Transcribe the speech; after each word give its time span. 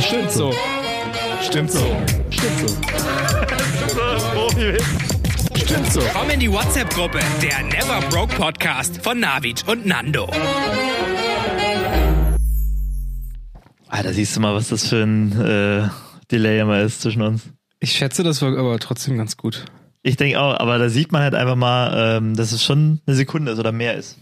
Stimmt 0.00 0.32
so. 0.32 0.52
Stimmt 1.42 1.70
so. 1.70 1.78
Stimmt 2.30 2.58
so. 2.58 2.66
Stimmt 5.54 5.92
so. 5.92 6.00
Komm 6.12 6.30
in 6.30 6.40
die 6.40 6.50
WhatsApp-Gruppe, 6.50 7.20
der 7.40 7.62
Never 7.62 8.00
Broke 8.10 8.34
Podcast 8.34 9.00
von 9.04 9.20
Navid 9.20 9.62
und 9.68 9.86
Nando. 9.86 10.28
Ah, 13.86 14.02
da 14.02 14.12
siehst 14.12 14.34
du 14.34 14.40
mal, 14.40 14.54
was 14.54 14.70
das 14.70 14.88
für 14.88 15.04
ein 15.04 15.40
äh, 15.40 15.88
Delay 16.32 16.58
immer 16.58 16.80
ist 16.80 17.02
zwischen 17.02 17.22
uns. 17.22 17.42
Ich 17.78 17.92
schätze, 17.92 18.24
das 18.24 18.42
war 18.42 18.58
aber 18.58 18.80
trotzdem 18.80 19.16
ganz 19.16 19.36
gut. 19.36 19.66
Ich 20.02 20.16
denke 20.16 20.40
auch, 20.40 20.58
aber 20.58 20.78
da 20.78 20.88
sieht 20.88 21.12
man 21.12 21.22
halt 21.22 21.36
einfach 21.36 21.54
mal, 21.54 22.16
ähm, 22.16 22.34
dass 22.34 22.50
es 22.50 22.64
schon 22.64 23.00
eine 23.06 23.14
Sekunde 23.14 23.52
ist 23.52 23.60
oder 23.60 23.70
mehr 23.70 23.94
ist. 23.94 24.18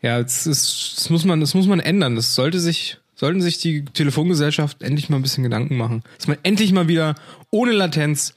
Ja, 0.00 0.22
das, 0.22 0.46
ist, 0.46 0.96
das, 0.96 1.10
muss 1.10 1.26
man, 1.26 1.40
das 1.40 1.52
muss 1.52 1.66
man 1.66 1.80
ändern. 1.80 2.16
Das 2.16 2.34
sollte 2.34 2.60
sich, 2.60 2.96
sollten 3.14 3.40
sich 3.40 3.58
die 3.60 3.84
Telefongesellschaft 3.84 4.82
endlich 4.82 5.08
mal 5.08 5.16
ein 5.16 5.22
bisschen 5.22 5.44
Gedanken 5.44 5.76
machen. 5.76 6.02
Dass 6.18 6.26
man 6.28 6.36
endlich 6.42 6.72
mal 6.72 6.88
wieder 6.88 7.14
ohne 7.50 7.72
Latenz 7.72 8.34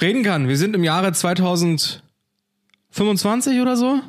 reden 0.00 0.22
kann. 0.22 0.48
Wir 0.48 0.56
sind 0.56 0.74
im 0.76 0.84
Jahre 0.84 1.12
2025 1.12 3.60
oder 3.60 3.76
so? 3.76 4.00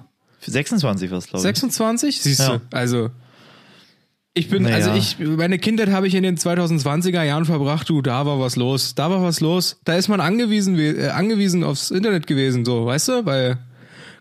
26 0.41 1.11
war 1.11 1.17
es, 1.17 1.27
glaube 1.27 1.39
ich. 1.39 1.43
26? 1.43 2.21
Siehst 2.21 2.39
Ja. 2.39 2.57
du? 2.57 2.61
Also, 2.71 3.09
ich 4.33 4.49
bin, 4.49 4.63
Naja. 4.63 4.75
also 4.75 4.93
ich, 4.93 5.17
meine 5.19 5.59
Kindheit 5.59 5.89
habe 5.89 6.07
ich 6.07 6.15
in 6.15 6.23
den 6.23 6.37
2020er 6.37 7.23
Jahren 7.23 7.45
verbracht, 7.45 7.89
du, 7.89 8.01
da 8.01 8.25
war 8.25 8.39
was 8.39 8.55
los, 8.55 8.95
da 8.95 9.09
war 9.09 9.21
was 9.21 9.41
los. 9.41 9.77
Da 9.83 9.95
ist 9.95 10.07
man 10.07 10.21
angewiesen, 10.21 10.77
äh, 10.79 11.09
angewiesen 11.09 11.63
aufs 11.63 11.91
Internet 11.91 12.27
gewesen, 12.27 12.63
so, 12.63 12.85
weißt 12.85 13.07
du? 13.09 13.25
Weil 13.25 13.57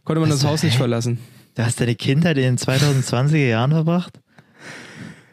konnte 0.04 0.20
man 0.20 0.30
das 0.30 0.38
Also, 0.40 0.48
Haus 0.48 0.62
nicht 0.62 0.74
hä? 0.74 0.78
verlassen. 0.78 1.18
Du 1.54 1.64
hast 1.64 1.80
deine 1.80 1.94
Kindheit 1.94 2.36
in 2.38 2.44
den 2.44 2.58
2020er 2.58 3.36
Jahren 3.48 3.70
verbracht? 3.70 4.18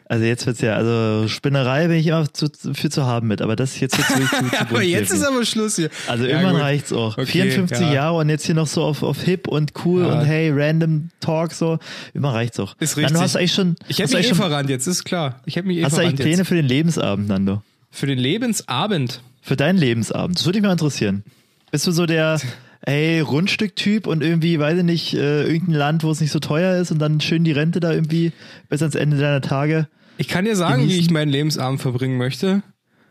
Also 0.08 0.24
jetzt 0.24 0.46
wird's 0.46 0.60
ja, 0.60 0.74
also 0.76 1.26
Spinnerei 1.26 1.88
bin 1.88 1.96
ich 1.96 2.06
immer 2.06 2.32
zu, 2.32 2.46
für 2.74 2.90
zu 2.90 3.06
haben 3.06 3.26
mit, 3.26 3.42
aber 3.42 3.56
das 3.56 3.80
jetzt 3.80 3.98
wird's 3.98 4.10
wirklich 4.10 4.30
zu, 4.30 4.50
zu 4.56 4.60
aber 4.60 4.82
jetzt 4.82 5.12
ist 5.12 5.24
aber 5.24 5.44
Schluss 5.44 5.74
hier. 5.76 5.90
Also 6.06 6.24
Ja, 6.24 6.30
irgendwann 6.30 6.52
gut. 6.54 6.62
reicht's 6.62 6.92
auch. 6.92 7.18
Okay, 7.18 7.26
54 7.50 7.80
ja. 7.88 7.92
Jahre 7.92 8.16
und 8.18 8.28
jetzt 8.28 8.46
hier 8.46 8.54
noch 8.54 8.68
so 8.68 8.84
auf, 8.84 9.02
auf 9.02 9.20
hip 9.22 9.48
und 9.48 9.72
cool 9.84 10.02
Ja. 10.02 10.18
und 10.20 10.24
hey, 10.24 10.52
random 10.54 11.08
Talk 11.18 11.52
so. 11.52 11.78
Irgendwann 12.14 12.34
reicht's 12.34 12.60
auch. 12.60 12.76
Ist 12.78 12.96
richtig. 12.96 13.16
du 13.16 13.20
hast 13.20 13.34
eigentlich 13.34 13.52
schon, 13.52 13.74
Ich 13.88 13.98
hätte 13.98 14.16
mich 14.16 14.30
eh 14.30 14.34
verrannt 14.34 14.70
jetzt, 14.70 14.86
ist 14.86 15.02
klar. 15.04 15.40
Ich 15.44 15.56
hätte 15.56 15.66
mich 15.66 15.78
eh 15.78 15.84
hast 15.84 15.96
du 15.96 16.02
eigentlich 16.02 16.20
Pläne 16.20 16.36
jetzt. 16.38 16.48
für 16.48 16.54
den 16.54 16.66
Lebensabend, 16.66 17.26
Nando? 17.28 17.62
Für 17.90 18.06
den 18.06 18.18
Lebensabend. 18.18 19.20
Für 19.42 19.56
deinen 19.56 19.78
Lebensabend. 19.78 20.38
Das 20.38 20.46
würde 20.46 20.60
mich 20.60 20.66
mal 20.66 20.72
interessieren. 20.72 21.24
Bist 21.72 21.84
du 21.86 21.90
so 21.90 22.06
der, 22.06 22.38
ey, 22.86 23.20
Rundstück-Typ 23.20 24.06
und 24.06 24.22
irgendwie, 24.22 24.58
weiß 24.58 24.78
ich 24.78 24.84
nicht, 24.84 25.14
äh, 25.14 25.44
irgendein 25.44 25.74
Land, 25.74 26.04
wo 26.04 26.10
es 26.10 26.20
nicht 26.20 26.30
so 26.30 26.38
teuer 26.38 26.80
ist 26.80 26.90
und 26.90 26.98
dann 26.98 27.20
schön 27.20 27.44
die 27.44 27.52
Rente 27.52 27.80
da 27.80 27.92
irgendwie 27.92 28.32
bis 28.68 28.80
ans 28.80 28.94
Ende 28.94 29.18
deiner 29.18 29.42
Tage? 29.42 29.88
Ich 30.18 30.28
kann 30.28 30.44
dir 30.44 30.56
sagen, 30.56 30.82
wie 30.82 30.86
Genießen. 30.86 31.02
ich 31.02 31.10
meinen 31.10 31.30
Lebensabend 31.30 31.80
verbringen 31.80 32.16
möchte. 32.16 32.62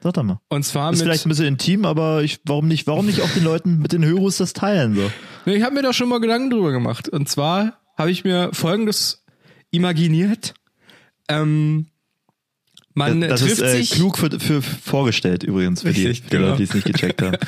Sag 0.02 0.14
doch 0.14 0.24
mal. 0.24 0.40
Und 0.50 0.64
zwar 0.64 0.92
Ist 0.92 1.00
mit. 1.00 1.08
vielleicht 1.08 1.26
ein 1.26 1.30
bisschen 1.30 1.46
intim, 1.46 1.86
aber 1.86 2.24
ich, 2.24 2.40
warum 2.46 2.68
nicht, 2.68 2.88
warum 2.88 3.06
nicht 3.06 3.22
auch 3.22 3.30
den 3.30 3.44
Leuten 3.44 3.80
mit 3.80 3.92
den 3.92 4.06
Hörus 4.06 4.38
das 4.38 4.54
teilen, 4.54 4.96
so? 4.96 5.12
Ich 5.52 5.62
habe 5.62 5.76
mir 5.76 5.82
da 5.84 5.94
schon 5.94 6.10
mal 6.10 6.20
Gedanken 6.20 6.50
drüber 6.50 6.72
gemacht. 6.72 7.10
Und 7.10 7.30
zwar 7.30 7.80
habe 7.98 8.12
ich 8.12 8.24
mir 8.24 8.50
Folgendes 8.54 9.24
imaginiert. 9.72 10.54
Ähm, 11.28 11.88
man 12.94 13.20
das 13.22 13.42
trifft 13.42 13.54
ist 13.54 13.62
äh, 13.62 13.78
sich. 13.78 13.92
klug 13.92 14.18
für, 14.18 14.40
für 14.40 14.62
vorgestellt 14.62 15.44
übrigens 15.44 15.82
für 15.82 15.92
die, 15.92 16.08
Richtig, 16.08 16.28
die 16.28 16.38
genau. 16.38 16.48
Leute, 16.48 16.58
die 16.58 16.64
es 16.64 16.74
nicht 16.74 16.88
gecheckt 16.88 17.22
haben. 17.22 17.38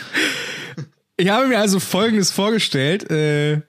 Ich 1.17 1.29
habe 1.29 1.47
mir 1.47 1.59
also 1.59 1.79
Folgendes 1.79 2.31
vorgestellt. 2.31 3.09
Äh, 3.09 3.61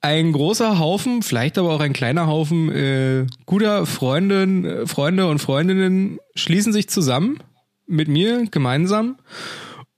ein 0.00 0.32
großer 0.32 0.78
Haufen, 0.78 1.22
vielleicht 1.22 1.58
aber 1.58 1.72
auch 1.72 1.80
ein 1.80 1.92
kleiner 1.92 2.28
Haufen 2.28 2.70
äh, 2.70 3.26
guter 3.44 3.86
Freundin, 3.86 4.64
äh, 4.64 4.86
Freunde 4.86 5.26
und 5.26 5.40
Freundinnen 5.40 6.18
schließen 6.34 6.72
sich 6.72 6.88
zusammen 6.88 7.38
mit 7.86 8.08
mir 8.08 8.46
gemeinsam 8.50 9.18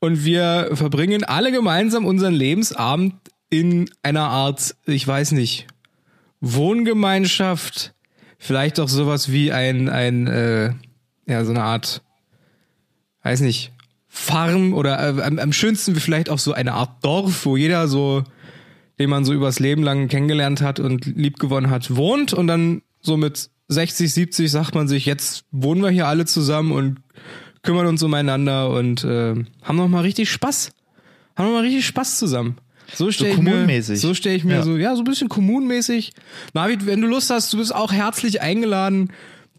und 0.01 0.25
wir 0.25 0.71
verbringen 0.75 1.25
alle 1.25 1.53
gemeinsam 1.53 2.05
unseren 2.05 2.35
Lebensabend 2.35 3.15
in 3.49 3.89
einer 4.03 4.29
Art, 4.29 4.75
ich 4.85 5.07
weiß 5.07 5.33
nicht, 5.33 5.67
Wohngemeinschaft, 6.41 7.95
vielleicht 8.39 8.81
auch 8.81 8.89
sowas 8.89 9.31
wie 9.33 9.53
ein, 9.53 9.89
ein 9.89 10.27
äh, 10.27 10.73
ja, 11.27 11.45
so 11.45 11.53
eine 11.53 11.63
Art, 11.63 12.03
weiß 13.23 13.41
nicht, 13.41 13.73
Farm 14.17 14.75
oder 14.75 15.19
äh, 15.19 15.23
am, 15.23 15.39
am 15.41 15.53
schönsten 15.53 15.97
vielleicht 15.97 16.31
auch 16.31 16.39
so 16.39 16.53
eine 16.53 16.73
Art 16.75 17.05
Dorf, 17.05 17.45
wo 17.47 17.57
jeder 17.57 17.89
so, 17.89 18.23
den 19.01 19.11
man 19.11 19.25
so 19.25 19.33
übers 19.33 19.59
Leben 19.59 19.83
lang 19.83 20.07
kennengelernt 20.07 20.63
hat 20.63 20.79
und 20.79 21.05
liebgewonnen 21.07 21.69
hat, 21.69 21.97
wohnt 21.97 22.33
und 22.33 22.47
dann 22.47 22.83
so 23.01 23.17
mit 23.17 23.51
60, 23.69 24.13
70 24.15 24.51
sagt 24.51 24.75
man 24.77 24.87
sich, 24.87 25.05
jetzt 25.05 25.45
wohnen 25.51 25.83
wir 25.83 25.91
hier 25.91 26.07
alle 26.07 26.27
zusammen 26.27 26.71
und 26.71 26.99
kümmern 27.63 27.87
uns 27.87 28.03
umeinander 28.05 28.71
und 28.71 29.03
äh, 29.03 29.35
haben 29.63 29.77
noch 29.77 29.89
mal 29.89 30.03
richtig 30.03 30.31
Spaß. 30.31 30.71
Haben 31.35 31.47
noch 31.47 31.55
mal 31.55 31.63
richtig 31.63 31.85
Spaß 31.85 32.19
zusammen. 32.21 32.57
So 32.95 33.11
stelle 33.11 33.33
ich 33.33 33.39
mir, 33.41 33.83
so 33.83 34.15
stelle 34.15 34.37
ich 34.37 34.45
mir 34.45 34.57
Ja. 34.57 34.63
so, 34.63 34.77
ja, 34.77 34.95
so 34.95 35.01
ein 35.03 35.07
bisschen 35.07 35.29
kommunmäßig. 35.29 36.13
Navid, 36.53 36.87
wenn 36.87 37.01
du 37.01 37.09
Lust 37.09 37.31
hast, 37.31 37.53
du 37.53 37.57
bist 37.57 37.75
auch 37.75 37.91
herzlich 37.93 38.43
eingeladen. 38.43 39.09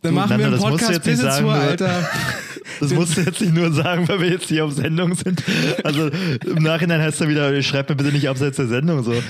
Dann 0.01 0.13
Du, 0.13 0.19
machen 0.21 0.29
Nando, 0.39 0.57
wir 0.59 0.63
einen 0.65 0.71
Podcast 0.77 1.03
bis 1.03 1.19
ins 1.21 1.41
nur- 1.41 1.51
Alter. 1.53 2.07
Das 2.79 2.91
musst 2.93 3.17
du 3.17 3.21
jetzt 3.21 3.41
nicht 3.41 3.53
nur 3.53 3.71
sagen, 3.71 4.07
weil 4.07 4.19
wir 4.21 4.29
jetzt 4.29 4.47
hier 4.49 4.65
auf 4.65 4.73
Sendung 4.73 5.15
sind. 5.15 5.43
Also 5.83 6.09
im 6.45 6.63
Nachhinein 6.63 7.01
heißt 7.01 7.21
er 7.21 7.29
wieder, 7.29 7.61
schreib 7.63 7.89
mir 7.89 7.95
bitte 7.95 8.11
nicht 8.11 8.27
abseits 8.29 8.57
der 8.57 8.67
Sendung 8.67 9.03
so. 9.03 9.13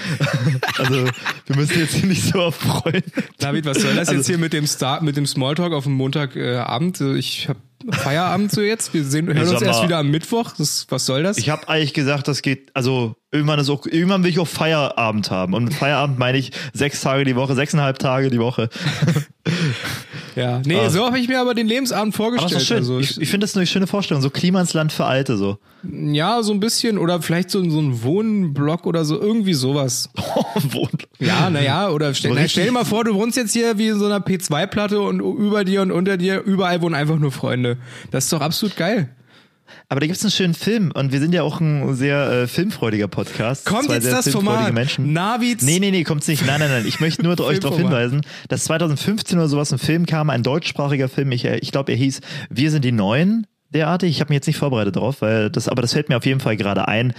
Also 0.78 1.06
wir 1.48 1.56
müssen 1.56 1.80
jetzt 1.80 1.94
hier 1.94 2.08
nicht 2.08 2.24
so 2.24 2.52
freuen. 2.52 3.04
David, 3.40 3.66
was 3.66 3.82
soll 3.82 3.92
das 3.96 4.10
Also- 4.10 4.14
jetzt 4.20 4.28
hier 4.28 4.38
mit 4.38 4.54
dem 4.54 4.68
Start, 4.68 5.04
mit 5.04 5.16
dem 5.18 5.26
Smalltalk 5.26 5.74
auf 5.74 5.84
dem 5.86 5.94
Montagabend? 5.94 7.00
ich 7.02 7.48
habe 7.50 7.60
Feierabend 7.92 8.52
so 8.52 8.62
jetzt. 8.62 8.94
Wir 8.94 9.04
sehen, 9.04 9.28
hören 9.28 9.48
uns 9.48 9.62
erst 9.62 9.84
wieder 9.84 9.98
am 10.00 10.10
Mittwoch. 10.10 10.54
Das, 10.58 10.88
was 10.90 11.06
soll 11.06 11.24
das? 11.24 11.38
Ich 11.38 11.50
habe 11.50 11.68
eigentlich 11.70 11.94
gesagt, 11.94 12.28
das 12.28 12.42
geht, 12.42 12.72
also 12.74 13.16
irgendwann 13.32 13.60
ist 13.60 13.70
auch, 13.70 13.86
irgendwann 13.86 14.24
will 14.24 14.32
ich 14.32 14.40
auch 14.40 14.48
Feierabend 14.48 15.30
haben. 15.30 15.54
Und 15.54 15.66
mit 15.66 15.74
Feierabend 15.76 16.18
meine 16.18 16.38
ich 16.38 16.52
sechs 16.74 17.02
Tage 17.02 17.26
die 17.26 17.36
Woche, 17.36 17.54
sechseinhalb 17.54 18.00
Tage 18.00 18.30
die 18.30 18.40
Woche. 18.40 18.70
ja, 20.35 20.62
nee, 20.66 20.78
Ah. 20.78 20.90
so 20.90 21.06
habe 21.06 21.18
ich 21.19 21.28
mir 21.28 21.40
aber 21.40 21.53
den 21.53 21.68
Lebensabend 21.68 22.13
Aber 22.13 22.23
vorgestellt. 22.23 22.53
das 22.56 22.62
ist 22.63 22.68
schön. 22.68 22.78
Also, 22.78 23.00
ich 23.00 23.22
ich 23.22 23.29
finde 23.29 23.46
das 23.46 23.56
eine 23.56 23.66
schöne 23.66 23.88
Vorstellung. 23.88 24.22
So 24.22 24.29
Klima 24.29 24.59
ins 24.62 24.73
Land 24.73 24.91
für 24.91 25.06
Alte 25.06 25.38
so. 25.38 25.57
ja, 25.84 26.41
so 26.44 26.51
ein 26.53 26.59
bisschen 26.59 26.97
oder 26.97 27.22
vielleicht 27.22 27.50
so, 27.51 27.68
so 27.69 27.79
ein 27.79 28.03
Wohnblock 28.03 28.85
oder 28.85 29.06
so, 29.06 29.19
irgendwie 29.19 29.53
sowas. 29.53 30.09
Wohnt. 30.56 31.07
Ja, 31.19 31.50
naja, 31.50 31.90
oder 31.90 32.13
stell, 32.13 32.31
So 32.34 32.40
na, 32.40 32.47
stell 32.47 32.66
dir 32.66 32.72
mal 32.72 32.85
vor, 32.85 33.03
du 33.03 33.13
wohnst 33.13 33.38
jetzt 33.38 33.53
hier 33.53 33.78
wie 33.78 33.88
in 33.90 34.00
so 34.00 34.06
einer 34.06 34.19
P2-Platte 34.19 35.00
und 35.01 35.19
über 35.19 35.63
dir 35.63 35.81
und 35.81 35.91
unter 35.91 36.18
dir, 36.18 36.41
überall 36.44 36.81
wohnen 36.81 36.96
einfach 36.96 37.17
nur 37.17 37.31
Freunde. 37.31 37.78
Das 38.12 38.25
ist 38.25 38.34
doch 38.34 38.41
absolut 38.41 38.75
geil. 38.75 39.09
Aber 39.88 40.00
da 40.00 40.07
gibt's 40.07 40.23
einen 40.23 40.31
schönen 40.31 40.53
Film 40.53 40.91
und 40.91 41.12
wir 41.12 41.19
sind 41.19 41.34
ja 41.34 41.44
auch 41.44 41.59
ein 41.59 41.94
sehr 41.96 42.31
äh, 42.31 42.47
filmfreudiger 42.47 43.07
Podcast. 43.07 43.66
Kommt 43.66 43.85
Zwei 43.85 43.96
jetzt 43.96 44.06
sehr 44.06 44.13
das 44.16 44.23
filmfreudige 44.23 44.56
Format? 44.56 44.73
Menschen. 44.73 45.13
Navids 45.13 45.63
Nee, 45.63 45.79
nee, 45.79 45.91
nee, 45.91 46.03
kommt's 46.03 46.28
nicht. 46.28 46.46
Nein, 46.46 46.59
nein, 46.59 46.69
nein. 46.69 46.85
Ich 46.88 47.00
möchte 47.00 47.22
nur 47.23 47.40
euch 47.46 47.59
darauf 47.59 47.78
hinweisen, 47.78 48.22
dass 48.50 48.63
2015 48.63 49.38
oder 49.38 49.47
sowas 49.47 49.72
ein 49.72 49.78
Film 49.78 50.06
kam, 50.06 50.29
ein 50.29 50.41
deutschsprachiger 50.44 51.07
Film. 51.07 51.31
Ich, 51.31 51.46
äh, 51.46 51.57
ich 51.57 51.72
glaube, 51.72 51.91
er 51.91 51.97
hieß 51.97 52.22
Wir 52.50 52.72
sind 52.72 52.84
die 52.84 52.91
Neuen. 52.91 53.46
Derartig, 53.72 54.09
ich 54.12 54.22
habe 54.22 54.29
mich 54.29 54.38
jetzt 54.38 54.47
nicht 54.47 54.57
vorbereitet 54.57 54.96
drauf, 54.96 55.22
weil 55.22 55.50
das, 55.50 55.68
aber 55.68 55.81
das 55.81 55.94
fällt 55.94 56.07
mir 56.09 56.17
auf 56.17 56.25
jeden 56.25 56.40
Fall 56.40 56.56
gerade 56.56 56.88
ein. 56.88 57.13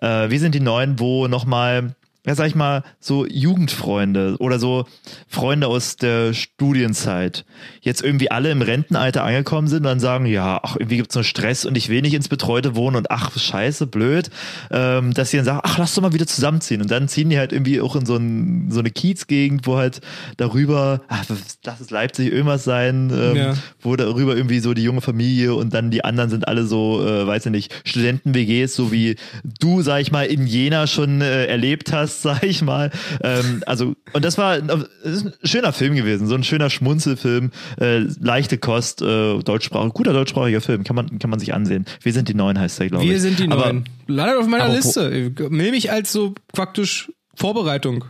Äh, 0.00 0.30
wir 0.30 0.40
sind 0.40 0.54
die 0.54 0.60
Neuen, 0.60 0.98
wo 0.98 1.28
nochmal, 1.28 1.94
ja, 2.26 2.34
sag 2.34 2.48
ich 2.48 2.54
mal, 2.54 2.82
so 3.00 3.24
Jugendfreunde 3.26 4.36
oder 4.38 4.58
so 4.58 4.86
Freunde 5.28 5.66
aus 5.68 5.96
der 5.96 6.34
Studienzeit. 6.34 7.44
Jetzt 7.80 8.02
irgendwie 8.02 8.30
alle 8.30 8.50
im 8.50 8.60
Rentenalter 8.60 9.24
angekommen 9.24 9.68
sind 9.68 9.78
und 9.78 9.84
dann 9.84 10.00
sagen, 10.00 10.26
ja, 10.26 10.60
ach, 10.62 10.76
irgendwie 10.76 10.96
gibt's 10.98 11.14
nur 11.14 11.24
Stress 11.24 11.64
und 11.64 11.76
ich 11.76 11.88
will 11.88 12.02
nicht 12.02 12.14
ins 12.14 12.28
Betreute 12.28 12.74
wohnen 12.76 12.96
und 12.96 13.10
ach, 13.10 13.36
scheiße, 13.38 13.86
blöd, 13.86 14.30
ähm, 14.70 15.14
dass 15.14 15.30
sie 15.30 15.38
dann 15.38 15.46
sagen, 15.46 15.60
ach, 15.62 15.78
lass 15.78 15.94
doch 15.94 16.02
mal 16.02 16.12
wieder 16.12 16.26
zusammenziehen. 16.26 16.82
Und 16.82 16.90
dann 16.90 17.08
ziehen 17.08 17.30
die 17.30 17.38
halt 17.38 17.52
irgendwie 17.52 17.80
auch 17.80 17.96
in 17.96 18.04
so, 18.04 18.16
ein, 18.16 18.70
so 18.70 18.80
eine 18.80 18.90
Kiezgegend, 18.90 19.66
wo 19.66 19.76
halt 19.76 20.00
darüber, 20.36 21.00
ach, 21.08 21.24
lass 21.64 21.80
es 21.80 21.90
Leipzig 21.90 22.30
irgendwas 22.32 22.64
sein, 22.64 23.10
ähm, 23.12 23.36
Ja. 23.36 23.54
wo 23.80 23.96
darüber 23.96 24.36
irgendwie 24.36 24.58
so 24.60 24.74
die 24.74 24.82
junge 24.82 25.00
Familie 25.00 25.54
und 25.54 25.72
dann 25.72 25.90
die 25.90 26.04
anderen 26.04 26.30
sind 26.30 26.46
alle 26.48 26.64
so, 26.66 27.06
äh, 27.06 27.26
weiß 27.26 27.46
ich 27.46 27.52
nicht, 27.52 27.74
Studenten-WGs, 27.84 28.74
so 28.74 28.92
wie 28.92 29.16
du, 29.60 29.82
sag 29.82 30.00
ich 30.02 30.10
mal, 30.12 30.26
in 30.26 30.46
Jena 30.46 30.86
schon 30.86 31.20
äh, 31.20 31.46
erlebt 31.46 31.92
hast, 31.92 32.07
sag 32.08 32.42
ich 32.42 32.62
mal. 32.62 32.90
Ähm, 33.22 33.62
also, 33.66 33.94
und 34.12 34.24
das 34.24 34.38
war 34.38 34.60
das 34.60 34.84
ist 35.04 35.26
ein 35.26 35.32
schöner 35.44 35.72
Film 35.72 35.94
gewesen, 35.94 36.26
so 36.26 36.34
ein 36.34 36.44
schöner 36.44 36.70
Schmunzelfilm, 36.70 37.50
äh, 37.80 37.98
leichte 38.20 38.58
Kost, 38.58 39.02
äh, 39.02 39.38
deutschsprachig, 39.38 39.92
guter 39.92 40.12
deutschsprachiger 40.12 40.60
Film, 40.60 40.84
kann 40.84 40.96
man, 40.96 41.18
kann 41.18 41.30
man 41.30 41.38
sich 41.38 41.54
ansehen. 41.54 41.84
Wir 42.02 42.12
sind 42.12 42.28
die 42.28 42.34
Neuen 42.34 42.58
heißt 42.58 42.80
der, 42.80 42.88
glaube 42.88 43.04
ich. 43.04 43.10
Wir 43.10 43.20
sind 43.20 43.38
die 43.38 43.50
Aber- 43.50 43.66
Neuen. 43.66 43.84
Landet 44.06 44.38
auf 44.38 44.46
meiner 44.46 44.68
Liste. 44.68 45.32
Nehme 45.50 45.76
ich 45.76 45.92
als 45.92 46.12
so 46.12 46.34
praktisch 46.52 47.12
Vorbereitung. 47.34 48.04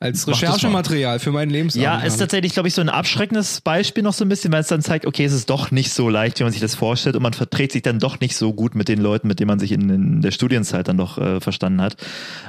Als. 0.00 0.28
Recherchematerial 0.28 1.18
für 1.18 1.30
meinen 1.32 1.50
Lebensabend. 1.50 1.84
Ja, 1.84 2.00
ist 2.00 2.18
tatsächlich, 2.18 2.52
glaube 2.52 2.68
ich, 2.68 2.74
so 2.74 2.80
ein 2.82 2.88
abschreckendes 2.88 3.60
Beispiel 3.62 4.02
noch 4.02 4.12
so 4.12 4.24
ein 4.24 4.28
bisschen, 4.28 4.52
weil 4.52 4.60
es 4.60 4.68
dann 4.68 4.82
zeigt, 4.82 5.06
okay, 5.06 5.24
es 5.24 5.32
ist 5.32 5.48
doch 5.48 5.70
nicht 5.70 5.92
so 5.92 6.08
leicht, 6.08 6.38
wie 6.38 6.42
man 6.42 6.52
sich 6.52 6.60
das 6.60 6.74
vorstellt 6.74 7.16
und 7.16 7.22
man 7.22 7.32
verträgt 7.32 7.72
sich 7.72 7.82
dann 7.82 7.98
doch 7.98 8.20
nicht 8.20 8.36
so 8.36 8.52
gut 8.52 8.74
mit 8.74 8.88
den 8.88 9.00
Leuten, 9.00 9.28
mit 9.28 9.40
denen 9.40 9.48
man 9.48 9.58
sich 9.58 9.72
in, 9.72 9.88
in 9.88 10.20
der 10.20 10.30
Studienzeit 10.30 10.88
dann 10.88 10.98
doch 10.98 11.16
äh, 11.18 11.40
verstanden 11.40 11.80
hat. 11.80 11.96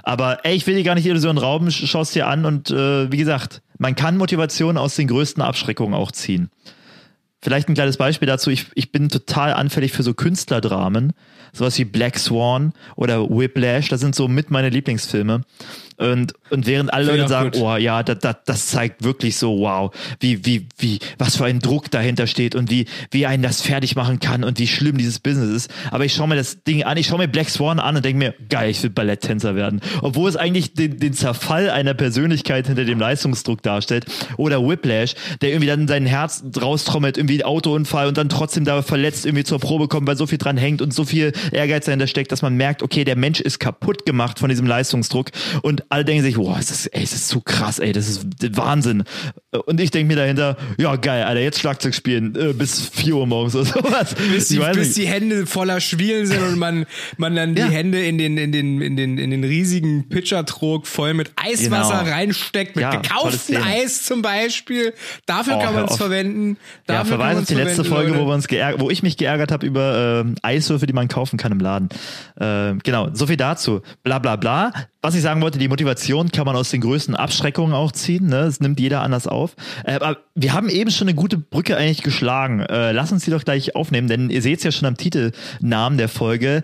Aber 0.03 0.43
ey, 0.45 0.55
ich 0.55 0.67
will 0.67 0.75
dir 0.75 0.83
gar 0.83 0.95
nicht 0.95 1.05
Illusionen 1.05 1.37
rauben, 1.37 1.67
sch- 1.69 1.87
schau's 1.87 2.11
dir 2.11 2.27
an 2.27 2.45
und 2.45 2.71
äh, 2.71 3.11
wie 3.11 3.17
gesagt, 3.17 3.61
man 3.77 3.95
kann 3.95 4.17
Motivation 4.17 4.77
aus 4.77 4.95
den 4.95 5.07
größten 5.07 5.41
Abschreckungen 5.41 5.93
auch 5.93 6.11
ziehen. 6.11 6.49
Vielleicht 7.41 7.69
ein 7.69 7.75
kleines 7.75 7.97
Beispiel 7.97 8.27
dazu. 8.27 8.49
Ich, 8.49 8.65
ich 8.73 8.91
bin 8.91 9.07
total 9.09 9.53
anfällig 9.53 9.91
für 9.91 10.01
so 10.01 10.15
Künstlerdramen. 10.15 11.13
Sowas 11.53 11.77
wie 11.77 11.85
Black 11.85 12.17
Swan 12.17 12.73
oder 12.95 13.29
Whiplash. 13.29 13.87
Das 13.89 13.99
sind 13.99 14.15
so 14.15 14.27
mit 14.27 14.49
meine 14.49 14.69
Lieblingsfilme. 14.69 15.41
Und, 15.97 16.33
und 16.49 16.67
während 16.67 16.93
alle 16.93 17.05
Leute 17.05 17.27
sagen, 17.27 17.51
gut. 17.51 17.61
oh 17.61 17.75
ja, 17.77 18.03
das, 18.03 18.19
das, 18.19 18.35
das 18.45 18.67
zeigt 18.67 19.03
wirklich 19.03 19.37
so, 19.37 19.59
wow, 19.59 19.95
wie, 20.19 20.45
wie, 20.45 20.67
wie, 20.77 20.99
was 21.17 21.37
für 21.37 21.45
ein 21.45 21.59
Druck 21.59 21.89
dahinter 21.89 22.27
steht 22.27 22.53
und 22.53 22.69
wie, 22.69 22.85
wie 23.11 23.25
einen 23.25 23.43
das 23.43 23.61
fertig 23.61 23.95
machen 23.95 24.19
kann 24.19 24.43
und 24.43 24.59
wie 24.59 24.67
schlimm 24.67 24.97
dieses 24.97 25.19
Business 25.19 25.49
ist. 25.49 25.71
Aber 25.91 26.03
ich 26.03 26.13
schaue 26.13 26.27
mir 26.27 26.35
das 26.35 26.63
Ding 26.63 26.83
an, 26.83 26.97
ich 26.97 27.07
schaue 27.07 27.19
mir 27.19 27.27
Black 27.29 27.49
Swan 27.49 27.79
an 27.79 27.95
und 27.95 28.03
denke 28.03 28.17
mir, 28.17 28.33
geil, 28.49 28.69
ich 28.69 28.83
will 28.83 28.89
Balletttänzer 28.89 29.55
werden. 29.55 29.79
Obwohl 30.01 30.29
es 30.29 30.35
eigentlich 30.35 30.73
den, 30.73 30.99
den 30.99 31.13
Zerfall 31.13 31.69
einer 31.69 31.93
Persönlichkeit 31.93 32.67
hinter 32.67 32.83
dem 32.83 32.99
Leistungsdruck 32.99 33.61
darstellt. 33.61 34.05
Oder 34.37 34.67
Whiplash, 34.67 35.15
der 35.41 35.49
irgendwie 35.49 35.67
dann 35.67 35.87
sein 35.87 36.05
Herz 36.05 36.43
raustrommelt, 36.61 37.17
irgendwie 37.17 37.43
Autounfall 37.43 38.07
und 38.07 38.17
dann 38.17 38.27
trotzdem 38.27 38.65
da 38.65 38.81
verletzt 38.81 39.25
irgendwie 39.25 39.43
zur 39.43 39.59
Probe 39.59 39.87
kommt, 39.87 40.07
weil 40.07 40.17
so 40.17 40.27
viel 40.27 40.37
dran 40.37 40.57
hängt 40.57 40.81
und 40.81 40.93
so 40.93 41.05
viel 41.05 41.31
Ehrgeiz 41.51 41.85
dahinter 41.85 42.07
steckt, 42.07 42.31
dass 42.31 42.41
man 42.41 42.55
merkt, 42.55 42.83
okay, 42.83 43.05
der 43.05 43.15
Mensch 43.15 43.39
ist 43.39 43.59
kaputt 43.59 44.05
gemacht 44.05 44.39
von 44.39 44.49
diesem 44.49 44.67
Leistungsdruck 44.67 45.31
und 45.61 45.84
alle 45.89 46.05
denken 46.05 46.23
sich, 46.23 46.37
wow, 46.37 46.55
das 46.57 46.71
ist, 46.71 46.89
das 46.93 47.13
ist 47.13 47.27
zu 47.27 47.41
krass, 47.41 47.79
ey, 47.79 47.91
das 47.91 48.07
ist 48.07 48.25
Wahnsinn. 48.57 49.03
Und 49.65 49.79
ich 49.79 49.91
denke 49.91 50.07
mir 50.13 50.19
dahinter, 50.19 50.57
ja 50.77 50.95
geil, 50.95 51.23
Alter, 51.23 51.41
jetzt 51.41 51.59
Schlagzeug 51.59 51.93
spielen 51.95 52.35
äh, 52.35 52.53
bis 52.53 52.81
4 52.89 53.15
Uhr 53.15 53.27
morgens 53.27 53.55
oder 53.55 53.65
sowas. 53.65 54.15
bis, 54.15 54.47
die, 54.49 54.59
bis 54.59 54.93
die 54.93 55.07
Hände 55.07 55.45
voller 55.45 55.79
Schwielen 55.79 56.25
sind 56.27 56.41
und 56.43 56.57
man, 56.59 56.85
man 57.17 57.35
dann 57.35 57.55
Ja. 57.55 57.67
die 57.67 57.73
Hände 57.73 58.05
in 58.05 58.17
den, 58.17 58.37
in 58.37 58.51
den, 58.51 58.81
in 58.81 58.95
den, 58.97 59.17
in 59.17 59.31
den 59.31 59.43
riesigen 59.43 60.09
Pitchertrog 60.09 60.87
voll 60.87 61.13
mit 61.13 61.31
Eiswasser 61.35 61.99
Genau. 62.03 62.11
reinsteckt, 62.15 62.75
mit 62.75 62.83
Ja, 62.83 62.95
gekauftem. 62.95 63.61
Eis 63.63 64.03
zum 64.03 64.21
Beispiel. 64.21 64.93
Dafür 65.25 65.57
Oh, 65.57 65.61
kann 65.61 65.73
man 65.73 65.85
es 65.85 65.95
verwenden. 65.97 66.57
Ja, 66.87 66.95
Dafür 66.99 67.11
kann 67.17 67.19
verweise 67.19 67.39
auf 67.41 67.45
die 67.47 67.53
letzte 67.55 67.83
Folge, 67.85 68.11
Leute. 68.11 68.21
wo 68.23 68.27
wir 68.27 68.33
uns 68.33 68.47
geärgert, 68.47 68.81
wo 68.81 68.89
ich 68.89 69.03
mich 69.03 69.17
geärgert 69.17 69.51
habe 69.51 69.65
über 69.65 70.21
ähm, 70.25 70.35
Eiswürfe, 70.41 70.85
die 70.87 70.93
man 70.93 71.07
kaufen 71.07 71.37
kann 71.37 71.51
im 71.51 71.59
Laden. 71.59 71.89
Ähm, 72.39 72.79
genau, 72.83 73.09
so 73.13 73.27
viel 73.27 73.37
dazu. 73.37 73.81
Bla 74.03 74.19
bla 74.19 74.35
bla. 74.35 74.71
Was 75.01 75.13
ich 75.13 75.21
sagen 75.21 75.39
wollte, 75.41 75.59
die 75.59 75.67
Motivation 75.75 76.31
kann 76.31 76.45
man 76.45 76.55
aus 76.55 76.69
den 76.69 76.79
größten 76.79 77.15
Abschreckungen 77.15 77.73
auch 77.73 77.91
ziehen. 77.91 78.27
Ne? 78.27 78.45
Das 78.45 78.61
nimmt 78.61 78.79
jeder 78.79 79.01
anders 79.01 79.27
auf. 79.27 79.57
Äh, 79.83 79.95
aber 79.95 80.19
wir 80.33 80.53
haben 80.53 80.69
eben 80.69 80.89
schon 80.89 81.09
eine 81.09 81.15
gute 81.15 81.37
Brücke 81.37 81.75
eigentlich 81.75 82.01
geschlagen. 82.01 82.61
Äh, 82.61 82.93
lass 82.93 83.11
uns 83.11 83.25
die 83.25 83.31
doch 83.31 83.43
gleich 83.43 83.75
aufnehmen, 83.75 84.07
denn 84.07 84.29
ihr 84.29 84.41
seht 84.41 84.59
es 84.59 84.63
ja 84.63 84.71
schon 84.71 84.87
am 84.87 84.95
Titelnamen 84.95 85.97
der 85.97 86.07
Folge. 86.07 86.63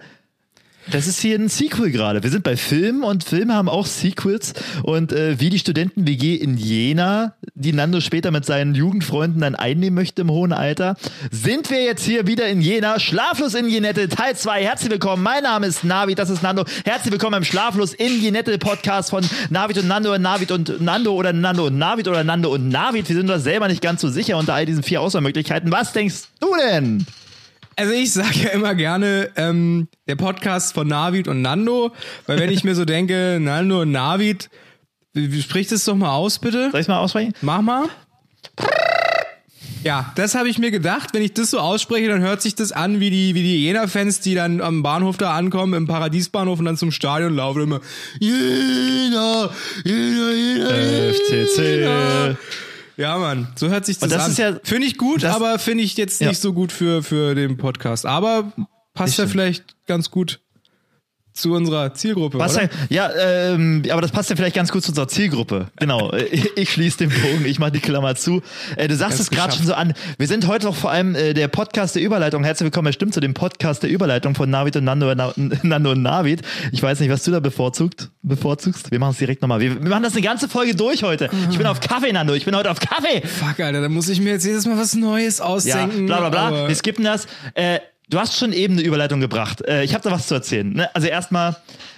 Das 0.89 1.06
ist 1.06 1.19
hier 1.19 1.38
ein 1.38 1.48
Sequel 1.48 1.92
gerade. 1.92 2.24
Wir 2.24 2.31
sind 2.31 2.44
bei 2.44 2.57
Filmen 2.57 3.04
und 3.04 3.24
Filme 3.24 3.54
haben 3.54 3.69
auch 3.69 3.86
Sequels. 3.86 4.54
Und 4.81 5.13
äh, 5.13 5.39
wie 5.39 5.51
die 5.51 5.60
Studenten-WG 5.60 6.36
in 6.36 6.57
Jena, 6.57 7.36
die 7.54 7.72
Nando 7.72 8.00
später 8.00 8.31
mit 8.31 8.45
seinen 8.45 8.74
Jugendfreunden 8.74 9.42
dann 9.42 9.56
einnehmen 9.56 9.95
möchte 9.95 10.24
im 10.24 10.31
hohen 10.31 10.54
Alter, 10.54 10.95
sind 11.30 11.69
wir 11.69 11.83
jetzt 11.83 12.04
hier 12.04 12.25
wieder 12.25 12.48
in 12.48 12.62
Jena. 12.62 13.00
Schlaflos 13.00 13.54
in 13.54 13.68
Jenette, 13.69 14.10
Teil 14.10 14.36
2. 14.36 14.63
Herzlich 14.63 14.92
willkommen. 14.92 15.22
Mein 15.22 15.44
Name 15.44 15.68
ist 15.68 15.83
Navid, 15.83 16.18
das 16.18 16.31
ist 16.31 16.42
Nando. 16.42 16.66
Herzlich 16.84 17.12
willkommen 17.12 17.34
beim 17.34 17.44
Schlaflos 17.44 17.94
in 17.94 18.19
Jenette 18.19 18.57
Podcast 18.57 19.12
von 19.12 19.24
Navid 19.51 19.77
und 19.77 19.88
Nando 19.88 20.13
und 20.16 20.22
Navid 20.22 20.51
und 20.51 20.81
Nando 20.81 21.13
oder 21.13 21.31
Nando 21.31 21.68
und 21.68 21.77
Navid 21.77 22.07
oder 22.07 22.24
Nando 22.24 22.51
und 22.51 22.69
Navid. 22.69 23.07
Wir 23.07 23.16
sind 23.16 23.30
uns 23.30 23.44
selber 23.44 23.68
nicht 23.68 23.84
ganz 23.84 24.01
so 24.01 24.10
sicher 24.10 24.38
unter 24.38 24.56
all 24.56 24.66
diesen 24.66 24.81
vier 24.81 25.01
Auswahlmöglichkeiten. 25.01 25.72
Was 25.72 25.94
denkst 25.94 26.24
du 26.39 26.56
denn? 26.56 27.06
Also 27.81 27.94
ich 27.94 28.13
sage 28.13 28.42
ja 28.44 28.50
immer 28.50 28.75
gerne 28.75 29.31
ähm, 29.38 29.88
der 30.07 30.16
Podcast 30.16 30.75
von 30.75 30.88
Navid 30.88 31.28
und 31.28 31.42
Nando, 31.42 31.92
weil 32.28 32.38
wenn 32.38 32.51
ich 32.51 32.63
mir 32.63 32.75
so 32.75 32.86
denke, 32.86 33.39
Nando 33.42 33.81
und 33.81 33.92
Navid, 33.92 34.51
sprich 35.39 35.68
das 35.68 35.83
doch 35.86 35.95
mal 35.95 36.12
aus, 36.12 36.38
bitte. 36.38 36.69
Soll 36.69 36.81
ich 36.81 36.88
mal 36.88 37.00
aussprechen? 37.00 37.33
Mach 37.42 37.63
mal. 37.63 37.86
Ja, 39.83 40.13
das 40.16 40.36
habe 40.36 40.48
ich 40.48 40.60
mir 40.60 40.69
gedacht. 40.69 41.10
Wenn 41.13 41.24
ich 41.24 41.33
das 41.33 41.50
so 41.50 41.57
ausspreche, 41.57 42.07
dann 42.07 42.22
hört 42.22 42.44
sich 42.44 42.54
das 42.54 42.72
an 42.72 43.00
wie 43.00 43.10
die, 43.10 43.33
wie 43.33 43.42
die 43.42 43.63
Jena-Fans, 43.63 44.19
die 44.19 44.36
dann 44.36 44.62
am 44.62 44.84
Bahnhof 44.84 45.18
da 45.18 45.34
ankommen, 45.34 45.74
im 45.74 45.88
Paradiesbahnhof 45.88 46.60
und 46.60 46.66
dann 46.66 46.77
zum 46.77 46.92
Stadion 46.92 47.36
laufen 47.36 47.62
und 47.62 47.68
immer 47.68 47.81
Jena, 48.19 49.50
Jena, 49.84 50.31
Jena, 50.34 50.69
FCC. 51.13 52.38
Ja, 52.98 53.18
Mann, 53.18 53.48
so 53.56 53.70
hört 53.70 53.86
sich 53.86 53.98
das, 53.98 54.04
Und 54.04 54.12
das 54.12 54.26
an. 54.26 54.32
ist 54.32 54.38
ja- 54.38 54.60
finde 54.64 54.88
ich 54.88 54.98
gut, 54.98 55.24
das- 55.24 55.36
aber 55.36 55.58
finde 55.60 55.84
ich 55.84 55.98
jetzt 55.98 56.22
Ja. 56.22 56.28
nicht 56.30 56.42
so 56.42 56.54
gut 56.54 56.72
für, 56.72 57.04
für 57.04 57.36
den 57.36 57.58
Podcast. 57.58 58.06
Aber 58.06 58.52
passt 58.94 59.18
ja 59.18 59.28
vielleicht 59.28 59.76
ganz 59.88 60.12
gut 60.12 60.40
zu 61.33 61.54
unserer 61.54 61.94
Zielgruppe. 61.94 62.38
Was 62.39 62.56
oder? 62.56 62.69
ja, 62.89 63.10
ja 63.10 63.54
ähm, 63.54 63.83
aber 63.89 64.01
das 64.01 64.12
passt 64.12 64.30
ja 64.30 64.36
vielleicht 64.36 64.56
ganz 64.56 64.72
gut 64.72 64.83
zu 64.83 64.89
unserer 64.92 65.07
Zielgruppe. 65.07 65.68
Genau. 65.78 66.13
Ich, 66.13 66.50
ich 66.57 66.69
schließe 66.72 66.98
den 66.98 67.10
Bogen, 67.10 67.45
ich 67.45 67.60
mache 67.60 67.72
die 67.72 67.80
Klammer 67.80 68.16
zu. 68.16 68.42
Äh, 68.75 68.88
du 68.88 68.95
sagst 68.95 69.19
es 69.19 69.30
gerade 69.30 69.54
schon 69.56 69.66
so 69.66 69.74
an. 69.74 69.94
Wir 70.18 70.28
sind 70.28 70.48
heute 70.48 70.66
doch 70.66 70.75
vor 70.75 70.92
allem 70.92 71.16
äh, 71.16 71.33
der 71.33 71.48
Podcast 71.48 71.95
der 71.95 72.01
Überleitung. 72.01 72.44
Herzlich 72.44 72.66
willkommen, 72.66 72.88
er 72.88 72.94
stimmt 72.94 73.13
zu 73.13 73.19
dem 73.19 73.33
Podcast 73.33 73.83
der 73.83 73.89
Überleitung 73.89 74.36
von 74.36 74.50
Navid 74.50 74.75
und 74.75 74.83
Nando, 74.83 75.13
Na, 75.16 75.33
Nando 75.63 75.92
und 75.92 76.01
Navid. 76.01 76.42
Ich 76.72 76.83
weiß 76.83 77.00
nicht, 77.00 77.10
was 77.10 77.24
du 77.24 77.31
da 77.31 77.39
bevorzugt, 77.39 78.10
bevorzugst. 78.22 78.92
Wir 78.92 79.00
machen 79.00 79.12
es 79.12 79.18
direkt 79.18 79.42
nochmal. 79.42 79.60
Wir, 79.60 79.81
wir 79.81 79.89
machen 79.89 80.04
das 80.04 80.13
eine 80.13 80.22
ganze 80.22 80.50
Folge 80.50 80.75
durch 80.75 81.04
heute. 81.04 81.30
Ich 81.50 81.57
bin 81.57 81.68
auf 81.68 81.80
Kaffee, 81.80 82.12
Nando. 82.12 82.34
Ich 82.34 82.45
bin 82.45 82.56
heute 82.56 82.69
auf 82.69 82.80
Kaffee. 82.80 83.25
Fuck, 83.25 83.60
Alter, 83.60 83.81
da 83.81 83.89
muss 83.89 84.10
ich 84.10 84.19
mir 84.19 84.31
jetzt 84.31 84.45
jedes 84.45 84.66
Mal 84.66 84.77
was 84.77 84.95
Neues 84.95 85.38
Ja, 85.39 85.45
ausdenken. 85.45 86.06
bla 86.06 86.19
bla 86.19 86.30
bla. 86.30 86.48
aber- 86.48 86.68
Wir 86.68 86.75
skippen 86.75 87.06
das. 87.06 87.25
Äh, 87.54 87.80
du 88.12 88.19
hast 88.19 88.38
schon 88.38 88.54
eben 88.54 88.74
eine 88.75 88.84
Überleitung 88.84 89.19
gebracht. 89.19 89.66
Äh, 89.68 89.84
ich 89.84 89.94
habe 89.94 90.04
da 90.04 90.12
was 90.12 90.28
zu 90.28 90.36
erzählen. 90.36 90.72
Ne? 90.72 90.94
Also 90.94 91.08
erstmal, 91.08 91.54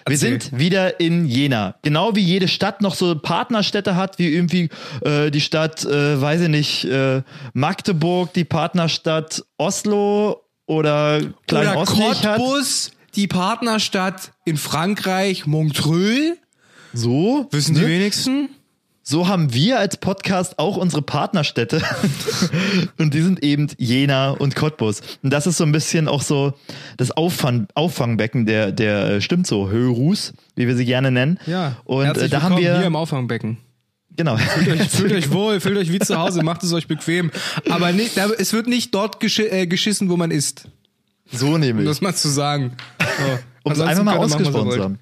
wir 0.06 0.13
Erzähl. 0.13 0.42
sind 0.42 0.57
wieder 0.57 1.00
in 1.00 1.25
Jena. 1.25 1.75
Genau 1.81 2.15
wie 2.15 2.21
jede 2.21 2.48
Stadt 2.48 2.81
noch 2.81 2.95
so 2.95 3.15
Partnerstädte 3.15 3.95
hat, 3.95 4.19
wie 4.19 4.33
irgendwie 4.33 4.69
äh, 5.01 5.30
die 5.31 5.42
Stadt, 5.42 5.83
äh, 5.83 6.21
weiß 6.21 6.42
ich 6.42 6.50
nicht, 6.50 6.86
äh, 6.86 7.24
Magdeburg, 7.54 8.33
die 8.33 8.45
Partnerstadt 8.45 9.44
Oslo 9.57 10.44
oder 10.65 11.19
Klein 11.48 11.68
Oder 11.68 11.77
Osnich 11.77 12.25
hat. 12.25 12.38
Cottbus, 12.38 12.92
die 13.15 13.27
Partnerstadt 13.27 14.31
in 14.45 14.57
Frankreich, 14.57 15.45
Montreux. 15.45 16.38
So, 16.94 17.48
Wissen 17.51 17.75
die 17.75 17.81
ne? 17.81 17.88
wenigsten? 17.88 18.50
So 19.05 19.27
haben 19.27 19.53
wir 19.53 19.79
als 19.79 19.97
Podcast 19.97 20.57
auch 20.59 20.77
unsere 20.77 21.01
Partnerstädte. 21.01 21.81
und 22.97 23.13
die 23.13 23.21
sind 23.21 23.44
eben 23.44 23.67
Jena 23.77 24.31
und 24.31 24.55
Cottbus. 24.55 25.01
Und 25.21 25.31
das 25.33 25.45
ist 25.45 25.57
so 25.57 25.65
ein 25.65 25.73
bisschen 25.73 26.07
auch 26.07 26.21
so 26.21 26.53
das 26.95 27.11
Auffang, 27.11 27.67
Auffangbecken 27.75 28.45
der, 28.45 28.71
der 28.71 29.05
äh, 29.09 29.21
stimmt 29.21 29.45
so, 29.45 29.69
Hörus, 29.69 30.31
wie 30.55 30.67
wir 30.67 30.77
sie 30.77 30.85
gerne 30.85 31.11
nennen. 31.11 31.38
Und 31.83 32.03
äh, 32.03 32.05
Herzlich 32.05 32.31
da 32.31 32.41
haben 32.44 32.55
wir. 32.57 32.77
hier 32.77 32.88
im 32.88 32.95
Auffangbecken. 32.95 33.57
genau. 34.15 34.38
Fühlt 34.38 34.69
euch, 34.79 34.89
fühlt 34.89 35.11
euch 35.11 35.31
wohl, 35.31 35.59
fühlt 35.59 35.77
euch 35.77 35.91
wie 35.91 36.00
zu 36.00 36.17
Hause, 36.17 36.41
macht 36.41 36.63
es 36.63 36.71
euch 36.71 36.88
bequem. 36.88 37.29
Aber 37.69 37.91
nicht, 37.91 38.15
da, 38.15 38.29
es 38.29 38.53
wird 38.53 38.67
nicht 38.67 38.95
dort 38.95 39.19
geschi 39.19 39.44
äh, 39.44 39.67
geschissen, 39.67 40.09
wo 40.09 40.15
man 40.15 40.31
ist. 40.31 40.69
so 41.29 41.47
Um 41.47 41.59
nämlich. 41.59 41.85
das 41.85 42.00
mal 42.00 42.15
zu 42.15 42.29
sagen. 42.29 42.72
So. 43.00 43.05
Um 43.65 43.72
es 43.72 43.79
einfach 43.79 44.03
mal 44.03 44.17
ausgesprochen 44.17 44.72
zu 44.72 44.83
haben. 44.83 45.00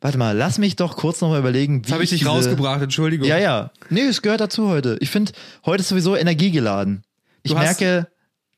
Warte 0.00 0.16
mal, 0.18 0.36
lass 0.36 0.58
mich 0.58 0.76
doch 0.76 0.96
kurz 0.96 1.20
noch 1.20 1.30
mal 1.30 1.40
überlegen, 1.40 1.78
wie 1.78 1.82
Das 1.82 1.92
habe 1.92 2.04
ich 2.04 2.10
dich 2.10 2.20
diese- 2.20 2.30
rausgebracht, 2.30 2.80
Entschuldigung. 2.82 3.26
Ja, 3.26 3.38
ja. 3.38 3.70
Nee, 3.90 4.02
es 4.02 4.22
gehört 4.22 4.40
dazu 4.40 4.68
heute. 4.68 4.96
Ich 5.00 5.10
finde, 5.10 5.32
heute 5.66 5.80
ist 5.80 5.88
sowieso 5.88 6.14
energiegeladen. 6.16 7.02
Ich 7.42 7.52
Du 7.52 7.58
hast- 7.58 7.80
merke, 7.80 8.06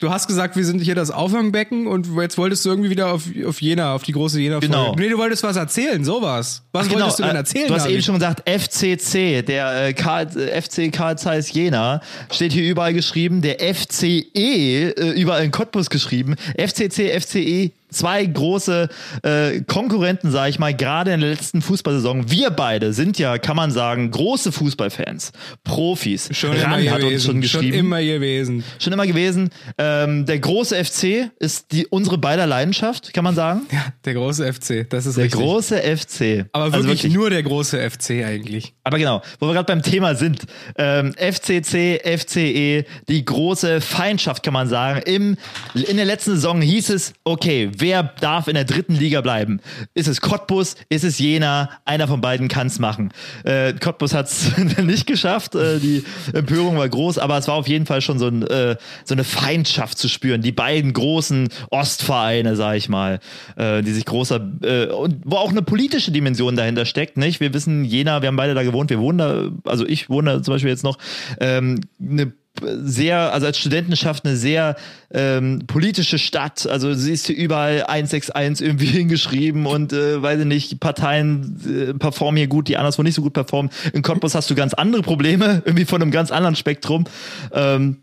Du 0.02 0.08
hast 0.10 0.28
gesagt, 0.28 0.56
wir 0.56 0.64
sind 0.64 0.80
hier 0.80 0.94
das 0.94 1.10
Auffangbecken 1.10 1.86
und 1.86 2.08
jetzt 2.16 2.38
wolltest 2.38 2.64
du 2.64 2.70
irgendwie 2.70 2.88
wieder 2.88 3.12
auf, 3.12 3.24
auf 3.46 3.60
Jena, 3.60 3.94
auf 3.94 4.02
die 4.02 4.12
große 4.12 4.40
Jena-Folge. 4.40 4.68
Genau. 4.68 4.94
Nee, 4.96 5.10
du 5.10 5.18
wolltest 5.18 5.42
was 5.42 5.56
erzählen, 5.56 6.02
sowas. 6.06 6.62
Was 6.72 6.86
Ach, 6.88 6.92
wolltest 6.94 7.18
du 7.18 7.22
denn 7.24 7.34
äh, 7.34 7.38
erzählen? 7.40 7.68
Du 7.68 7.74
hast 7.74 7.86
eben 7.86 8.00
schon 8.02 8.14
gesagt, 8.14 8.48
FCC, 8.48 9.42
der 9.42 9.88
äh, 9.88 9.90
äh, 9.90 10.62
FC 10.62 10.90
Karl 10.90 11.18
Zeiss 11.18 11.52
Jena, 11.52 12.00
steht 12.32 12.52
hier 12.54 12.62
überall 12.70 12.94
geschrieben, 12.94 13.42
der 13.42 13.60
FCE, 13.60 14.24
äh, 14.34 15.20
überall 15.20 15.44
in 15.44 15.50
Cottbus 15.50 15.90
geschrieben, 15.90 16.36
FCC, 16.56 17.10
FCE, 17.20 17.72
zwei 17.90 18.24
große 18.26 18.88
äh, 19.22 19.60
Konkurrenten, 19.62 20.30
sage 20.30 20.50
ich 20.50 20.58
mal, 20.58 20.74
gerade 20.74 21.12
in 21.12 21.20
der 21.20 21.30
letzten 21.30 21.62
Fußballsaison. 21.62 22.30
Wir 22.30 22.50
beide 22.50 22.92
sind 22.92 23.18
ja, 23.18 23.38
kann 23.38 23.56
man 23.56 23.70
sagen, 23.70 24.10
große 24.10 24.52
Fußballfans, 24.52 25.32
Profis. 25.64 26.28
schon 26.32 26.52
immer 26.54 26.76
Rand 26.76 26.90
hat 26.90 26.98
gewesen. 27.00 27.14
uns 27.14 27.24
schon 27.24 27.40
geschrieben. 27.40 27.72
Schon 27.72 27.78
immer 27.86 28.02
gewesen. 28.02 28.64
schon 28.78 28.92
immer 28.92 29.06
gewesen. 29.06 29.50
Ähm, 29.78 30.26
der 30.26 30.38
große 30.38 30.82
FC 30.84 31.30
ist 31.38 31.72
die 31.72 31.86
unsere 31.86 32.18
beider 32.18 32.46
Leidenschaft, 32.46 33.12
kann 33.12 33.24
man 33.24 33.34
sagen. 33.34 33.62
Ja, 33.72 33.86
der 34.04 34.14
große 34.14 34.52
FC, 34.52 34.88
das 34.88 35.06
ist 35.06 35.16
Der 35.16 35.24
richtig. 35.24 35.40
große 35.40 35.76
FC. 35.96 36.46
Aber 36.52 36.64
Also 36.74 36.88
wirklich, 36.88 37.12
nur 37.12 37.30
der 37.30 37.42
große 37.42 37.78
FC 37.90 38.24
eigentlich. 38.24 38.72
Aber 38.84 38.98
genau, 38.98 39.22
wo 39.38 39.46
wir 39.46 39.54
gerade 39.54 39.66
beim 39.66 39.82
Thema 39.82 40.14
sind. 40.14 40.42
Ähm, 40.76 41.12
FCC, 41.14 42.00
FCE, 42.18 42.84
die 43.08 43.24
große 43.24 43.80
Feindschaft 43.80 44.42
kann 44.42 44.54
man 44.54 44.68
sagen. 44.68 45.00
Im, 45.04 45.36
in 45.74 45.96
der 45.96 46.06
letzten 46.06 46.32
Saison 46.32 46.60
hieß 46.60 46.90
es, 46.90 47.12
okay, 47.24 47.70
wer 47.80 48.02
darf 48.02 48.48
in 48.48 48.54
der 48.54 48.64
dritten 48.64 48.94
Liga 48.94 49.20
bleiben? 49.20 49.60
Ist 49.94 50.08
es 50.08 50.20
Cottbus? 50.20 50.76
Ist 50.88 51.04
es 51.04 51.18
Jena? 51.18 51.70
Einer 51.84 52.08
von 52.08 52.20
beiden 52.20 52.48
kann 52.48 52.66
es 52.66 52.78
machen. 52.78 53.12
Äh, 53.44 53.74
Cottbus 53.74 54.14
hat 54.14 54.26
es 54.26 54.56
nicht 54.82 55.06
geschafft. 55.06 55.54
Äh, 55.54 55.78
die 55.78 56.04
Empörung 56.32 56.76
war 56.76 56.88
groß, 56.88 57.18
aber 57.18 57.38
es 57.38 57.48
war 57.48 57.54
auf 57.54 57.68
jeden 57.68 57.86
Fall 57.86 58.00
schon 58.00 58.18
so, 58.18 58.28
ein, 58.28 58.42
äh, 58.46 58.76
so 59.04 59.14
eine 59.14 59.24
Feindschaft 59.24 59.98
zu 59.98 60.08
spüren. 60.08 60.42
Die 60.42 60.52
beiden 60.52 60.92
großen 60.92 61.48
Ostvereine, 61.70 62.56
sag 62.56 62.76
ich 62.76 62.88
mal, 62.88 63.20
äh, 63.56 63.82
die 63.82 63.92
sich 63.92 64.04
großer 64.04 64.40
äh, 64.62 64.86
und 64.86 65.22
wo 65.24 65.36
auch 65.36 65.50
eine 65.50 65.62
politische 65.62 66.10
Dimension 66.10 66.56
dahinter 66.56 66.84
steckt. 66.84 67.16
Nicht? 67.16 67.40
Wir 67.40 67.54
wissen, 67.54 67.84
Jena, 67.84 68.22
wir 68.22 68.28
haben 68.28 68.36
beide 68.36 68.54
da 68.54 68.62
gewohnt, 68.62 68.90
wir 68.90 69.00
wohnen 69.00 69.18
da, 69.18 69.50
also 69.64 69.86
ich 69.86 70.08
wohne 70.08 70.30
da 70.32 70.42
zum 70.42 70.54
Beispiel 70.54 70.70
jetzt 70.70 70.84
noch, 70.84 70.98
ähm, 71.40 71.80
eine 72.00 72.32
sehr, 72.62 73.32
also 73.32 73.46
als 73.46 73.58
Studentenschaft 73.58 74.24
eine 74.24 74.36
sehr 74.36 74.76
ähm, 75.12 75.62
politische 75.66 76.18
Stadt. 76.18 76.66
Also 76.66 76.94
siehst 76.94 77.28
du 77.28 77.32
überall 77.32 77.84
161 77.84 78.66
irgendwie 78.66 78.86
hingeschrieben 78.98 79.66
und 79.66 79.92
äh, 79.92 80.22
weiß 80.22 80.40
ich 80.40 80.46
nicht, 80.46 80.80
Parteien 80.80 81.90
äh, 81.90 81.94
performen 81.94 82.36
hier 82.36 82.48
gut, 82.48 82.68
die 82.68 82.76
anderswo 82.76 83.02
nicht 83.02 83.14
so 83.14 83.22
gut 83.22 83.32
performen. 83.32 83.70
In 83.92 84.02
Cottbus 84.02 84.34
hast 84.34 84.50
du 84.50 84.54
ganz 84.54 84.74
andere 84.74 85.02
Probleme, 85.02 85.62
irgendwie 85.64 85.84
von 85.84 86.02
einem 86.02 86.10
ganz 86.10 86.30
anderen 86.30 86.56
Spektrum. 86.56 87.04
Ähm, 87.52 87.98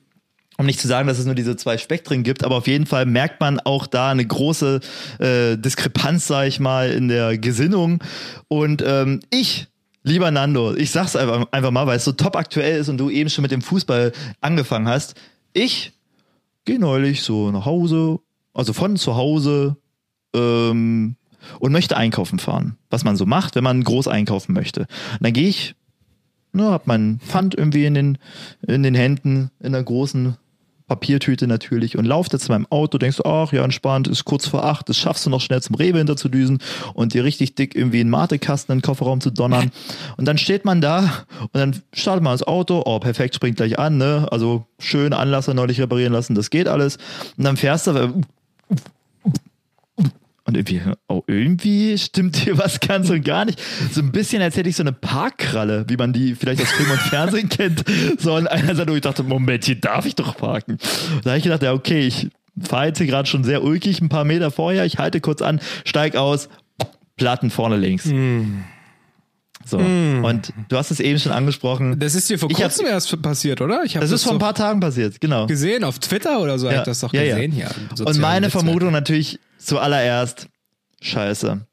um 0.58 0.66
nicht 0.66 0.80
zu 0.80 0.88
sagen, 0.88 1.08
dass 1.08 1.20
es 1.20 1.26
nur 1.26 1.36
diese 1.36 1.56
zwei 1.56 1.78
Spektren 1.78 2.24
gibt, 2.24 2.44
aber 2.44 2.56
auf 2.56 2.68
jeden 2.68 2.88
Fall 2.88 3.06
merkt 3.06 3.40
man 3.40 3.60
auch 3.60 3.86
da 3.86 4.10
eine 4.10 4.26
große 4.26 4.80
äh, 5.20 5.56
Diskrepanz, 5.56 6.28
sag 6.28 6.48
ich 6.48 6.60
mal, 6.60 6.90
in 6.90 7.08
der 7.08 7.38
Gesinnung. 7.38 8.04
Und 8.48 8.84
ähm, 8.86 9.20
ich, 9.30 9.68
lieber 10.08 10.32
Nando, 10.32 10.74
ich 10.74 10.92
sag's 10.92 11.16
einfach, 11.16 11.48
einfach 11.52 11.72
mal, 11.72 11.88
weil 11.88 11.98
es 11.98 12.06
so 12.06 12.12
top 12.12 12.36
aktuell 12.36 12.80
ist 12.80 12.90
und 12.90 12.98
du 12.98 13.10
eben 13.10 13.30
schon 13.30 13.42
mit 13.42 13.52
dem 13.52 13.62
Fußball 13.62 14.12
angefangen 14.42 14.88
hast. 14.88 15.16
Ich 15.54 15.94
gehe 16.66 16.80
neulich 16.80 17.22
so 17.22 17.52
nach 17.52 17.66
Hause, 17.66 18.20
also 18.54 18.74
von 18.74 18.98
zu 18.98 19.16
Hause, 19.16 19.78
ähm, 20.34 21.16
und 21.60 21.72
möchte 21.72 21.96
einkaufen 21.96 22.40
fahren. 22.40 22.78
Was 22.90 23.04
man 23.04 23.16
so 23.16 23.26
macht, 23.26 23.56
wenn 23.56 23.64
man 23.64 23.84
groß 23.84 24.08
einkaufen 24.08 24.54
möchte. 24.54 24.82
Und 24.82 25.22
dann 25.22 25.34
gehe 25.34 25.48
ich, 25.48 25.76
ne, 26.52 26.72
hab 26.72 26.88
mein 26.88 27.20
Pfand 27.20 27.56
irgendwie 27.56 27.86
in 27.86 27.94
den, 27.94 28.18
in 28.68 28.84
den 28.84 28.96
Händen, 28.96 29.52
in 29.60 29.74
einer 29.74 29.84
großen 29.84 30.36
Papiertüte 30.88 31.48
natürlich 31.48 31.98
und 31.98 32.06
lauft 32.06 32.34
jetzt 32.34 32.46
zu 32.46 32.51
meinem 32.51 32.65
Auto, 32.70 32.98
denkst 32.98 33.17
du, 33.17 33.25
ach 33.25 33.51
ja, 33.51 33.63
entspannt, 33.63 34.08
ist 34.08 34.25
kurz 34.25 34.48
vor 34.48 34.63
acht, 34.63 34.88
das 34.88 34.98
schaffst 34.98 35.25
du 35.25 35.29
noch 35.29 35.41
schnell 35.41 35.62
zum 35.62 35.75
Rewe 35.75 35.98
hinterzudüsen 35.98 36.60
und 36.94 37.13
dir 37.13 37.24
richtig 37.24 37.56
dick 37.56 37.75
irgendwie 37.75 38.00
einen 38.00 38.10
Matekasten 38.10 38.74
in 38.74 38.79
den 38.79 38.84
Kofferraum 38.84 39.22
zu 39.22 39.29
donnern. 39.29 39.72
Und 40.17 40.25
dann 40.25 40.38
steht 40.38 40.65
man 40.65 40.82
da 40.82 41.25
und 41.39 41.50
dann 41.53 41.82
startet 41.94 42.24
man 42.24 42.34
das 42.34 42.44
Auto, 42.44 42.82
oh, 42.86 43.00
perfekt, 43.00 43.36
springt 43.36 43.58
gleich 43.58 43.77
an, 43.77 43.98
ne? 43.98 44.27
Also 44.32 44.65
schön 44.79 45.13
Anlasser 45.13 45.53
neulich 45.53 45.79
reparieren 45.79 46.13
lassen, 46.13 46.36
das 46.36 46.50
geht 46.50 46.67
alles. 46.67 46.98
Und 47.38 47.44
dann 47.44 47.58
fährst 47.58 47.88
du, 47.88 48.24
und 50.48 50.56
irgendwie, 50.56 50.82
oh, 51.10 51.24
irgendwie 51.27 51.98
stimmt 51.98 52.38
hier 52.38 52.58
was 52.58 52.80
ganz 52.80 53.10
und 53.10 53.24
gar 53.25 53.44
nicht. 53.44 53.62
So 53.92 54.01
ein 54.01 54.13
bisschen, 54.13 54.42
als 54.42 54.56
hätte 54.56 54.70
ich 54.70 54.77
so 54.77 54.84
eine 54.84 54.94
Parkkralle, 54.94 55.86
wie 55.89 55.98
man 55.98 56.13
die 56.13 56.36
vielleicht 56.36 56.62
aus 56.62 56.72
Film 56.72 56.89
und 56.89 57.00
Fernsehen 57.00 57.50
kennt. 57.50 57.84
So 58.18 58.34
an 58.34 58.48
einer 58.48 58.74
Seite, 58.74 58.92
wo 58.92 58.96
ich 58.96 59.01
dachte, 59.01 59.24
Moment, 59.24 59.66
hier 59.66 59.75
darf 59.75 60.06
ich 60.06 60.16
doch 60.16 60.38
parken. 60.38 60.77
Da 61.24 61.32
habe 61.32 61.38
ich 61.38 61.44
gedacht, 61.44 61.63
ja, 61.63 61.74
okay, 61.74 62.00
ich 62.00 62.30
fahre 62.62 62.88
jetzt 62.88 62.98
hier 62.98 63.08
gerade 63.08 63.27
schon 63.27 63.44
sehr 63.44 63.62
ulkig, 63.62 64.00
ein 64.01 64.08
paar 64.08 64.24
Meter 64.24 64.50
vorher, 64.50 64.86
ich 64.86 64.98
halte 64.98 65.20
kurz 65.20 65.42
an, 65.42 65.60
steig 65.84 66.16
aus, 66.16 66.48
Platten 67.18 67.50
vorne 67.50 67.75
links. 67.75 68.10
So. 69.66 69.77
Und 69.80 70.54
du 70.70 70.77
hast 70.77 70.92
es 70.92 71.01
eben 71.01 71.20
schon 71.20 71.34
angesprochen. 71.34 72.00
Das 72.00 72.16
ist 72.16 72.30
dir 72.30 72.39
vor 72.39 72.48
kurzem 72.50 72.86
erst 72.86 73.22
passiert, 73.22 73.60
oder? 73.60 73.84
Das 73.86 74.12
ist 74.12 74.24
vor 74.24 74.32
ein 74.32 74.39
paar 74.39 74.56
Tagen 74.56 74.80
passiert, 74.80 75.20
genau. 75.20 75.46
gesehen 75.46 75.84
auf 75.84 76.00
Twitter 76.00 76.39
oder 76.39 76.58
so. 76.58 76.68
Ja, 76.68 76.74
Ja, 76.74 76.80
ich 76.80 76.86
das 76.86 77.01
doch 77.01 77.12
ja, 77.12 77.24
ja. 77.24 77.36
gesehen 77.36 77.51
hier. 77.51 77.70
im 78.00 78.06
Und 78.06 78.18
meine 78.20 78.46
Netzwerk. 78.46 78.63
Vermutung 78.63 78.92
natürlich 78.92 79.39
zuallererst, 79.68 80.48
scheiße. 81.02 81.68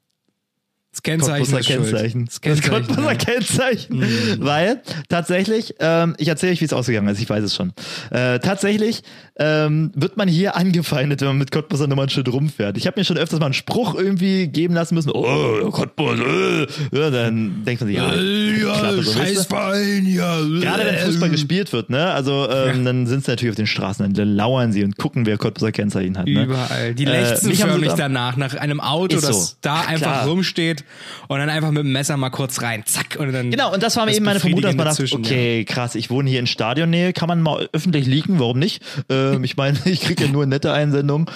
Das 0.95 1.03
Kennzeichen 1.03 1.45
schuld. 1.45 1.65
Kennzeichen. 1.65 2.25
Das 2.25 2.35
Das 2.35 2.41
Kennzeichen. 2.61 2.71
Cottbusser 2.87 3.01
ja. 3.03 3.13
Mhm. 3.13 3.17
Kennzeichen. 3.17 4.05
Weil 4.39 4.81
tatsächlich, 5.09 5.75
ähm, 5.79 6.15
ich 6.17 6.27
erzähle 6.29 6.53
euch, 6.53 6.61
wie 6.61 6.65
es 6.65 6.73
ausgegangen 6.73 7.07
ist, 7.09 7.19
ich 7.21 7.29
weiß 7.29 7.43
es 7.43 7.53
schon. 7.53 7.73
Äh, 8.11 8.39
tatsächlich 8.39 9.03
ähm, 9.37 9.91
wird 9.93 10.15
man 10.15 10.29
hier 10.29 10.55
angefeindet, 10.55 11.19
wenn 11.19 11.27
man 11.27 11.37
mit 11.37 11.51
Cottbusser 11.51 11.87
Nummern 11.87 12.07
schön 12.07 12.25
rumfährt. 12.25 12.77
Ich 12.77 12.87
habe 12.87 12.97
mir 12.99 13.03
schon 13.03 13.17
öfters 13.17 13.39
mal 13.41 13.47
einen 13.47 13.53
Spruch 13.53 13.93
irgendwie 13.95 14.47
geben 14.47 14.73
lassen 14.73 14.95
müssen. 14.95 15.11
Oh, 15.13 15.69
Cottbus, 15.71 16.17
äh. 16.19 16.67
ja, 16.97 17.09
Dann 17.09 17.63
denkt 17.65 17.81
man 17.81 17.87
sich, 17.89 17.97
ja, 17.97 18.09
Klappe, 18.09 19.03
so? 19.03 19.43
Verein, 19.43 20.05
ja. 20.07 20.39
Gerade 20.61 20.85
wenn 20.85 20.95
Fußball 20.99 21.29
gespielt 21.29 21.73
wird, 21.73 21.89
ne? 21.89 22.11
Also 22.11 22.47
ähm, 22.49 22.85
dann 22.85 23.05
sind 23.05 23.25
sie 23.25 23.31
natürlich 23.31 23.49
auf 23.51 23.55
den 23.57 23.67
Straßen, 23.67 24.13
dann 24.13 24.35
lauern 24.35 24.71
sie 24.71 24.85
und 24.85 24.97
gucken, 24.97 25.25
wer 25.25 25.37
Cottbusser 25.37 25.73
Kennzeichen 25.73 26.17
hat. 26.17 26.25
Ne? 26.27 26.43
Überall. 26.45 26.95
Die 26.95 27.03
Äh, 27.03 27.09
lechzen 27.23 27.49
mich 27.49 27.61
haben 27.61 27.71
förmlich 27.71 27.89
sogar- 27.91 28.07
danach 28.07 28.37
nach 28.37 28.55
einem 28.55 28.79
Auto, 28.79 29.17
Ist 29.17 29.27
das 29.27 29.49
so. 29.49 29.55
da 29.61 29.81
Ach, 29.83 29.87
einfach 29.89 30.11
klar. 30.13 30.27
rumsteht 30.27 30.84
und 31.27 31.39
dann 31.39 31.49
einfach 31.49 31.71
mit 31.71 31.83
dem 31.83 31.91
Messer 31.91 32.17
mal 32.17 32.29
kurz 32.29 32.61
rein. 32.61 32.83
Zack. 32.85 33.17
Und 33.19 33.31
dann 33.31 33.51
Genau, 33.51 33.73
und 33.73 33.81
das 33.83 33.95
war 33.95 34.07
eben 34.07 34.25
meine 34.25 34.39
Vermutung, 34.39 34.63
dass 34.63 34.75
man 34.75 34.87
dachte, 34.87 35.15
okay, 35.15 35.65
krass, 35.65 35.95
ich 35.95 36.09
wohne 36.09 36.29
hier 36.29 36.39
in 36.39 36.47
Stadionnähe, 36.47 37.13
kann 37.13 37.27
man 37.27 37.41
mal 37.41 37.67
öffentlich 37.73 38.05
leaken, 38.05 38.39
warum 38.39 38.59
nicht? 38.59 38.83
Ähm, 39.09 39.43
ich 39.43 39.57
meine, 39.57 39.77
ich 39.85 40.01
kriege 40.01 40.25
ja 40.25 40.31
nur 40.31 40.45
nette 40.45 40.73
Einsendungen. 40.73 41.27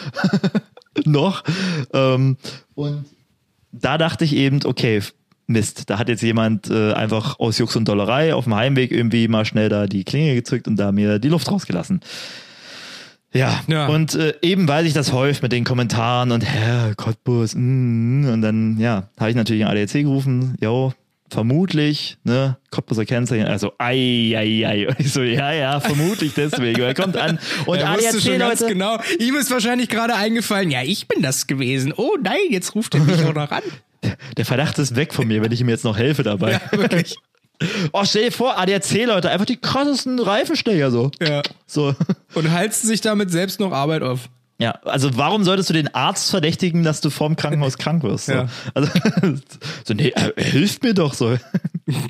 Noch. 1.06 1.44
Ähm, 1.94 2.38
und 2.76 3.06
da 3.72 3.98
dachte 3.98 4.26
ich 4.26 4.36
eben, 4.36 4.60
okay, 4.66 5.02
Mist, 5.48 5.90
da 5.90 5.98
hat 5.98 6.10
jetzt 6.10 6.22
jemand 6.22 6.70
äh, 6.70 6.94
einfach 6.94 7.40
aus 7.40 7.58
Jux 7.58 7.76
und 7.76 7.88
Dollerei 7.88 8.36
auf 8.36 8.44
dem 8.44 8.56
Heimweg 8.56 8.92
irgendwie 8.92 9.28
mal 9.28 9.46
schnell 9.46 9.68
da 9.68 9.88
die 9.88 10.04
Klinge 10.04 10.36
gezückt 10.36 10.68
und 10.68 10.76
da 10.76 10.92
mir 10.92 11.18
die 11.18 11.30
Luft 11.30 11.50
rausgelassen. 11.50 12.02
Ja, 13.34 13.62
Ja. 13.68 13.88
und 13.88 14.16
äh, 14.16 14.34
eben 14.42 14.68
weil 14.68 14.84
sich 14.86 14.94
das 14.94 15.14
häuft 15.14 15.44
mit 15.44 15.52
den 15.52 15.64
Kommentaren 15.64 16.32
und 16.32 16.42
Herr 16.44 16.96
Cottbus, 16.96 17.54
mm, 17.56 18.26
und 18.28 18.42
dann, 18.42 18.80
ja, 18.80 19.10
habe 19.20 19.30
ich 19.30 19.36
natürlich 19.36 19.64
einen 19.66 19.72
ADAC 19.78 20.02
gerufen, 20.04 20.56
jo, 20.60 20.94
vermutlich, 21.30 22.18
ne, 22.24 22.58
Cottbuser 22.72 23.06
Kennzeichen, 23.06 23.46
also 23.46 23.74
ei, 23.78 24.34
ei, 24.36 24.66
ei. 24.68 24.88
Und 24.88 25.00
ich 25.00 25.14
so, 25.14 25.22
ja, 25.22 25.52
ja, 25.54 25.80
vermutlich 25.80 26.34
deswegen. 26.34 26.82
Er 26.82 26.96
kommt 26.96 27.18
an 27.18 27.38
und 27.68 27.78
Er 27.78 27.90
ADAC, 27.92 28.20
schon 28.20 28.40
ganz 28.40 28.62
Leute, 28.62 28.74
genau. 28.74 28.98
Ihm 29.20 29.36
ist 29.36 29.52
wahrscheinlich 29.52 29.90
gerade 29.90 30.16
eingefallen, 30.16 30.72
ja, 30.72 30.82
ich 30.84 31.08
bin 31.08 31.22
das 31.22 31.46
gewesen. 31.48 31.94
Oh 31.96 32.18
nein, 32.22 32.38
jetzt 32.50 32.74
ruft 32.76 32.96
er 32.96 33.02
mich 33.02 33.24
auch 33.24 33.34
noch 33.36 33.52
an. 33.52 33.62
der 34.38 34.46
Verdacht 34.46 34.80
ist 34.80 34.96
weg 34.96 35.14
von 35.14 35.28
mir, 35.28 35.42
wenn 35.44 35.52
ich 35.52 35.62
ihm 35.62 35.70
jetzt 35.70 35.84
noch 35.84 35.98
helfe 35.98 36.24
dabei. 36.24 36.54
Ja, 36.54 36.62
wirklich. 36.72 37.16
Oh, 37.92 38.04
stell 38.06 38.26
dir 38.26 38.32
vor, 38.32 38.58
ADAC, 38.58 39.06
Leute, 39.06 39.30
einfach 39.30 39.46
die 39.46 39.58
krassesten 39.58 40.20
Reifenstecher 40.20 40.92
so. 40.92 41.12
Ja. 41.22 41.42
So. 41.68 41.96
Und 42.34 42.52
halst 42.52 42.84
sich 42.84 43.02
damit 43.02 43.32
selbst 43.32 43.60
noch 43.60 43.72
Arbeit 43.72 44.02
auf. 44.02 44.30
Ja, 44.60 44.72
also 44.84 45.16
warum 45.18 45.46
solltest 45.46 45.70
du 45.70 45.74
den 45.74 45.94
Arzt 45.94 46.30
verdächtigen, 46.30 46.84
dass 46.84 47.00
du 47.02 47.10
vorm 47.10 47.36
Krankenhaus 47.36 47.78
krank 47.78 48.04
wirst? 48.04 48.26
So. 48.26 48.34
Ja. 48.34 48.50
Also, 48.74 48.92
so, 49.86 49.94
nee, 49.94 50.10
er 50.10 50.34
hilft 50.36 50.84
mir 50.84 50.94
doch 50.94 51.14
so. 51.14 51.38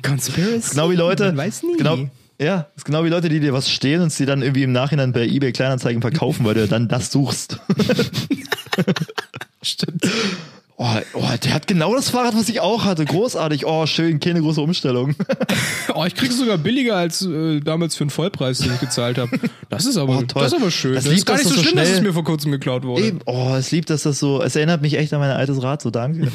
Conspiracy. 0.02 0.70
Genau 0.70 0.90
wie 0.90 0.96
Leute. 0.96 1.26
Man 1.26 1.36
weiß 1.36 1.62
nie. 1.62 1.76
Genau, 1.76 1.98
ja, 2.40 2.66
ist 2.74 2.86
genau 2.86 3.04
wie 3.04 3.08
Leute, 3.08 3.28
die 3.28 3.38
dir 3.38 3.52
was 3.52 3.70
stehlen 3.70 4.00
und 4.00 4.08
es 4.08 4.16
dir 4.16 4.26
dann 4.26 4.40
irgendwie 4.40 4.62
im 4.62 4.72
Nachhinein 4.72 5.12
bei 5.12 5.26
eBay 5.26 5.52
Kleinanzeigen 5.52 6.00
verkaufen, 6.00 6.44
weil 6.46 6.54
du 6.54 6.66
dann 6.66 6.88
das 6.88 7.12
suchst. 7.12 7.60
Stimmt. 9.62 10.08
Oh, 10.82 10.86
oh, 11.12 11.28
der 11.44 11.52
hat 11.52 11.66
genau 11.66 11.94
das 11.94 12.08
Fahrrad, 12.08 12.34
was 12.34 12.48
ich 12.48 12.60
auch 12.60 12.86
hatte. 12.86 13.04
Großartig. 13.04 13.66
Oh, 13.66 13.84
schön, 13.84 14.18
keine 14.18 14.40
große 14.40 14.60
Umstellung. 14.62 15.14
Oh, 15.94 16.04
ich 16.06 16.14
krieg's 16.14 16.38
sogar 16.38 16.56
billiger 16.56 16.96
als 16.96 17.20
äh, 17.26 17.60
damals 17.60 17.96
für 17.96 18.04
einen 18.04 18.10
Vollpreis, 18.10 18.58
den 18.60 18.72
ich 18.72 18.80
gezahlt 18.80 19.18
habe. 19.18 19.38
Das 19.68 19.84
ist 19.84 19.96
aber, 19.98 20.18
Oh, 20.18 20.22
toll. 20.22 20.42
das 20.42 20.52
ist 20.52 20.58
aber 20.60 20.70
schön. 20.70 20.94
Das 20.94 21.04
Das, 21.04 21.10
lieb, 21.10 21.18
ist 21.18 21.26
gar 21.26 21.34
nicht 21.36 21.48
so 21.48 21.54
so 21.56 21.62
schlimm, 21.62 21.76
dass 21.76 21.88
es 21.90 22.00
mir 22.00 22.12
vor 22.14 22.24
kurzem 22.24 22.50
geklaut 22.52 22.84
wurde. 22.84 23.02
Eben. 23.04 23.18
Oh, 23.26 23.54
es 23.58 23.70
liebt, 23.72 23.90
dass 23.90 24.04
das 24.04 24.18
so, 24.20 24.40
es 24.40 24.54
erinnert 24.56 24.80
mich 24.80 24.96
echt 24.96 25.12
an 25.12 25.20
mein 25.20 25.32
altes 25.32 25.62
Rad, 25.62 25.82
so 25.82 25.90
danke. 25.90 26.30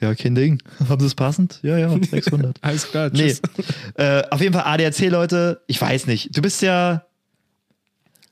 Ja, 0.00 0.14
kein 0.14 0.34
Ding. 0.36 0.62
Haben 0.88 1.00
Sie 1.00 1.06
es 1.06 1.14
passend? 1.16 1.58
Ja, 1.62 1.78
ja, 1.78 1.88
600. 2.10 2.58
Alles 2.60 2.88
klar, 2.90 3.10
Nee, 3.12 3.28
tschüss. 3.28 3.42
äh, 3.96 4.22
auf 4.30 4.40
jeden 4.40 4.52
Fall 4.52 4.64
ADAC, 4.66 5.08
Leute. 5.08 5.62
Ich 5.66 5.80
weiß 5.80 6.06
nicht. 6.06 6.36
Du 6.36 6.42
bist 6.42 6.62
ja, 6.62 7.04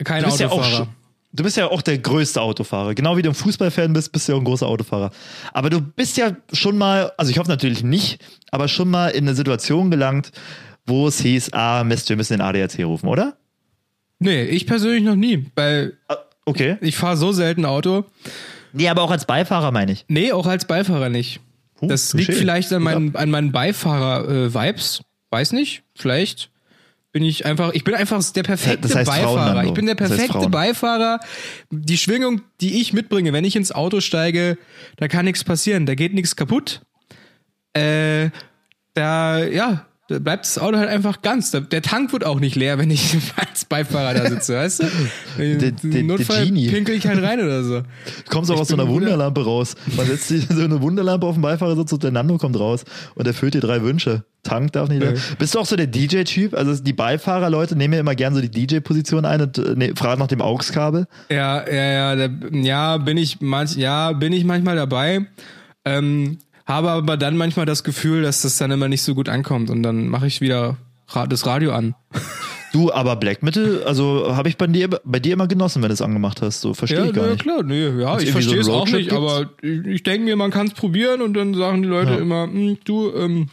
Kein 0.05 0.23
du 0.23 0.29
bist 0.29 0.39
ja 0.41 0.49
auch, 0.49 0.59
Autofahrer. 0.59 0.89
Du 1.33 1.43
bist 1.45 1.57
ja 1.57 1.69
auch 1.71 1.83
der 1.83 1.99
größte 1.99 2.41
Autofahrer. 2.41 2.95
Genau 2.95 3.17
wie 3.17 3.23
du 3.23 3.31
ein 3.31 3.35
Fußballfan 3.35 3.93
bist, 3.93 4.13
bist 4.13 4.29
du 4.29 4.33
ja 4.33 4.37
auch 4.37 4.43
ein 4.43 4.45
großer 4.45 4.67
Autofahrer. 4.67 5.11
Aber 5.53 5.71
du 5.71 5.81
bist 5.81 6.17
ja 6.17 6.37
schon 6.53 6.79
mal, 6.79 7.13
also 7.17 7.31
ich 7.31 7.39
hoffe 7.39 7.49
natürlich 7.51 7.83
nicht, 7.83 8.23
aber 8.51 8.69
schon 8.69 8.91
mal 8.91 9.09
in 9.09 9.25
eine 9.25 9.35
Situation 9.35 9.91
gelangt, 9.91 10.33
wo 10.87 11.07
es 11.09 11.21
hieß, 11.21 11.53
ah 11.53 11.85
Mist, 11.85 12.09
wir 12.09 12.17
müssen 12.17 12.35
den 12.35 12.41
ADAC 12.41 12.81
rufen, 12.85 13.09
oder? 13.09 13.37
nee, 14.19 14.45
ich 14.45 14.67
persönlich 14.67 15.03
noch 15.03 15.17
nie, 15.17 15.47
weil 15.57 15.97
Ah, 16.09 16.17
Okay. 16.45 16.77
ich 16.81 16.97
fahre 16.97 17.17
so 17.17 17.33
selten 17.33 17.65
Auto. 17.65 18.05
Nee, 18.73 18.89
aber 18.89 19.03
auch 19.03 19.11
als 19.11 19.25
Beifahrer 19.27 19.71
meine 19.73 19.93
ich. 19.93 20.05
Nee, 20.09 20.33
auch 20.33 20.47
als 20.47 20.65
Beifahrer 20.65 21.09
nicht. 21.09 21.41
Huh, 21.81 21.87
das 21.89 22.13
liegt 22.15 22.33
vielleicht 22.35 22.73
an 22.73 22.83
meinen, 22.83 23.15
an 23.17 23.31
meinen 23.31 23.51
Beifahrer-Vibes. 23.53 25.03
Weiß 25.31 25.53
nicht, 25.53 25.83
vielleicht 25.95 26.51
bin 27.13 27.23
ich 27.23 27.45
einfach, 27.45 27.73
ich 27.75 27.85
bin 27.85 27.95
einfach 27.95 28.23
der 28.33 28.43
perfekte 28.43 28.89
Das 28.89 28.95
heißt 28.97 29.11
Beifahrer. 29.11 29.65
Ich 29.65 29.75
bin 29.75 29.87
der 29.87 29.95
Das 29.95 30.11
heißt 30.11 30.21
perfekte. 30.21 30.49
Beifahrer. 30.49 31.21
Die 31.71 31.99
Schwingung, 31.99 32.41
die 32.61 32.81
ich 32.81 32.93
mitbringe, 32.93 33.33
wenn 33.33 33.45
ich 33.45 33.55
ins 33.55 33.71
Auto 33.71 34.01
steige, 34.01 34.57
da 34.97 35.09
kann 35.09 35.27
nichts 35.27 35.45
passieren, 35.45 35.85
da 35.87 35.95
geht 35.95 36.15
nichts 36.15 36.37
kaputt. 36.37 36.81
Äh, 37.75 38.31
da, 38.95 39.45
ja, 39.45 39.87
da 40.13 40.19
bleibt 40.19 40.45
das 40.45 40.59
Auto 40.59 40.77
halt 40.77 40.89
einfach 40.89 41.23
ganz. 41.23 41.51
Der 41.51 41.83
Tank 41.83 42.13
wird 42.13 42.25
auch 42.25 42.39
nicht 42.39 42.55
leer, 42.55 42.79
wenn 42.79 42.91
ich 42.91 43.17
als 43.37 43.65
Beifahrer 43.65 44.15
da 44.15 44.29
sitze, 44.29 44.57
weißt 44.57 44.83
du? 44.83 45.43
Im 45.43 45.59
der 45.59 46.03
Notfall 46.03 46.47
Genie. 46.47 46.69
pinkel 46.69 46.95
ich 46.95 47.07
halt 47.07 47.23
rein 47.23 47.41
oder 47.41 47.65
so. 47.65 47.81
Du 47.81 47.85
kommst 48.29 48.51
auch 48.51 48.57
Ich 48.57 48.61
aus 48.61 48.69
so 48.69 48.75
einer 48.75 48.89
Wunderlampe 48.89 49.45
raus. 49.45 49.75
Man 49.97 50.07
setzt 50.07 50.29
sich 50.29 50.47
so 50.49 50.63
eine 50.63 50.81
Wunderlampe 50.83 51.27
auf 51.27 51.35
den 51.35 51.43
Beifahrersitz 51.43 51.93
und 51.93 52.03
der 52.03 52.11
Nando 52.11 52.39
kommt 52.39 52.59
raus 52.59 52.85
und 53.15 53.27
erfüllt 53.27 53.55
dir 53.55 53.61
drei 53.61 53.83
Wünsche. 53.83 54.25
Tank 54.43 54.73
darf 54.73 54.89
nicht. 54.89 55.01
Nee. 55.01 55.15
Bist 55.39 55.55
du 55.55 55.61
auch 55.61 55.67
so 55.67 55.77
der 55.77 55.87
DJ-Typ? 55.87 56.55
Also 56.55 56.83
die 56.83 56.93
Beifahrerleute 56.93 57.77
nehmen 57.77 57.95
ja 57.95 58.01
immer 58.01 58.17
gern 58.17 58.35
so 58.35 58.41
die 58.41 58.51
DJ-Position 58.51 59.25
ein 59.25 59.41
und 59.41 59.59
äh, 59.59 59.75
ne, 59.77 59.93
fragen 59.95 60.21
nach 60.21 60.27
dem 60.27 60.43
AUX-Kabel. 60.43 61.07
Ja, 61.31 61.65
ja, 61.67 62.15
ja, 62.15 62.17
da, 62.17 62.29
ja, 62.51 62.97
bin 62.99 63.17
ich 63.17 63.41
manch, 63.41 63.77
ja, 63.77 64.13
bin 64.13 64.33
ich 64.33 64.45
manchmal 64.45 64.77
dabei. 64.77 65.27
Ähm, 65.85 66.39
habe 66.73 66.91
aber 66.91 67.17
dann 67.17 67.37
manchmal 67.37 67.67
das 67.67 67.85
Gefühl, 67.85 68.23
dass 68.23 68.43
das 68.43 68.57
dann 68.59 68.71
immer 68.71 68.89
nicht 68.89 69.03
so 69.03 69.15
gut 69.15 69.29
ankommt 69.29 69.71
und 69.71 69.83
dann 69.83 70.09
mache 70.09 70.27
ich 70.27 70.41
wieder 70.41 70.77
das 71.29 71.47
Radio 71.47 71.73
an. 71.73 71.95
Du, 72.73 72.91
aber 72.91 73.17
Black 73.17 73.43
Metal, 73.43 73.83
also 73.85 74.35
habe 74.35 74.49
ich 74.49 74.57
bei 74.57 74.67
dir, 74.67 74.89
bei 75.05 75.21
dir 75.21 75.35
immer 75.35 75.47
genossen, 75.47 75.83
wenn 75.83 75.91
du 75.91 75.93
es 75.95 76.01
angemacht 76.01 76.41
hast. 76.41 76.63
So 76.63 76.73
verstehe 76.73 77.01
Ja, 77.01 77.05
ich 77.07 77.13
gar 77.13 77.25
ja 77.27 77.31
nicht. 77.33 77.43
klar, 77.43 77.63
nee, 77.63 77.87
ja, 78.01 78.19
ich 78.19 78.31
verstehe 78.31 78.59
es 78.61 78.69
auch 78.69 78.87
nicht, 78.87 79.11
gibt? 79.11 79.13
aber 79.13 79.51
ich, 79.61 79.85
ich 79.87 80.03
denke 80.03 80.25
mir, 80.25 80.37
man 80.37 80.51
kann 80.51 80.69
es 80.69 80.73
probieren 80.73 81.21
und 81.21 81.35
dann 81.35 81.53
sagen 81.55 81.83
die 81.83 81.89
Leute 81.89 82.13
Ja. 82.13 82.19
immer, 82.19 82.45
"Hm, 82.45 82.79
du, 82.85 83.13
ähm, 83.15 83.49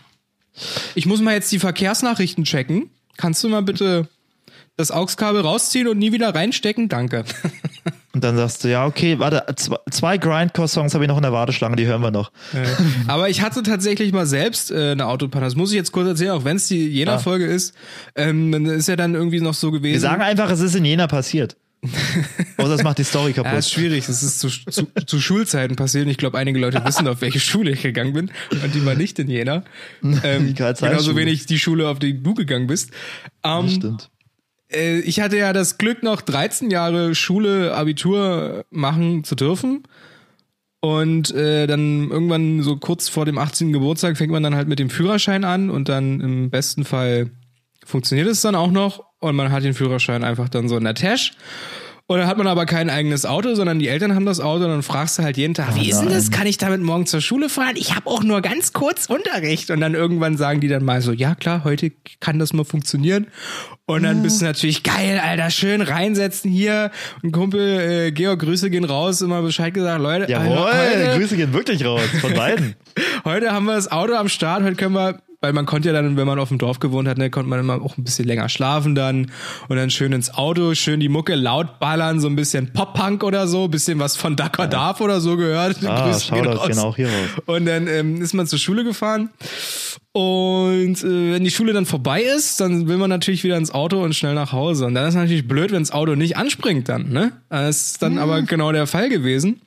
ich 0.95 1.05
muss 1.05 1.19
mal 1.21 1.33
jetzt 1.33 1.51
die 1.51 1.59
Verkehrsnachrichten 1.59 2.45
checken. 2.45 2.89
Kannst 3.17 3.43
du 3.43 3.49
mal 3.49 3.61
bitte 3.61 4.07
das 4.77 4.91
AUX-Kabel 4.91 5.41
rausziehen 5.41 5.87
und 5.89 5.97
nie 5.97 6.13
wieder 6.13 6.33
reinstecken? 6.33 6.87
Danke. 6.87 7.25
Und 8.13 8.23
dann 8.23 8.35
sagst 8.37 8.63
du, 8.63 8.69
ja, 8.69 8.85
okay, 8.85 9.19
warte, 9.19 9.43
zwei, 9.91 10.17
Grindcore-Songs 10.17 10.93
habe 10.93 11.03
ich 11.03 11.07
noch 11.07 11.17
in 11.17 11.23
der 11.23 11.31
Warteschlange, 11.33 11.75
die 11.75 11.85
hören 11.85 12.01
wir 12.01 12.11
noch. 12.11 12.31
Aber 13.07 13.29
ich 13.29 13.41
hatte 13.41 13.63
tatsächlich 13.63 14.11
mal 14.11 14.25
selbst 14.25 14.71
äh, 14.71 14.91
eine 14.91 15.05
Autopanne. 15.05 15.45
Das 15.45 15.55
muss 15.55 15.71
ich 15.71 15.75
jetzt 15.75 15.91
kurz 15.91 16.07
erzählen, 16.07 16.31
auch 16.31 16.43
wenn 16.43 16.57
es 16.57 16.67
die 16.67 16.87
Jena-Folge 16.87 17.45
ist. 17.45 17.75
Ähm, 18.15 18.51
dann 18.51 18.65
ist 18.65 18.87
ja 18.87 18.95
dann 18.95 19.13
irgendwie 19.15 19.41
noch 19.41 19.53
so 19.53 19.71
gewesen. 19.71 19.93
Wir 19.93 19.99
sagen 19.99 20.21
einfach, 20.21 20.49
es 20.49 20.59
ist 20.59 20.75
in 20.75 20.85
Jena 20.85 21.07
passiert. 21.07 21.55
Außer 22.57 22.73
es 22.73 22.83
macht 22.83 22.97
die 22.97 23.03
Story 23.03 23.31
Ja, 23.31 23.43
kaputt. 23.43 23.59
ist 23.59 23.71
schwierig. 23.71 24.05
Das 24.05 24.21
ist 24.21 24.39
zu, 24.39 24.49
zu, 24.49 24.87
zu 25.05 25.19
Schulzeiten 25.21 25.75
passiert. 25.75 26.05
Und 26.05 26.11
ich 26.11 26.17
glaube, 26.17 26.37
einige 26.37 26.59
Leute 26.59 26.83
wissen, 26.83 27.07
auf 27.07 27.21
welche 27.21 27.39
Schule 27.39 27.71
ich 27.71 27.81
gegangen 27.81 28.13
bin. 28.13 28.31
Und 28.51 28.75
die 28.75 28.85
war 28.85 28.95
nicht 28.95 29.17
in 29.19 29.29
Jena. 29.29 29.63
Ähm, 30.23 30.53
genauso 30.53 31.15
wenig 31.15 31.45
die 31.45 31.59
Schule, 31.59 31.87
auf 31.87 31.99
die 31.99 32.21
du 32.21 32.33
gegangen 32.33 32.67
bist. 32.67 32.91
Ähm, 33.43 33.69
Stimmt. 33.69 34.09
Äh, 34.71 34.99
ich 34.99 35.19
hatte 35.19 35.37
ja 35.37 35.53
das 35.53 35.77
Glück, 35.77 36.03
noch 36.03 36.21
13 36.21 36.69
Jahre 36.69 37.15
Schule, 37.15 37.73
Abitur 37.75 38.65
machen 38.69 39.23
zu 39.23 39.35
dürfen. 39.35 39.83
Und 40.81 41.31
äh, 41.31 41.67
dann 41.67 42.09
irgendwann 42.09 42.61
so 42.61 42.77
kurz 42.77 43.09
vor 43.09 43.25
dem 43.25 43.37
18. 43.37 43.73
Geburtstag 43.73 44.17
fängt 44.17 44.31
man 44.31 44.43
dann 44.43 44.55
halt 44.55 44.69
mit 44.69 44.79
dem 44.79 44.89
Führerschein 44.89 45.43
an 45.43 45.69
und 45.69 45.89
dann 45.89 46.21
im 46.21 46.49
besten 46.49 46.85
Fall 46.85 47.31
funktioniert 47.85 48.27
es 48.27 48.41
dann 48.41 48.55
auch 48.55 48.71
noch 48.71 49.03
und 49.19 49.35
man 49.35 49.51
hat 49.51 49.63
den 49.63 49.73
Führerschein 49.73 50.23
einfach 50.23 50.47
dann 50.47 50.69
so 50.69 50.77
in 50.77 50.85
der 50.85 50.95
Tasche. 50.95 51.33
Und 52.09 52.17
dann 52.17 52.25
hat 52.25 52.39
man 52.39 52.47
aber 52.47 52.65
kein 52.65 52.89
eigenes 52.89 53.23
Auto, 53.27 53.53
sondern 53.53 53.77
die 53.77 53.87
Eltern 53.87 54.15
haben 54.15 54.25
das 54.25 54.39
Auto 54.39 54.63
und 54.63 54.71
dann 54.71 54.81
fragst 54.81 55.19
du 55.19 55.23
halt 55.23 55.37
jeden 55.37 55.53
Tag, 55.53 55.75
wie 55.75 55.91
ist 55.91 55.99
denn 55.99 56.09
das? 56.09 56.31
Kann 56.31 56.47
ich 56.47 56.57
damit 56.57 56.81
morgen 56.81 57.05
zur 57.05 57.21
Schule 57.21 57.49
fahren? 57.49 57.75
Ich 57.75 57.95
habe 57.95 58.09
auch 58.09 58.23
nur 58.23 58.41
ganz 58.41 58.73
kurz 58.73 59.05
Unterricht. 59.05 59.69
Und 59.69 59.79
dann 59.79 59.93
irgendwann 59.93 60.35
sagen 60.35 60.59
die 60.59 60.67
dann 60.67 60.83
mal 60.83 61.03
so, 61.03 61.11
ja 61.11 61.35
klar, 61.35 61.63
heute 61.65 61.91
kann 62.19 62.39
das 62.39 62.51
mal 62.51 62.65
funktionieren. 62.65 63.27
Und 63.85 64.01
dann 64.01 64.23
bist 64.23 64.41
du 64.41 64.45
natürlich 64.45 64.81
geil, 64.81 65.21
Alter, 65.23 65.51
schön 65.51 65.81
reinsetzen 65.81 66.49
hier. 66.49 66.89
Und 67.21 67.31
Kumpel 67.31 68.07
äh, 68.07 68.11
Georg, 68.11 68.39
Grüße 68.39 68.71
gehen 68.71 68.85
raus, 68.85 69.21
immer 69.21 69.43
Bescheid 69.43 69.71
gesagt, 69.71 70.01
Leute, 70.01 70.31
Jawohl, 70.31 70.57
heute, 70.57 71.15
Grüße 71.15 71.37
gehen 71.37 71.53
wirklich 71.53 71.85
raus 71.85 72.01
von 72.21 72.33
beiden. 72.33 72.73
heute 73.23 73.51
haben 73.51 73.65
wir 73.65 73.75
das 73.75 73.91
Auto 73.91 74.15
am 74.15 74.29
Start, 74.29 74.63
heute 74.63 74.77
können 74.77 74.95
wir, 74.95 75.21
weil 75.41 75.53
man 75.53 75.65
konnte 75.65 75.89
ja 75.89 75.93
dann, 75.93 76.17
wenn 76.17 76.27
man 76.27 76.37
auf 76.39 76.49
dem 76.49 76.57
Dorf 76.57 76.79
gewohnt 76.79 77.07
hat, 77.07 77.17
ne, 77.17 77.29
konnte 77.29 77.49
man 77.49 77.59
immer 77.59 77.81
auch 77.81 77.97
ein 77.97 78.03
bisschen 78.03 78.25
länger 78.25 78.49
schlafen 78.49 78.93
dann 78.93 79.31
und 79.69 79.77
dann 79.77 79.89
schön 79.89 80.11
ins 80.11 80.33
Auto, 80.33 80.73
schön 80.75 80.99
die 80.99 81.09
Mucke 81.09 81.35
laut 81.35 81.79
ballern, 81.79 82.19
so 82.19 82.27
ein 82.27 82.35
bisschen 82.35 82.73
Pop-Punk 82.73 83.23
oder 83.23 83.47
so, 83.47 83.67
bisschen 83.67 83.99
was 83.99 84.17
von 84.17 84.35
Dakar 84.35 84.67
Darf 84.67 84.99
oder 84.99 85.21
so 85.21 85.37
gehört. 85.37 85.77
Ah, 85.85 86.05
Grüße 86.05 86.33
raus. 86.33 86.67
gehen 86.67 86.79
auch 86.79 86.95
hier 86.95 87.07
raus. 87.07 87.43
Und 87.45 87.65
dann 87.65 87.87
ähm, 87.87 88.21
ist 88.21 88.33
man 88.33 88.47
zur 88.47 88.59
Schule 88.59 88.83
gefahren. 88.83 89.29
Und 90.11 91.03
äh, 91.03 91.33
wenn 91.33 91.43
die 91.43 91.51
Schule 91.51 91.71
dann 91.71 91.85
vorbei 91.85 92.21
ist, 92.23 92.59
dann 92.59 92.87
will 92.87 92.97
man 92.97 93.09
natürlich 93.09 93.43
wieder 93.43 93.57
ins 93.57 93.71
Auto 93.71 94.03
und 94.03 94.15
schnell 94.15 94.33
nach 94.33 94.51
Hause. 94.51 94.87
Und 94.87 94.95
dann 94.95 95.07
ist 95.07 95.15
natürlich 95.15 95.47
blöd, 95.47 95.71
wenn 95.71 95.83
das 95.83 95.91
Auto 95.91 96.15
nicht 96.15 96.35
anspringt 96.35 96.89
dann, 96.89 97.09
ne? 97.09 97.31
Das 97.49 97.91
ist 97.91 98.01
dann 98.01 98.17
aber 98.17 98.41
genau 98.41 98.71
der 98.71 98.87
Fall 98.87 99.09
gewesen. 99.09 99.61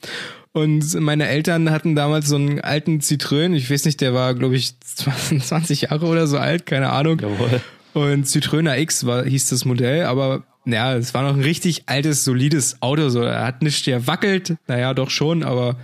Und 0.52 1.00
meine 1.00 1.28
Eltern 1.28 1.70
hatten 1.70 1.94
damals 1.94 2.28
so 2.28 2.36
einen 2.36 2.60
alten 2.60 3.00
Citroën, 3.00 3.54
ich 3.54 3.70
weiß 3.70 3.86
nicht, 3.86 4.00
der 4.00 4.12
war, 4.12 4.34
glaube 4.34 4.56
ich, 4.56 4.78
20 4.80 5.82
Jahre 5.82 6.06
oder 6.06 6.26
so 6.26 6.38
alt, 6.38 6.66
keine 6.66 6.90
Ahnung. 6.90 7.18
Jawohl. 7.20 7.60
Und 7.94 8.26
Citroën 8.26 8.68
AX 8.68 9.06
war, 9.06 9.24
hieß 9.24 9.48
das 9.48 9.64
Modell, 9.64 10.04
aber 10.04 10.44
ja, 10.64 10.94
es 10.94 11.14
war 11.14 11.22
noch 11.22 11.34
ein 11.34 11.42
richtig 11.42 11.84
altes, 11.86 12.24
solides 12.24 12.80
Auto. 12.80 13.08
So, 13.08 13.22
er 13.22 13.44
hat 13.44 13.62
nicht 13.62 13.86
wackelt, 14.06 14.56
naja, 14.66 14.94
doch 14.94 15.10
schon, 15.10 15.42
aber 15.42 15.76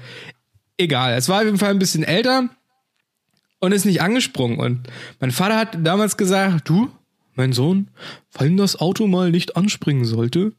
egal. 0.76 1.14
Es 1.14 1.28
war 1.28 1.38
auf 1.38 1.44
jeden 1.44 1.58
Fall 1.58 1.70
ein 1.70 1.78
bisschen 1.78 2.04
älter 2.04 2.48
und 3.60 3.72
ist 3.72 3.84
nicht 3.84 4.02
angesprungen. 4.02 4.58
Und 4.58 4.88
mein 5.20 5.30
Vater 5.30 5.56
hat 5.56 5.78
damals 5.82 6.16
gesagt, 6.16 6.68
du, 6.68 6.90
mein 7.34 7.52
Sohn, 7.52 7.88
wenn 8.38 8.56
das 8.56 8.76
Auto 8.80 9.06
mal 9.06 9.30
nicht 9.30 9.56
anspringen 9.56 10.04
sollte, 10.04 10.52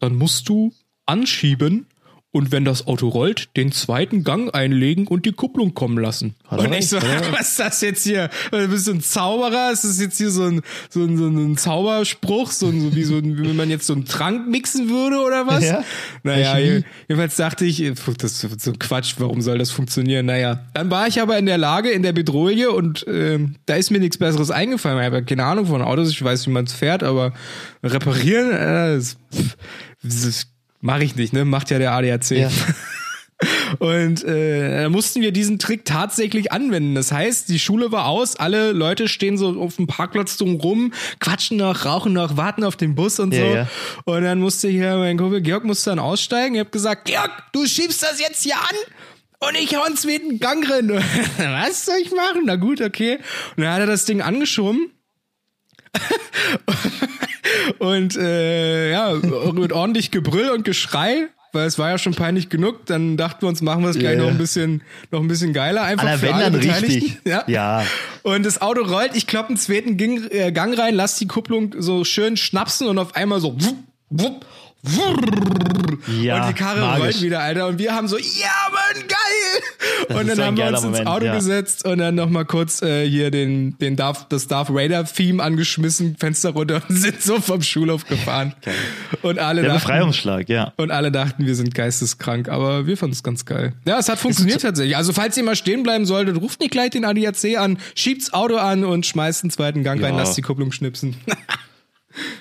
dann 0.00 0.14
musst 0.16 0.48
du 0.48 0.72
anschieben 1.06 1.86
und 2.34 2.50
wenn 2.50 2.64
das 2.64 2.86
Auto 2.88 3.08
rollt, 3.08 3.56
den 3.56 3.70
zweiten 3.70 4.24
Gang 4.24 4.52
einlegen 4.54 5.06
und 5.06 5.24
die 5.24 5.32
Kupplung 5.32 5.72
kommen 5.72 5.98
lassen. 5.98 6.34
Hat 6.48 6.58
und 6.58 6.72
ich 6.72 6.88
so, 6.88 6.96
was 7.30 7.50
ist 7.50 7.60
das 7.60 7.80
jetzt 7.80 8.02
hier? 8.02 8.28
Du 8.50 8.68
bist 8.68 8.86
so 8.86 8.92
ein 8.92 9.00
Zauberer? 9.00 9.70
Ist 9.72 9.84
das 9.84 10.00
jetzt 10.00 10.18
hier 10.18 10.30
so 10.30 10.44
ein, 10.44 10.62
so 10.90 11.04
ein, 11.04 11.16
so 11.16 11.26
ein 11.28 11.56
Zauberspruch? 11.56 12.50
So, 12.50 12.66
ein, 12.66 12.80
so 12.80 12.96
wie 12.96 13.04
so 13.04 13.18
ein, 13.18 13.38
wie 13.38 13.48
wenn 13.48 13.56
man 13.56 13.70
jetzt 13.70 13.86
so 13.86 13.92
einen 13.92 14.04
Trank 14.04 14.48
mixen 14.48 14.90
würde 14.90 15.20
oder 15.20 15.46
was? 15.46 15.64
Ja. 15.64 15.84
Naja, 16.24 16.58
jedenfalls 16.58 17.36
dachte 17.36 17.64
ich, 17.64 17.78
das 18.18 18.44
ist 18.44 18.60
so 18.60 18.72
ein 18.72 18.78
Quatsch, 18.80 19.14
warum 19.18 19.40
soll 19.40 19.58
das 19.58 19.70
funktionieren? 19.70 20.26
Naja, 20.26 20.66
dann 20.74 20.90
war 20.90 21.06
ich 21.06 21.20
aber 21.20 21.38
in 21.38 21.46
der 21.46 21.58
Lage, 21.58 21.90
in 21.90 22.02
der 22.02 22.12
Bedrohung 22.12 22.44
und 22.74 23.06
ähm, 23.08 23.56
da 23.66 23.76
ist 23.76 23.90
mir 23.90 24.00
nichts 24.00 24.18
Besseres 24.18 24.50
eingefallen. 24.50 24.98
Ich 24.98 25.06
habe 25.06 25.16
ja 25.16 25.22
keine 25.22 25.44
Ahnung 25.44 25.66
von 25.66 25.80
Autos, 25.82 26.10
ich 26.10 26.22
weiß, 26.22 26.46
wie 26.46 26.50
man 26.50 26.64
es 26.64 26.72
fährt, 26.72 27.02
aber 27.02 27.32
reparieren, 27.82 28.50
äh, 28.50 28.96
das, 28.96 29.16
das 30.02 30.46
mache 30.84 31.02
ich 31.04 31.16
nicht, 31.16 31.32
ne? 31.32 31.44
Macht 31.44 31.70
ja 31.70 31.78
der 31.78 31.92
ADAC. 31.92 32.30
Ja. 32.32 32.50
Und 33.78 34.22
äh, 34.24 34.82
da 34.82 34.88
mussten 34.88 35.20
wir 35.20 35.32
diesen 35.32 35.58
Trick 35.58 35.84
tatsächlich 35.84 36.52
anwenden. 36.52 36.94
Das 36.94 37.10
heißt, 37.10 37.48
die 37.48 37.58
Schule 37.58 37.90
war 37.90 38.06
aus, 38.06 38.36
alle 38.36 38.72
Leute 38.72 39.08
stehen 39.08 39.36
so 39.36 39.60
auf 39.60 39.76
dem 39.76 39.86
Parkplatz 39.88 40.36
drum 40.36 40.54
rum, 40.60 40.92
quatschen 41.18 41.56
noch, 41.56 41.84
rauchen 41.84 42.12
noch, 42.12 42.36
warten 42.36 42.62
auf 42.62 42.76
den 42.76 42.94
Bus 42.94 43.18
und 43.18 43.34
Ja, 43.34 43.40
so. 43.40 43.54
ja. 43.54 43.68
Und 44.04 44.22
dann 44.22 44.38
musste 44.40 44.68
hier 44.68 44.96
mein 44.96 45.18
Kumpel 45.18 45.40
Georg 45.42 45.64
musste 45.64 45.90
dann 45.90 45.98
aussteigen. 45.98 46.54
Ich 46.54 46.60
habe 46.60 46.70
gesagt, 46.70 47.06
Georg, 47.06 47.30
du 47.52 47.66
schiebst 47.66 48.02
das 48.02 48.20
jetzt 48.20 48.42
hier 48.44 48.56
an 48.56 49.48
und 49.48 49.56
ich 49.56 49.74
hau 49.74 49.84
ins 49.84 50.02
zweiten 50.02 50.38
Gang 50.38 50.70
rein. 50.70 50.88
Was 51.38 51.86
soll 51.86 51.96
ich 52.02 52.12
machen? 52.12 52.42
Na 52.44 52.54
gut, 52.56 52.80
okay. 52.80 53.18
Und 53.56 53.64
dann 53.64 53.72
hat 53.72 53.80
er 53.80 53.86
das 53.86 54.04
Ding 54.04 54.22
angeschoben. 54.22 54.90
und 57.78 58.16
äh, 58.16 58.90
ja, 58.92 59.12
mit 59.52 59.72
ordentlich 59.72 60.10
Gebrüll 60.10 60.50
und 60.50 60.64
Geschrei, 60.64 61.28
weil 61.52 61.66
es 61.66 61.78
war 61.78 61.90
ja 61.90 61.98
schon 61.98 62.14
peinlich 62.14 62.48
genug. 62.48 62.86
Dann 62.86 63.16
dachten 63.16 63.42
wir 63.42 63.48
uns, 63.48 63.62
machen 63.62 63.82
wir 63.82 63.90
es 63.90 63.98
gleich 63.98 64.16
Ja. 64.16 64.22
noch 64.24 64.30
ein 64.30 64.38
bisschen, 64.38 64.82
noch 65.10 65.20
ein 65.20 65.28
bisschen 65.28 65.52
geiler. 65.52 65.82
Einfach 65.82 66.06
Aller 66.08 66.18
für 66.18 66.26
wenn 66.26 66.34
alle 66.34 66.50
dann 66.50 66.54
richtig. 66.60 67.18
Ja. 67.24 67.44
Ja. 67.46 67.84
Und 68.22 68.44
das 68.44 68.60
Auto 68.60 68.82
rollt, 68.82 69.10
ich 69.14 69.26
klopp 69.26 69.48
einen 69.48 69.56
zweiten 69.56 69.96
Gang, 69.96 70.30
äh, 70.30 70.50
Gang 70.52 70.76
rein, 70.78 70.94
lass 70.94 71.16
die 71.16 71.26
Kupplung 71.26 71.74
so 71.78 72.04
schön 72.04 72.36
schnapsen 72.36 72.88
und 72.88 72.98
auf 72.98 73.14
einmal 73.14 73.40
so 73.40 73.54
wupp, 73.54 73.76
wupp, 74.22 74.44
wurr. 74.82 75.16
Ja, 76.20 76.42
und 76.42 76.48
die 76.50 76.54
Karre 76.54 76.80
magisch. 76.80 77.02
rollt 77.04 77.22
wieder, 77.22 77.40
Alter. 77.40 77.66
Und 77.68 77.78
wir 77.78 77.94
haben 77.94 78.08
so, 78.08 78.18
ja, 78.18 78.50
Mann, 78.70 79.02
geil! 79.08 79.62
Das 80.08 80.18
und 80.20 80.26
dann 80.28 80.36
so 80.36 80.44
haben 80.44 80.56
wir 80.58 80.64
uns 80.66 80.74
ins 80.78 80.84
Moment, 80.84 81.06
Auto 81.06 81.24
ja. 81.26 81.34
gesetzt 81.34 81.86
und 81.86 81.98
dann 81.98 82.14
nochmal 82.14 82.44
kurz 82.44 82.82
äh, 82.82 83.08
hier 83.08 83.30
den, 83.30 83.78
den 83.78 83.96
Darth, 83.96 84.26
das 84.28 84.46
Darth 84.46 84.68
Raider-Theme 84.70 85.42
angeschmissen, 85.42 86.16
Fenster 86.18 86.50
runter 86.50 86.82
und 86.88 86.96
sind 86.98 87.22
so 87.22 87.40
vom 87.40 87.62
Schulhof 87.62 88.06
gefahren. 88.06 88.54
Und 89.22 89.38
alle 89.38 89.62
Der 89.62 89.72
dachten, 89.72 89.86
Befreiungsschlag, 89.86 90.48
ja. 90.50 90.74
und 90.76 90.90
alle 90.90 91.10
dachten, 91.10 91.46
wir 91.46 91.54
sind 91.54 91.74
geisteskrank, 91.74 92.48
aber 92.50 92.86
wir 92.86 92.96
fanden 92.98 93.14
es 93.14 93.22
ganz 93.22 93.46
geil. 93.46 93.72
Ja, 93.86 93.98
es 93.98 94.08
hat 94.10 94.18
funktioniert 94.18 94.60
tatsächlich. 94.60 94.98
Also 94.98 95.14
falls 95.14 95.34
ihr 95.38 95.44
mal 95.44 95.56
stehen 95.56 95.82
bleiben 95.82 96.04
solltet, 96.04 96.36
ruft 96.42 96.60
nicht 96.60 96.72
gleich 96.72 96.90
den 96.90 97.06
ADAC 97.06 97.56
an, 97.56 97.78
schiebt's 97.94 98.34
Auto 98.34 98.56
an 98.56 98.84
und 98.84 99.06
schmeißt 99.06 99.44
einen 99.44 99.50
zweiten 99.50 99.82
Gang 99.82 100.02
rein, 100.02 100.12
Ja. 100.14 100.20
lasst 100.20 100.36
die 100.36 100.42
Kupplung 100.42 100.72
schnipsen. 100.72 101.16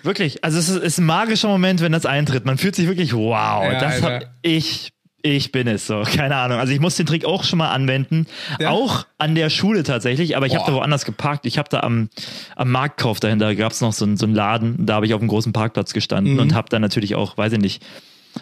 Wirklich, 0.04 0.44
also 0.44 0.60
es 0.60 0.70
ist, 0.70 0.84
ist 0.84 0.98
ein 1.00 1.06
magischer 1.06 1.48
Moment, 1.48 1.82
wenn 1.82 1.92
das 1.92 2.06
eintritt. 2.06 2.46
Man 2.46 2.58
fühlt 2.58 2.76
sich 2.76 2.88
wirklich, 2.88 3.14
wow, 3.14 3.64
Ja, 3.64 3.80
das 3.80 3.96
Alter. 4.04 4.16
hab 4.28 4.34
ich, 4.42 4.92
ich 5.24 5.52
bin 5.52 5.68
es 5.68 5.88
so, 5.88 6.04
keine 6.06 6.36
Ahnung. 6.36 6.60
Also 6.60 6.74
ich 6.74 6.80
muss 6.80 6.96
den 6.96 7.06
Trick 7.06 7.26
auch 7.26 7.44
schon 7.44 7.58
mal 7.60 7.72
anwenden, 7.72 8.28
Ja. 8.60 8.70
auch 8.70 9.06
an 9.18 9.36
der 9.36 9.50
Schule 9.50 9.84
tatsächlich, 9.84 10.36
aber 10.38 10.46
ich 10.46 10.56
habe 10.56 10.66
da 10.70 10.74
woanders 10.74 11.06
geparkt. 11.06 11.46
Ich 11.46 11.58
habe 11.58 11.70
da 11.70 11.80
am, 11.80 12.10
am 12.56 12.70
Marktkauf 12.72 13.20
dahinter, 13.20 13.56
gab 13.56 13.72
es 13.72 13.82
noch 13.82 13.94
so, 13.94 14.06
einen- 14.06 14.18
so 14.18 14.26
einen 14.26 14.36
Laden, 14.36 14.86
da 14.86 14.96
habe 14.96 15.06
ich 15.06 15.14
auf 15.14 15.22
einem 15.22 15.30
großen 15.30 15.54
Parkplatz 15.54 15.92
Mhm. 15.92 15.94
gestanden 15.96 16.40
und 16.40 16.54
habe 16.54 16.70
da 16.70 16.80
natürlich 16.80 17.16
auch, 17.16 17.38
weiß 17.38 17.54
ich 17.54 17.60
nicht, 17.60 17.84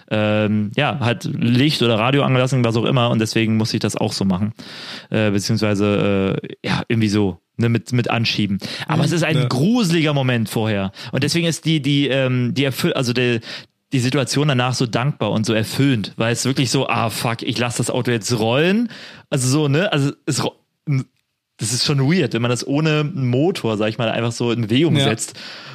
ähm, 0.09 0.71
ja, 0.77 0.99
halt 1.01 1.25
Licht 1.25 1.81
oder 1.81 1.99
Radio 1.99 2.23
angelassen, 2.23 2.63
was 2.63 2.77
auch 2.77 2.85
immer, 2.85 3.09
und 3.09 3.19
deswegen 3.19 3.57
musste 3.57 3.75
ich 3.77 3.81
das 3.81 3.95
auch 3.97 4.13
so 4.13 4.23
machen. 4.25 4.53
Äh, 5.09 5.31
beziehungsweise, 5.31 6.39
äh, 6.41 6.67
ja, 6.67 6.81
irgendwie 6.87 7.09
so, 7.09 7.39
ne, 7.61 7.69
mit, 7.69 7.93
mit 7.93 8.09
anschieben. 8.09 8.57
Aber 8.87 9.05
es 9.05 9.11
ist 9.13 9.23
ein 9.23 9.37
Ja. 9.37 9.45
gruseliger 9.45 10.13
Moment 10.13 10.49
vorher. 10.49 10.91
Und 11.13 11.23
deswegen 11.23 11.47
ist 11.47 11.65
die, 11.65 11.81
die, 11.81 12.07
ähm, 12.09 12.53
die 12.53 12.65
erfüll, 12.65 12.93
also 12.93 13.13
der, 13.13 13.39
die 13.93 13.99
Situation 13.99 14.47
danach 14.47 14.73
so 14.73 14.85
dankbar 14.85 15.31
und 15.31 15.45
so 15.45 15.53
erfüllend, 15.53 16.13
weil 16.17 16.31
es 16.33 16.45
wirklich 16.45 16.69
so, 16.71 16.87
ah 16.87 17.09
fuck, 17.09 17.41
ich 17.43 17.57
lasse 17.57 17.77
das 17.79 17.89
Auto 17.89 18.11
jetzt 18.11 18.37
rollen. 18.39 18.89
Also 19.29 19.47
so, 19.47 19.67
ne? 19.67 19.91
Also 19.91 20.11
es 20.25 20.41
das 21.61 21.71
ist 21.71 21.85
schon 21.85 21.99
weird, 22.11 22.33
wenn 22.33 22.41
man 22.41 22.51
das 22.51 22.67
ohne 22.67 23.03
Motor, 23.05 23.77
sag 23.77 23.87
ich 23.89 23.97
mal, 23.97 24.09
einfach 24.09 24.33
so 24.33 24.51
in 24.51 24.61
Bewegung 24.63 24.97
Ja. 24.97 25.05
setzt. 25.05 25.33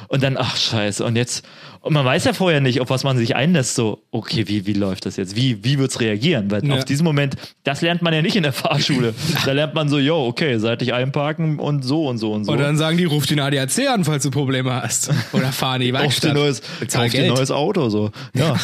Und 0.09 0.23
dann, 0.23 0.37
ach 0.37 0.55
scheiße, 0.55 1.03
und 1.03 1.17
jetzt, 1.17 1.43
und 1.81 1.91
man 1.93 2.05
weiß 2.05 2.23
ja 2.23 2.31
vorher 2.31 2.61
nicht, 2.61 2.79
auf 2.79 2.89
was 2.89 3.03
man 3.03 3.17
sich 3.17 3.35
einlässt, 3.35 3.75
so, 3.75 4.03
okay, 4.11 4.47
wie, 4.47 4.65
wie 4.65 4.71
läuft 4.73 5.05
das 5.05 5.17
jetzt? 5.17 5.35
Wie, 5.35 5.65
wie 5.65 5.79
wird's 5.79 5.99
reagieren? 5.99 6.49
Weil 6.49 6.65
Ja. 6.65 6.75
auf 6.75 6.85
diesen 6.85 7.03
Moment, 7.03 7.35
das 7.65 7.81
lernt 7.81 8.01
man 8.01 8.13
ja 8.13 8.21
nicht 8.21 8.37
in 8.37 8.43
der 8.43 8.53
Fahrschule. 8.53 9.13
da 9.45 9.51
lernt 9.51 9.73
man 9.73 9.89
so, 9.89 9.99
yo, 9.99 10.25
okay, 10.27 10.59
seitlich 10.59 10.93
einparken 10.93 11.59
und 11.59 11.83
so 11.83 12.07
und 12.07 12.19
so 12.19 12.31
und 12.31 12.45
so. 12.45 12.53
Und 12.53 12.59
dann 12.59 12.77
sagen 12.77 12.97
die, 12.97 13.03
ruf 13.03 13.25
den 13.25 13.39
ADAC 13.41 13.89
an, 13.89 14.05
falls 14.05 14.23
du 14.23 14.31
Probleme 14.31 14.73
hast. 14.81 15.09
Oder 15.33 15.51
fahr 15.51 15.75
in 15.75 15.81
die 15.81 15.91
Kauf 15.91 15.99
dir 16.01 16.03
Werkstatt. 16.03 16.33
neues, 16.35 16.61
kauf 16.89 17.11
dir 17.11 17.27
neues 17.27 17.51
Auto, 17.51 17.89
so. 17.89 18.11
Ja. 18.33 18.55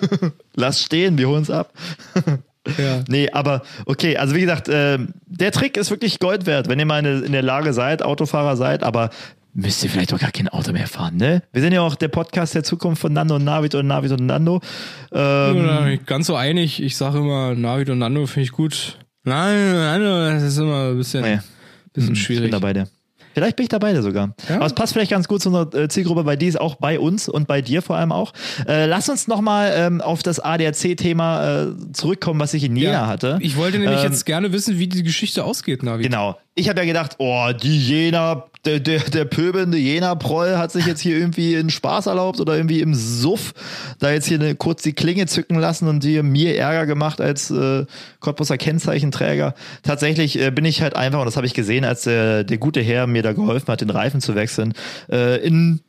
Lass 0.54 0.82
stehen, 0.82 1.18
wir 1.18 1.28
holen's 1.28 1.50
ab. 1.50 1.72
Ja. 2.78 3.02
Nee, 3.08 3.30
aber 3.30 3.62
okay, 3.86 4.16
also 4.16 4.34
wie 4.34 4.40
gesagt, 4.40 4.68
äh, 4.68 4.98
der 5.26 5.52
Trick 5.52 5.76
ist 5.76 5.90
wirklich 5.90 6.18
Gold 6.18 6.46
wert, 6.46 6.68
wenn 6.68 6.78
ihr 6.78 6.86
mal 6.86 7.04
in, 7.04 7.32
der 7.32 7.42
Lage 7.42 7.72
seid, 7.72 8.02
Autofahrer 8.02 8.56
seid, 8.56 8.82
aber 8.82 9.10
müsst 9.54 9.82
ihr 9.84 9.90
vielleicht 9.90 10.12
doch 10.12 10.18
gar 10.18 10.32
kein 10.32 10.48
Auto 10.48 10.72
mehr 10.72 10.86
fahren, 10.86 11.16
ne? 11.16 11.42
Wir 11.52 11.62
sind 11.62 11.72
ja 11.72 11.80
auch 11.80 11.94
der 11.94 12.08
Podcast 12.08 12.54
der 12.54 12.62
Zukunft 12.64 13.00
von 13.00 13.12
Nando 13.12 13.36
und 13.36 13.44
Navid 13.44 13.74
und 13.74 13.86
Navid 13.86 14.12
und 14.12 14.26
Nando. 14.26 14.60
Ähm, 15.12 15.98
ganz 16.06 16.26
so 16.26 16.36
einig. 16.36 16.82
Ich 16.82 16.96
sage 16.96 17.18
immer, 17.18 17.54
Navid 17.54 17.88
und 17.90 17.98
Nando 17.98 18.26
finde 18.26 18.42
ich 18.44 18.52
gut. 18.52 18.98
Nein, 19.24 19.72
Nando, 19.72 20.30
das 20.30 20.42
ist 20.42 20.58
immer 20.58 20.90
ein 20.90 20.96
bisschen, 20.98 21.22
Nee. 21.24 21.38
bisschen 21.92 22.12
Ich 22.14 22.22
schwierig. 22.22 22.42
bin 22.44 22.50
dabei 22.52 22.72
der. 22.74 22.88
Vielleicht 23.36 23.56
bin 23.56 23.64
ich 23.64 23.68
dabei 23.68 23.94
sogar. 24.00 24.34
Ja? 24.48 24.56
Aber 24.56 24.64
es 24.64 24.72
passt 24.72 24.94
vielleicht 24.94 25.10
ganz 25.10 25.28
gut 25.28 25.42
zu 25.42 25.50
unserer 25.50 25.74
äh, 25.74 25.88
Zielgruppe, 25.88 26.24
weil 26.24 26.38
die 26.38 26.46
ist 26.46 26.58
auch 26.58 26.76
bei 26.76 26.98
uns 26.98 27.28
und 27.28 27.46
bei 27.46 27.60
dir 27.60 27.82
vor 27.82 27.98
allem 27.98 28.10
auch. 28.10 28.32
Äh, 28.66 28.86
lass 28.86 29.10
uns 29.10 29.28
nochmal 29.28 29.74
ähm, 29.76 30.00
auf 30.00 30.22
das 30.22 30.40
ADAC-Thema 30.40 31.64
äh, 31.64 31.66
zurückkommen, 31.92 32.40
was 32.40 32.54
ich 32.54 32.64
in 32.64 32.76
Jena 32.76 33.06
hatte. 33.06 33.38
Ich 33.42 33.58
wollte 33.58 33.78
nämlich 33.78 34.00
Ähm, 34.00 34.10
jetzt 34.10 34.24
gerne 34.24 34.52
wissen, 34.52 34.78
wie 34.78 34.86
die 34.86 35.02
Geschichte 35.02 35.44
ausgeht, 35.44 35.82
Navi. 35.82 36.04
Genau. 36.04 36.38
Ich 36.58 36.70
habe 36.70 36.80
ja 36.80 36.86
gedacht, 36.86 37.16
oh, 37.18 37.50
die 37.52 37.78
Jena, 37.78 38.44
der, 38.64 38.80
der, 38.80 39.00
der 39.00 39.26
pöbelnde 39.26 39.76
Jena-Proll 39.76 40.56
hat 40.56 40.72
sich 40.72 40.86
jetzt 40.86 41.02
hier 41.02 41.18
irgendwie 41.18 41.54
in 41.54 41.68
Spaß 41.68 42.06
erlaubt 42.06 42.40
oder 42.40 42.56
irgendwie 42.56 42.80
im 42.80 42.94
Suff 42.94 43.52
da 43.98 44.10
jetzt 44.10 44.26
hier 44.26 44.40
eine, 44.40 44.54
kurz 44.54 44.82
die 44.82 44.94
Klinge 44.94 45.26
zücken 45.26 45.58
lassen 45.58 45.86
und 45.86 46.02
die 46.02 46.22
mir 46.22 46.56
Ärger 46.56 46.86
gemacht 46.86 47.20
als 47.20 47.50
äh, 47.50 47.84
Kennzeichenträger. 48.22 49.54
Tatsächlich 49.82 50.40
äh, 50.40 50.50
bin 50.50 50.64
ich 50.64 50.80
halt 50.80 50.96
einfach, 50.96 51.18
und 51.18 51.26
das 51.26 51.36
habe 51.36 51.46
ich 51.46 51.52
gesehen, 51.52 51.84
als 51.84 52.04
der, 52.04 52.42
der 52.44 52.56
gute 52.56 52.80
Herr 52.80 53.06
mir 53.06 53.22
da 53.26 53.32
geholfen 53.32 53.68
hat, 53.68 53.80
den 53.80 53.90
Reifen 53.90 54.20
zu 54.20 54.34
wechseln, 54.34 54.72
äh, 55.10 55.44
in 55.44 55.80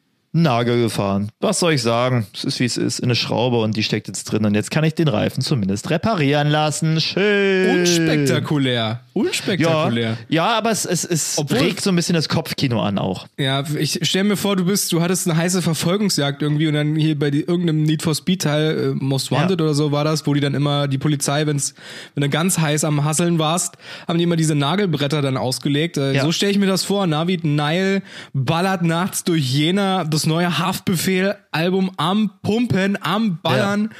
Nagel 0.41 0.81
gefahren. 0.81 1.29
Was 1.39 1.59
soll 1.59 1.73
ich 1.73 1.81
sagen? 1.81 2.27
Es 2.33 2.43
ist 2.43 2.59
wie 2.59 2.65
es 2.65 2.77
ist, 2.77 2.99
in 2.99 3.05
eine 3.05 3.15
Schraube 3.15 3.57
und 3.59 3.75
die 3.77 3.83
steckt 3.83 4.07
jetzt 4.07 4.25
drin 4.25 4.45
und 4.45 4.55
jetzt 4.55 4.71
kann 4.71 4.83
ich 4.83 4.93
den 4.95 5.07
Reifen 5.07 5.41
zumindest 5.41 5.89
reparieren 5.89 6.47
lassen. 6.49 6.99
Schön. 7.01 7.79
Unspektakulär. 7.79 8.73
Ja, 8.73 8.99
Unspektakulär. 9.13 10.17
ja, 10.29 10.45
aber 10.57 10.71
es, 10.71 10.85
es, 10.85 11.03
es 11.05 11.37
Obwohl- 11.37 11.57
regt 11.59 11.81
so 11.81 11.89
ein 11.89 11.95
bisschen 11.95 12.13
das 12.15 12.29
Kopfkino 12.29 12.81
an 12.81 12.97
auch. 12.97 13.27
Ja, 13.37 13.63
ich 13.77 13.99
stell 14.03 14.23
mir 14.23 14.37
vor, 14.37 14.55
du 14.55 14.65
bist, 14.65 14.91
du 14.91 15.01
hattest 15.01 15.27
eine 15.27 15.37
heiße 15.37 15.61
Verfolgungsjagd 15.61 16.41
irgendwie 16.41 16.67
und 16.67 16.73
dann 16.75 16.95
hier 16.95 17.17
bei 17.17 17.31
die, 17.31 17.41
irgendeinem 17.41 17.83
Need 17.83 18.01
for 18.03 18.13
Speed 18.15 18.41
Teil, 18.43 18.93
äh, 18.95 19.03
Most 19.03 19.31
Wanted 19.31 19.59
Ja. 19.59 19.65
oder 19.65 19.73
so 19.73 19.91
war 19.91 20.03
das, 20.03 20.25
wo 20.27 20.33
die 20.33 20.39
dann 20.41 20.53
immer 20.53 20.87
die 20.87 20.97
Polizei, 20.97 21.45
wenn's, 21.47 21.73
wenn 22.15 22.21
du 22.21 22.29
ganz 22.29 22.59
heiß 22.59 22.83
am 22.83 23.03
Hasseln 23.03 23.39
warst, 23.39 23.75
haben 24.07 24.17
die 24.17 24.23
immer 24.23 24.35
diese 24.35 24.55
Nagelbretter 24.55 25.21
dann 25.21 25.37
ausgelegt. 25.37 25.97
Äh, 25.97 26.13
Ja. 26.13 26.23
So 26.23 26.31
stelle 26.31 26.51
ich 26.51 26.57
mir 26.59 26.67
das 26.67 26.83
vor. 26.83 27.07
Navid 27.07 27.43
Nile 27.43 28.01
ballert 28.33 28.81
nachts 28.83 29.23
durch 29.23 29.43
Jena 29.51 30.03
das 30.03 30.25
neue 30.27 30.59
Haftbefehl-Album 30.59 31.91
am 31.97 32.31
Pumpen, 32.43 33.01
am 33.01 33.41
Ballern. 33.41 33.91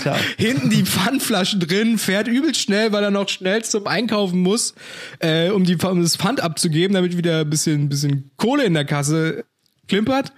Klar. 0.00 0.18
Hinten 0.38 0.70
die 0.70 0.84
Pfandflaschen 0.84 1.60
drin, 1.60 1.98
fährt 1.98 2.28
übelst 2.28 2.60
schnell, 2.60 2.92
weil 2.92 3.04
er 3.04 3.10
noch 3.10 3.28
schnell 3.28 3.62
zum 3.64 3.86
Einkaufen 3.86 4.40
muss, 4.40 4.74
äh, 5.18 5.50
um, 5.50 5.64
die, 5.64 5.76
um 5.76 6.00
das 6.00 6.16
Pfand 6.16 6.40
abzugeben, 6.40 6.94
damit 6.94 7.16
wieder 7.16 7.40
ein 7.40 7.50
bisschen, 7.50 7.88
bisschen 7.88 8.30
Kohle 8.36 8.64
in 8.64 8.74
der 8.74 8.84
Kasse 8.84 9.44
klimpert. 9.88 10.32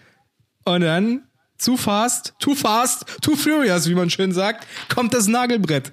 Und 0.65 0.81
dann, 0.81 1.23
zu 1.59 1.77
fast, 1.77 2.35
too 2.39 2.55
fast, 2.55 3.05
too 3.23 3.37
furious, 3.37 3.89
wie 3.89 3.95
man 3.95 4.11
schön 4.11 4.33
sagt, 4.33 4.67
kommt 4.89 5.15
das 5.15 5.29
Nagelbrett. 5.29 5.93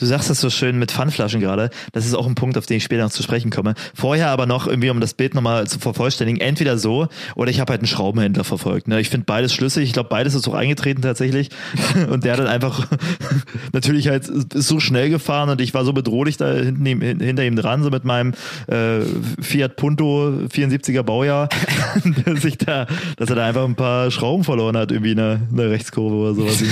Du 0.00 0.06
sagst 0.06 0.28
das 0.30 0.40
so 0.40 0.50
schön 0.50 0.78
mit 0.78 0.90
Pfandflaschen 0.90 1.40
gerade. 1.40 1.70
Das 1.92 2.06
ist 2.06 2.14
auch 2.14 2.26
ein 2.26 2.34
Punkt, 2.34 2.56
auf 2.58 2.66
den 2.66 2.78
ich 2.78 2.84
später 2.84 3.02
noch 3.04 3.10
zu 3.10 3.22
sprechen 3.22 3.50
komme. 3.50 3.74
Vorher 3.94 4.28
aber 4.30 4.46
noch 4.46 4.66
irgendwie, 4.66 4.90
um 4.90 5.00
das 5.00 5.14
Bild 5.14 5.34
nochmal 5.34 5.66
zu 5.68 5.78
vervollständigen, 5.78 6.40
entweder 6.40 6.78
so 6.78 7.08
oder 7.36 7.50
ich 7.50 7.60
habe 7.60 7.70
halt 7.72 7.82
einen 7.82 7.86
Schraubenhändler 7.86 8.44
verfolgt. 8.44 8.88
Ne? 8.88 9.00
Ich 9.00 9.10
finde 9.10 9.26
beides 9.26 9.52
schlüssig. 9.54 9.84
Ich 9.84 9.92
glaube, 9.92 10.08
beides 10.08 10.34
ist 10.34 10.48
auch 10.48 10.54
eingetreten 10.54 11.02
tatsächlich. 11.02 11.50
Und 12.10 12.24
der 12.24 12.32
hat 12.32 12.40
dann 12.40 12.46
einfach 12.46 12.86
natürlich 13.72 14.08
halt 14.08 14.26
ist 14.28 14.68
so 14.68 14.80
schnell 14.80 15.10
gefahren 15.10 15.48
und 15.50 15.60
ich 15.60 15.74
war 15.74 15.84
so 15.84 15.92
bedrohlich 15.92 16.36
da 16.36 16.52
hinten 16.52 16.86
ihm, 16.86 17.00
hin- 17.00 17.20
hinter 17.20 17.44
ihm 17.44 17.56
dran, 17.56 17.82
so 17.82 17.90
mit 17.90 18.04
meinem 18.04 18.32
äh, 18.68 19.00
Fiat 19.40 19.76
Punto 19.76 20.32
74er 20.52 21.02
Baujahr, 21.02 21.48
dass, 22.24 22.44
ich 22.44 22.58
da, 22.58 22.86
dass 23.16 23.28
er 23.30 23.36
da 23.36 23.46
einfach 23.46 23.64
ein 23.64 23.74
paar 23.74 24.10
Schrauben 24.10 24.44
verloren 24.44 24.76
hat, 24.76 24.92
irgendwie 24.92 25.10
in 25.12 25.16
der, 25.18 25.40
in 25.50 25.56
der 25.56 25.70
Rechtskurve 25.70 26.14
oder 26.16 26.34
sowas. 26.34 26.62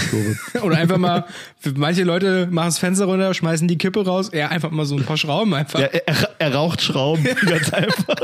Oder 0.62 0.76
einfach 0.76 0.98
mal, 0.98 1.24
manche 1.74 2.04
Leute 2.04 2.48
machen 2.50 2.68
das 2.68 2.78
Fenster 2.78 3.04
runter, 3.06 3.17
schmeißen 3.34 3.68
die 3.68 3.78
Kippe 3.78 4.04
raus, 4.04 4.28
er 4.30 4.50
einfach 4.50 4.70
mal 4.70 4.86
so 4.86 4.96
ein 4.96 5.04
paar 5.04 5.16
Schrauben 5.16 5.54
einfach. 5.54 5.80
Ja, 5.80 5.86
er, 5.86 6.30
er 6.38 6.54
raucht 6.54 6.80
Schrauben, 6.82 7.24
ganz 7.46 7.72
einfach. 7.72 8.16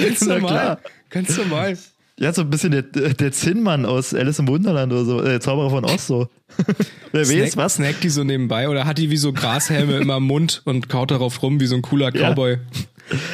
ganz 0.00 0.20
normal. 0.22 0.50
klar. 0.50 0.80
Ganz 1.10 1.36
normal. 1.36 1.78
Ja, 2.18 2.32
so 2.32 2.42
ein 2.42 2.50
bisschen 2.50 2.72
der, 2.72 2.82
der 2.82 3.32
Zinnmann 3.32 3.86
aus 3.86 4.12
Alice 4.12 4.40
im 4.40 4.48
Wunderland 4.48 4.92
oder 4.92 5.04
so, 5.04 5.22
der 5.22 5.40
Zauberer 5.40 5.70
von 5.70 5.84
Oz 5.84 6.06
so. 6.08 6.28
Wer 7.12 7.28
weiß 7.28 7.56
was? 7.56 7.76
Snackt 7.76 8.02
die 8.02 8.08
so 8.08 8.24
nebenbei 8.24 8.68
oder 8.68 8.84
hat 8.84 8.98
die 8.98 9.10
wie 9.10 9.16
so 9.16 9.32
Grashelme 9.32 9.98
immer 9.98 10.16
im 10.16 10.24
Mund 10.24 10.62
und 10.64 10.88
kaut 10.88 11.12
darauf 11.12 11.40
rum 11.42 11.60
wie 11.60 11.66
so 11.66 11.76
ein 11.76 11.82
cooler 11.82 12.14
Ja. 12.14 12.30
Cowboy. 12.30 12.58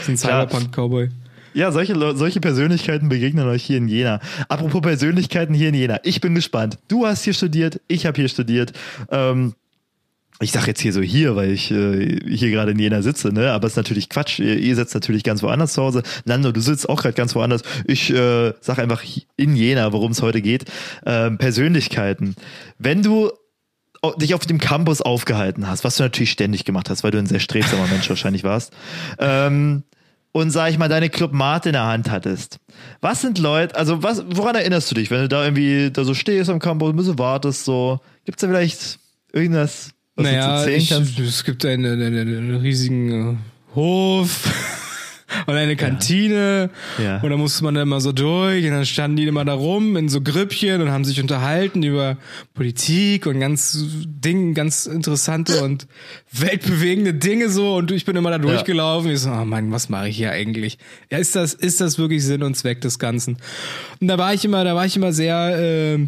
So 0.05 0.13
ein. 0.13 0.19
Cyberpunk-Cowboy. 0.19 1.09
Ja, 1.55 1.71
solche, 1.71 1.95
solche 2.17 2.41
Persönlichkeiten 2.41 3.09
begegnen 3.09 3.47
euch 3.47 3.63
hier 3.65 3.79
in 3.79 3.89
Jena. 3.89 4.21
Apropos 4.49 4.83
Persönlichkeiten 4.83 5.55
hier 5.55 5.69
in 5.69 5.75
Jena. 5.75 6.01
Ich 6.03 6.21
bin 6.21 6.35
gespannt. 6.35 6.79
Du 6.89 7.07
hast 7.07 7.23
hier 7.23 7.33
studiert, 7.33 7.81
ich 7.87 8.07
habe 8.07 8.17
hier 8.21 8.29
studiert. 8.29 8.73
Ähm, 9.11 9.55
ich 10.41 10.53
sag 10.53 10.67
jetzt 10.67 10.81
hier 10.81 10.93
so 10.93 11.01
hier, 11.01 11.37
weil 11.37 11.53
ich 11.53 11.71
äh, 11.71 12.21
hier 12.29 12.51
gerade 12.51 12.73
in 12.73 12.79
Jena 12.79 13.03
sitze, 13.03 13.33
ne? 13.33 13.53
Aber 13.53 13.67
es 13.67 13.75
ist 13.75 13.77
natürlich 13.77 14.09
Quatsch. 14.09 14.41
Ihr, 14.41 14.59
ihr 14.59 14.75
sitzt 14.75 14.95
natürlich 14.95 15.23
ganz 15.23 15.43
woanders 15.43 15.75
zu 15.75 15.83
Hause. 15.83 16.03
Nando, 16.25 16.51
du 16.51 16.61
sitzt 16.61 16.89
auch 16.89 17.03
gerade 17.03 17.15
ganz 17.15 17.35
woanders. 17.35 17.63
Ich 17.87 18.11
äh, 18.11 18.53
sag 18.61 18.79
einfach 18.79 19.03
in 19.37 19.55
Jena, 19.57 19.93
worum 19.93 20.11
es 20.13 20.23
heute 20.23 20.43
geht. 20.43 20.65
Ähm, 21.07 21.39
Persönlichkeiten. 21.39 22.35
Wenn 22.79 23.03
du 23.03 23.31
dich 24.17 24.35
auf 24.35 24.45
dem 24.45 24.59
Campus 24.59 25.01
aufgehalten 25.01 25.67
hast, 25.67 25.85
was 25.85 25.97
du 25.97 26.03
natürlich 26.03 26.31
ständig 26.31 26.65
gemacht 26.65 26.91
hast, 26.91 27.05
weil 27.05 27.11
du 27.11 27.19
ein 27.19 27.27
sehr 27.27 27.41
strebsamer 27.41 27.87
Mensch 27.87 28.09
wahrscheinlich 28.09 28.45
warst, 28.45 28.73
ähm, 29.19 29.85
und 30.33 30.51
sag 30.51 30.71
ich 30.71 30.79
mal, 30.79 30.89
deine 30.89 31.11
Club 31.11 31.33
Mate 31.33 31.69
in 31.69 31.75
der 31.75 31.85
Hand 31.85 32.11
hattest. 32.11 32.59
Was 33.01 33.21
sind 33.21 33.39
Leute, 33.39 33.77
also 33.77 34.03
was, 34.03 34.25
woran 34.29 34.57
erinnerst 34.57 34.91
du 34.91 34.97
dich, 34.97 35.11
wenn 35.13 35.21
du 35.21 35.29
da 35.29 35.45
irgendwie 35.45 35.93
da 35.93 36.03
so 36.03 36.13
stehst 36.13 36.51
am 36.51 36.59
Campus, 36.59 36.91
ein 36.91 36.97
bisschen 36.97 37.21
wartest, 37.21 37.65
so, 37.65 38.01
gibt's 38.25 38.41
da 38.41 38.49
vielleicht 38.49 38.99
irgendwas, 39.33 39.91
was 40.17 40.25
Naja, 40.27 40.67
ich, 40.67 40.91
es 40.91 41.45
gibt 41.45 41.65
einen, 41.65 42.01
einen, 42.01 42.19
einen 42.19 42.57
riesigen 42.57 43.33
äh, 43.33 43.37
Hof 43.75 44.49
und 45.47 45.55
eine 45.55 45.75
Kantine 45.75 46.71
Ja. 47.03 47.19
und 47.21 47.31
da 47.31 47.37
musste 47.37 47.65
man 47.65 47.75
dann 47.75 47.83
immer 47.89 48.01
so 48.01 48.13
durch 48.13 48.65
und 48.65 48.71
dann 48.71 48.87
standen 48.87 49.17
die 49.17 49.27
immer 49.27 49.45
da 49.45 49.55
rum 49.55 49.97
in 49.97 50.09
so 50.09 50.21
Grüppchen 50.21 50.81
und 50.81 50.91
haben 50.93 51.05
sich 51.05 51.21
unterhalten 51.21 51.83
über 51.83 52.17
Politik 52.55 53.27
und 53.27 53.41
ganz 53.41 53.85
Dinge, 54.07 54.53
ganz 54.55 54.87
interessante 54.87 55.65
und 55.65 55.89
weltbewegende 56.31 57.15
Dinge 57.15 57.49
so 57.51 57.75
und 57.75 57.91
ich 57.91 58.05
bin 58.05 58.15
immer 58.15 58.31
da 58.31 58.39
durchgelaufen. 58.39 59.11
Ich 59.11 59.21
so, 59.21 59.31
oh 59.31 59.45
Mann, 59.45 59.73
was 59.73 59.89
mache 59.89 60.09
ich 60.09 60.17
hier 60.17 60.31
eigentlich? 60.31 60.79
Ja, 61.11 61.19
ist 61.19 61.35
das, 61.35 61.55
ist 61.55 61.81
das 61.81 61.99
wirklich 61.99 62.23
Sinn 62.25 62.45
und 62.45 62.57
Zweck 62.57 62.81
des 62.83 63.01
Ganzen? 63.01 63.39
Und 64.01 64.07
da 64.07 64.17
war 64.19 64.33
ich 64.33 64.45
immer, 64.45 64.63
da 64.63 64.77
war 64.77 64.87
ich 64.87 64.95
immer 64.97 65.13
sehr, 65.13 65.97
äh, 65.97 66.07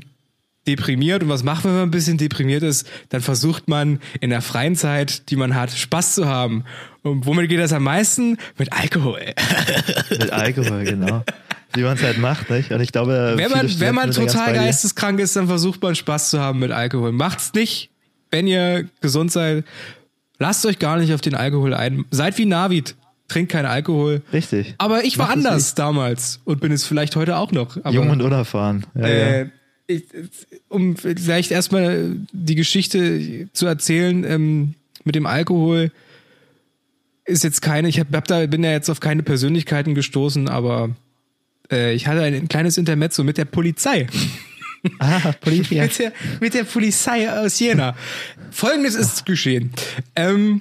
deprimiert 0.66 1.22
und 1.22 1.28
was 1.28 1.42
macht 1.42 1.64
man, 1.64 1.74
wenn 1.74 1.80
man 1.80 1.88
ein 1.88 1.92
bisschen 1.92 2.18
deprimiert 2.18 2.62
ist? 2.62 2.88
Dann 3.10 3.20
versucht 3.20 3.68
man 3.68 4.00
in 4.20 4.30
der 4.30 4.42
freien 4.42 4.76
Zeit, 4.76 5.30
die 5.30 5.36
man 5.36 5.54
hat, 5.54 5.70
Spaß 5.70 6.14
zu 6.14 6.26
haben. 6.26 6.64
Und 7.02 7.26
womit 7.26 7.48
geht 7.48 7.60
das 7.60 7.72
am 7.72 7.84
meisten? 7.84 8.38
Mit 8.58 8.72
Alkohol. 8.72 9.20
Mit 10.10 10.30
Alkohol, 10.30 10.84
genau. 10.84 11.24
Wie 11.74 11.82
man 11.82 11.96
es 11.96 12.02
halt 12.02 12.18
macht, 12.18 12.50
nicht? 12.50 12.72
Und 12.72 12.80
ich 12.80 12.90
glaube, 12.90 13.34
Wenn 13.36 13.50
man, 13.50 13.80
wenn 13.80 13.94
man 13.94 14.10
total 14.10 14.54
geisteskrank 14.54 15.20
ist, 15.20 15.36
dann 15.36 15.46
versucht 15.46 15.82
man 15.82 15.94
Spaß 15.94 16.30
zu 16.30 16.40
haben 16.40 16.58
mit 16.58 16.70
Alkohol. 16.70 17.12
Macht's 17.12 17.52
nicht, 17.52 17.90
wenn 18.30 18.46
ihr 18.46 18.88
gesund 19.00 19.30
seid. 19.30 19.64
Lasst 20.38 20.64
euch 20.66 20.78
gar 20.78 20.96
nicht 20.98 21.12
auf 21.12 21.20
den 21.20 21.34
Alkohol 21.34 21.74
ein. 21.74 22.04
Seid 22.10 22.38
wie 22.38 22.46
Navid. 22.46 22.94
Trinkt 23.28 23.50
keinen 23.50 23.66
Alkohol. 23.66 24.22
Richtig. 24.32 24.74
Aber 24.78 25.04
ich 25.04 25.18
war 25.18 25.26
Macht 25.26 25.38
es 25.38 25.46
anders 25.46 25.74
damals 25.74 26.40
und 26.44 26.60
bin 26.60 26.70
es 26.70 26.86
vielleicht 26.86 27.16
heute 27.16 27.36
auch 27.36 27.50
noch. 27.50 27.76
Aber, 27.78 27.90
Jung 27.90 28.08
und 28.10 28.22
unerfahren. 28.22 28.86
Ja, 28.94 29.08
ja. 29.08 29.46
Ich, 29.88 30.04
um 30.68 30.96
vielleicht 30.96 31.50
erstmal 31.50 32.16
die 32.32 32.54
Geschichte 32.56 33.48
zu 33.52 33.66
erzählen, 33.66 34.24
ähm, 34.24 34.74
mit 35.04 35.14
dem 35.14 35.26
Alkohol 35.26 35.92
ist 37.24 37.44
jetzt 37.44 37.62
keine, 37.62 37.88
ich 37.88 38.00
hab, 38.00 38.14
hab 38.14 38.26
da, 38.26 38.46
bin 38.46 38.64
ja 38.64 38.72
jetzt 38.72 38.88
auf 38.88 39.00
keine 39.00 39.22
Persönlichkeiten 39.22 39.94
gestoßen, 39.94 40.48
aber 40.48 40.90
äh, 41.70 41.94
ich 41.94 42.06
hatte 42.06 42.22
ein 42.22 42.48
kleines 42.48 42.78
Intermezzo 42.78 43.24
mit 43.24 43.38
der 43.38 43.44
Polizei. 43.44 44.06
Ah, 45.00 45.32
Polizia. 45.40 45.82
Mit, 45.82 45.98
der, 45.98 46.12
mit 46.38 46.54
der 46.54 46.62
Polizei 46.62 47.28
aus 47.28 47.58
Jena. 47.58 47.96
Folgendes 48.52 48.94
ist 48.94 49.26
geschehen. 49.26 49.72
Ähm, 50.14 50.60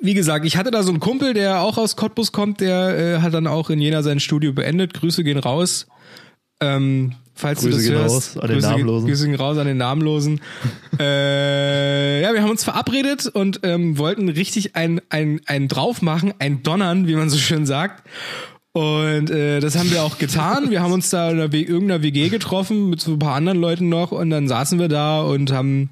wie 0.00 0.14
gesagt, 0.14 0.46
ich 0.46 0.56
hatte 0.56 0.70
da 0.70 0.82
so 0.82 0.90
einen 0.90 1.00
Kumpel, 1.00 1.34
der 1.34 1.60
auch 1.60 1.76
aus 1.76 1.96
Cottbus 1.96 2.32
kommt, 2.32 2.60
der 2.60 2.98
äh, 2.98 3.20
hat 3.20 3.34
dann 3.34 3.46
auch 3.46 3.68
in 3.68 3.78
Jena 3.78 4.02
sein 4.02 4.20
Studio 4.20 4.54
beendet. 4.54 4.94
Grüße 4.94 5.22
gehen 5.22 5.38
raus. 5.38 5.86
Ähm, 6.60 7.14
falls 7.40 7.60
Grüße 7.62 7.70
du 7.70 7.76
das 7.76 7.84
gehen 7.86 7.94
hörst. 7.98 8.36
raus 8.36 8.42
an 8.42 8.48
den 8.48 8.54
Grüße, 8.58 8.68
Namenlosen. 8.70 9.08
Grüße 9.08 9.26
gehen 9.26 9.34
raus 9.34 9.58
an 9.58 9.66
den 9.66 9.76
Namenlosen. 9.78 10.40
äh, 11.00 12.22
ja, 12.22 12.32
wir 12.32 12.42
haben 12.42 12.50
uns 12.50 12.64
verabredet 12.64 13.26
und 13.26 13.60
ähm, 13.62 13.98
wollten 13.98 14.28
richtig 14.28 14.76
ein, 14.76 15.00
ein, 15.10 15.40
ein 15.46 15.68
drauf 15.68 16.02
machen, 16.02 16.32
ein 16.38 16.62
Donnern, 16.62 17.06
wie 17.08 17.14
man 17.14 17.30
so 17.30 17.38
schön 17.38 17.66
sagt. 17.66 18.02
Und 18.72 19.30
äh, 19.30 19.58
das 19.58 19.76
haben 19.76 19.90
wir 19.90 20.04
auch 20.04 20.18
getan. 20.18 20.70
Wir 20.70 20.80
haben 20.80 20.92
uns 20.92 21.10
da 21.10 21.30
in 21.30 21.38
einer 21.40 21.50
W- 21.52 21.60
irgendeiner 21.62 22.02
WG 22.04 22.28
getroffen 22.28 22.88
mit 22.90 23.00
so 23.00 23.12
ein 23.12 23.18
paar 23.18 23.34
anderen 23.34 23.58
Leuten 23.60 23.88
noch 23.88 24.12
und 24.12 24.30
dann 24.30 24.46
saßen 24.46 24.78
wir 24.78 24.86
da 24.86 25.22
und 25.22 25.50
haben 25.50 25.90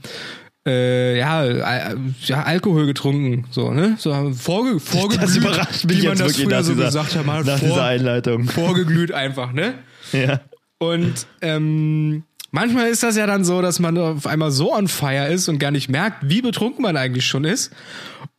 äh, 0.66 1.18
ja, 1.18 1.38
Al 1.40 1.96
ja, 2.24 2.42
Alkohol 2.44 2.86
getrunken, 2.86 3.46
so, 3.50 3.72
ne? 3.72 3.96
So 3.98 4.14
haben 4.14 4.34
vorge 4.34 4.78
vorgeglüht, 4.78 5.22
Das 5.28 5.34
überrascht 5.36 5.86
mich 5.86 6.02
wie 6.02 6.06
man 6.06 6.18
jetzt 6.18 6.20
das 6.20 6.38
wirklich 6.38 6.46
früher 6.46 6.56
nach, 6.58 6.64
so 6.64 6.72
dieser, 6.74 6.84
gesagt 6.86 7.14
hat, 7.16 7.26
hat 7.26 7.46
nach 7.46 7.58
vor, 7.58 7.68
dieser 7.68 7.84
Einleitung. 7.84 8.44
vorgeglüht 8.44 9.10
einfach, 9.12 9.52
ne? 9.52 9.74
Ja. 10.12 10.40
Und 10.78 11.26
ähm, 11.42 12.22
manchmal 12.50 12.88
ist 12.88 13.02
das 13.02 13.16
ja 13.16 13.26
dann 13.26 13.44
so, 13.44 13.60
dass 13.60 13.78
man 13.80 13.98
auf 13.98 14.26
einmal 14.26 14.50
so 14.50 14.72
on 14.72 14.88
fire 14.88 15.28
ist 15.28 15.48
und 15.48 15.58
gar 15.58 15.70
nicht 15.70 15.88
merkt, 15.88 16.28
wie 16.28 16.40
betrunken 16.40 16.82
man 16.82 16.96
eigentlich 16.96 17.26
schon 17.26 17.44
ist. 17.44 17.72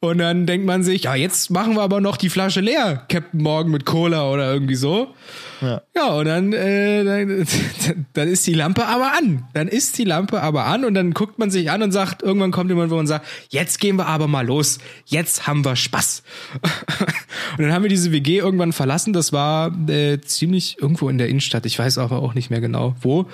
Und 0.02 0.20
dann 0.20 0.46
denkt 0.46 0.66
man 0.66 0.82
sich, 0.82 1.04
ja, 1.04 1.16
jetzt 1.16 1.52
machen 1.52 1.76
wir 1.76 1.82
aber 1.82 2.00
noch 2.00 2.16
die 2.16 2.30
Flasche 2.30 2.62
leer, 2.62 3.06
Captain 3.10 3.42
Morgan 3.42 3.70
mit 3.70 3.86
Cola 3.86 4.32
oder 4.32 4.52
irgendwie 4.54 4.76
so. 4.76 5.14
Ja. 5.60 5.82
Ja, 5.94 6.14
und 6.14 6.24
dann, 6.24 6.54
äh, 6.54 7.04
dann, 7.04 7.46
dann 8.14 8.28
ist 8.30 8.48
die 8.48 8.54
Lampe 8.54 8.86
aber 8.86 9.12
an. 9.18 9.44
Dann 9.54 9.68
ist 9.68 9.98
die 9.98 10.06
Lampe 10.06 10.42
aber 10.42 10.66
an 10.68 10.86
und 10.86 10.94
dann 10.94 11.12
guckt 11.12 11.38
man 11.38 11.52
sich 11.52 11.70
an 11.70 11.84
und 11.84 11.92
sagt, 11.92 12.24
irgendwann 12.24 12.52
kommt 12.52 12.70
jemand, 12.70 12.92
wo 12.92 12.96
man 12.96 13.08
sagt, 13.08 13.28
jetzt 13.50 13.82
gehen 13.82 13.98
wir 13.98 14.08
aber 14.08 14.30
mal 14.30 14.46
los. 14.46 14.80
Jetzt 15.06 15.48
haben 15.48 15.66
wir 15.66 15.76
Spaß. 15.76 16.24
Und 17.58 17.64
dann 17.64 17.74
haben 17.74 17.84
wir 17.84 17.90
diese 17.90 18.12
WG 18.12 18.38
irgendwann 18.38 18.74
verlassen. 18.74 19.12
Das 19.12 19.34
war 19.34 19.74
äh, 19.90 20.22
ziemlich 20.22 20.78
irgendwo 20.80 21.10
in 21.10 21.18
der 21.18 21.30
Innenstadt. 21.30 21.66
Ich 21.66 21.78
weiß 21.78 21.98
aber 21.98 22.22
auch 22.22 22.36
nicht 22.36 22.50
mehr 22.50 22.62
genau 22.62 22.96
wo. 23.02 23.26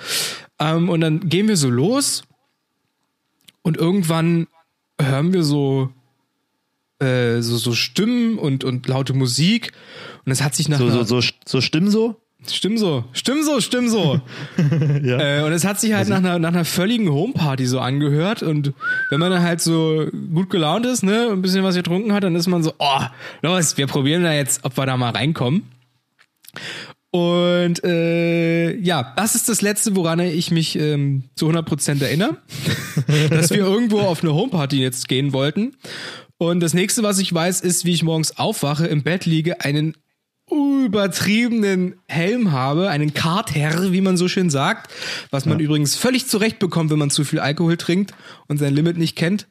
Ähm, 0.58 0.88
und 0.88 1.00
dann 1.00 1.28
gehen 1.28 1.48
wir 1.48 1.56
so 1.56 1.68
los 1.68 2.24
und 3.62 3.76
irgendwann 3.76 4.46
hören 4.98 5.32
wir 5.32 5.42
so 5.42 5.90
äh, 6.98 7.40
so, 7.40 7.56
so 7.56 7.72
Stimmen 7.74 8.38
und, 8.38 8.64
und 8.64 8.88
laute 8.88 9.14
Musik. 9.14 9.72
Und 10.24 10.32
es 10.32 10.42
hat 10.42 10.54
sich 10.54 10.68
nach 10.68 10.78
So, 10.78 10.90
so, 10.90 11.04
so, 11.04 11.20
so 11.44 11.60
stimmen 11.60 11.90
so? 11.90 12.16
Stimm 12.48 12.78
so, 12.78 13.04
stimm 13.12 13.42
so, 13.42 13.60
stimm 13.60 13.88
so. 13.88 14.20
äh, 14.56 15.42
und 15.42 15.52
es 15.52 15.64
hat 15.64 15.80
sich 15.80 15.94
halt 15.94 16.08
nach 16.08 16.18
einer, 16.18 16.38
nach 16.38 16.50
einer 16.50 16.64
völligen 16.64 17.08
Homeparty 17.10 17.66
so 17.66 17.80
angehört. 17.80 18.42
Und 18.42 18.72
wenn 19.10 19.18
man 19.18 19.32
dann 19.32 19.42
halt 19.42 19.60
so 19.60 20.06
gut 20.32 20.50
gelaunt 20.50 20.86
ist, 20.86 21.02
ne, 21.02 21.30
ein 21.32 21.42
bisschen 21.42 21.64
was 21.64 21.74
getrunken 21.74 22.12
hat, 22.12 22.22
dann 22.22 22.36
ist 22.36 22.46
man 22.46 22.62
so, 22.62 22.74
oh, 22.78 23.00
los, 23.42 23.76
wir 23.76 23.86
probieren 23.86 24.22
da 24.22 24.32
jetzt, 24.32 24.64
ob 24.64 24.76
wir 24.76 24.86
da 24.86 24.96
mal 24.96 25.10
reinkommen. 25.10 25.64
Und 27.10 27.82
äh, 27.84 28.76
ja, 28.76 29.14
das 29.16 29.34
ist 29.34 29.48
das 29.48 29.62
Letzte, 29.62 29.96
woran 29.96 30.20
ich 30.20 30.50
mich 30.50 30.78
ähm, 30.78 31.24
zu 31.34 31.48
100% 31.48 32.02
erinnere. 32.02 32.36
dass 33.30 33.50
wir 33.50 33.58
irgendwo 33.58 34.00
auf 34.00 34.22
eine 34.22 34.34
Homeparty 34.34 34.80
jetzt 34.80 35.08
gehen 35.08 35.32
wollten. 35.32 35.74
Und 36.38 36.60
das 36.60 36.74
nächste, 36.74 37.02
was 37.02 37.18
ich 37.18 37.32
weiß, 37.32 37.60
ist, 37.60 37.84
wie 37.84 37.92
ich 37.92 38.02
morgens 38.02 38.38
aufwache, 38.38 38.86
im 38.86 39.02
Bett 39.02 39.24
liege, 39.24 39.60
einen 39.60 39.96
übertriebenen 40.48 41.96
Helm 42.06 42.52
habe, 42.52 42.88
einen 42.88 43.14
Kartherr, 43.14 43.90
wie 43.90 44.00
man 44.00 44.16
so 44.16 44.28
schön 44.28 44.48
sagt, 44.48 44.92
was 45.30 45.44
man 45.44 45.58
übrigens 45.58 45.96
völlig 45.96 46.28
zurecht 46.28 46.60
bekommt, 46.60 46.90
wenn 46.90 47.00
man 47.00 47.10
zu 47.10 47.24
viel 47.24 47.40
Alkohol 47.40 47.76
trinkt 47.76 48.14
und 48.46 48.58
sein 48.58 48.72
Limit 48.72 48.96
nicht 48.96 49.16
kennt. 49.16 49.48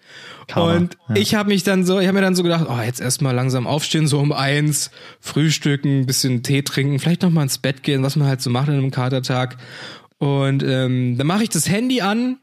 Karma, 0.47 0.73
Und 0.73 0.97
ja. 1.09 1.15
ich 1.15 1.35
habe 1.35 1.49
mich 1.49 1.63
dann 1.63 1.83
so, 1.83 1.99
ich 1.99 2.07
habe 2.07 2.15
mir 2.15 2.21
dann 2.21 2.35
so 2.35 2.43
gedacht, 2.43 2.67
oh, 2.69 2.81
jetzt 2.81 3.01
erstmal 3.01 3.35
langsam 3.35 3.67
aufstehen, 3.67 4.07
so 4.07 4.19
um 4.19 4.31
eins, 4.31 4.89
frühstücken, 5.19 6.05
bisschen 6.05 6.43
Tee 6.43 6.61
trinken, 6.61 6.99
vielleicht 6.99 7.23
noch 7.23 7.31
mal 7.31 7.43
ins 7.43 7.57
Bett 7.57 7.83
gehen, 7.83 8.01
was 8.01 8.15
man 8.15 8.29
halt 8.29 8.41
so 8.41 8.49
macht 8.49 8.69
an 8.69 8.75
einem 8.75 8.91
Katertag. 8.91 9.57
Und 10.17 10.63
ähm, 10.63 11.17
dann 11.17 11.27
mache 11.27 11.43
ich 11.43 11.49
das 11.49 11.67
Handy 11.67 11.99
an 11.99 12.37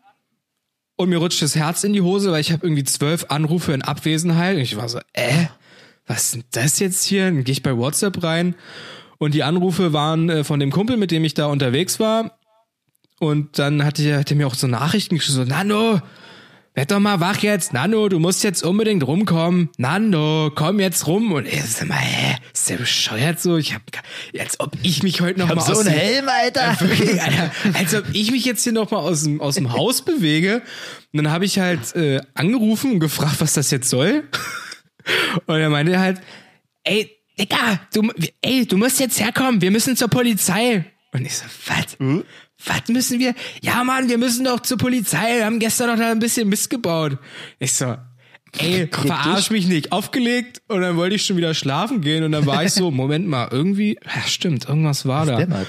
und 0.97 1.09
mir 1.09 1.19
rutscht 1.19 1.43
das 1.43 1.57
Herz 1.57 1.85
in 1.85 1.93
die 1.93 2.03
Hose, 2.03 2.31
weil 2.33 2.41
ich 2.41 2.53
habe 2.53 2.67
irgendwie 2.67 2.85
zwölf 2.85 3.27
Anrufe 3.29 3.73
in 3.73 3.83
Abwesenheit. 3.83 4.57
Und 4.57 4.63
ich 4.63 4.77
war 4.77 4.89
so, 4.89 4.99
äh, 5.13 5.47
was 6.07 6.25
ist 6.25 6.35
denn 6.35 6.45
das 6.53 6.79
jetzt 6.79 7.05
hier? 7.05 7.25
Dann 7.25 7.45
gehe 7.45 7.53
ich 7.53 7.63
bei 7.63 7.77
WhatsApp 7.77 8.23
rein 8.23 8.55
und 9.19 9.35
die 9.35 9.43
Anrufe 9.43 9.93
waren 9.93 10.29
äh, 10.29 10.45
von 10.45 10.61
dem 10.61 10.71
Kumpel, 10.71 10.97
mit 10.97 11.11
dem 11.11 11.25
ich 11.25 11.35
da 11.35 11.47
unterwegs 11.47 12.01
war. 12.01 12.39
Und 13.19 13.59
dann 13.59 13.85
hatte 13.85 14.17
hat 14.17 14.31
er 14.31 14.37
mir 14.37 14.47
auch 14.49 14.55
so 14.55 14.67
Nachrichten 14.67 15.17
geschrieben, 15.17 15.45
so, 15.45 15.45
Nano, 15.45 16.01
werd 16.75 16.91
doch 16.91 16.99
mal 17.01 17.21
wach 17.21 17.39
jetzt. 17.39 17.73
Nano, 17.73 18.09
du 18.09 18.19
musst 18.19 18.43
jetzt 18.45 18.63
unbedingt 18.65 19.07
rumkommen. 19.07 19.69
Nano, 19.77 20.51
komm 20.55 20.81
jetzt 20.81 21.07
rum. 21.07 21.33
Und 21.33 21.47
ich 21.47 21.63
sag 21.65 21.89
mal, 21.89 21.97
hä, 21.99 22.37
ist 22.53 22.71
der 22.71 22.77
bescheuert 22.77 23.41
so? 23.41 23.57
Ich 23.59 23.75
hab, 23.75 23.83
als 24.39 24.59
ob 24.61 24.73
ich 24.83 25.03
mich 25.03 25.21
heute 25.21 25.41
noch 25.41 25.49
Hab 25.49 25.57
mal 25.57 25.63
so 25.63 25.73
aus 25.73 25.81
einen 25.87 25.91
dem- 25.91 25.99
Helm, 25.99 26.29
Alter. 26.29 26.81
Wirklich, 26.81 27.21
Alter, 27.23 27.51
als 27.75 27.95
ob 27.95 28.05
ich 28.13 28.31
mich 28.31 28.45
jetzt 28.45 28.65
hier 28.65 28.73
noch 28.73 28.91
mal 28.91 28.99
aus 28.99 29.25
dem, 29.25 29.41
aus 29.41 29.57
dem 29.57 29.73
Haus 29.73 30.03
bewege. 30.03 30.63
Und 31.13 31.23
dann 31.23 31.31
habe 31.31 31.45
ich 31.45 31.59
halt 31.59 31.95
äh, 31.95 32.21
angerufen 32.35 32.93
und 32.93 33.01
gefragt, 33.01 33.37
was 33.41 33.53
das 33.55 33.71
jetzt 33.71 33.89
soll. 33.91 34.25
Und 35.47 35.57
er 35.61 35.69
meinte 35.69 35.99
halt, 35.99 36.21
ey, 36.85 37.11
Digga, 37.39 37.81
du, 37.93 38.09
ey, 38.41 38.67
du 38.67 38.77
musst 38.77 39.01
jetzt 39.01 39.19
herkommen, 39.19 39.61
wir 39.61 39.71
müssen 39.73 39.97
zur 39.97 40.09
Polizei. 40.09 40.85
Und 41.13 41.27
ich 41.27 41.35
so, 41.37 41.45
was? 41.67 41.97
Was 42.67 42.89
müssen 42.89 43.19
wir? 43.19 43.35
Ja, 43.61 43.83
Mann, 43.85 44.09
wir 44.09 44.19
müssen 44.19 44.45
doch 44.45 44.61
zur 44.61 44.79
Polizei. 44.79 45.39
Wir 45.39 45.47
haben 45.47 45.59
gestern 45.59 45.89
noch 45.89 45.97
da 45.97 46.11
ein 46.11 46.19
bisschen 46.19 46.49
Mist 46.49 46.71
gebaut. 46.71 47.19
Ich 47.59 47.73
so, 47.73 47.97
ey, 48.59 48.89
verarsch 48.91 49.51
mich 49.51 49.67
nicht. 49.67 49.93
Aufgelegt 49.93 50.63
und 50.69 50.81
dann 50.83 50.97
wollte 50.97 51.17
ich 51.17 51.25
schon 51.25 51.37
wieder 51.37 51.55
schlafen 51.55 52.01
gehen 52.01 52.25
und 52.25 52.33
dann 52.33 52.47
war 52.47 52.65
ich 52.65 52.73
so, 52.73 52.91
Moment 52.93 53.27
mal, 53.27 53.49
irgendwie, 53.51 53.99
ja, 54.05 54.23
stimmt, 54.27 54.69
irgendwas 54.69 55.07
war 55.07 55.27
da. 55.27 55.37
dämmert. 55.37 55.69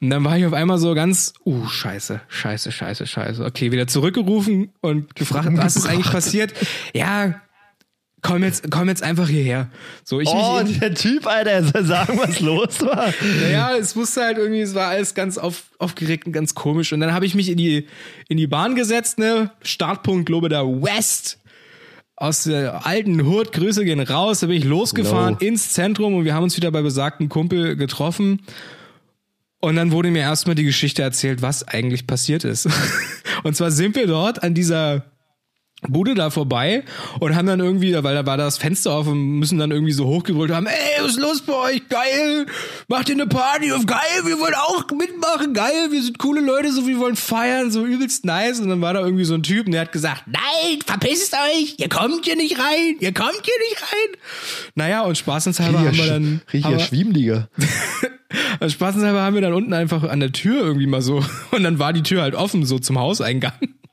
Und 0.00 0.08
dann 0.08 0.24
war 0.24 0.38
ich 0.38 0.46
auf 0.46 0.54
einmal 0.54 0.78
so 0.78 0.94
ganz, 0.94 1.34
uh, 1.44 1.66
scheiße, 1.66 2.22
scheiße, 2.28 2.72
scheiße, 2.72 3.06
scheiße. 3.06 3.44
Okay, 3.44 3.70
wieder 3.70 3.86
zurückgerufen 3.86 4.72
und 4.80 5.14
gefragt, 5.14 5.48
was 5.52 5.76
ist 5.76 5.86
eigentlich 5.86 6.10
passiert? 6.10 6.54
Ja, 6.94 7.42
komm 8.22 8.42
jetzt, 8.42 8.70
komm 8.70 8.88
jetzt 8.88 9.02
einfach 9.02 9.28
hierher. 9.28 9.68
So, 10.04 10.20
ich 10.20 10.28
Oh, 10.28 10.60
mich 10.62 10.74
in, 10.74 10.80
der 10.80 10.94
Typ, 10.94 11.26
Alter, 11.26 11.50
er 11.50 11.64
soll 11.64 11.84
sagen, 11.84 12.18
was 12.18 12.40
los 12.40 12.80
war. 12.82 13.12
naja, 13.42 13.76
es 13.76 13.94
musste 13.94 14.22
halt 14.22 14.38
irgendwie, 14.38 14.60
es 14.60 14.74
war 14.74 14.88
alles 14.88 15.14
ganz 15.14 15.38
auf, 15.38 15.64
aufgeregt 15.78 16.26
und 16.26 16.32
ganz 16.32 16.54
komisch. 16.54 16.92
Und 16.92 17.00
dann 17.00 17.12
habe 17.12 17.26
ich 17.26 17.34
mich 17.34 17.48
in 17.48 17.56
die, 17.56 17.86
in 18.28 18.36
die 18.36 18.46
Bahn 18.46 18.74
gesetzt, 18.74 19.18
ne? 19.18 19.50
Startpunkt 19.62 20.26
Globeda 20.26 20.64
West. 20.64 21.38
Aus 22.16 22.44
der 22.44 22.86
alten 22.86 23.24
Hurt, 23.24 23.52
Grüße 23.52 23.82
gehen 23.84 24.00
raus. 24.00 24.40
Da 24.40 24.48
bin 24.48 24.56
ich 24.56 24.64
losgefahren 24.64 25.38
Hello. 25.38 25.48
ins 25.52 25.72
Zentrum 25.72 26.14
und 26.14 26.26
wir 26.26 26.34
haben 26.34 26.44
uns 26.44 26.54
wieder 26.54 26.70
bei 26.70 26.82
besagten 26.82 27.30
Kumpel 27.30 27.76
getroffen. 27.76 28.42
Und 29.60 29.76
dann 29.76 29.90
wurde 29.92 30.10
mir 30.10 30.20
erstmal 30.20 30.54
die 30.54 30.64
Geschichte 30.64 31.02
erzählt, 31.02 31.40
was 31.42 31.66
eigentlich 31.68 32.06
passiert 32.06 32.44
ist. 32.44 32.68
Und 33.42 33.56
zwar 33.56 33.70
sind 33.70 33.94
wir 33.94 34.06
dort 34.06 34.42
an 34.42 34.54
dieser 34.54 35.09
Bude 35.88 36.14
da 36.14 36.30
vorbei 36.30 36.84
und 37.20 37.34
haben 37.34 37.46
dann 37.46 37.60
irgendwie, 37.60 37.94
weil 38.02 38.14
da 38.14 38.26
war 38.26 38.36
das 38.36 38.58
Fenster 38.58 38.92
auf 38.92 39.06
und 39.06 39.38
müssen 39.38 39.58
dann 39.58 39.70
irgendwie 39.70 39.92
so 39.92 40.06
hochgebrüllt 40.06 40.50
haben, 40.50 40.66
ey, 40.66 41.02
was 41.02 41.12
ist 41.12 41.20
los 41.20 41.40
bei 41.40 41.54
euch? 41.54 41.88
Geil! 41.88 42.46
Macht 42.88 43.08
ihr 43.08 43.14
eine 43.14 43.26
Party 43.26 43.72
auf 43.72 43.86
geil, 43.86 43.98
wir 44.24 44.38
wollen 44.38 44.54
auch 44.54 44.84
mitmachen, 44.90 45.54
geil, 45.54 45.90
wir 45.90 46.02
sind 46.02 46.18
coole 46.18 46.42
Leute, 46.42 46.70
so 46.72 46.86
wir 46.86 46.98
wollen 46.98 47.16
feiern, 47.16 47.70
so 47.70 47.84
übelst 47.86 48.24
nice. 48.26 48.60
Und 48.60 48.68
dann 48.68 48.80
war 48.82 48.92
da 48.92 49.00
irgendwie 49.00 49.24
so 49.24 49.34
ein 49.34 49.42
Typ 49.42 49.66
und 49.66 49.72
der 49.72 49.82
hat 49.82 49.92
gesagt, 49.92 50.24
nein, 50.26 50.80
verpisst 50.84 51.34
euch, 51.34 51.76
ihr 51.78 51.88
kommt 51.88 52.26
hier 52.26 52.36
nicht 52.36 52.58
rein, 52.58 52.96
ihr 53.00 53.14
kommt 53.14 53.40
hier 53.42 53.54
nicht 53.70 53.82
rein. 53.82 54.20
Naja, 54.74 55.02
und 55.02 55.16
spaßenshalber 55.16 55.80
haben 55.80 55.96
wir 55.96 56.06
dann. 56.06 56.42
Schwiemliga. 56.78 57.48
also 58.60 58.72
spaßenshalber 58.74 59.22
haben 59.22 59.34
wir 59.34 59.42
dann 59.42 59.54
unten 59.54 59.72
einfach 59.72 60.04
an 60.04 60.20
der 60.20 60.32
Tür 60.32 60.60
irgendwie 60.60 60.86
mal 60.86 61.00
so 61.02 61.24
und 61.52 61.62
dann 61.62 61.78
war 61.78 61.92
die 61.92 62.02
Tür 62.02 62.22
halt 62.22 62.34
offen 62.34 62.66
so 62.66 62.78
zum 62.78 62.98
Hauseingang. 62.98 63.52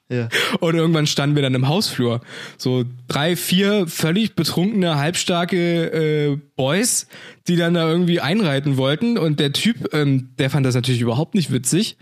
Ja. 0.09 0.29
Und 0.61 0.75
irgendwann 0.75 1.05
standen 1.05 1.35
wir 1.35 1.43
dann 1.43 1.53
im 1.53 1.67
Hausflur. 1.67 2.21
So 2.57 2.85
drei, 3.07 3.35
vier 3.35 3.87
völlig 3.87 4.35
betrunkene, 4.35 4.95
halbstarke 4.97 6.31
äh, 6.31 6.37
Boys, 6.55 7.07
die 7.47 7.57
dann 7.57 7.73
da 7.73 7.89
irgendwie 7.89 8.21
einreiten 8.21 8.77
wollten. 8.77 9.17
Und 9.17 9.39
der 9.39 9.51
Typ, 9.51 9.93
ähm, 9.93 10.29
der 10.39 10.49
fand 10.49 10.65
das 10.65 10.75
natürlich 10.75 11.01
überhaupt 11.01 11.35
nicht 11.35 11.51
witzig 11.51 11.97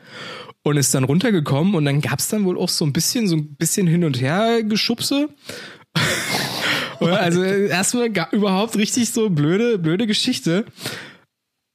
und 0.61 0.77
ist 0.77 0.93
dann 0.93 1.03
runtergekommen. 1.03 1.73
Und 1.73 1.85
dann 1.85 2.01
gab's 2.01 2.27
dann 2.27 2.45
wohl 2.45 2.59
auch 2.59 2.69
so 2.69 2.85
ein 2.85 2.93
bisschen, 2.93 3.27
so 3.27 3.37
ein 3.37 3.55
bisschen 3.55 3.87
hin 3.87 4.03
und 4.03 4.21
her 4.21 4.63
Geschubse. 4.63 5.29
Also 7.01 7.43
äh, 7.43 7.67
erstmal 7.67 8.09
überhaupt 8.31 8.77
richtig 8.77 9.09
so 9.11 9.29
blöde, 9.29 9.77
blöde 9.77 10.07
Geschichte. 10.07 10.65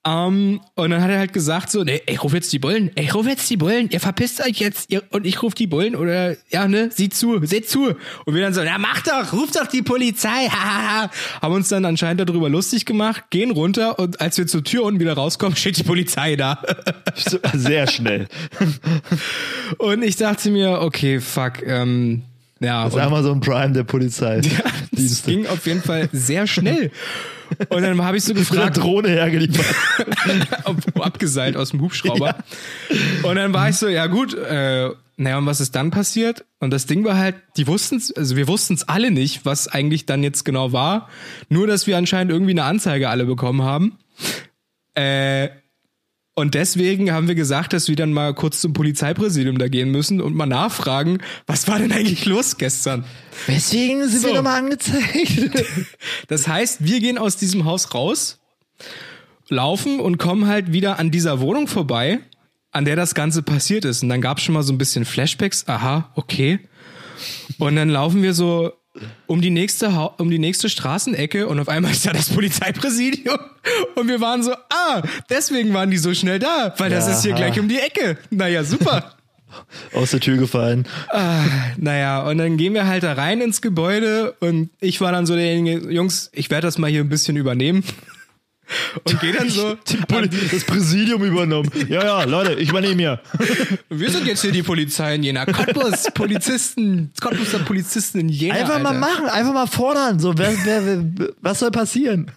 Ähm, 0.07 0.61
und 0.77 0.91
dann 0.91 1.03
hat 1.03 1.11
er 1.11 1.19
halt 1.19 1.35
gesagt 1.35 1.71
so, 1.71 1.85
nee, 1.85 2.01
ich 2.07 2.23
rufe 2.25 2.37
jetzt 2.37 2.51
die 2.55 2.59
Bullen, 2.59 2.91
ich 2.95 3.15
rufe 3.15 3.29
jetzt 3.29 3.51
die 3.51 3.59
Bullen, 3.59 3.91
ihr 3.91 4.01
verpisst 4.01 4.41
euch 4.41 4.59
jetzt 4.59 4.91
ihr, 4.91 5.03
und 5.11 5.27
ich 5.27 5.43
rufe 5.43 5.55
die 5.55 5.67
Bullen 5.67 5.95
oder, 5.95 6.37
ja, 6.49 6.69
ne, 6.69 6.91
sieh 6.91 7.11
zu, 7.11 7.45
seht 7.45 7.69
zu. 7.69 7.95
Und 8.25 8.35
wir 8.35 8.41
dann 8.41 8.55
so, 8.55 8.63
na 8.65 8.79
mach 8.79 9.03
doch, 9.03 9.35
ruf 9.35 9.51
doch 9.51 9.67
die 9.67 9.83
Polizei, 9.83 10.29
hahaha. 10.51 11.11
Haben 11.43 11.55
uns 11.55 11.69
dann 11.69 11.85
anscheinend 11.85 12.27
darüber 12.27 12.49
lustig 12.49 12.87
gemacht, 12.87 13.25
gehen 13.29 13.51
runter 13.51 13.99
und 13.99 14.23
als 14.23 14.39
wir 14.39 14.47
zur 14.47 14.65
Tür 14.65 14.85
unten 14.85 15.01
wieder 15.01 15.13
rauskommen, 15.13 15.55
steht 15.57 15.77
die 15.77 15.83
Polizei 15.83 16.35
da. 16.37 16.63
Sehr 17.53 17.87
schnell. 17.87 18.27
Und 19.79 20.03
ich 20.03 20.17
dachte 20.17 20.51
mir, 20.51 20.81
okay, 20.81 21.21
fuck, 21.21 21.63
ähm, 21.65 22.23
Ja, 22.61 22.85
Das 22.85 22.93
ist 22.93 22.97
und- 22.97 23.03
Amazon 23.07 23.41
Prime 23.41 23.73
der 23.73 23.85
Polizei. 23.85 24.41
das 24.41 24.51
Dienste. 24.91 25.31
ging 25.31 25.47
auf 25.47 25.67
jeden 25.67 25.83
Fall 25.83 26.09
sehr 26.13 26.47
schnell. 26.47 26.91
Und 27.71 27.83
dann 27.83 28.01
habe 28.05 28.17
ich 28.19 28.25
so 28.25 28.33
Mit 28.35 28.47
gefragt, 28.49 28.77
Drohne 28.77 29.09
hergeliefert. 29.09 29.65
ab- 30.65 30.77
abgeseilt 31.01 31.57
aus 31.57 31.71
dem 31.71 31.81
Hubschrauber. 31.81 32.37
Und 33.23 33.35
dann 33.37 33.53
war 33.53 33.69
ich 33.71 33.77
so, 33.77 33.89
ja 33.89 34.07
gut, 34.07 34.35
äh, 34.35 34.91
naja, 35.17 35.39
und 35.39 35.47
was 35.47 35.61
ist 35.61 35.75
dann 35.75 35.91
passiert? 35.91 36.45
Und 36.61 36.71
das 36.71 36.87
Ding 36.87 37.05
war 37.05 37.17
halt, 37.19 37.35
die 37.57 37.67
wussten 37.67 38.01
also 38.17 38.37
wir 38.37 38.47
wussten 38.47 38.75
es 38.75 38.89
alle 38.89 39.11
nicht, 39.11 39.45
was 39.45 39.67
eigentlich 39.69 40.07
dann 40.07 40.23
jetzt 40.23 40.45
genau 40.45 40.73
war. 40.73 41.09
Nur, 41.49 41.67
dass 41.67 41.87
wir 41.87 41.97
anscheinend 41.99 42.31
irgendwie 42.33 42.53
eine 42.53 42.65
Anzeige 42.65 43.09
alle 43.09 43.25
bekommen 43.27 43.63
haben. 43.63 43.99
Äh, 44.95 45.49
und 46.41 46.55
deswegen 46.55 47.13
haben 47.13 47.29
wir 47.29 47.35
gesagt, 47.35 47.73
dass 47.73 47.89
wir 47.89 47.97
dann 47.97 48.13
mal 48.13 48.35
kurz 48.35 48.61
zum 48.61 48.73
Polizeipräsidium 48.73 49.59
da 49.59 49.69
gehen 49.69 49.91
müssen 49.91 50.21
und 50.21 50.35
mal 50.35 50.47
nachfragen, 50.47 51.19
was 51.47 51.69
war 51.69 51.79
denn 51.79 51.93
eigentlich 51.93 52.25
los 52.25 52.57
gestern? 52.57 53.05
Weswegen 53.47 54.09
sind 54.09 54.23
So. 54.23 54.29
wir 54.29 54.35
nochmal 54.35 54.59
angezeigt? 54.59 55.51
Das 56.29 56.49
heißt, 56.49 56.85
wir 56.85 57.01
gehen 57.01 57.19
aus 57.19 57.37
diesem 57.37 57.65
Haus 57.65 57.95
raus, 57.95 58.39
laufen 59.49 60.01
und 60.01 60.19
kommen 60.19 60.47
halt 60.47 60.73
wieder 60.73 60.99
an 60.99 61.11
dieser 61.11 61.41
Wohnung 61.41 61.67
vorbei, 61.67 62.21
an 62.71 62.85
der 62.85 62.97
das 62.97 63.15
Ganze 63.15 63.43
passiert 63.43 63.85
ist. 63.85 64.03
Und 64.03 64.09
dann 64.09 64.21
gab 64.21 64.39
es 64.39 64.45
schon 64.45 64.55
mal 64.55 64.63
so 64.63 64.73
ein 64.73 64.79
bisschen 64.79 65.05
Flashbacks. 65.05 65.69
Aha, 65.69 66.11
okay. 66.15 66.61
Und 67.59 67.77
dann 67.77 67.89
laufen 67.91 68.23
wir 68.23 68.33
so 68.33 68.73
um 69.27 69.41
die 69.41 69.51
nächste 69.51 69.95
ha 69.95 70.07
um 70.19 70.31
die 70.31 70.39
nächste 70.39 70.69
Straßenecke 70.69 71.47
und 71.47 71.59
auf 71.61 71.69
einmal 71.69 71.93
ist 71.93 72.07
da 72.07 72.13
das 72.13 72.31
Polizeipräsidium 72.31 73.39
und 73.97 74.09
wir 74.09 74.21
waren 74.21 74.43
so, 74.43 74.53
ah, 74.53 75.03
deswegen 75.29 75.73
waren 75.75 75.91
die 75.91 75.99
so 75.99 76.15
schnell 76.15 76.39
da, 76.39 76.75
weil 76.79 76.91
das 76.91 77.07
Ja. 77.07 77.13
ist 77.15 77.23
hier 77.23 77.35
gleich 77.35 77.59
um 77.61 77.69
die 77.69 77.79
Ecke. 77.79 78.19
Naja, 78.31 78.65
super. 78.65 79.15
Aus 79.95 80.13
der 80.13 80.21
Tür 80.21 80.37
gefallen. 80.37 80.87
Naja, 81.77 82.23
und 82.23 82.39
dann 82.39 82.57
gehen 82.57 82.73
wir 82.75 82.87
halt 82.87 83.03
da 83.03 83.15
rein 83.15 83.41
ins 83.41 83.61
Gebäude 83.61 84.37
und 84.41 84.71
ich 84.81 85.01
war 85.01 85.11
dann 85.13 85.27
so 85.27 85.35
derjenige, 85.35 85.91
Jungs, 85.93 86.31
ich 86.33 86.51
werde 86.51 86.67
das 86.69 86.79
mal 86.79 86.89
hier 86.91 87.01
ein 87.01 87.09
bisschen 87.09 87.37
übernehmen. 87.37 87.83
Und 89.05 89.21
gehe 89.21 89.33
dann 89.33 89.49
so. 89.51 89.77
Das 90.51 90.65
Präsidium 90.65 91.25
übernommen. 91.25 91.71
Ja, 91.89 92.05
ja, 92.05 92.25
Leute, 92.25 92.55
ich 92.55 92.69
übernehme 92.69 92.97
hier. 93.01 93.21
Wir 93.89 94.11
sind 94.11 94.27
jetzt 94.27 94.43
hier 94.43 94.53
die 94.53 94.63
Polizei 94.63 95.17
in 95.17 95.23
Jena. 95.25 95.45
Cottbus, 95.45 96.05
Polizisten, 96.15 97.11
Cottbuser 97.21 97.59
Polizisten 97.61 98.21
in 98.21 98.29
Jena. 98.29 98.55
Einfach 98.55 98.81
mal 98.81 98.91
Alter. 98.91 99.01
machen, 99.01 99.27
einfach 99.27 99.53
mal 99.53 99.67
fordern. 99.67 100.21
So, 100.21 100.37
wer, 100.39 100.53
wer, 100.65 100.87
wer, 100.87 101.29
was 101.41 101.59
soll 101.59 101.71
passieren? 101.71 102.31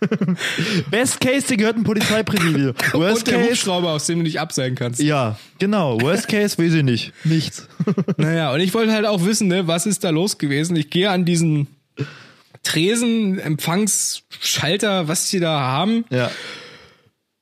Best 0.89 1.19
Case, 1.19 1.47
dir 1.47 1.57
gehört 1.57 1.77
ein 1.77 1.83
Polizeipräsidium. 1.83 2.73
Worst 2.93 3.17
Und 3.17 3.27
der 3.27 3.37
Case, 3.39 3.49
Hubschrauber, 3.51 3.89
aus 3.91 4.05
dem 4.07 4.19
du 4.19 4.23
nicht 4.23 4.39
abseilen 4.39 4.75
kannst. 4.75 5.01
ja, 5.01 5.37
genau. 5.59 6.01
Worst 6.01 6.27
Case, 6.27 6.57
weiß 6.57 6.73
ich 6.73 6.83
nicht. 6.83 7.13
Nichts. 7.23 7.67
Naja, 8.17 8.51
und 8.53 8.61
ich 8.61 8.73
wollte 8.73 8.91
halt 8.93 9.05
auch 9.05 9.23
wissen, 9.25 9.47
ne, 9.49 9.67
was 9.67 9.85
ist 9.85 10.03
da 10.03 10.09
los 10.09 10.37
gewesen? 10.37 10.75
Ich 10.75 10.89
gehe 10.89 11.09
an 11.11 11.25
diesen 11.25 11.67
Tresen, 12.63 13.39
Empfangsschalter, 13.39 15.07
was 15.07 15.29
die 15.29 15.39
da 15.39 15.59
haben. 15.59 16.05
Ja. 16.09 16.31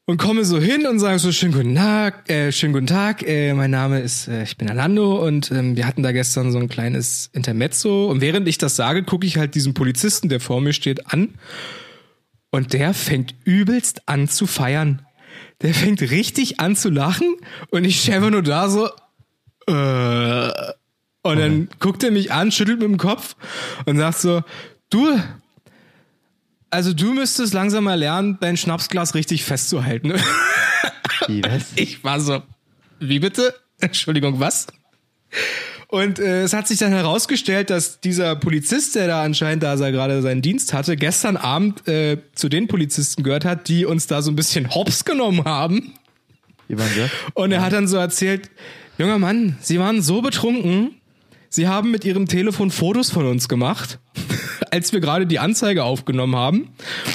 und 0.07 0.17
komme 0.17 0.43
so 0.43 0.59
hin 0.59 0.87
und 0.87 0.99
sage 0.99 1.19
so 1.19 1.31
schönen 1.31 1.53
guten 1.53 1.75
Tag, 1.75 2.29
äh, 2.29 2.51
schönen 2.51 2.73
guten 2.73 2.87
Tag, 2.87 3.23
äh, 3.25 3.53
mein 3.53 3.71
Name 3.71 4.01
ist, 4.01 4.27
äh, 4.27 4.43
ich 4.43 4.57
bin 4.57 4.69
Alando 4.69 5.25
und 5.25 5.51
ähm, 5.51 5.77
wir 5.77 5.87
hatten 5.87 6.03
da 6.03 6.11
gestern 6.11 6.51
so 6.51 6.57
ein 6.57 6.67
kleines 6.67 7.29
Intermezzo 7.31 8.07
und 8.07 8.19
während 8.19 8.47
ich 8.47 8.57
das 8.57 8.75
sage, 8.75 9.03
gucke 9.03 9.25
ich 9.25 9.37
halt 9.37 9.55
diesen 9.55 9.73
Polizisten, 9.73 10.27
der 10.27 10.41
vor 10.41 10.59
mir 10.59 10.73
steht, 10.73 11.13
an 11.13 11.35
und 12.49 12.73
der 12.73 12.93
fängt 12.93 13.35
übelst 13.45 14.09
an 14.09 14.27
zu 14.27 14.47
feiern. 14.47 15.05
Der 15.61 15.73
fängt 15.73 16.01
richtig 16.01 16.59
an 16.59 16.75
zu 16.75 16.89
lachen 16.89 17.37
und 17.69 17.85
ich 17.85 18.01
stehe 18.01 18.17
einfach 18.17 18.31
nur 18.31 18.43
da 18.43 18.67
so 18.67 18.89
äh, 19.67 20.73
und 21.23 21.37
dann 21.37 21.69
guckt 21.79 22.03
er 22.03 22.11
mich 22.11 22.31
an, 22.31 22.51
schüttelt 22.51 22.79
mit 22.79 22.89
dem 22.89 22.97
Kopf 22.97 23.35
und 23.85 23.97
sagt 23.97 24.17
so, 24.17 24.41
du, 24.91 25.19
also 26.69 26.93
du 26.93 27.13
müsstest 27.13 27.53
langsam 27.53 27.85
mal 27.85 27.99
lernen, 27.99 28.37
dein 28.39 28.57
Schnapsglas 28.57 29.15
richtig 29.15 29.43
festzuhalten. 29.43 30.13
Wie, 31.27 31.43
was? 31.43 31.71
Ich 31.75 32.03
war 32.03 32.19
so, 32.19 32.41
wie 32.99 33.19
bitte? 33.19 33.53
Entschuldigung, 33.79 34.39
was? 34.39 34.67
Und 35.87 36.19
äh, 36.19 36.43
es 36.43 36.53
hat 36.53 36.67
sich 36.67 36.79
dann 36.79 36.93
herausgestellt, 36.93 37.69
dass 37.69 37.99
dieser 37.99 38.35
Polizist, 38.35 38.95
der 38.95 39.07
da 39.07 39.23
anscheinend 39.23 39.63
da 39.63 39.75
er 39.75 39.91
gerade 39.91 40.21
seinen 40.21 40.41
Dienst 40.41 40.73
hatte, 40.73 40.95
gestern 40.95 41.35
Abend 41.35 41.87
äh, 41.87 42.17
zu 42.33 42.47
den 42.47 42.67
Polizisten 42.67 43.23
gehört 43.23 43.43
hat, 43.43 43.67
die 43.67 43.85
uns 43.85 44.07
da 44.07 44.21
so 44.21 44.31
ein 44.31 44.35
bisschen 44.35 44.73
hops 44.73 45.03
genommen 45.03 45.43
haben. 45.43 45.93
Wie 46.69 46.79
waren 46.79 46.89
sie? 46.89 47.09
Und 47.33 47.51
er 47.51 47.61
hat 47.61 47.73
dann 47.73 47.89
so 47.89 47.97
erzählt, 47.97 48.49
junger 48.97 49.19
Mann, 49.19 49.57
Sie 49.61 49.79
waren 49.79 50.01
so 50.01 50.21
betrunken, 50.21 50.95
Sie 51.53 51.67
haben 51.67 51.91
mit 51.91 52.05
Ihrem 52.05 52.29
Telefon 52.29 52.71
Fotos 52.71 53.11
von 53.11 53.25
uns 53.25 53.49
gemacht, 53.49 53.99
als 54.71 54.93
wir 54.93 55.01
gerade 55.01 55.27
die 55.27 55.37
Anzeige 55.37 55.83
aufgenommen 55.83 56.37
haben. 56.37 56.69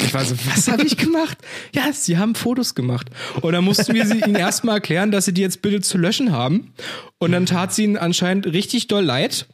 Ich 0.05 0.13
war 0.13 0.27
so, 0.27 0.35
was 0.45 0.69
habe 0.69 0.85
ich 0.85 0.99
gemacht? 0.99 1.39
Ja, 1.75 1.91
Sie 1.91 2.19
haben 2.19 2.35
Fotos 2.35 2.75
gemacht. 2.75 3.09
Und 3.41 3.55
dann 3.55 3.65
mussten 3.65 3.95
wir 3.95 4.05
sie 4.05 4.21
Ihnen 4.21 4.35
erstmal 4.35 4.75
erklären, 4.75 5.11
dass 5.11 5.25
Sie 5.25 5.33
die 5.33 5.41
jetzt 5.41 5.63
bitte 5.63 5.81
zu 5.81 5.97
löschen 5.97 6.33
haben. 6.33 6.75
Und 7.17 7.33
dann 7.33 7.47
tat 7.47 7.73
sie 7.73 7.85
Ihnen 7.85 7.97
anscheinend 7.97 8.45
richtig 8.45 8.89
doll 8.89 9.05
leid. 9.05 9.47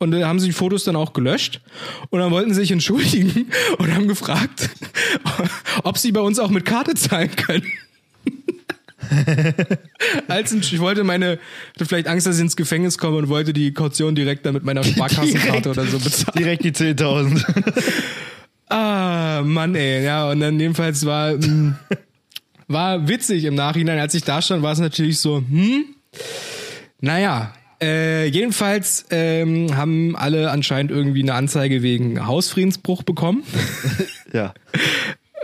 Und 0.00 0.10
dann 0.10 0.24
haben 0.24 0.40
sie 0.40 0.48
die 0.48 0.52
Fotos 0.52 0.82
dann 0.82 0.96
auch 0.96 1.12
gelöscht. 1.12 1.60
Und 2.10 2.18
dann 2.18 2.32
wollten 2.32 2.52
sie 2.52 2.60
sich 2.60 2.72
entschuldigen 2.72 3.52
und 3.78 3.94
haben 3.94 4.08
gefragt, 4.08 4.68
ob 5.84 5.96
sie 5.96 6.10
bei 6.10 6.20
uns 6.20 6.40
auch 6.40 6.50
mit 6.50 6.64
Karte 6.64 6.94
zahlen 6.94 7.30
können. 7.36 7.70
Als 10.28 10.52
ein, 10.52 10.60
ich 10.60 10.78
wollte 10.80 11.04
meine, 11.04 11.38
hatte 11.74 11.86
vielleicht 11.86 12.08
Angst, 12.08 12.26
dass 12.26 12.36
ich 12.36 12.42
ins 12.42 12.56
Gefängnis 12.56 12.98
komme 12.98 13.16
und 13.18 13.28
wollte 13.28 13.52
die 13.52 13.72
Kaution 13.72 14.14
direkt 14.14 14.46
dann 14.46 14.54
mit 14.54 14.64
meiner 14.64 14.84
Sparkassenkarte 14.84 15.70
oder 15.70 15.84
so 15.84 15.98
bezahlen. 15.98 16.32
Direkt 16.38 16.64
die 16.64 16.72
10.000. 16.72 17.44
Ah, 18.66 19.42
Mann, 19.44 19.74
ey. 19.74 20.02
Ja, 20.04 20.30
und 20.30 20.40
dann 20.40 20.58
jedenfalls 20.58 21.04
war, 21.04 21.34
mh, 21.34 21.78
war 22.66 23.06
witzig 23.08 23.44
im 23.44 23.54
Nachhinein. 23.54 23.98
Als 23.98 24.14
ich 24.14 24.24
da 24.24 24.40
stand, 24.40 24.62
war 24.62 24.72
es 24.72 24.78
natürlich 24.78 25.20
so, 25.20 25.36
hm, 25.36 25.84
naja. 27.00 27.52
Äh, 27.82 28.26
jedenfalls 28.28 29.04
ähm, 29.10 29.76
haben 29.76 30.16
alle 30.16 30.50
anscheinend 30.50 30.90
irgendwie 30.90 31.22
eine 31.22 31.34
Anzeige 31.34 31.82
wegen 31.82 32.26
Hausfriedensbruch 32.26 33.02
bekommen. 33.02 33.42
ja. 34.32 34.54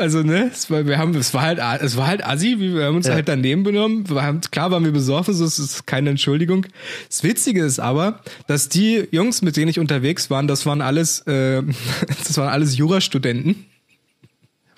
Also, 0.00 0.22
ne, 0.22 0.50
es 0.52 0.70
war, 0.70 0.86
wir 0.86 0.96
haben, 0.98 1.14
es 1.14 1.34
war 1.34 1.42
halt, 1.42 1.60
es 1.82 1.96
war 1.96 2.06
halt 2.06 2.24
assi, 2.24 2.56
wir 2.58 2.84
haben 2.86 2.96
uns 2.96 3.06
Ja. 3.06 3.12
halt 3.14 3.28
daneben 3.28 3.62
benommen. 3.62 4.04
Haben, 4.10 4.40
klar 4.50 4.70
waren 4.70 4.82
wir 4.84 4.92
besorgt, 4.92 5.26
so, 5.30 5.44
es 5.44 5.58
ist 5.58 5.86
keine 5.86 6.10
Entschuldigung. 6.10 6.66
Das 7.08 7.22
Witzige 7.22 7.62
ist 7.62 7.78
aber, 7.80 8.20
dass 8.46 8.70
die 8.70 9.06
Jungs, 9.10 9.42
mit 9.42 9.56
denen 9.56 9.68
ich 9.68 9.78
unterwegs 9.78 10.30
war, 10.30 10.42
das 10.44 10.64
waren 10.64 10.80
alles, 10.80 11.20
äh, 11.26 11.62
das 12.08 12.36
waren 12.38 12.48
alles 12.48 12.76
Jurastudenten. 12.78 13.66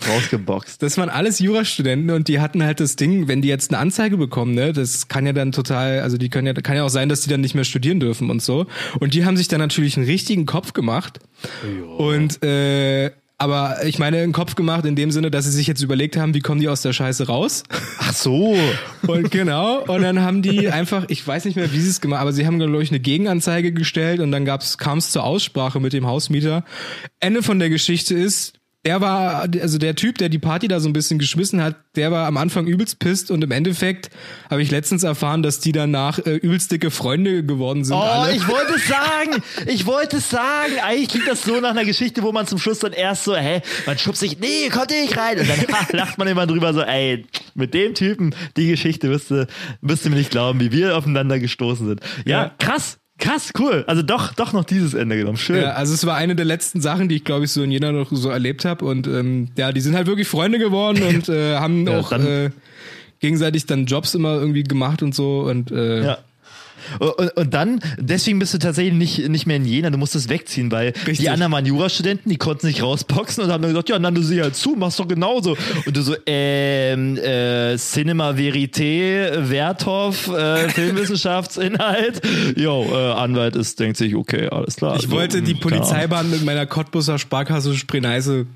Rausgeboxt. 0.09 0.83
Das 0.83 0.99
waren 0.99 1.09
alles 1.09 1.39
Jurastudenten 1.39 2.11
und 2.11 2.27
die 2.27 2.41
hatten 2.41 2.65
halt 2.65 2.81
das 2.81 2.97
Ding, 2.97 3.29
wenn 3.29 3.41
die 3.41 3.47
jetzt 3.49 3.71
eine 3.71 3.79
Anzeige 3.79 4.17
bekommen, 4.17 4.53
ne, 4.55 4.73
das 4.73 5.07
kann 5.07 5.27
ja 5.27 5.33
dann 5.33 5.53
total, 5.53 6.01
also 6.01 6.19
die 6.19 6.29
können 6.29 6.49
ja, 6.49 6.55
kann 6.55 6.75
ja 6.75 6.83
auch 6.83 6.89
sein, 6.89 7.09
dass 7.09 7.21
die 7.21 7.31
dann 7.31 7.41
nicht 7.41 7.55
mehr 7.55 7.63
studieren 7.63 8.01
dürfen 8.01 8.29
und 8.29 8.43
so. 8.43 8.67
Und 8.99 9.15
die 9.15 9.25
haben 9.25 9.37
sich 9.37 9.47
dann 9.47 9.61
natürlich 9.61 9.97
einen 9.97 10.07
richtigen 10.07 10.45
Kopf 10.47 10.73
gemacht. 10.73 11.21
Und 11.99 12.43
äh, 12.43 13.13
aber 13.39 13.85
ich 13.85 13.99
meine, 13.99 14.19
einen 14.19 14.33
Kopf 14.33 14.55
gemacht 14.55 14.85
in 14.85 14.97
dem 14.97 15.11
Sinne, 15.11 15.31
dass 15.31 15.45
sie 15.45 15.51
sich 15.51 15.67
jetzt 15.67 15.83
überlegt 15.83 16.17
haben, 16.17 16.33
wie 16.35 16.41
kommen 16.41 16.61
die 16.61 16.69
aus 16.69 16.83
der 16.83 16.93
Scheiße 16.93 17.27
raus? 17.27 17.65
Ach 17.99 18.13
so. 18.13 18.57
Und 19.07 19.31
genau, 19.31 19.83
und 19.83 20.03
dann 20.03 20.21
haben 20.21 20.43
die 20.43 20.69
einfach, 20.69 21.07
ich 21.09 21.27
weiß 21.27 21.45
nicht 21.45 21.57
mehr, 21.57 21.73
wie 21.73 21.81
sie 21.81 21.91
es 21.91 22.01
gemacht 22.01 22.23
aber 22.23 22.33
sie 22.33 22.47
haben, 22.47 22.59
glaube 22.59 22.83
ich, 22.83 22.91
eine 22.91 23.01
Gegenanzeige 23.01 23.73
gestellt 23.73 24.21
und 24.21 24.31
dann 24.31 24.45
gab's, 24.45 24.79
kam 24.79 24.99
es 24.99 25.11
zur 25.11 25.25
Aussprache 25.25 25.81
mit 25.81 25.93
dem 25.93 26.07
Hausmieter. 26.07 26.65
Ende 27.19 27.43
von 27.43 27.59
der 27.59 27.69
Geschichte 27.69 28.15
ist, 28.15 28.55
der 28.85 29.01
war, 29.01 29.43
also 29.61 29.79
der 29.79 29.95
Typ, 29.95 30.19
der 30.19 30.29
die 30.29 30.39
Party 30.41 30.67
da 30.67 30.81
so 30.81 30.89
ein 30.89 30.93
bisschen 30.93 31.19
geschmissen 31.21 31.63
hat, 31.63 31.77
der 31.95 32.11
war 32.11 32.27
am 32.27 32.37
Anfang 32.37 32.67
übelst 32.67 32.99
pisst 32.99 33.31
und 33.31 33.43
im 33.45 33.51
Endeffekt 33.53 34.11
habe 34.51 34.61
ich 34.63 34.71
letztens 34.73 35.05
erfahren, 35.05 35.43
dass 35.45 35.61
die 35.61 35.71
danach 35.73 36.19
äh, 36.19 36.35
übelst 36.37 36.73
dicke 36.73 36.91
Freunde 36.91 37.45
geworden 37.45 37.85
sind. 37.85 37.95
Oh, 37.97 38.01
alle. 38.01 38.35
ich 38.35 38.49
wollte 38.49 38.75
es 38.75 38.89
sagen. 38.89 39.43
Ich 39.67 39.87
wollte 39.87 40.17
es 40.17 40.31
sagen. 40.31 40.73
Eigentlich 40.83 41.11
klingt 41.11 41.29
das 41.29 41.43
so 41.43 41.61
nach 41.61 41.71
einer 41.71 41.85
Geschichte, 41.85 42.23
wo 42.23 42.33
man 42.33 42.47
zum 42.47 42.59
Schluss 42.59 42.81
dann 42.81 42.93
erst 42.93 43.25
so, 43.25 43.37
hä, 43.37 43.63
man 43.87 43.99
schubst 43.99 44.21
sich, 44.21 44.39
nee, 44.41 44.65
ihr 44.65 44.71
nicht 45.03 45.17
rein. 45.17 45.39
Und 45.39 45.49
dann 45.49 45.59
lacht 45.93 46.19
man 46.19 46.27
immer 46.27 46.47
drüber 46.47 46.75
so, 46.75 46.83
ey, 46.83 47.25
mit 47.55 47.75
dem 47.75 47.95
Typen, 47.95 48.35
die 48.57 48.69
Geschichte 48.69 49.11
wirst 49.11 49.31
du, 49.31 49.47
wirst 49.81 50.05
du 50.05 50.11
mir 50.11 50.17
nicht 50.17 50.31
glauben, 50.31 50.59
wie 50.61 50.73
wir 50.73 50.97
aufeinander 50.97 51.39
gestoßen 51.39 51.87
sind. 51.87 52.01
Ja, 52.25 52.45
Ja. 52.45 52.55
krass. 52.59 52.99
Krass, 53.23 53.53
cool. 53.59 53.85
Also 53.87 54.03
doch, 54.03 54.33
doch 54.35 54.53
noch 54.53 54.65
dieses 54.65 54.95
Ende 54.95 55.17
genommen. 55.17 55.37
Schön. 55.39 55.63
Ja, 55.63 55.71
also 55.75 55.95
es 55.95 56.05
war 56.05 56.17
eine 56.17 56.35
der 56.35 56.45
letzten 56.45 56.81
Sachen, 56.81 57.09
die 57.09 57.17
ich 57.17 57.25
glaube 57.25 57.45
ich 57.45 57.53
so 57.53 57.63
in 57.63 57.71
Jena 57.71 57.93
noch 57.93 58.09
so 58.11 58.31
erlebt 58.31 58.65
habe 58.65 58.85
und 58.85 59.07
ähm, 59.07 59.49
ja, 59.57 59.71
die 59.71 59.81
sind 59.81 59.95
halt 59.95 60.09
wirklich 60.09 60.27
Freunde 60.27 60.59
geworden 60.59 61.03
und 61.09 61.29
äh, 61.29 61.57
haben 61.57 61.87
Ja, 61.87 62.01
auch 62.01 62.11
äh, 62.13 62.51
gegenseitig 63.21 63.67
dann 63.67 63.87
Jobs 63.87 64.15
immer 64.17 64.35
irgendwie 64.35 64.65
gemacht 64.65 65.03
und 65.03 65.15
so 65.15 65.43
und 65.43 65.71
äh, 65.71 66.05
Ja. 66.05 66.19
Und, 66.99 67.37
und 67.37 67.55
dann, 67.55 67.81
deswegen 67.99 68.39
bist 68.39 68.55
du 68.55 68.59
tatsächlich 68.59 68.95
nicht, 68.95 69.29
nicht 69.29 69.47
mehr 69.47 69.57
in 69.57 69.65
Jena, 69.65 69.91
du 69.91 69.99
musst 69.99 70.15
es 70.15 70.29
wegziehen, 70.29 70.71
weil 70.71 70.89
Richtig. 70.89 71.19
die 71.19 71.31
anderen 71.31 71.53
waren 71.53 71.65
Jurastudenten, 71.67 72.31
die 72.31 72.37
konnten 72.37 72.67
sich 72.67 72.83
rausboxen 72.83 73.45
und 73.45 73.51
haben 73.51 73.63
dann 73.63 73.71
gesagt, 73.71 73.89
ja, 73.89 73.99
Nando, 73.99 74.21
sieh 74.23 74.43
halt 74.43 74.57
zu, 74.57 74.75
mach's 74.77 74.97
doch 74.97 75.09
genauso. 75.09 75.57
Und 75.87 75.97
du 75.97 76.03
so, 76.03 76.15
ähm, 76.27 77.17
äh, 77.17 77.77
Cinema 77.77 78.31
Verité, 78.33 79.49
Werthoff, 79.49 80.29
äh, 80.29 80.69
Filmwissenschaftsinhalt. 80.69 82.21
Jo, 82.57 82.85
äh, 82.93 83.13
Anwalt 83.13 83.57
ist, 83.57 83.81
denkt 83.81 83.97
sich, 83.97 84.15
okay, 84.15 84.49
alles 84.49 84.77
klar. 84.77 84.97
Ich 84.97 85.03
So, 85.03 85.11
wollte 85.13 85.41
die. 85.41 85.63
Polizeibahn 85.63 86.29
mit 86.31 86.45
meiner 86.45 86.67
Cottbusser 86.67 87.19
Sparkasse 87.19 87.75
Spreneise 87.75 88.47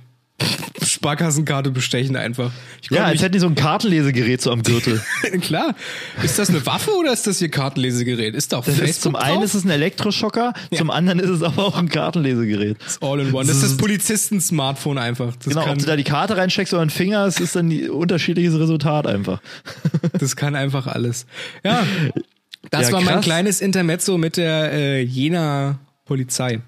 Sparkassenkarte 1.07 1.71
bestechen 1.71 2.17
einfach. 2.17 2.51
Ja, 2.91 3.05
als 3.05 3.23
hätten 3.23 3.35
die 3.35 3.39
so 3.39 3.47
ein 3.47 3.55
Kartenlesegerät 3.55 4.41
so 4.43 4.51
am 4.51 4.65
Gürtel. 4.65 5.01
klar. 5.41 5.77
Ist 6.25 6.37
das 6.37 6.49
eine 6.49 6.67
Waffe 6.67 6.91
oder 6.97 7.13
ist 7.13 7.29
das 7.29 7.39
hier 7.39 7.49
Kartenlesegerät? 7.49 8.35
Ist 8.35 8.53
doch 8.53 8.65
Das 8.65 8.75
Facebook 8.75 8.91
ist, 8.91 9.03
zum 9.03 9.13
drauf? 9.13 9.23
einen 9.23 9.43
ist 9.43 9.55
es 9.55 9.65
ein 9.65 9.71
Elektroschocker, 9.71 10.53
zum 10.75 10.91
anderen 10.91 11.21
ist 11.21 11.31
es 11.31 11.43
aber 11.45 11.65
auch 11.65 11.79
ein 11.79 11.89
Kartenlesegerät. 11.89 12.77
All 13.01 13.21
in 13.21 13.33
one. 13.33 13.47
Das 13.47 13.57
ist 13.59 13.63
das 13.63 13.77
Polizisten-Smartphone 13.77 14.99
einfach. 14.99 15.37
Das, 15.37 15.55
Genau, 15.55 15.71
ob 15.71 15.79
du 15.79 15.87
da 15.87 15.95
die 15.95 16.03
Karte 16.03 16.37
reinsteckst 16.37 16.73
oder 16.73 16.83
einen 16.83 16.91
Finger, 16.91 17.25
es 17.27 17.39
ist 17.39 17.55
dann 17.55 17.69
ein 17.69 17.89
unterschiedliches 17.89 18.59
Resultat 18.59 19.07
einfach. 19.07 19.41
das 20.19 20.35
kann 20.35 20.57
einfach 20.57 20.89
alles. 20.89 21.27
Ja, 21.63 21.87
das 22.73 22.89
Ja, 22.89 22.95
war 22.95 23.01
mein 23.01 23.21
kleines 23.21 23.61
Intermezzo 23.61 24.19
mit 24.19 24.37
der 24.37 24.73
äh, 24.73 25.03
Jena 25.03 25.79
Polizei. 26.05 26.61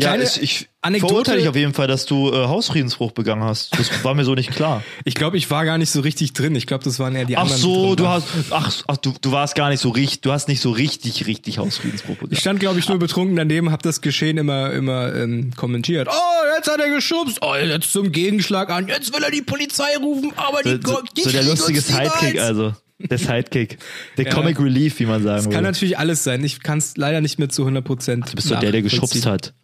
Ja, 0.00 0.10
Kleine 0.10 0.22
ich, 0.22 0.40
ich 0.40 0.68
Anekdote- 0.80 1.08
verurteile 1.08 1.38
dich 1.40 1.48
auf 1.48 1.56
jeden 1.56 1.74
Fall, 1.74 1.88
dass 1.88 2.06
du 2.06 2.30
äh, 2.32 2.46
Hausfriedensbruch 2.46 3.10
begangen 3.10 3.42
hast. 3.42 3.76
Das 3.76 4.04
war 4.04 4.14
mir 4.14 4.24
so 4.24 4.34
nicht 4.36 4.52
klar. 4.52 4.84
Ich 5.04 5.14
glaube, 5.16 5.36
ich 5.36 5.50
war 5.50 5.64
gar 5.64 5.76
nicht 5.76 5.90
so 5.90 6.00
richtig 6.00 6.34
drin. 6.34 6.54
Ich 6.54 6.66
glaube, 6.68 6.84
das 6.84 7.00
waren 7.00 7.16
eher 7.16 7.24
die 7.24 7.36
Ach 7.36 7.42
anderen. 7.42 7.60
so, 7.60 7.94
du 7.96 8.06
hast, 8.06 8.26
ach, 8.50 8.72
ach 8.86 8.96
du, 8.98 9.12
du 9.20 9.32
warst 9.32 9.56
gar 9.56 9.70
nicht 9.70 9.80
so 9.80 9.88
richtig, 9.88 10.20
du 10.20 10.30
hast 10.30 10.46
nicht 10.46 10.60
so 10.60 10.70
richtig, 10.70 11.26
richtig 11.26 11.58
Hausfriedensbruch 11.58 12.14
begangen. 12.14 12.32
Ich 12.32 12.38
stand, 12.38 12.60
glaube 12.60 12.78
ich, 12.78 12.88
nur 12.88 12.98
betrunken 13.00 13.34
daneben, 13.34 13.72
habe 13.72 13.82
das 13.82 14.00
Geschehen 14.00 14.38
immer, 14.38 14.72
immer 14.72 15.12
ähm, 15.16 15.50
kommentiert. 15.56 16.06
Oh, 16.08 16.56
jetzt 16.56 16.70
hat 16.70 16.78
er 16.80 16.90
geschubst. 16.94 17.38
Oh, 17.40 17.54
jetzt 17.56 17.92
zum 17.92 18.12
Gegenschlag 18.12 18.70
an. 18.70 18.86
Jetzt 18.86 19.12
will 19.12 19.22
er 19.24 19.32
die 19.32 19.42
Polizei 19.42 19.96
rufen. 20.00 20.32
Aber 20.36 20.62
die, 20.62 20.78
so, 20.86 21.00
die 21.16 21.22
so 21.22 21.30
der 21.30 21.42
lustige. 21.42 21.80
Sidekick 21.80 22.40
also. 22.40 22.72
Der 23.00 23.18
Sidekick. 23.18 23.78
Der 24.16 24.26
Ja. 24.26 24.32
Comic 24.34 24.60
Relief, 24.60 24.98
wie 25.00 25.06
man 25.06 25.22
sagen 25.22 25.36
Das 25.36 25.44
kann 25.44 25.52
würde. 25.54 25.62
natürlich 25.64 25.98
alles 25.98 26.22
sein. 26.24 26.42
Ich 26.44 26.62
kann 26.62 26.78
es 26.78 26.96
leider 26.96 27.20
nicht 27.20 27.38
mehr 27.38 27.48
zu 27.48 27.62
100 27.62 27.84
Prozent. 27.84 28.30
Du 28.30 28.36
bist 28.36 28.50
doch 28.50 28.60
der, 28.60 28.70
der 28.72 28.82
geschubst 28.82 29.24
hat. 29.26 29.54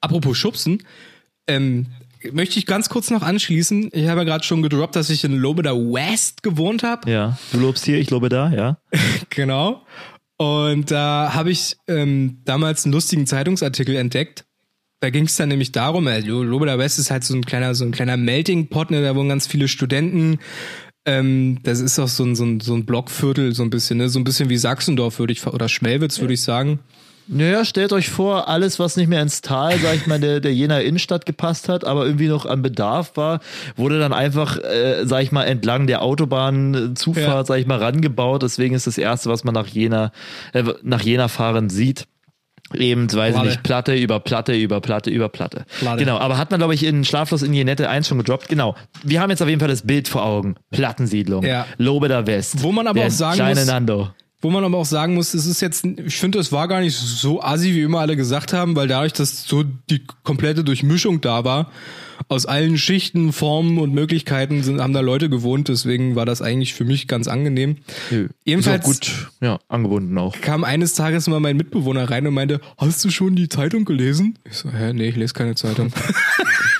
Apropos 0.00 0.36
Schubsen, 0.36 0.82
ähm, 1.46 1.86
möchte 2.32 2.58
ich 2.58 2.66
ganz 2.66 2.88
kurz 2.88 3.10
noch 3.10 3.22
anschließen. 3.22 3.90
Ich 3.92 4.08
habe 4.08 4.20
ja 4.20 4.24
gerade 4.24 4.44
schon 4.44 4.62
gedroppt, 4.62 4.96
dass 4.96 5.10
ich 5.10 5.24
in 5.24 5.36
Lobeda 5.36 5.72
West 5.74 6.42
gewohnt 6.42 6.82
habe. 6.82 7.10
Ja. 7.10 7.38
Du 7.52 7.60
lobst 7.60 7.84
hier, 7.84 7.98
ich 7.98 8.10
lobe 8.10 8.28
da, 8.28 8.50
ja. 8.52 8.78
Genau. 9.30 9.82
Und 10.36 10.90
da 10.90 11.32
habe 11.34 11.50
ich 11.50 11.76
ähm, 11.88 12.38
damals 12.44 12.84
einen 12.84 12.92
lustigen 12.92 13.26
Zeitungsartikel 13.26 13.96
entdeckt. 13.96 14.44
Da 15.00 15.10
ging 15.10 15.24
es 15.24 15.36
dann 15.36 15.48
nämlich 15.48 15.72
darum, 15.72 16.06
äh, 16.08 16.20
Lo- 16.20 16.42
Lobeda 16.42 16.78
West 16.78 16.98
ist 16.98 17.10
halt 17.10 17.24
so 17.24 17.34
ein 17.34 17.44
kleiner, 17.44 17.74
so 17.74 17.84
ein 17.84 17.92
kleiner 17.92 18.16
Melting 18.16 18.68
Pot, 18.68 18.90
ne, 18.90 19.00
da 19.02 19.14
wohnen 19.16 19.28
ganz 19.28 19.46
viele 19.46 19.68
Studenten. 19.68 20.38
Ähm, 21.06 21.58
das 21.62 21.80
ist 21.80 21.98
auch 21.98 22.08
so 22.08 22.24
ein, 22.24 22.34
so 22.36 22.44
ein, 22.44 22.60
so 22.60 22.74
ein 22.74 22.84
Blockviertel, 22.84 23.54
so 23.54 23.62
ein 23.62 23.70
bisschen, 23.70 23.98
ne? 23.98 24.08
so 24.08 24.18
ein 24.18 24.24
bisschen 24.24 24.48
wie 24.50 24.56
Sachsendorf, 24.58 25.18
würde 25.18 25.32
ich, 25.32 25.46
oder 25.46 25.68
Schmelwitz, 25.68 26.20
würde 26.20 26.34
ich 26.34 26.42
sagen. 26.42 26.80
Naja, 27.30 27.64
stellt 27.64 27.92
euch 27.92 28.08
vor, 28.08 28.48
alles, 28.48 28.78
was 28.78 28.96
nicht 28.96 29.08
mehr 29.08 29.20
ins 29.20 29.42
Tal, 29.42 29.78
sag 29.78 29.94
ich 29.96 30.06
mal, 30.06 30.18
der, 30.18 30.40
der 30.40 30.54
Jener 30.54 30.80
Innenstadt 30.80 31.26
gepasst 31.26 31.68
hat, 31.68 31.84
aber 31.84 32.06
irgendwie 32.06 32.28
noch 32.28 32.46
an 32.46 32.62
Bedarf 32.62 33.12
war, 33.16 33.40
wurde 33.76 33.98
dann 33.98 34.12
einfach, 34.14 34.56
äh, 34.58 35.04
sag 35.04 35.22
ich 35.22 35.30
mal, 35.32 35.44
entlang 35.44 35.86
der 35.86 36.00
Autobahnzufahrt, 36.02 37.26
Ja. 37.26 37.44
sag 37.44 37.58
ich 37.58 37.66
mal, 37.66 37.78
rangebaut. 37.78 38.42
Deswegen 38.42 38.74
ist 38.74 38.86
das 38.86 38.98
Erste, 38.98 39.28
was 39.30 39.44
man 39.44 39.54
nach 39.54 39.66
Jena, 39.66 40.12
äh, 40.52 40.64
nach 40.82 41.02
Jena 41.02 41.28
fahren 41.28 41.68
sieht. 41.70 42.06
Eben, 42.74 43.10
weiß 43.10 43.28
ich 43.28 43.34
Platte. 43.34 43.48
nicht, 43.48 43.62
Platte 43.62 43.94
über 43.94 44.20
Platte 44.20 44.54
über 44.54 44.80
Platte 44.82 45.08
über 45.10 45.30
Platte. 45.30 45.64
Platte. 45.78 45.98
Genau, 46.04 46.18
aber 46.18 46.36
hat 46.36 46.50
man, 46.50 46.60
glaube 46.60 46.74
ich, 46.74 46.84
in 46.84 47.02
Schlaflos 47.04 47.42
in 47.42 47.54
Jenette 47.54 47.88
1 47.88 48.06
schon 48.08 48.18
gedroppt. 48.18 48.48
Genau. 48.48 48.74
Wir 49.02 49.22
haben 49.22 49.30
jetzt 49.30 49.40
auf 49.40 49.48
jeden 49.48 49.60
Fall 49.60 49.70
das 49.70 49.82
Bild 49.86 50.06
vor 50.06 50.22
Augen. 50.22 50.56
Plattensiedlung. 50.70 51.44
Ja. 51.46 51.66
Lobeda 51.78 52.26
West. 52.26 52.62
Wo 52.62 52.70
man 52.72 52.86
aber 52.86 52.98
der 53.00 53.06
auch 53.08 53.10
sagen 53.12 53.42
muss- 53.48 53.64
Nando. 53.66 54.10
Wo 54.40 54.50
man 54.50 54.62
aber 54.62 54.78
auch 54.78 54.86
sagen 54.86 55.14
muss, 55.14 55.34
es 55.34 55.46
ist 55.46 55.60
jetzt, 55.60 55.84
ich 55.84 56.16
finde, 56.16 56.38
es 56.38 56.52
war 56.52 56.68
gar 56.68 56.80
nicht 56.80 56.94
so 56.94 57.42
assi, 57.42 57.74
wie 57.74 57.82
immer 57.82 57.98
alle 57.98 58.16
gesagt 58.16 58.52
haben, 58.52 58.76
weil 58.76 58.86
dadurch, 58.86 59.12
dass 59.12 59.44
so 59.44 59.64
die 59.90 60.02
komplette 60.22 60.62
Durchmischung 60.62 61.20
da 61.20 61.44
war, 61.44 61.72
aus 62.28 62.46
allen 62.46 62.78
Schichten, 62.78 63.32
Formen 63.32 63.78
und 63.78 63.92
Möglichkeiten 63.92 64.62
sind, 64.62 64.80
haben 64.80 64.92
da 64.92 65.00
Leute 65.00 65.28
gewohnt, 65.28 65.68
deswegen 65.68 66.14
war 66.14 66.26
das 66.26 66.40
eigentlich 66.42 66.74
für 66.74 66.84
mich 66.84 67.08
ganz 67.08 67.26
angenehm. 67.26 67.78
Ist 68.44 68.68
auch 68.68 68.80
gut, 68.80 69.30
ja, 69.40 69.58
angebunden 69.68 70.16
auch. 70.18 70.40
Kam 70.40 70.62
eines 70.62 70.94
Tages 70.94 71.26
mal 71.28 71.40
mein 71.40 71.56
Mitbewohner 71.56 72.08
rein 72.08 72.26
und 72.26 72.34
meinte, 72.34 72.60
hast 72.76 73.04
du 73.04 73.10
schon 73.10 73.34
die 73.34 73.48
Zeitung 73.48 73.84
gelesen? 73.84 74.38
Ich 74.44 74.54
so, 74.54 74.70
hä, 74.70 74.92
nee, 74.92 75.08
ich 75.08 75.16
lese 75.16 75.34
keine 75.34 75.54
Zeitung. 75.54 75.92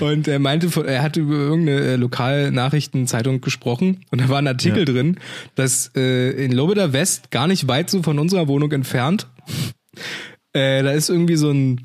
und 0.00 0.28
er 0.28 0.38
meinte, 0.38 0.68
er 0.86 1.02
hatte 1.02 1.20
über 1.20 1.34
irgendeine 1.34 1.80
äh, 1.80 1.96
Lokalnachrichtenzeitung 1.96 3.40
gesprochen 3.40 4.04
und 4.10 4.20
da 4.20 4.28
war 4.28 4.38
ein 4.38 4.46
Artikel 4.48 4.80
Ja. 4.80 4.84
drin, 4.84 5.18
dass 5.54 5.90
äh, 5.96 6.30
in 6.44 6.52
Lobeda 6.52 6.92
West, 6.92 7.30
gar 7.30 7.46
nicht 7.46 7.68
weit 7.68 7.90
so 7.90 8.02
von 8.02 8.18
unserer 8.18 8.48
Wohnung 8.48 8.72
entfernt, 8.72 9.26
äh, 10.52 10.82
da 10.82 10.90
ist 10.92 11.08
irgendwie 11.10 11.36
so 11.36 11.50
ein 11.50 11.80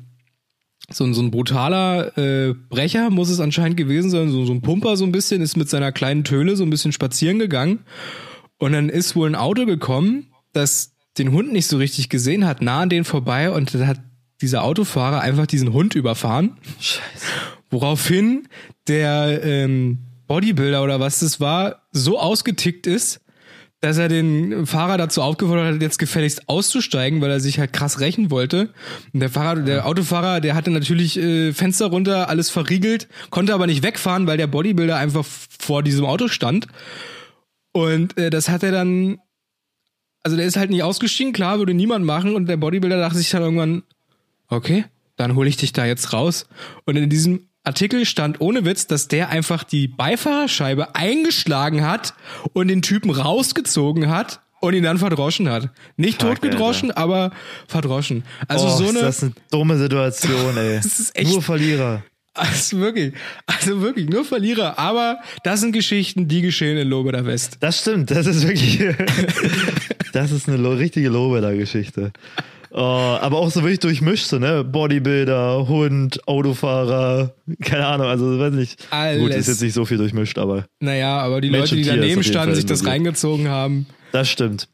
so 0.90 1.04
ein, 1.04 1.14
so 1.14 1.22
ein 1.22 1.30
brutaler 1.30 2.18
äh, 2.18 2.54
Brecher 2.68 3.08
muss 3.08 3.30
es 3.30 3.40
anscheinend 3.40 3.78
gewesen 3.78 4.10
sein, 4.10 4.28
so, 4.30 4.44
so 4.44 4.52
ein 4.52 4.60
Pumper 4.60 4.96
so 4.96 5.04
ein 5.04 5.12
bisschen, 5.12 5.40
ist 5.40 5.56
mit 5.56 5.70
seiner 5.70 5.90
kleinen 5.92 6.22
Töle 6.24 6.54
so 6.56 6.64
ein 6.64 6.70
bisschen 6.70 6.92
spazieren 6.92 7.38
gegangen 7.38 7.80
und 8.58 8.72
dann 8.72 8.88
ist 8.90 9.16
wohl 9.16 9.28
ein 9.28 9.34
Auto 9.34 9.64
gekommen, 9.64 10.26
das 10.52 10.92
den 11.18 11.32
Hund 11.32 11.52
nicht 11.52 11.66
so 11.66 11.78
richtig 11.78 12.08
gesehen 12.10 12.46
hat, 12.46 12.60
nah 12.62 12.80
an 12.80 12.88
den 12.90 13.04
vorbei 13.04 13.50
und 13.50 13.72
dann 13.72 13.86
hat 13.86 14.00
dieser 14.42 14.64
Autofahrer 14.64 15.20
einfach 15.20 15.46
diesen 15.46 15.72
Hund 15.72 15.94
überfahren. 15.94 16.58
Scheiße. 16.80 17.00
Woraufhin 17.72 18.48
der 18.86 19.42
ähm, 19.42 19.98
Bodybuilder 20.26 20.82
oder 20.82 21.00
was 21.00 21.20
das 21.20 21.40
war, 21.40 21.82
so 21.90 22.20
ausgetickt 22.20 22.86
ist, 22.86 23.22
dass 23.80 23.96
er 23.96 24.08
den 24.08 24.66
Fahrer 24.66 24.98
dazu 24.98 25.22
aufgefordert 25.22 25.74
hat, 25.74 25.82
jetzt 25.82 25.98
gefälligst 25.98 26.48
auszusteigen, 26.48 27.20
weil 27.22 27.30
er 27.30 27.40
sich 27.40 27.58
halt 27.58 27.72
krass 27.72 27.98
rächen 27.98 28.30
wollte. 28.30 28.68
Und 29.12 29.20
der 29.20 29.30
Fahrer, 29.30 29.62
der 29.62 29.86
Autofahrer, 29.86 30.40
der 30.40 30.54
hatte 30.54 30.70
natürlich 30.70 31.18
äh, 31.18 31.52
Fenster 31.54 31.86
runter, 31.86 32.28
alles 32.28 32.50
verriegelt, 32.50 33.08
konnte 33.30 33.54
aber 33.54 33.66
nicht 33.66 33.82
wegfahren, 33.82 34.26
weil 34.26 34.36
der 34.36 34.46
Bodybuilder 34.46 34.98
einfach 34.98 35.24
vor 35.24 35.82
diesem 35.82 36.04
Auto 36.04 36.28
stand. 36.28 36.68
Und 37.72 38.18
äh, 38.18 38.28
das 38.28 38.50
hat 38.50 38.62
er 38.62 38.70
dann, 38.70 39.18
also 40.22 40.36
der 40.36 40.46
ist 40.46 40.58
halt 40.58 40.70
nicht 40.70 40.82
ausgestiegen, 40.82 41.32
klar, 41.32 41.58
würde 41.58 41.72
niemand 41.72 42.04
machen. 42.04 42.36
Und 42.36 42.50
der 42.50 42.58
Bodybuilder 42.58 42.98
dachte 42.98 43.16
sich 43.16 43.30
dann 43.30 43.42
irgendwann, 43.42 43.82
okay, 44.48 44.84
dann 45.16 45.34
hole 45.34 45.48
ich 45.48 45.56
dich 45.56 45.72
da 45.72 45.86
jetzt 45.86 46.12
raus. 46.12 46.46
Und 46.84 46.96
in 46.96 47.10
diesem 47.10 47.48
Artikel 47.64 48.04
stand 48.06 48.40
ohne 48.40 48.64
Witz, 48.64 48.86
dass 48.86 49.08
der 49.08 49.28
einfach 49.28 49.62
die 49.64 49.86
Beifahrerscheibe 49.88 50.94
eingeschlagen 50.96 51.86
hat 51.86 52.14
und 52.52 52.68
den 52.68 52.82
Typen 52.82 53.10
rausgezogen 53.10 54.10
hat 54.10 54.40
und 54.60 54.74
ihn 54.74 54.82
dann 54.82 54.98
verdroschen 54.98 55.48
hat. 55.48 55.70
Nicht 55.96 56.20
Fuck, 56.20 56.40
totgedroschen, 56.40 56.90
aber 56.90 57.30
verdroschen. 57.68 58.24
Also 58.48 58.66
oh, 58.66 58.76
so 58.78 58.84
ist 58.84 58.90
eine. 58.90 59.00
das 59.00 59.22
eine 59.22 59.32
dumme 59.50 59.78
Situation, 59.78 60.56
ey. 60.56 60.76
Das 60.82 60.98
ist 60.98 61.16
echt- 61.16 61.30
Nur 61.30 61.42
Verlierer. 61.42 62.02
Also 62.34 62.78
wirklich, 62.78 63.12
also 63.46 63.82
wirklich, 63.82 64.08
nur 64.08 64.24
Verlierer. 64.24 64.78
Aber 64.78 65.18
das 65.44 65.60
sind 65.60 65.72
Geschichten, 65.72 66.28
die 66.28 66.40
geschehen 66.40 66.78
in 66.78 66.88
Lobeda 66.88 67.26
West. 67.26 67.58
Das 67.60 67.80
stimmt, 67.80 68.10
das 68.10 68.26
ist 68.26 68.46
wirklich, 68.46 68.78
das 70.14 70.32
ist 70.32 70.48
eine 70.48 70.78
richtige 70.78 71.10
Lobeda-Geschichte. 71.10 72.12
Oh, 72.74 72.78
aber 73.20 73.38
auch 73.38 73.50
so 73.50 73.60
wirklich 73.62 73.80
durchmischt, 73.80 74.26
so, 74.26 74.38
ne? 74.38 74.64
Bodybuilder, 74.64 75.68
Hund, 75.68 76.26
Autofahrer, 76.26 77.34
keine 77.62 77.86
Ahnung, 77.86 78.06
also 78.06 78.38
weiß 78.38 78.54
nicht. 78.54 78.86
Alles. 78.90 79.20
Gut, 79.20 79.30
ist 79.34 79.48
jetzt 79.48 79.60
nicht 79.60 79.74
so 79.74 79.84
viel 79.84 79.98
durchmischt, 79.98 80.38
aber 80.38 80.64
Naja, 80.80 81.18
aber 81.18 81.42
die 81.42 81.50
Mensch 81.50 81.70
Leute, 81.70 81.82
die 81.82 81.84
daneben 81.84 82.22
standen, 82.22 82.54
sich 82.54 82.64
das 82.64 82.86
reingezogen 82.86 83.48
haben. 83.48 83.86
das 84.12 84.30
stimmt. 84.30 84.68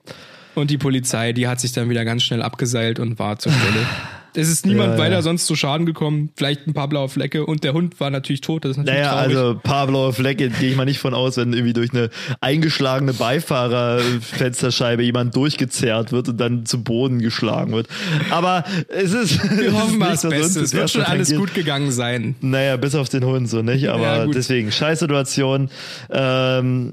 Und 0.58 0.70
die 0.70 0.78
Polizei, 0.78 1.32
die 1.32 1.48
hat 1.48 1.60
sich 1.60 1.72
dann 1.72 1.88
wieder 1.90 2.04
ganz 2.04 2.22
schnell 2.22 2.42
abgeseilt 2.42 2.98
und 3.00 3.18
war 3.18 3.38
zur 3.38 3.52
Stelle. 3.52 3.86
Es 4.34 4.48
ist 4.48 4.66
niemand 4.66 4.90
Ja, 4.90 4.94
ja. 4.94 5.00
weiter 5.00 5.22
sonst 5.22 5.46
zu 5.46 5.56
Schaden 5.56 5.84
gekommen. 5.86 6.28
Vielleicht 6.36 6.66
ein 6.68 6.74
paar 6.74 6.86
blaue 6.86 7.08
Flecke 7.08 7.44
und 7.46 7.64
der 7.64 7.72
Hund 7.72 7.98
war 7.98 8.10
natürlich 8.10 8.42
tot. 8.42 8.64
Das 8.64 8.72
ist 8.72 8.76
natürlich 8.76 9.00
Naja, 9.00 9.12
traurig. 9.22 9.36
also 9.36 9.58
paar 9.58 9.86
blaue 9.88 10.12
Flecke 10.12 10.50
gehe 10.50 10.70
ich 10.70 10.76
mal 10.76 10.84
nicht 10.84 10.98
von 11.00 11.14
aus, 11.14 11.38
wenn 11.38 11.52
irgendwie 11.54 11.72
durch 11.72 11.92
eine 11.92 12.10
eingeschlagene 12.40 13.14
Beifahrerfensterscheibe 13.14 15.02
jemand 15.02 15.34
durchgezerrt 15.34 16.12
wird 16.12 16.28
und 16.28 16.36
dann 16.38 16.66
zu 16.66 16.84
Boden 16.84 17.18
geschlagen 17.20 17.72
wird. 17.72 17.88
Aber 18.30 18.64
es 18.88 19.12
ist. 19.12 19.58
wir 19.58 19.72
hoffen 19.72 19.98
mal 19.98 20.10
das 20.10 20.22
Beste. 20.22 20.60
Es 20.60 20.74
wird 20.74 20.90
schon 20.90 21.02
alles 21.02 21.34
gut 21.34 21.54
gegangen 21.54 21.90
sein. 21.90 22.36
Naja, 22.40 22.76
bis 22.76 22.94
auf 22.94 23.08
den 23.08 23.24
Hund 23.24 23.48
so 23.48 23.62
nicht, 23.62 23.88
aber 23.88 24.02
Ja, 24.02 24.26
deswegen, 24.26 24.70
Scheißsituation. 24.70 25.70
Ähm, 26.10 26.92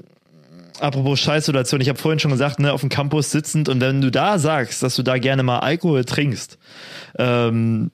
apropos 0.80 1.20
Scheißsituation, 1.20 1.80
ich 1.80 1.88
habe 1.88 1.98
vorhin 1.98 2.18
schon 2.18 2.30
gesagt, 2.30 2.58
ne, 2.58 2.72
auf 2.72 2.80
dem 2.80 2.88
Campus 2.88 3.30
sitzend 3.30 3.68
und 3.68 3.80
wenn 3.80 4.00
du 4.00 4.10
da 4.10 4.38
sagst, 4.38 4.82
dass 4.82 4.96
du 4.96 5.02
da 5.02 5.18
gerne 5.18 5.42
mal 5.42 5.58
Alkohol 5.58 6.04
trinkst, 6.04 6.58
ähm, 7.18 7.90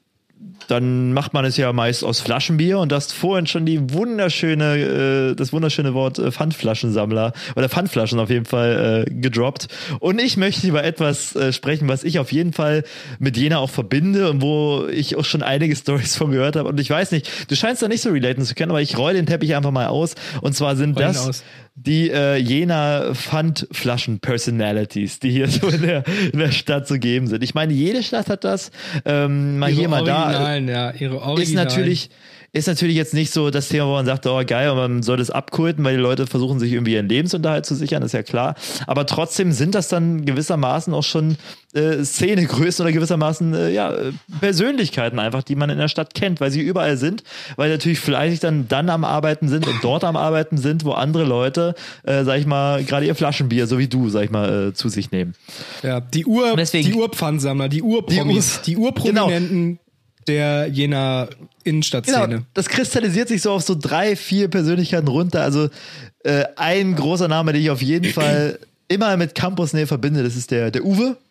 dann 0.68 1.12
macht 1.12 1.34
man 1.34 1.44
es 1.44 1.56
ja 1.56 1.72
meist 1.72 2.04
aus 2.04 2.20
Flaschenbier 2.20 2.78
und 2.78 2.92
du 2.92 2.96
hast 2.96 3.12
vorhin 3.12 3.46
schon 3.46 3.66
die 3.66 3.92
wunderschöne, 3.92 5.30
äh, 5.32 5.34
das 5.34 5.52
wunderschöne 5.52 5.94
Wort 5.94 6.18
äh, 6.18 6.30
Pfandflaschensammler 6.30 7.32
oder 7.56 7.68
Pfandflaschen 7.68 8.18
auf 8.18 8.30
jeden 8.30 8.44
Fall 8.44 9.06
äh, 9.06 9.10
gedroppt. 9.10 9.68
Und 9.98 10.20
ich 10.20 10.36
möchte 10.36 10.66
über 10.66 10.84
etwas 10.84 11.34
äh, 11.36 11.52
sprechen, 11.52 11.88
was 11.88 12.04
ich 12.04 12.18
auf 12.18 12.32
jeden 12.32 12.52
Fall 12.52 12.84
mit 13.18 13.36
Jena 13.36 13.58
auch 13.58 13.70
verbinde 13.70 14.30
und 14.30 14.42
wo 14.42 14.86
ich 14.90 15.16
auch 15.16 15.24
schon 15.24 15.42
einige 15.42 15.76
Stories 15.82 16.16
von 16.16 16.30
gehört 16.30 16.56
habe. 16.56 16.68
Und 16.68 16.80
ich 16.80 16.90
weiß 16.90 17.12
nicht, 17.12 17.50
du 17.50 17.56
scheinst 17.56 17.82
da 17.82 17.88
nicht 17.88 18.02
so 18.02 18.10
relaten 18.10 18.44
zu 18.44 18.54
können, 18.54 18.70
aber 18.70 18.82
ich 18.82 18.96
roll 18.96 19.14
den 19.14 19.26
Teppich 19.26 19.54
einfach 19.54 19.72
mal 19.72 19.86
aus. 19.86 20.14
Und 20.40 20.54
zwar 20.54 20.76
sind 20.76 20.96
Roll 20.96 21.02
ihn 21.02 21.08
das 21.08 21.28
aus. 21.28 21.44
Die 21.74 22.10
äh, 22.10 22.36
Jena 22.36 23.14
Pfandflaschen-Personalities, 23.14 25.20
die 25.20 25.30
hier 25.30 25.48
so 25.48 25.68
in 25.68 25.82
der, 25.82 26.04
in 26.32 26.38
der 26.38 26.52
Stadt 26.52 26.86
so 26.86 26.98
geben 26.98 27.26
sind. 27.26 27.42
Ich 27.42 27.54
meine, 27.54 27.72
jede 27.72 28.02
Stadt 28.02 28.28
hat 28.28 28.44
das. 28.44 28.70
Ähm, 29.04 29.58
mal 29.58 29.70
Ihre 29.70 29.80
hier, 29.80 29.88
mal 29.88 30.04
da. 30.04 30.56
Ja, 30.58 30.92
ihre 30.92 31.22
Originalen. 31.22 31.42
Ist 31.42 31.54
natürlich, 31.54 32.10
ist 32.54 32.66
natürlich 32.68 32.96
jetzt 32.96 33.14
nicht 33.14 33.32
so 33.32 33.50
das 33.50 33.68
Thema, 33.68 33.86
wo 33.86 33.92
man 33.92 34.04
sagt, 34.06 34.26
oh 34.26 34.42
geil, 34.46 34.68
und 34.70 34.76
man 34.76 35.02
soll 35.02 35.16
das 35.16 35.30
abkulten, 35.30 35.82
weil 35.84 35.96
die 35.96 36.02
Leute 36.02 36.26
versuchen, 36.26 36.58
sich 36.60 36.72
irgendwie 36.72 36.92
ihren 36.94 37.08
Lebensunterhalt 37.08 37.64
zu 37.64 37.74
sichern, 37.74 38.02
ist 38.02 38.12
ja 38.12 38.22
klar. 38.22 38.54
Aber 38.86 39.06
trotzdem 39.06 39.52
sind 39.52 39.74
das 39.74 39.88
dann 39.88 40.24
gewissermaßen 40.26 40.92
auch 40.92 41.02
schon 41.02 41.36
äh, 41.72 42.04
Szenegrößen 42.04 42.84
oder 42.84 42.92
gewissermaßen 42.92 43.54
äh, 43.54 43.70
ja, 43.70 43.94
Persönlichkeiten 44.40 45.18
einfach, 45.18 45.42
die 45.42 45.54
man 45.56 45.70
in 45.70 45.78
der 45.78 45.88
Stadt 45.88 46.14
kennt, 46.14 46.40
weil 46.40 46.50
sie 46.50 46.60
überall 46.60 46.96
sind, 46.98 47.22
weil 47.56 47.68
sie 47.70 47.74
natürlich 47.76 48.00
fleißig 48.00 48.40
dann, 48.40 48.68
dann 48.68 48.90
am 48.90 49.04
Arbeiten 49.04 49.48
sind 49.48 49.66
und 49.66 49.76
dort 49.82 50.04
am 50.04 50.16
Arbeiten 50.16 50.58
sind, 50.58 50.84
wo 50.84 50.92
andere 50.92 51.24
Leute, 51.24 51.74
äh, 52.02 52.24
sag 52.24 52.38
ich 52.38 52.46
mal, 52.46 52.84
gerade 52.84 53.06
ihr 53.06 53.14
Flaschenbier, 53.14 53.66
so 53.66 53.78
wie 53.78 53.88
du, 53.88 54.10
sag 54.10 54.24
ich 54.24 54.30
mal, 54.30 54.68
äh, 54.68 54.74
zu 54.74 54.90
sich 54.90 55.10
nehmen. 55.10 55.34
Ja, 55.82 56.00
die 56.00 56.26
Ur, 56.26 56.54
Deswegen- 56.56 56.90
die 56.90 56.94
Urpfandsammler, 56.98 57.68
die 57.70 57.82
Urpromis, 57.82 58.56
Ur- 58.58 58.62
die 58.66 58.76
Urprominenten 58.76 59.78
der 60.28 60.68
Jena 60.68 61.28
Innenstadtszene. 61.64 62.28
Genau, 62.28 62.42
das 62.54 62.68
kristallisiert 62.68 63.28
sich 63.28 63.42
so 63.42 63.52
auf 63.52 63.62
so 63.62 63.76
drei, 63.78 64.16
vier 64.16 64.48
Persönlichkeiten 64.48 65.08
runter. 65.08 65.42
Also 65.42 65.68
äh, 66.24 66.44
ein 66.56 66.94
großer 66.96 67.28
Name, 67.28 67.52
den 67.52 67.62
ich 67.62 67.70
auf 67.70 67.82
jeden 67.82 68.12
Fall 68.12 68.58
immer 68.88 69.16
mit 69.16 69.34
Campusnähe 69.34 69.86
verbinde, 69.86 70.22
das 70.22 70.36
ist 70.36 70.50
der, 70.50 70.70
der 70.70 70.84
Uwe. 70.84 71.16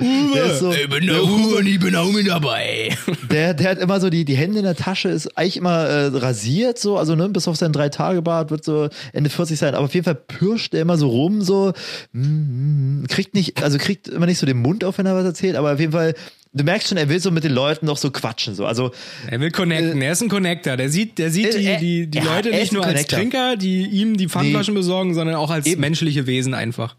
Der, 0.00 0.46
ist 0.46 0.60
so, 0.60 0.72
Ich 0.72 0.88
bin 0.88 1.06
der 1.06 1.22
Uwe 1.22 1.56
und 1.56 1.66
ich 1.66 1.78
bin 1.78 1.94
auch 1.94 2.10
mit 2.10 2.26
dabei. 2.26 2.96
der, 3.30 3.54
der 3.54 3.70
hat 3.70 3.78
immer 3.78 4.00
so 4.00 4.08
die, 4.08 4.24
die 4.24 4.36
Hände 4.36 4.58
in 4.58 4.64
der 4.64 4.74
Tasche, 4.74 5.10
ist 5.10 5.36
eigentlich 5.36 5.58
immer 5.58 5.84
äh, 5.84 6.06
rasiert, 6.06 6.78
so, 6.78 6.96
also 6.96 7.14
ne, 7.14 7.28
bis 7.28 7.46
auf 7.48 7.56
sein 7.56 7.72
Drei-Tage-Bart 7.72 8.50
wird 8.50 8.64
so 8.64 8.88
Ende 9.12 9.28
40 9.28 9.58
sein, 9.58 9.74
aber 9.74 9.84
auf 9.84 9.94
jeden 9.94 10.04
Fall 10.04 10.14
pirscht 10.14 10.74
er 10.74 10.80
immer 10.80 10.96
so 10.96 11.08
rum, 11.08 11.42
so, 11.42 11.72
mm, 12.12 13.02
mm, 13.02 13.06
kriegt 13.08 13.34
nicht, 13.34 13.62
also 13.62 13.76
kriegt 13.76 14.08
immer 14.08 14.26
nicht 14.26 14.38
so 14.38 14.46
den 14.46 14.62
Mund 14.62 14.84
auf, 14.84 14.96
wenn 14.98 15.06
er 15.06 15.14
was 15.14 15.24
erzählt, 15.24 15.56
aber 15.56 15.74
auf 15.74 15.80
jeden 15.80 15.92
Fall, 15.92 16.14
du 16.52 16.64
merkst 16.64 16.88
schon, 16.88 16.98
er 16.98 17.08
will 17.08 17.20
so 17.20 17.30
mit 17.30 17.44
den 17.44 17.52
Leuten 17.52 17.86
noch 17.86 17.96
so 17.96 18.10
quatschen, 18.10 18.54
so, 18.54 18.66
also 18.66 18.90
Er 19.28 19.40
will 19.40 19.50
connecten, 19.50 20.00
er 20.02 20.12
ist 20.12 20.22
ein 20.22 20.28
Connector. 20.28 20.76
Der 20.76 20.88
sieht, 20.90 21.18
der 21.18 21.30
sieht 21.30 21.54
die, 21.54 21.66
Äh, 21.66 21.78
die, 21.78 22.06
die 22.08 22.18
ja, 22.18 22.24
Leute 22.24 22.50
nicht 22.50 22.72
nur 22.72 22.84
als. 22.84 23.06
Trinker, 23.06 23.56
die 23.56 23.86
ihm 23.86 24.16
die 24.16 24.28
Pfandflaschen 24.28 24.74
besorgen, 24.74 25.14
sondern 25.14 25.36
auch 25.36 25.50
als 25.50 25.66
Eben. 25.66 25.80
menschliche 25.80 26.26
Wesen 26.26 26.54
einfach. 26.54 26.96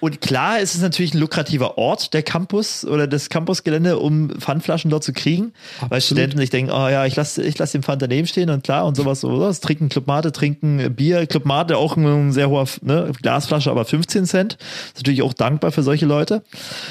Und 0.00 0.20
klar 0.20 0.60
ist 0.60 0.74
es 0.74 0.82
natürlich 0.82 1.14
ein 1.14 1.18
lukrativer 1.18 1.78
Ort, 1.78 2.12
der 2.12 2.22
Campus 2.22 2.84
oder 2.84 3.06
das 3.06 3.30
Campusgelände, 3.30 3.98
um 3.98 4.28
Pfandflaschen 4.38 4.90
dort 4.90 5.02
zu 5.02 5.14
kriegen. 5.14 5.54
Weil 5.88 6.02
Studenten 6.02 6.36
sich 6.36 6.50
denken, 6.50 6.70
oh 6.70 6.88
ja, 6.88 7.06
ich 7.06 7.16
lasse 7.16 7.42
ich 7.42 7.56
lass 7.56 7.72
den 7.72 7.82
Pfand 7.82 8.02
daneben 8.02 8.26
stehen 8.26 8.50
und 8.50 8.64
klar 8.64 8.84
und 8.84 8.98
sowas, 8.98 9.20
sowas. 9.20 9.60
Trinken 9.60 9.88
Club 9.88 10.06
Mate, 10.06 10.30
trinken 10.30 10.94
Bier. 10.94 11.26
Club 11.26 11.46
Mate 11.46 11.78
auch 11.78 11.96
ein 11.96 12.32
sehr 12.32 12.50
hoher 12.50 12.66
ne, 12.82 13.12
Glasflasche, 13.22 13.70
aber 13.70 13.86
15 13.86 14.26
Cent. 14.26 14.58
Ist 14.88 14.96
natürlich 14.98 15.22
auch 15.22 15.32
dankbar 15.32 15.72
für 15.72 15.82
solche 15.82 16.04
Leute. 16.04 16.42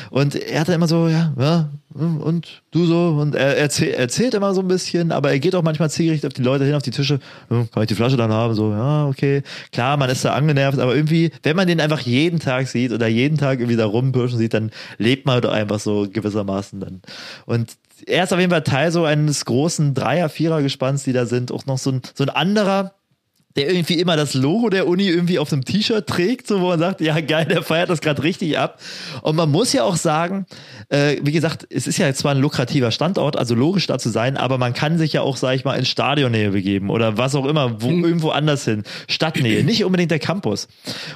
Und 0.09 0.34
er 0.36 0.61
hat 0.61 0.70
dann 0.70 0.76
immer 0.76 0.88
so, 0.88 1.07
ja, 1.07 1.34
ja, 1.38 1.70
und 1.94 2.64
du 2.72 2.86
so. 2.86 3.10
Und 3.20 3.36
er 3.36 3.58
erzählt, 3.58 3.96
erzählt 3.96 4.34
immer 4.34 4.54
so 4.54 4.62
ein 4.62 4.68
bisschen, 4.68 5.12
aber 5.12 5.32
er 5.32 5.39
geht 5.39 5.56
auch 5.56 5.62
manchmal 5.62 5.89
zielgerichtet 5.89 6.32
auf 6.32 6.34
die 6.34 6.41
Leute 6.41 6.66
hin, 6.66 6.76
auf 6.76 6.82
die 6.82 6.91
Tische. 6.91 7.20
Kann 7.50 7.84
ich 7.84 7.88
die 7.88 7.96
Flasche 7.96 8.18
dann 8.18 8.32
haben? 8.32 8.56
So, 8.56 8.72
ja, 8.72 9.08
okay. 9.08 9.44
Klar, 9.72 9.98
man 9.98 10.10
ist 10.10 10.26
da 10.26 10.34
angenervt, 10.34 10.80
aber 10.80 10.96
irgendwie, 10.96 11.32
wenn 11.44 11.56
man 11.56 11.68
den 11.68 11.80
einfach 11.80 12.00
jeden 12.00 12.39
Tag 12.39 12.68
sieht 12.68 12.91
oder 12.91 13.08
jeden 13.08 13.38
Tag 13.38 13.60
irgendwie 13.60 13.78
da 13.78 13.86
rumpirschen 13.86 14.38
sieht, 14.38 14.54
dann 14.54 14.72
lebt 14.98 15.26
man 15.26 15.41
doch 15.41 15.52
einfach 15.52 15.80
so 15.80 16.08
gewissermaßen 16.12 16.80
dann. 16.80 17.02
Und 17.46 17.78
er 18.08 18.24
ist 18.24 18.34
auf 18.34 18.39
jeden 18.39 18.52
Fall 18.52 18.64
Teil 18.64 18.91
so 18.91 19.06
eines 19.06 19.46
großen 19.46 19.94
Dreier-, 19.94 20.30
Vierer-Gespanns, 20.30 21.04
die 21.04 21.14
da 21.14 21.26
sind. 21.26 21.52
Auch 21.52 21.66
noch 21.66 21.78
so 21.78 21.91
ein, 21.91 22.02
so 22.14 22.24
ein 22.24 22.30
anderer, 22.30 22.94
der 23.56 23.70
irgendwie 23.70 23.99
immer 23.99 24.16
das 24.16 24.34
Logo 24.34 24.70
der 24.70 24.88
Uni 24.88 25.08
irgendwie 25.08 25.39
auf 25.39 25.51
einem 25.54 25.64
T-Shirt 25.64 26.08
trägt, 26.08 26.47
so 26.47 26.62
wo 26.62 26.70
man 26.70 26.80
sagt, 26.80 27.01
ja 27.01 27.20
geil, 27.20 27.45
der 27.45 27.62
feiert 27.62 27.89
das 27.89 28.01
gerade 28.01 28.24
richtig 28.24 28.58
ab. 28.58 28.80
Und 29.22 29.36
man 29.36 29.51
muss 29.51 29.74
ja 29.74 29.84
auch 29.84 29.95
sagen, 29.95 30.45
äh, 30.89 31.18
wie 31.22 31.32
gesagt, 31.32 31.68
es 31.70 31.88
ist 31.88 31.97
ja 31.97 32.08
jetzt 32.08 32.20
zwar 32.20 32.32
ein 32.34 32.39
lukrativer 32.39 32.91
Standort, 32.91 33.38
also 33.38 33.54
logisch 33.56 33.88
da 33.88 33.99
zu 33.99 34.10
sein, 34.10 34.38
aber 34.38 34.58
man 34.58 34.74
kann 34.74 34.97
sich 34.97 35.14
ja 35.14 35.22
auch, 35.22 35.38
sag 35.38 35.56
ich 35.56 35.66
mal, 35.66 35.76
in 35.76 35.86
Stadionnähe 35.86 36.51
begeben 36.51 36.89
oder 36.89 37.18
was 37.18 37.36
auch 37.36 37.45
immer, 37.45 37.82
wo, 37.82 37.89
irgendwo 37.89 38.30
anders 38.30 38.66
hin. 38.66 38.84
Stadtnähe, 39.08 39.64
nicht 39.64 39.84
unbedingt 39.86 40.12
der 40.12 40.20
Campus. 40.20 40.68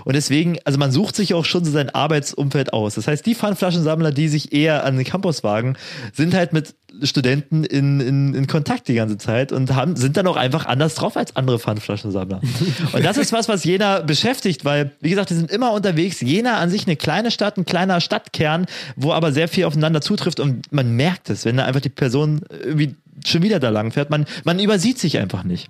Und 0.06 0.16
deswegen, 0.16 0.58
also 0.64 0.78
man 0.78 0.92
sucht 0.92 1.16
sich 1.16 1.34
auch 1.34 1.46
schon 1.46 1.66
so 1.66 1.72
sein 1.72 1.90
Arbeitsumfeld 1.90 2.74
aus. 2.74 2.96
Das 2.96 3.08
heißt, 3.08 3.26
die 3.26 3.36
Pfandflaschensammler, 3.36 4.12
die 4.12 4.28
sich 4.28 4.54
eher 4.54 4.86
an 4.86 4.96
den 4.96 5.06
Campus 5.06 5.44
wagen, 5.44 5.76
sind 6.14 6.34
halt 6.34 6.54
mit 6.54 6.76
Studenten 7.04 7.64
in, 7.64 8.00
in, 8.00 8.34
in 8.34 8.48
Kontakt 8.48 8.88
die 8.88 8.94
ganze 8.94 9.18
Zeit 9.18 9.52
und 9.52 9.76
haben, 9.76 9.96
sind 9.96 10.16
dann 10.18 10.26
auch 10.26 10.38
einfach 10.38 10.66
anders 10.66 10.96
drauf 10.96 11.18
als 11.18 11.36
andere 11.36 11.60
Pfandflaschensammler. 11.60 12.42
Und 12.94 13.04
das 13.04 13.18
ist 13.18 13.34
was, 13.34 13.50
was 13.50 13.66
Jena 13.66 14.00
beschäftigt, 14.00 14.64
weil, 14.64 14.92
wie 15.02 15.10
gesagt, 15.10 15.30
die 15.30 15.36
sind 15.36 15.52
immer 15.52 15.74
unterwegs. 15.74 16.22
Jena 16.22 16.58
an 16.58 16.70
sich 16.70 16.88
eine 16.88 16.96
kleine 16.96 17.30
Stadt, 17.30 17.58
ein 17.58 17.66
kleiner 17.66 18.00
Stadtkern, 18.00 18.66
wo 18.96 19.12
aber 19.12 19.32
sehr 19.34 19.48
viel 19.48 19.66
aufeinander 19.66 20.02
zutrifft 20.02 20.40
und 20.40 20.72
man 20.72 20.96
merkt 20.96 21.30
es, 21.30 21.46
wenn 21.46 21.58
da 21.58 21.66
einfach 21.66 21.82
die 21.82 21.90
Person 21.90 22.42
irgendwie 22.50 22.96
schon 23.26 23.42
wieder 23.42 23.60
da 23.60 23.70
lang 23.70 23.92
fährt. 23.92 24.10
Man, 24.10 24.26
man 24.44 24.60
übersieht 24.60 25.00
sich 25.00 25.18
einfach 25.18 25.44
nicht. 25.44 25.70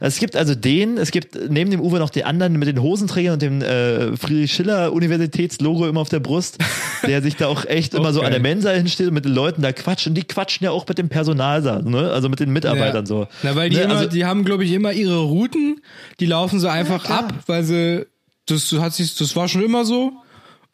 Es 0.00 0.18
gibt 0.18 0.36
also 0.36 0.54
den, 0.54 0.98
es 0.98 1.10
gibt 1.10 1.38
neben 1.50 1.70
dem 1.70 1.80
Uwe 1.80 1.98
noch 1.98 2.10
den 2.10 2.24
anderen 2.24 2.54
mit 2.54 2.68
den 2.68 2.80
Hosenträgern 2.80 3.34
und 3.34 3.42
dem 3.42 3.62
äh, 3.62 4.16
Friedrich 4.16 4.52
Schiller 4.52 4.92
Universitätslogo 4.92 5.86
immer 5.86 6.00
auf 6.00 6.08
der 6.08 6.20
Brust, 6.20 6.58
der 7.06 7.22
sich 7.22 7.36
da 7.36 7.48
auch 7.48 7.64
echt 7.64 7.94
immer 7.94 8.12
so 8.12 8.22
an 8.22 8.30
der 8.30 8.40
Mensa 8.40 8.70
hinsteht 8.70 9.08
und 9.08 9.14
mit 9.14 9.24
den 9.24 9.34
Leuten 9.34 9.62
da 9.62 9.72
quatscht. 9.72 10.06
Und 10.06 10.14
die 10.14 10.24
quatschen 10.24 10.64
ja 10.64 10.70
auch 10.70 10.86
mit 10.88 10.98
dem 10.98 11.08
Personal, 11.08 11.62
ne? 11.84 12.10
also 12.10 12.28
mit 12.28 12.40
den 12.40 12.52
Mitarbeitern 12.52 13.04
ja. 13.04 13.06
so. 13.06 13.26
Na, 13.42 13.54
weil 13.56 13.70
die 13.70 13.76
ne? 13.76 13.82
immer, 13.82 13.96
also, 13.96 14.08
die 14.08 14.24
haben, 14.24 14.44
glaube 14.44 14.64
ich, 14.64 14.72
immer 14.72 14.92
ihre 14.92 15.20
Routen, 15.20 15.80
die 16.20 16.26
laufen 16.26 16.60
so 16.60 16.68
einfach 16.68 17.04
klar. 17.04 17.20
ab, 17.20 17.34
weil 17.46 17.64
sie, 17.64 18.06
das 18.46 18.72
hat 18.72 18.94
sich, 18.94 19.16
das 19.16 19.36
war 19.36 19.48
schon 19.48 19.62
immer 19.62 19.84
so. 19.84 20.12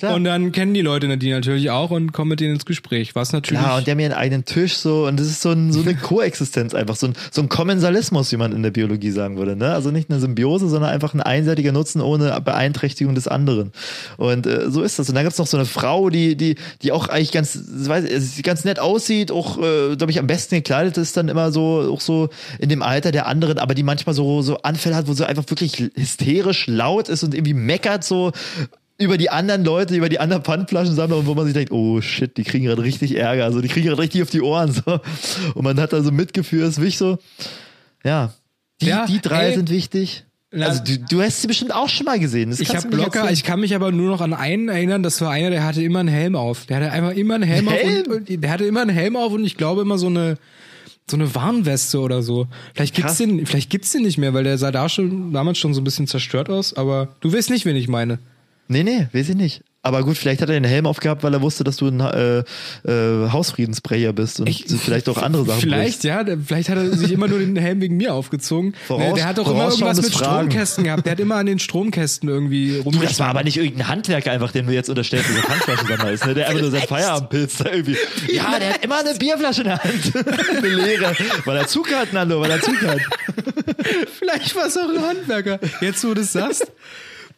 Klar. 0.03 0.17
Und 0.17 0.25
dann 0.25 0.51
kennen 0.51 0.75
die 0.75 0.81
Leute 0.81 1.17
die 1.17 1.31
natürlich 1.31 1.71
auch 1.71 1.93
und 1.93 2.11
kommen 2.11 2.31
mit 2.31 2.41
denen 2.41 2.55
ins 2.55 2.67
Gespräch, 2.67 3.15
was 3.15 3.33
natürlich. 3.33 3.63
Ja, 3.63 3.77
und 3.77 3.87
die 3.87 3.93
haben 3.93 4.01
ihren 4.01 4.13
eigenen 4.13 4.45
Tisch 4.45 4.75
so 4.75 5.07
und 5.07 5.21
das 5.21 5.29
ist 5.29 5.43
so, 5.43 5.53
ein, 5.53 5.73
so 5.73 5.81
eine 5.81 5.95
Koexistenz 6.03 6.75
einfach, 6.75 6.97
so 6.97 7.07
ein, 7.07 7.13
so 7.31 7.41
ein 7.41 7.49
Kommensalismus, 7.49 8.33
wie 8.33 8.37
man 8.37 8.51
in 8.51 8.65
der 8.65 8.73
Biologie 8.73 9.13
sagen 9.13 9.37
würde. 9.37 9.55
Ne? 9.55 9.73
Also 9.73 9.93
nicht 9.93 10.11
eine 10.11 10.19
Symbiose, 10.19 10.69
sondern 10.69 10.91
einfach 10.91 11.15
ein 11.15 11.21
einseitiger 11.21 11.71
Nutzen 11.71 12.01
ohne 12.01 12.41
Beeinträchtigung 12.41 13.15
des 13.15 13.29
anderen. 13.29 13.71
Und 14.17 14.49
äh, 14.49 14.73
so 14.73 14.83
ist 14.83 14.99
das. 14.99 15.09
Und 15.09 15.15
dann 15.15 15.23
gibt's 15.23 15.39
noch 15.39 15.47
so 15.47 15.57
eine 15.57 15.67
Frau, 15.67 16.11
die, 16.11 16.37
die, 16.37 16.57
die 16.83 16.91
auch 16.91 17.09
eigentlich 17.09 17.31
ganz, 17.31 17.57
weiß, 17.65 18.43
ganz 18.43 18.65
nett 18.65 18.81
aussieht, 18.81 19.31
auch, 19.31 19.59
äh, 19.59 19.95
glaube 19.95 20.11
ich, 20.11 20.19
am 20.19 20.27
besten 20.27 20.57
gekleidet 20.57 20.99
ist, 20.99 21.17
dann 21.17 21.29
immer 21.29 21.53
so, 21.53 21.89
auch 21.93 22.01
so 22.01 22.29
in 22.59 22.71
dem 22.71 22.83
Alter 22.83 23.13
der 23.13 23.27
anderen, 23.29 23.59
aber 23.59 23.77
die 23.77 23.85
manchmal 23.85 24.17
so, 24.17 24.43
so 24.43 24.63
Anfälle 24.63 24.97
hat, 24.97 25.07
wo 25.07 25.13
sie 25.13 25.29
einfach 25.29 25.45
wirklich 25.49 25.93
hysterisch 25.95 26.67
laut 26.67 27.09
ist 27.09 27.23
und 27.23 27.35
irgendwie 27.35 27.55
meckert 27.55 28.03
so 28.03 28.33
über 29.03 29.19
die 29.19 29.31
anderen 29.31 29.65
Leute, 29.65 29.95
über 29.97 30.09
die 30.09 30.19
anderen 30.19 30.43
Pfandflaschensammler 30.43 31.19
und 31.19 31.27
wo 31.27 31.35
man 31.35 31.45
sich 31.45 31.55
denkt, 31.55 31.73
oh 31.73 32.01
shit, 32.01 32.37
die 32.37 32.45
kriegen 32.45 32.65
gerade 32.65 32.83
richtig 32.83 33.17
Ärger, 33.17 33.45
also 33.45 33.61
die 33.61 33.69
kriegen 33.69 33.87
gerade 33.87 34.01
richtig 34.01 34.23
auf 34.23 34.31
die 34.31 34.41
Ohren 34.41 34.73
so. 34.73 35.01
Und 35.55 35.65
man 35.65 35.79
hat 35.81 35.93
da 35.93 36.03
so 36.03 36.11
Mitgefühl, 36.11 36.63
ist 36.63 36.81
wichtig 36.81 36.99
so. 36.99 37.19
Ja, 38.05 38.33
die, 38.81 38.87
Ja, 38.87 39.07
die 39.07 39.21
drei 39.21 39.49
ey. 39.49 39.55
sind 39.55 39.71
wichtig. 39.71 40.25
Na, 40.55 40.67
also 40.67 40.83
du, 40.85 40.99
du 40.99 41.23
hast 41.23 41.41
sie 41.41 41.47
bestimmt 41.47 41.75
auch 41.75 41.89
schon 41.89 42.05
mal 42.05 42.19
gesehen. 42.19 42.51
Das 42.51 42.61
ich 42.61 42.77
habe 42.77 42.95
locker, 42.95 43.31
ich 43.31 43.43
kann 43.43 43.61
mich 43.61 43.75
aber 43.75 43.91
nur 43.91 44.11
noch 44.11 44.21
an 44.21 44.35
einen 44.35 44.69
erinnern, 44.69 45.03
das 45.03 45.21
war 45.23 45.31
einer, 45.31 45.49
der 45.49 45.65
hatte 45.65 45.83
immer 45.83 46.01
einen 46.01 46.11
Helm 46.11 46.37
auf. 46.37 46.67
Der 46.67 46.77
hatte 46.77 46.93
einfach 46.93 47.13
immer 47.13 47.37
einen 47.37 47.45
Helm, 47.45 47.69
Helm? 47.69 48.07
auf 48.07 48.17
und, 48.17 48.31
und 48.31 48.41
der 48.43 48.51
hatte 48.51 48.65
immer 48.67 48.83
einen 48.83 48.91
Helm 48.91 49.17
auf 49.17 49.33
und 49.33 49.45
ich 49.45 49.57
glaube 49.57 49.81
immer 49.81 49.97
so 49.97 50.09
eine 50.09 50.37
so 51.11 51.17
eine 51.17 51.35
Warnweste 51.35 51.99
oder 52.01 52.23
so. 52.23 52.47
Vielleicht 52.75 52.95
gibt's 52.95 53.19
Krass. 53.19 53.19
den, 53.19 53.45
vielleicht 53.47 53.71
gibt's 53.71 53.93
den 53.93 54.03
nicht 54.03 54.19
mehr, 54.19 54.35
weil 54.35 54.45
der 54.45 54.57
sah 54.59 54.71
da 54.71 54.89
schon 54.89 55.33
damals 55.33 55.59
schon 55.59 55.75
so 55.75 55.81
ein 55.81 55.85
bisschen 55.85 56.07
zerstört 56.07 56.49
aus, 56.49 56.75
aber 56.75 57.09
du 57.21 57.33
weißt 57.33 57.51
nicht, 57.51 57.65
wen 57.65 57.77
ich 57.77 57.89
meine. 57.89 58.19
Nee, 58.69 58.83
nee, 58.85 59.09
weiß 59.13 59.29
ich 59.31 59.37
nicht. 59.37 59.63
Aber 59.85 60.05
gut, 60.05 60.17
vielleicht 60.17 60.41
hat 60.41 60.49
er 60.49 60.53
den 60.55 60.63
Helm 60.63 60.87
aufgehabt, 60.87 61.25
weil 61.25 61.35
er 61.35 61.43
wusste, 61.43 61.65
dass 61.65 61.77
du 61.79 61.89
ein 61.89 61.99
äh, 61.99 62.39
äh, 62.89 63.31
Hausfriedensbrecher 63.33 64.13
bist 64.13 64.39
und 64.39 64.49
vielleicht 64.49 65.09
auch 65.09 65.19
andere 65.21 65.45
Sachen. 65.45 65.61
Vielleicht, 65.61 66.05
ja, 66.05 66.23
der, 66.23 66.39
vielleicht 66.39 66.69
hat 66.69 66.79
er 66.79 66.97
sich 66.97 67.11
immer 67.11 67.27
nur 67.27 67.41
den 67.41 67.57
Helm 67.57 67.81
wegen 67.81 67.97
mir 67.97 68.15
aufgezogen. 68.15 68.75
Voraus- 68.87 69.15
der 69.17 69.27
hat 69.27 69.39
doch 69.39 69.51
immer 69.51 69.65
irgendwas 69.71 70.01
mit 70.01 70.13
Fragen. 70.13 70.51
Stromkästen 70.53 70.85
gehabt. 70.85 71.05
Der 71.05 71.11
hat 71.11 71.19
immer 71.21 71.35
an 71.35 71.47
den 71.47 71.59
Stromkästen 71.59 72.29
irgendwie 72.29 72.77
rumgeschraubt. 72.77 73.11
das 73.11 73.19
war 73.19 73.27
aber 73.31 73.43
nicht 73.43 73.57
irgendein 73.57 73.89
Handwerker 73.89 74.31
einfach, 74.31 74.53
den 74.53 74.67
du 74.69 74.73
jetzt 74.73 74.89
unterstellst, 74.89 75.29
dass 75.31 75.37
er 75.37 75.43
Pfandflaschensammler 75.43 76.13
ist, 76.13 76.27
ne? 76.27 76.35
Der 76.35 76.47
einfach 76.49 76.63
nur 76.63 76.71
sein 76.71 76.83
Feierabendpilz 76.83 77.57
da 77.57 77.73
irgendwie. 77.73 77.97
Ja, 78.33 78.61
der 78.61 78.75
hat 78.75 78.85
immer 78.85 79.01
eine 79.01 79.19
Bierflasche 79.19 79.63
in 79.63 79.67
der 79.67 79.83
Hand. 79.83 80.13
eine 80.59 80.69
leere. 80.69 81.13
Weil 81.45 81.57
er 81.57 81.67
Zug 81.67 81.93
hat, 81.93 82.13
Nando, 82.13 82.41
weil 82.41 82.53
er 82.53 82.61
Zug 82.61 82.81
hat. 82.87 83.01
Vielleicht 84.19 84.55
war 84.55 84.67
es 84.69 84.77
auch 84.77 84.89
ein 84.89 85.03
Handwerker. 85.03 85.59
Jetzt, 85.81 86.05
wo 86.05 86.09
du 86.09 86.21
das 86.21 86.33
sagst. 86.33 86.71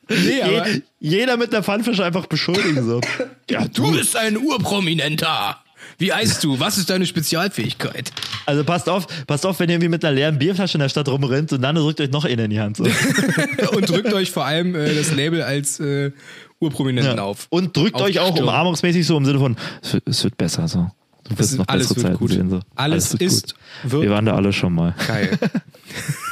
Nee, 0.09 0.43
aber 0.43 0.69
Je, 0.69 0.83
jeder 1.01 1.37
mit 1.37 1.53
einer 1.55 1.63
Pfandflasche 1.63 2.05
einfach 2.05 2.27
beschuldigen, 2.27 2.85
so. 2.87 3.01
Ja, 3.51 3.67
du 3.69 3.93
bist 3.93 4.17
ein 4.17 4.37
Urprominenter. 4.39 5.59
Wie 5.99 6.13
heißt 6.13 6.43
du? 6.43 6.59
Was 6.59 6.79
ist 6.79 6.89
deine 6.91 7.05
Spezialfähigkeit? 7.07 8.11
Also 8.47 8.65
passt 8.65 8.89
auf, 8.89 9.07
passt 9.27 9.45
auf, 9.47 9.61
wenn 9.61 9.69
ihr 9.69 9.75
irgendwie 9.75 9.91
mit 9.91 10.05
einer 10.05 10.15
leeren 10.15 10.39
Bierflasche 10.39 10.75
in 10.75 10.81
der 10.81 10.89
Stadt 10.89 11.09
rumrennt 11.09 11.53
und 11.53 11.61
dann 11.63 11.77
drückt 11.77 12.01
euch 12.01 12.11
noch 12.11 12.25
eine 12.25 12.45
in 12.45 12.51
die 12.51 12.59
Hand. 12.61 12.79
So. 12.79 12.85
Und 13.73 13.89
drückt 13.89 14.13
euch 14.13 14.31
vor 14.31 14.45
allem 14.47 14.75
äh, 14.75 14.95
das 14.95 15.13
Label 15.15 15.43
als 15.43 15.79
äh, 15.81 16.11
Urprominenten 16.59 17.19
auf. 17.19 17.47
Und 17.51 17.77
drückt 17.77 17.97
Auf 17.97 18.03
euch 18.03 18.19
auch 18.19 18.33
Stirn. 18.33 18.45
umarmungsmäßig 18.49 19.07
so 19.07 19.17
im 19.17 19.25
Sinne 19.27 19.39
von, 19.39 19.57
es 19.83 19.93
wird, 19.93 20.09
es 20.09 20.25
wird 20.25 20.37
besser 20.39 20.67
so. 20.69 20.91
Du 21.29 21.39
wirst 21.39 21.53
ist- 21.53 21.59
noch 21.59 21.69
alles 21.69 21.89
bessere 21.89 21.97
wird 22.03 22.07
Zeiten 22.07 22.19
gut. 22.19 22.31
sehen. 22.33 22.51
So. 22.51 22.61
Alles 22.75 23.13
wird 23.13 23.23
ist- 23.23 23.55
gut. 23.83 24.03
Wir 24.03 24.11
waren 24.11 24.25
da 24.25 24.35
alle 24.35 24.53
schon 24.53 24.75
mal. 24.75 24.95
Geil. 25.07 25.39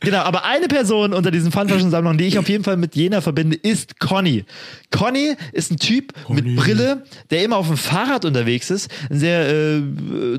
Genau, 0.00 0.18
aber 0.18 0.44
eine 0.44 0.68
Person 0.68 1.12
unter 1.12 1.30
diesen 1.30 1.52
Pfandflaschensammlungen, 1.52 2.18
die 2.18 2.26
ich 2.26 2.38
auf 2.38 2.48
jeden 2.48 2.64
Fall 2.64 2.76
mit 2.76 2.94
Jena 2.96 3.20
verbinde, 3.20 3.56
ist 3.56 4.00
Conny. 4.00 4.44
Conny 4.90 5.34
ist 5.52 5.70
ein 5.70 5.78
Typ 5.78 6.12
mit 6.28 6.56
Brille, 6.56 7.04
der 7.30 7.44
immer 7.44 7.56
auf 7.56 7.66
dem 7.68 7.76
Fahrrad 7.76 8.24
unterwegs 8.24 8.70
ist. 8.70 8.90
Ein 9.10 9.18
sehr 9.18 9.48
äh, 9.48 9.82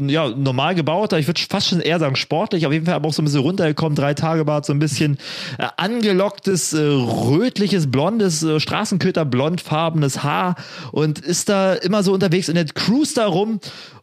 ja, 0.07 0.30
normal 0.30 0.76
gebauter, 0.76 1.20
ich 1.20 1.28
würde 1.28 1.41
fast 1.49 1.70
schon 1.70 1.80
eher 1.80 1.99
sagen 1.99 2.15
sportlich, 2.15 2.65
auf 2.65 2.74
jeden 2.74 2.86
Fall 2.86 2.95
aber 2.95 3.09
auch 3.09 3.13
so 3.13 3.22
ein 3.22 3.26
bisschen 3.26 3.41
runtergekommen, 3.41 3.95
drei 3.95 4.13
Tage 4.13 4.45
Bart, 4.45 4.65
so 4.65 4.74
ein 4.74 4.80
bisschen 4.80 5.18
äh, 5.57 5.68
angelocktes, 5.78 6.74
äh, 6.74 6.80
rötliches, 6.82 7.91
blondes, 7.91 8.43
äh, 8.43 8.59
Straßenköter, 8.59 9.26
blondfarbenes 9.26 10.24
Haar 10.24 10.55
und 10.91 11.20
ist 11.20 11.49
da 11.49 11.74
immer 11.74 12.03
so 12.03 12.13
unterwegs 12.13 12.49
und 12.49 12.55
er 12.55 12.65
cruist 12.65 13.18
da 13.18 13.28
rum 13.28 13.59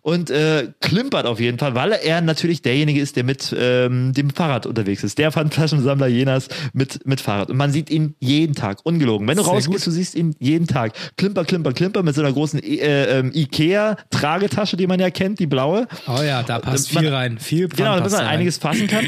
und 0.07 0.29
äh, 0.29 0.69
klimpert 0.83 1.25
auf 1.25 1.41
jeden 1.41 1.59
Fall, 1.59 1.75
weil 1.75 1.93
er 1.93 2.21
natürlich 2.21 2.61
derjenige 2.61 3.01
ist, 3.01 3.17
der 3.17 3.25
mit 3.25 3.57
ähm, 3.59 4.13
dem 4.13 4.29
Fahrrad 4.29 4.67
unterwegs 4.67 5.03
ist. 5.03 5.17
Der 5.17 5.33
Pfandflaschensammler 5.33 6.09
Jenas 6.09 6.49
mit, 6.75 7.07
mit 7.07 7.23
Fahrrad. 7.23 7.49
Und 7.51 7.57
man 7.57 7.73
sieht 7.73 7.89
ihn 7.89 8.15
jeden 8.21 8.55
Tag, 8.55 8.81
ungelogen. 8.85 9.27
Wenn 9.27 9.39
du 9.39 9.43
Sehr 9.43 9.53
rausgehst, 9.55 9.85
gut. 9.85 9.87
du 9.87 9.91
siehst 9.91 10.15
ihn 10.15 10.37
jeden 10.39 10.67
Tag. 10.67 10.93
Klimper, 11.17 11.47
klimper, 11.47 11.73
klimper 11.73 12.03
mit 12.03 12.15
so 12.15 12.21
einer 12.21 12.35
großen 12.35 12.63
äh, 12.63 13.19
ähm, 13.19 13.33
Ikea-Tragetasche, 13.35 14.77
die 14.77 14.87
man 14.87 15.01
ja 15.01 15.09
kennt, 15.09 15.39
die 15.39 15.47
blaue. 15.47 15.87
Oh 16.07 16.21
ja, 16.23 16.43
da 16.43 16.59
passt 16.59 16.93
Man- 16.95 17.05
viel 17.05 17.13
rein. 17.13 17.39
Viel 17.39 17.69
Pfand 17.69 17.77
Genau, 17.79 17.97
damit 17.97 18.11
man 18.13 18.21
rein. 18.21 18.29
einiges 18.29 18.59
fassen 18.59 18.87
kann. 18.87 19.07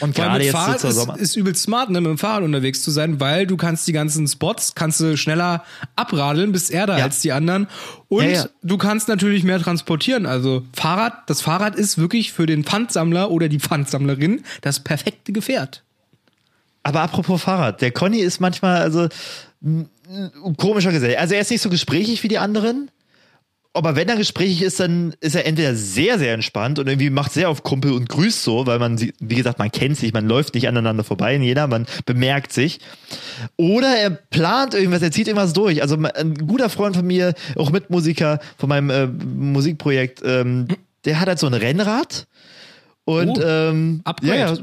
Und 0.00 0.14
Vor 0.14 0.24
allem 0.24 0.32
gerade 0.32 0.38
mit 0.38 0.44
jetzt 0.46 0.52
Fahrrad 0.54 0.84
ist, 1.16 1.20
ist 1.20 1.36
übelst 1.36 1.62
smart, 1.62 1.90
ne, 1.90 2.00
mit 2.00 2.08
dem 2.10 2.18
Fahrrad 2.18 2.42
unterwegs 2.42 2.82
zu 2.82 2.90
sein, 2.90 3.20
weil 3.20 3.46
du 3.46 3.56
kannst 3.56 3.86
die 3.86 3.92
ganzen 3.92 4.26
Spots, 4.26 4.74
kannst 4.74 5.00
du 5.00 5.16
schneller 5.16 5.62
abradeln, 5.94 6.52
bist 6.52 6.70
eher 6.70 6.86
da 6.86 6.98
Ja. 6.98 7.04
als 7.04 7.20
die 7.20 7.32
anderen. 7.32 7.68
Und 8.08 8.24
Ja, 8.24 8.30
ja. 8.30 8.46
du 8.62 8.78
kannst 8.78 9.08
natürlich 9.08 9.44
mehr 9.44 9.60
transportieren. 9.60 10.24
Also 10.26 10.62
Fahrrad, 10.72 11.28
das 11.28 11.40
Fahrrad 11.42 11.76
ist 11.76 11.98
wirklich 11.98 12.32
für 12.32 12.46
den 12.46 12.64
Pfandsammler 12.64 13.30
oder 13.30 13.48
die 13.48 13.60
Pfandsammlerin 13.60 14.42
das 14.62 14.80
perfekte 14.80 15.32
Gefährt. 15.32 15.82
Aber 16.82 17.00
apropos 17.02 17.42
Fahrrad, 17.42 17.80
der 17.80 17.90
Conny 17.92 18.18
ist 18.18 18.40
manchmal 18.40 18.82
also 18.82 19.08
komischer 20.56 20.92
Gesell. 20.92 21.16
Also 21.16 21.34
er 21.34 21.40
ist 21.40 21.50
nicht 21.50 21.62
so 21.62 21.70
gesprächig 21.70 22.22
wie 22.22 22.28
die 22.28 22.38
anderen. 22.38 22.90
Aber 23.76 23.96
wenn 23.96 24.08
er 24.08 24.16
gesprächig 24.16 24.62
ist, 24.62 24.78
dann 24.78 25.14
ist 25.20 25.34
er 25.34 25.46
entweder 25.46 25.74
sehr, 25.74 26.18
sehr 26.20 26.32
entspannt 26.32 26.78
und 26.78 26.86
irgendwie 26.86 27.10
macht 27.10 27.32
sehr 27.32 27.48
auf 27.48 27.64
Kumpel 27.64 27.92
und 27.92 28.08
grüßt 28.08 28.44
so, 28.44 28.66
weil 28.66 28.78
man, 28.78 29.00
wie 29.00 29.34
gesagt, 29.34 29.58
man 29.58 29.72
kennt 29.72 29.96
sich, 29.96 30.12
man 30.12 30.28
läuft 30.28 30.54
nicht 30.54 30.68
aneinander 30.68 31.02
vorbei 31.02 31.34
in 31.34 31.42
jeder, 31.42 31.66
man 31.66 31.86
bemerkt 32.06 32.52
sich. 32.52 32.78
Oder 33.56 33.96
er 33.96 34.10
plant 34.10 34.74
irgendwas, 34.74 35.02
er 35.02 35.10
zieht 35.10 35.26
irgendwas 35.26 35.52
durch. 35.54 35.82
Also 35.82 35.96
ein 35.96 36.34
guter 36.46 36.70
Freund 36.70 36.94
von 36.94 37.04
mir, 37.06 37.34
auch 37.56 37.70
Mitmusiker 37.70 38.38
von 38.58 38.68
meinem 38.68 38.90
äh, 38.90 39.06
Musikprojekt, 39.06 40.22
ähm, 40.24 40.68
der 41.04 41.18
hat 41.18 41.26
halt 41.26 41.40
so 41.40 41.48
ein 41.48 41.54
Rennrad. 41.54 42.26
Und 43.04 43.38
Oh, 43.38 43.42
ähm, 43.42 44.00
Upgrade. 44.04 44.38
ja, 44.38 44.54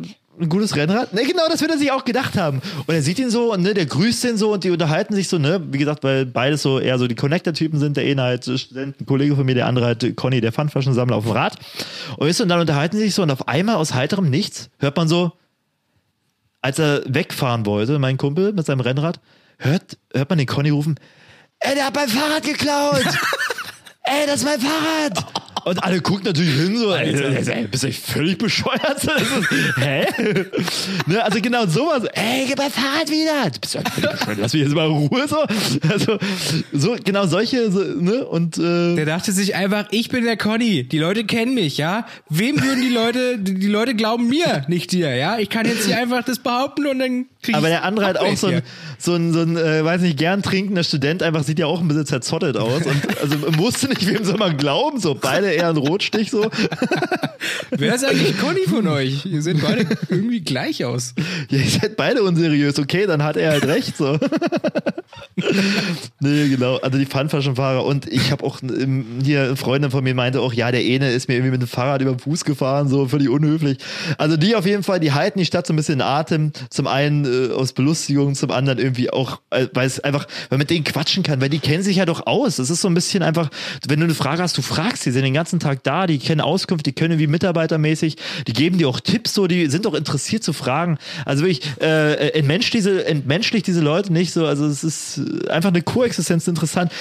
ein 0.41 0.49
gutes 0.49 0.75
Rennrad. 0.75 1.13
Ne, 1.13 1.23
genau, 1.23 1.43
das 1.49 1.61
wird 1.61 1.71
er 1.71 1.77
sich 1.77 1.91
auch 1.91 2.03
gedacht 2.03 2.37
haben. 2.37 2.61
Und 2.87 2.93
er 2.93 3.01
sieht 3.01 3.19
ihn 3.19 3.29
so 3.29 3.53
und 3.53 3.61
ne, 3.61 3.73
der 3.73 3.85
grüßt 3.85 4.23
den 4.23 4.37
so 4.37 4.53
und 4.53 4.63
die 4.63 4.71
unterhalten 4.71 5.15
sich 5.15 5.27
so, 5.27 5.37
ne, 5.37 5.61
wie 5.71 5.77
gesagt, 5.77 6.03
weil 6.03 6.25
beides 6.25 6.61
so 6.61 6.79
eher 6.79 6.97
so 6.97 7.07
die 7.07 7.15
Connector-Typen 7.15 7.79
sind. 7.79 7.97
Der 7.97 8.05
eine 8.05 8.23
halt 8.23 8.45
Student, 8.45 8.99
ein 8.99 9.05
Kollege 9.05 9.35
von 9.35 9.45
mir, 9.45 9.55
der 9.55 9.67
andere 9.67 9.85
halt 9.85 10.15
Conny, 10.15 10.41
der 10.41 10.51
Pfandflaschensammler 10.51 11.15
auf 11.15 11.23
dem 11.23 11.33
Rad. 11.33 11.57
Und, 12.17 12.27
weißt 12.27 12.39
du, 12.39 12.43
und 12.43 12.49
dann 12.49 12.59
unterhalten 12.59 12.97
sie 12.97 13.03
sich 13.03 13.15
so 13.15 13.23
und 13.23 13.31
auf 13.31 13.47
einmal 13.47 13.75
aus 13.75 13.93
heiterem 13.93 14.29
Nichts 14.29 14.69
hört 14.79 14.97
man 14.97 15.07
so, 15.07 15.31
als 16.61 16.79
er 16.79 17.03
wegfahren 17.07 17.65
wollte, 17.65 17.99
mein 17.99 18.17
Kumpel 18.17 18.53
mit 18.53 18.65
seinem 18.65 18.81
Rennrad, 18.81 19.19
hört, 19.57 19.97
hört 20.13 20.29
man 20.29 20.37
den 20.37 20.47
Conny 20.47 20.69
rufen, 20.69 20.99
ey, 21.59 21.75
der 21.75 21.85
hat 21.85 21.95
mein 21.95 22.09
Fahrrad 22.09 22.43
geklaut! 22.43 23.03
ey, 24.03 24.25
das 24.27 24.37
ist 24.37 24.45
mein 24.45 24.59
Fahrrad! 24.59 25.40
Und 25.64 25.84
alle 25.84 26.01
gucken 26.01 26.26
natürlich 26.26 26.53
hin, 26.55 26.78
so, 26.78 26.93
ey, 26.95 27.68
bist 27.70 27.84
du 27.84 27.91
völlig 27.91 28.38
bescheuert? 28.38 28.82
Ist, 29.03 29.78
hä? 29.78 30.05
ne, 31.05 31.24
also 31.24 31.39
genau 31.41 31.66
sowas, 31.68 32.03
ey, 32.14 32.45
gib 32.47 32.57
mein 32.57 32.72
Fahrrad 32.72 33.09
wieder! 33.09 33.49
Du 33.51 33.59
bist 33.59 33.76
ja 33.76 33.82
völlig 33.82 34.12
bescheuert, 34.12 34.38
lass 34.39 34.53
mich 34.53 34.64
jetzt 34.64 34.74
mal 34.74 34.88
in 34.88 34.91
Ruhe, 34.91 35.28
so. 35.28 35.38
Also, 35.89 36.18
so, 36.74 36.95
genau 37.03 37.28
solche, 37.28 37.72
so, 37.72 37.80
ne, 37.80 38.26
und, 38.26 38.57
äh, 38.57 38.95
Der 38.95 39.05
dachte 39.05 39.32
sich 39.32 39.55
einfach, 39.55 39.86
ich 39.91 40.09
bin 40.09 40.24
der 40.24 40.38
Conny. 40.38 40.84
Die 40.84 40.97
Leute 40.97 41.26
kennen 41.26 41.53
mich, 41.53 41.78
ja? 41.78 42.05
Wem 42.30 42.62
würden 42.62 42.82
die 42.82 42.89
Leute, 42.89 43.38
die 43.38 43.68
Leute 43.68 43.93
glauben 43.93 44.28
mir, 44.28 44.66
nicht 44.68 44.91
dir, 44.91 45.16
ja? 45.16 45.38
Ich 45.38 45.49
kann 45.49 45.66
jetzt 45.66 45.86
hier 45.86 45.97
einfach 45.97 46.24
das 46.24 46.39
behaupten 46.39 46.88
und 46.88 46.99
dann 46.99 47.26
krieg 47.41 47.49
ich 47.49 47.55
Aber 47.55 47.68
der 47.68 47.84
andere 47.84 48.05
halt 48.05 48.20
auch 48.20 48.36
so 48.36 48.47
ein, 48.47 48.62
so 48.97 49.14
ein, 49.14 49.34
so 49.34 49.41
ein 49.41 49.57
äh, 49.57 49.84
weiß 49.84 50.01
nicht, 50.01 50.18
gern 50.18 50.41
trinkender 50.41 50.84
Student, 50.84 51.24
einfach 51.24 51.43
sieht 51.43 51.59
ja 51.59 51.68
auch 51.68 51.82
ein 51.82 51.88
bisschen 51.88 52.05
zerzottet 52.05 52.57
aus. 52.57 52.84
Und 52.86 53.18
also 53.22 53.38
man 53.38 53.57
wusste 53.59 53.88
nicht, 53.88 54.07
wem 54.07 54.24
soll 54.24 54.38
man 54.38 54.57
glauben, 54.57 54.99
so 54.99 55.16
beide 55.16 55.50
eher 55.51 55.69
ein 55.69 55.77
Rotstich 55.77 56.31
so. 56.31 56.49
Wer 57.71 57.95
ist 57.95 58.05
eigentlich 58.05 58.37
Conny 58.37 58.65
von 58.67 58.87
euch? 58.87 59.25
Ihr 59.25 59.41
seht 59.41 59.61
beide 59.61 59.85
irgendwie 60.09 60.41
gleich 60.41 60.85
aus. 60.85 61.13
Ja, 61.49 61.59
ihr 61.59 61.69
seid 61.69 61.97
beide 61.97 62.23
unseriös, 62.23 62.79
okay, 62.79 63.05
dann 63.05 63.23
hat 63.23 63.37
er 63.37 63.51
halt 63.51 63.65
recht 63.65 63.97
so. 63.97 64.17
nee, 66.19 66.49
genau, 66.49 66.77
also 66.77 66.97
die 66.97 67.05
Pfandflaschenfahrer 67.05 67.83
und 67.85 68.07
ich 68.07 68.31
habe 68.31 68.43
auch 68.43 68.61
ähm, 68.61 69.05
hier 69.23 69.43
eine 69.43 69.55
Freundin 69.55 69.91
von 69.91 70.03
mir 70.03 70.15
meinte 70.15 70.41
auch, 70.41 70.53
ja, 70.53 70.71
der 70.71 70.81
eine 70.81 71.11
ist 71.11 71.27
mir 71.27 71.35
irgendwie 71.35 71.51
mit 71.51 71.61
dem 71.61 71.67
Fahrrad 71.67 72.01
über 72.01 72.11
den 72.11 72.19
Fuß 72.19 72.45
gefahren, 72.45 72.87
so 72.87 73.07
völlig 73.07 73.29
unhöflich. 73.29 73.77
Also 74.17 74.37
die 74.37 74.55
auf 74.55 74.65
jeden 74.65 74.83
Fall, 74.83 74.99
die 74.99 75.11
halten 75.11 75.39
die 75.39 75.45
Stadt 75.45 75.67
so 75.67 75.73
ein 75.73 75.75
bisschen 75.75 75.95
in 75.95 76.01
Atem, 76.01 76.51
zum 76.69 76.87
einen 76.87 77.25
äh, 77.25 77.53
aus 77.53 77.73
Belustigung, 77.73 78.35
zum 78.35 78.51
anderen 78.51 78.79
irgendwie 78.79 79.09
auch, 79.09 79.41
äh, 79.49 79.67
weil 79.73 79.87
es 79.87 79.99
einfach, 79.99 80.25
weil 80.49 80.57
man 80.57 80.59
mit 80.59 80.69
denen 80.69 80.83
quatschen 80.83 81.23
kann, 81.23 81.41
weil 81.41 81.49
die 81.49 81.59
kennen 81.59 81.83
sich 81.83 81.97
ja 81.97 82.05
doch 82.05 82.27
aus. 82.27 82.57
Das 82.57 82.69
ist 82.69 82.81
so 82.81 82.87
ein 82.87 82.93
bisschen 82.93 83.23
einfach, 83.23 83.49
wenn 83.87 83.99
du 83.99 84.05
eine 84.05 84.13
Frage 84.13 84.41
hast, 84.41 84.57
du 84.57 84.61
fragst, 84.61 85.05
die 85.05 85.11
sind 85.11 85.23
den 85.23 85.33
ganzen 85.33 85.40
Tag 85.59 85.83
da, 85.83 86.07
die 86.07 86.19
kennen 86.19 86.41
Auskunft, 86.41 86.85
die 86.85 86.93
können 86.93 87.19
wie 87.19 87.27
mitarbeitermäßig, 87.27 88.15
die 88.47 88.53
geben 88.53 88.77
dir 88.77 88.87
auch 88.89 88.99
Tipps, 88.99 89.33
so, 89.33 89.47
die 89.47 89.67
sind 89.67 89.85
auch 89.87 89.93
interessiert 89.93 90.43
zu 90.43 90.53
fragen. 90.53 90.97
Also 91.25 91.43
wirklich, 91.43 91.61
äh, 91.81 92.29
entmenschlicht 92.37 92.73
diese, 92.73 93.05
entmenschlicht 93.05 93.67
diese 93.67 93.81
Leute 93.81 94.13
nicht 94.13 94.31
so, 94.33 94.45
also 94.45 94.65
es 94.65 94.83
ist 94.83 95.21
einfach 95.49 95.69
eine 95.69 95.81
Koexistenz 95.81 96.47
interessant. 96.47 96.91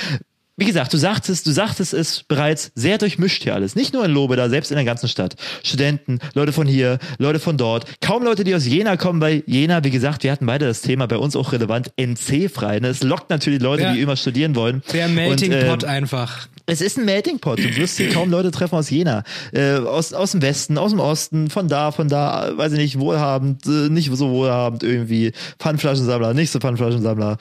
Wie 0.56 0.66
gesagt, 0.66 0.92
du 0.92 0.98
sagtest, 0.98 1.46
du 1.46 1.52
sagtest 1.52 1.94
es 1.94 2.22
bereits 2.22 2.70
sehr 2.74 2.98
durchmischt 2.98 3.44
hier 3.44 3.54
alles. 3.54 3.76
Nicht 3.76 3.94
nur 3.94 4.04
in 4.04 4.10
Lobe, 4.10 4.36
da 4.36 4.50
selbst 4.50 4.70
in 4.70 4.74
der 4.76 4.84
ganzen 4.84 5.08
Stadt. 5.08 5.36
Studenten, 5.64 6.18
Leute 6.34 6.52
von 6.52 6.66
hier, 6.66 6.98
Leute 7.16 7.38
von 7.40 7.56
dort. 7.56 7.86
Kaum 8.02 8.22
Leute, 8.24 8.44
die 8.44 8.54
aus 8.54 8.66
Jena 8.66 8.98
kommen, 8.98 9.22
weil 9.22 9.42
Jena, 9.46 9.82
wie 9.84 9.90
gesagt, 9.90 10.22
wir 10.22 10.30
hatten 10.30 10.44
beide 10.44 10.66
das 10.66 10.82
Thema 10.82 11.06
bei 11.06 11.16
uns 11.16 11.34
auch 11.34 11.52
relevant, 11.52 11.92
NC-frei. 11.96 12.80
Ne? 12.80 12.88
Es 12.88 13.02
lockt 13.02 13.30
natürlich 13.30 13.62
Leute, 13.62 13.84
Ja. 13.84 13.94
die 13.94 14.02
immer 14.02 14.16
studieren 14.16 14.54
wollen. 14.54 14.82
Der 14.92 15.08
Melting 15.08 15.52
ähm, 15.52 15.66
Pot 15.66 15.84
einfach. 15.84 16.46
Es 16.66 16.80
ist 16.80 16.98
ein 16.98 17.04
Melting 17.04 17.38
Pot. 17.38 17.58
Du 17.58 17.76
wirst 17.76 17.96
hier 17.96 18.10
kaum 18.10 18.30
Leute 18.30 18.50
treffen 18.50 18.76
aus 18.76 18.90
Jena. 18.90 19.24
Äh, 19.52 19.76
aus, 19.76 20.12
aus 20.12 20.32
dem 20.32 20.42
Westen, 20.42 20.78
aus 20.78 20.90
dem 20.90 21.00
Osten, 21.00 21.50
von 21.50 21.68
da, 21.68 21.90
von 21.92 22.08
da, 22.08 22.50
weiß 22.56 22.72
ich 22.72 22.78
nicht, 22.78 22.98
wohlhabend, 22.98 23.66
äh, 23.66 23.88
nicht 23.88 24.10
so 24.14 24.30
wohlhabend 24.30 24.82
irgendwie. 24.82 25.32
Pfandflaschensammler, 25.58 26.34
nicht 26.34 26.50
so 26.50 26.58
Pfandflaschensammler. 26.60 27.38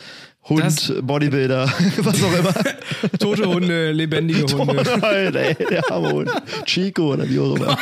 Hund, 0.47 0.63
Das- 0.63 0.91
Bodybuilder, 1.01 1.71
was 1.97 2.23
auch 2.23 2.33
immer. 2.39 2.53
Tote 3.19 3.45
Hunde, 3.45 3.91
lebendige 3.91 4.45
Hunde. 4.57 4.83
Oh 4.93 4.97
nein, 4.99 5.35
ey, 5.35 5.55
der 5.69 5.91
arme 5.91 6.11
Hund. 6.11 6.31
Chico 6.65 7.13
oder 7.13 7.29
wie 7.29 7.39
auch 7.39 7.55
immer. 7.55 7.77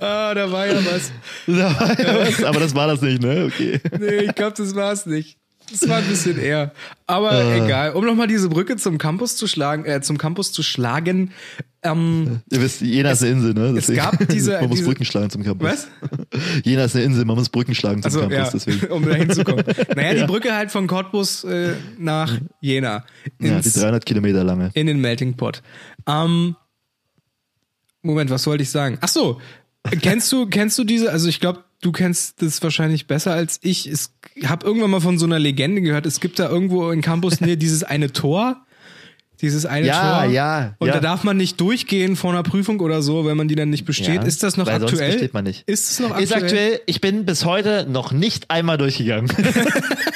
Ah, 0.00 0.34
da 0.34 0.50
war 0.52 0.66
ja 0.66 0.74
was. 0.84 1.10
Da 1.46 1.74
war 1.80 1.98
ja 2.00 2.20
was, 2.26 2.44
Aber 2.44 2.60
das 2.60 2.74
war 2.74 2.86
das 2.86 3.00
nicht, 3.00 3.22
ne? 3.22 3.46
Okay. 3.46 3.80
Nee, 3.98 4.26
ich 4.26 4.34
glaube, 4.34 4.54
das 4.56 4.74
war 4.74 4.92
es 4.92 5.06
nicht. 5.06 5.38
Das 5.70 5.88
war 5.88 5.96
ein 5.98 6.06
bisschen 6.06 6.38
eher. 6.38 6.72
Aber 7.06 7.32
Äh. 7.32 7.64
egal. 7.64 7.92
Um 7.92 8.04
nochmal 8.04 8.26
diese 8.28 8.48
Brücke 8.48 8.76
zum 8.76 8.98
Campus 8.98 9.36
zu 9.36 9.46
schlagen, 9.46 9.84
äh, 9.84 10.00
zum 10.00 10.16
Campus 10.18 10.52
zu 10.52 10.62
schlagen. 10.62 11.32
Ähm, 11.82 12.40
Ihr 12.50 12.60
wisst, 12.62 12.80
Jena 12.82 13.10
ist 13.12 13.22
eine 13.22 13.32
Insel, 13.32 13.54
ne? 13.54 13.72
Deswegen. 13.74 13.98
gab 13.98 14.28
diese- 14.28 14.52
man 14.60 14.68
muss 14.68 14.78
diese- 14.78 14.84
Brücken 14.88 15.04
schlagen 15.04 15.30
zum 15.30 15.42
Campus. 15.44 15.68
Was? 15.68 15.88
Jena 16.64 16.84
ist 16.84 16.94
eine 16.96 17.04
Insel, 17.04 17.24
man 17.24 17.36
muss 17.36 17.48
Brücken 17.48 17.74
schlagen 17.74 18.02
zum 18.02 18.06
also, 18.06 18.20
Campus, 18.20 18.36
ja, 18.36 18.50
deswegen. 18.52 18.92
um 18.92 19.04
da 19.04 19.14
hinzukommen. 19.14 19.64
Naja, 19.94 20.14
die 20.14 20.26
Brücke 20.26 20.54
halt 20.54 20.70
von 20.70 20.86
Cottbus 20.86 21.44
äh, 21.44 21.74
nach 21.98 22.38
Jena. 22.60 23.04
Ja, 23.40 23.58
die 23.60 23.66
Ins, 23.66 23.72
300 23.74 24.04
Kilometer 24.06 24.44
lange. 24.44 24.70
in 24.74 24.86
den 24.86 25.00
Melting 25.00 25.36
Pot. 25.36 25.62
Ähm, 26.06 26.56
Moment, 28.02 28.30
was 28.30 28.46
wollte 28.46 28.62
ich 28.62 28.70
sagen? 28.70 28.98
Ach 29.00 29.08
so, 29.08 29.40
kennst 30.02 30.30
du, 30.32 30.46
kennst 30.46 30.78
du 30.78 30.84
diese, 30.84 31.10
also 31.10 31.28
ich 31.28 31.40
glaube, 31.40 31.64
du 31.82 31.92
kennst 31.92 32.42
das 32.42 32.62
wahrscheinlich 32.62 33.06
besser 33.06 33.32
als 33.32 33.58
ich. 33.62 33.88
Ich 33.90 34.08
habe 34.48 34.66
irgendwann 34.66 34.90
mal 34.90 35.00
von 35.00 35.18
so 35.18 35.26
einer 35.26 35.38
Legende 35.38 35.80
gehört, 35.82 36.06
es 36.06 36.20
gibt 36.20 36.38
da 36.38 36.48
irgendwo 36.48 36.90
in 36.90 37.00
Campus 37.02 37.40
Nähe 37.40 37.56
dieses 37.58 37.82
eine 37.84 38.12
Tor. 38.12 38.62
Dieses 39.42 39.66
eine 39.66 39.86
Ja, 39.86 40.22
Tor. 40.22 40.30
ja, 40.32 40.74
Und 40.78 40.88
ja. 40.88 40.94
da 40.94 41.00
darf 41.00 41.22
man 41.22 41.36
nicht 41.36 41.60
durchgehen 41.60 42.16
vor 42.16 42.30
einer 42.32 42.42
Prüfung 42.42 42.80
oder 42.80 43.02
so, 43.02 43.26
wenn 43.26 43.36
man 43.36 43.48
die 43.48 43.54
dann 43.54 43.68
nicht 43.68 43.84
besteht. 43.84 44.14
Ja, 44.14 44.22
ist 44.22 44.42
das 44.42 44.56
noch 44.56 44.66
weil 44.66 44.80
sonst 44.80 44.92
aktuell? 44.92 45.12
besteht 45.12 45.34
man 45.34 45.44
nicht. 45.44 45.62
Ist 45.68 45.90
es 45.90 46.00
noch 46.00 46.12
aktuell? 46.12 46.24
Ist 46.24 46.32
aktuell, 46.34 46.80
ich 46.86 47.02
bin 47.02 47.26
bis 47.26 47.44
heute 47.44 47.86
noch 47.86 48.12
nicht 48.12 48.50
einmal 48.50 48.78
durchgegangen. 48.78 49.30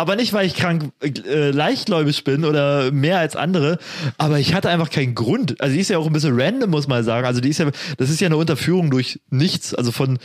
aber 0.00 0.16
nicht, 0.16 0.32
weil 0.32 0.46
ich 0.46 0.54
krank 0.54 0.90
äh, 1.02 1.50
leichtgläubig 1.50 2.24
bin 2.24 2.44
oder 2.46 2.90
mehr 2.90 3.18
als 3.18 3.36
andere, 3.36 3.78
aber 4.16 4.38
ich 4.38 4.54
hatte 4.54 4.70
einfach 4.70 4.88
keinen 4.88 5.14
Grund. 5.14 5.60
Also 5.60 5.74
die 5.74 5.80
ist 5.80 5.90
ja 5.90 5.98
auch 5.98 6.06
ein 6.06 6.12
bisschen 6.12 6.40
random, 6.40 6.70
muss 6.70 6.88
man 6.88 7.04
sagen. 7.04 7.26
Also 7.26 7.40
die 7.40 7.50
ist 7.50 7.58
ja, 7.58 7.70
das 7.98 8.08
ist 8.08 8.20
ja 8.20 8.26
eine 8.26 8.38
Unterführung 8.38 8.90
durch 8.90 9.20
nichts, 9.28 9.74
also 9.74 9.92
von 9.92 10.18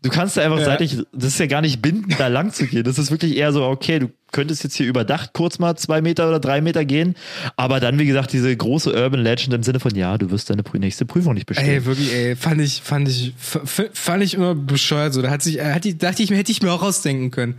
Du 0.00 0.10
kannst 0.10 0.36
da 0.36 0.42
einfach 0.42 0.60
Ja. 0.60 0.64
seitlich, 0.64 0.96
das 1.12 1.32
ist 1.32 1.40
ja 1.40 1.46
gar 1.46 1.60
nicht 1.60 1.82
bindend, 1.82 2.20
da 2.20 2.28
lang 2.28 2.52
zu 2.52 2.66
gehen. 2.66 2.84
Das 2.84 2.98
ist 3.00 3.10
wirklich 3.10 3.36
eher 3.36 3.52
so, 3.52 3.64
okay, 3.64 3.98
du 3.98 4.10
könntest 4.30 4.62
jetzt 4.62 4.76
hier 4.76 4.86
überdacht 4.86 5.32
kurz 5.32 5.58
mal 5.58 5.74
zwei 5.76 6.00
Meter 6.02 6.28
oder 6.28 6.38
drei 6.38 6.60
Meter 6.60 6.84
gehen, 6.84 7.16
aber 7.56 7.80
dann, 7.80 7.98
wie 7.98 8.06
gesagt, 8.06 8.32
diese 8.32 8.54
große 8.56 8.92
Urban 8.92 9.18
Legend 9.20 9.54
im 9.54 9.62
Sinne 9.64 9.80
von, 9.80 9.92
ja, 9.96 10.16
du 10.16 10.30
wirst 10.30 10.50
deine 10.50 10.62
nächste 10.74 11.04
Prüfung 11.04 11.34
nicht 11.34 11.46
bestehen. 11.46 11.66
Ey, 11.68 11.84
wirklich, 11.84 12.12
ey, 12.12 12.36
fand 12.36 12.60
ich, 12.60 12.80
fand 12.80 13.08
ich, 13.08 13.32
fand 13.38 14.22
ich 14.22 14.34
immer 14.34 14.54
bescheuert. 14.54 15.14
So, 15.14 15.22
da 15.22 15.30
hat 15.30 15.42
sich, 15.42 15.58
äh, 15.58 15.72
hat 15.72 15.82
die, 15.84 15.98
dachte 15.98 16.22
ich 16.22 16.30
mir, 16.30 16.36
hätte 16.36 16.52
ich 16.52 16.62
mir 16.62 16.70
auch 16.70 16.82
rausdenken 16.82 17.32
können. 17.32 17.54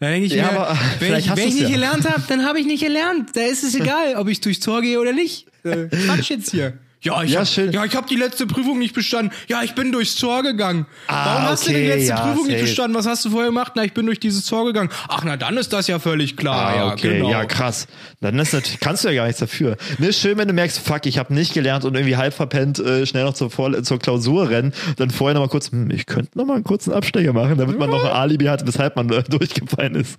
Da 0.00 0.08
denke 0.08 0.26
ich 0.26 0.32
Ja, 0.32 0.50
mir, 0.50 0.60
aber 0.60 0.78
wenn 0.98 1.14
ich, 1.16 1.30
wenn 1.30 1.48
ich 1.48 1.54
nicht 1.54 1.62
ja. 1.62 1.68
gelernt 1.68 2.08
habe, 2.10 2.22
dann 2.26 2.44
habe 2.44 2.58
ich 2.58 2.66
nicht 2.66 2.82
gelernt. 2.82 3.30
Da 3.34 3.42
ist 3.42 3.62
es 3.62 3.74
egal, 3.80 4.16
ob 4.16 4.26
ich 4.28 4.40
durchs 4.40 4.58
Tor 4.60 4.82
gehe 4.82 4.98
oder 4.98 5.12
nicht. 5.12 5.46
Quatsch 5.62 6.30
jetzt 6.30 6.50
hier. 6.50 6.72
Ja, 7.04 7.22
ich 7.22 7.32
Ja, 7.32 7.40
hab, 7.40 7.46
schön. 7.48 7.70
ja, 7.70 7.84
ich 7.84 7.94
habe 7.94 8.08
die 8.08 8.16
letzte 8.16 8.46
Prüfung 8.46 8.78
nicht 8.78 8.94
bestanden. 8.94 9.32
Ja, 9.48 9.62
ich 9.62 9.74
bin 9.74 9.92
durchs 9.92 10.16
Tor 10.16 10.42
gegangen. 10.42 10.86
Ah, 11.06 11.26
Warum 11.34 11.42
hast 11.50 11.66
du 11.66 11.70
die 11.70 11.76
okay, 11.76 11.86
letzte 11.88 12.08
ja, 12.08 12.16
Prüfung 12.26 12.46
nicht 12.46 12.54
safe. 12.56 12.62
bestanden? 12.64 12.94
Was 12.96 13.06
hast 13.06 13.24
du 13.24 13.30
vorher 13.30 13.48
gemacht? 13.50 13.72
Na, 13.76 13.84
ich 13.84 13.92
bin 13.92 14.06
durch 14.06 14.18
dieses 14.20 14.46
Tor 14.46 14.64
gegangen. 14.64 14.88
Ach, 15.08 15.22
na, 15.24 15.36
dann 15.36 15.56
ist 15.58 15.72
das 15.72 15.86
ja 15.86 15.98
völlig 15.98 16.36
klar. 16.36 16.68
Ah, 16.68 16.76
ja, 16.76 16.92
okay, 16.92 17.18
genau. 17.18 17.30
ja, 17.30 17.44
krass. 17.44 17.86
Dann 18.20 18.38
ist 18.38 18.52
natürlich, 18.54 18.80
kannst 18.80 19.04
du 19.04 19.08
ja 19.08 19.14
gar 19.14 19.26
nichts 19.26 19.40
dafür. 19.40 19.76
Ne, 19.98 20.12
schön, 20.12 20.38
wenn 20.38 20.48
du 20.48 20.54
merkst, 20.54 20.78
fuck, 20.78 21.04
ich 21.06 21.18
habe 21.18 21.34
nicht 21.34 21.52
gelernt 21.52 21.84
und 21.84 21.94
irgendwie 21.94 22.16
halb 22.16 22.32
verpennt, 22.32 22.78
äh, 22.78 23.04
schnell 23.06 23.24
noch 23.24 23.34
zur, 23.34 23.50
Vor 23.50 23.82
zur 23.82 23.98
Klausur 23.98 24.48
rennen, 24.48 24.72
dann 24.96 25.10
vorher 25.10 25.34
noch 25.34 25.42
mal 25.42 25.48
kurz, 25.48 25.70
hm, 25.70 25.90
ich 25.90 26.06
könnte 26.06 26.38
noch 26.38 26.46
mal 26.46 26.54
einen 26.54 26.64
kurzen 26.64 26.92
Abstecher 26.92 27.32
machen, 27.34 27.58
damit 27.58 27.78
man 27.78 27.90
noch 27.90 28.02
ein 28.04 28.10
Alibi 28.12 28.46
hat, 28.46 28.66
weshalb 28.66 28.96
man 28.96 29.10
äh, 29.10 29.22
durchgefallen 29.28 29.94
ist. 29.96 30.16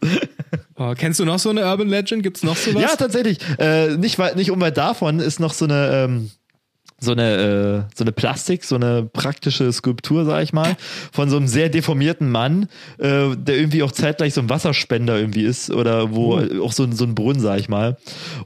Oh, 0.75 0.93
kennst 0.95 1.19
du 1.19 1.25
noch 1.25 1.39
so 1.39 1.49
eine 1.49 1.65
Urban 1.65 1.87
Legend? 1.89 2.21
Gibt's 2.21 2.43
noch 2.43 2.55
sowas? 2.57 2.81
Ja, 2.83 2.95
tatsächlich. 2.95 3.39
Äh, 3.57 3.97
nicht, 3.97 4.19
weit, 4.19 4.35
nicht 4.35 4.51
unweit 4.51 4.77
davon 4.77 5.19
ist 5.19 5.39
noch 5.39 5.53
so 5.53 5.65
eine, 5.65 5.89
ähm, 6.05 6.31
so 7.05 7.13
eine, 7.13 7.85
äh, 7.87 7.95
so 7.97 8.03
eine 8.03 8.11
Plastik, 8.11 8.65
so 8.65 8.75
eine 8.75 9.03
praktische 9.03 9.71
Skulptur, 9.71 10.25
sag 10.25 10.43
ich 10.43 10.51
mal, 10.51 10.75
von 11.13 11.29
so 11.29 11.37
einem 11.37 11.47
sehr 11.47 11.69
deformierten 11.69 12.29
Mann, 12.29 12.67
äh, 12.97 13.35
der 13.37 13.55
irgendwie 13.55 13.83
auch 13.83 13.91
zeitgleich 13.93 14.33
so 14.33 14.41
ein 14.41 14.49
Wasserspender 14.49 15.17
irgendwie 15.17 15.43
ist 15.43 15.71
oder 15.71 16.13
wo 16.13 16.39
auch 16.61 16.73
so, 16.73 16.83
ein- 16.83 16.91
so 16.91 17.05
ein 17.05 17.15
Brunnen, 17.15 17.39
sag 17.41 17.59
ich 17.59 17.69
mal. 17.69 17.95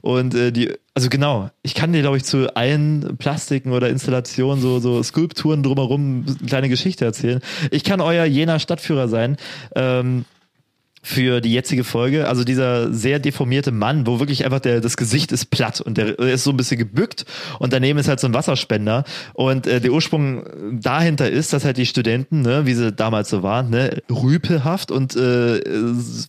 Und 0.02 0.34
äh, 0.36 0.52
die, 0.52 0.72
also 0.94 1.08
genau, 1.08 1.50
ich 1.62 1.74
kann 1.74 1.92
dir, 1.92 2.02
glaube 2.02 2.18
ich, 2.18 2.24
zu 2.24 2.54
allen 2.54 3.16
Plastiken 3.18 3.72
oder 3.72 3.88
Installationen, 3.88 4.60
so, 4.62 4.78
so 4.78 5.02
Skulpturen 5.02 5.62
drumherum 5.62 6.24
eine 6.26 6.46
kleine 6.46 6.68
Geschichte 6.68 7.04
erzählen. 7.04 7.40
Ich 7.72 7.82
kann 7.82 8.00
euer 8.00 8.24
jener 8.26 8.58
Stadtführer 8.60 9.08
sein. 9.08 9.36
Ähm, 9.74 10.24
für 11.02 11.40
die 11.40 11.52
jetzige 11.52 11.84
Folge. 11.84 12.28
Also 12.28 12.44
dieser 12.44 12.92
sehr 12.92 13.18
deformierte 13.18 13.72
Mann, 13.72 14.06
wo 14.06 14.18
wirklich 14.18 14.44
einfach 14.44 14.60
der, 14.60 14.80
das 14.80 14.96
Gesicht 14.96 15.32
ist 15.32 15.46
platt 15.46 15.80
und 15.80 15.96
der, 15.96 16.18
ist 16.18 16.44
so 16.44 16.50
ein 16.50 16.56
bisschen 16.56 16.78
gebückt 16.78 17.24
und 17.58 17.72
daneben 17.72 17.98
ist 17.98 18.08
halt 18.08 18.20
so 18.20 18.26
ein 18.26 18.34
Wasserspender. 18.34 19.04
Und 19.32 19.66
äh, 19.66 19.80
der 19.80 19.92
Ursprung 19.92 20.44
dahinter 20.80 21.30
ist, 21.30 21.52
dass 21.52 21.64
halt 21.64 21.78
die 21.78 21.86
Studenten, 21.86 22.42
ne, 22.42 22.66
wie 22.66 22.74
sie 22.74 22.92
damals 22.92 23.30
so 23.30 23.42
waren, 23.42 23.70
ne, 23.70 24.02
rüpelhaft 24.10 24.90
und 24.90 25.16
äh, 25.16 25.60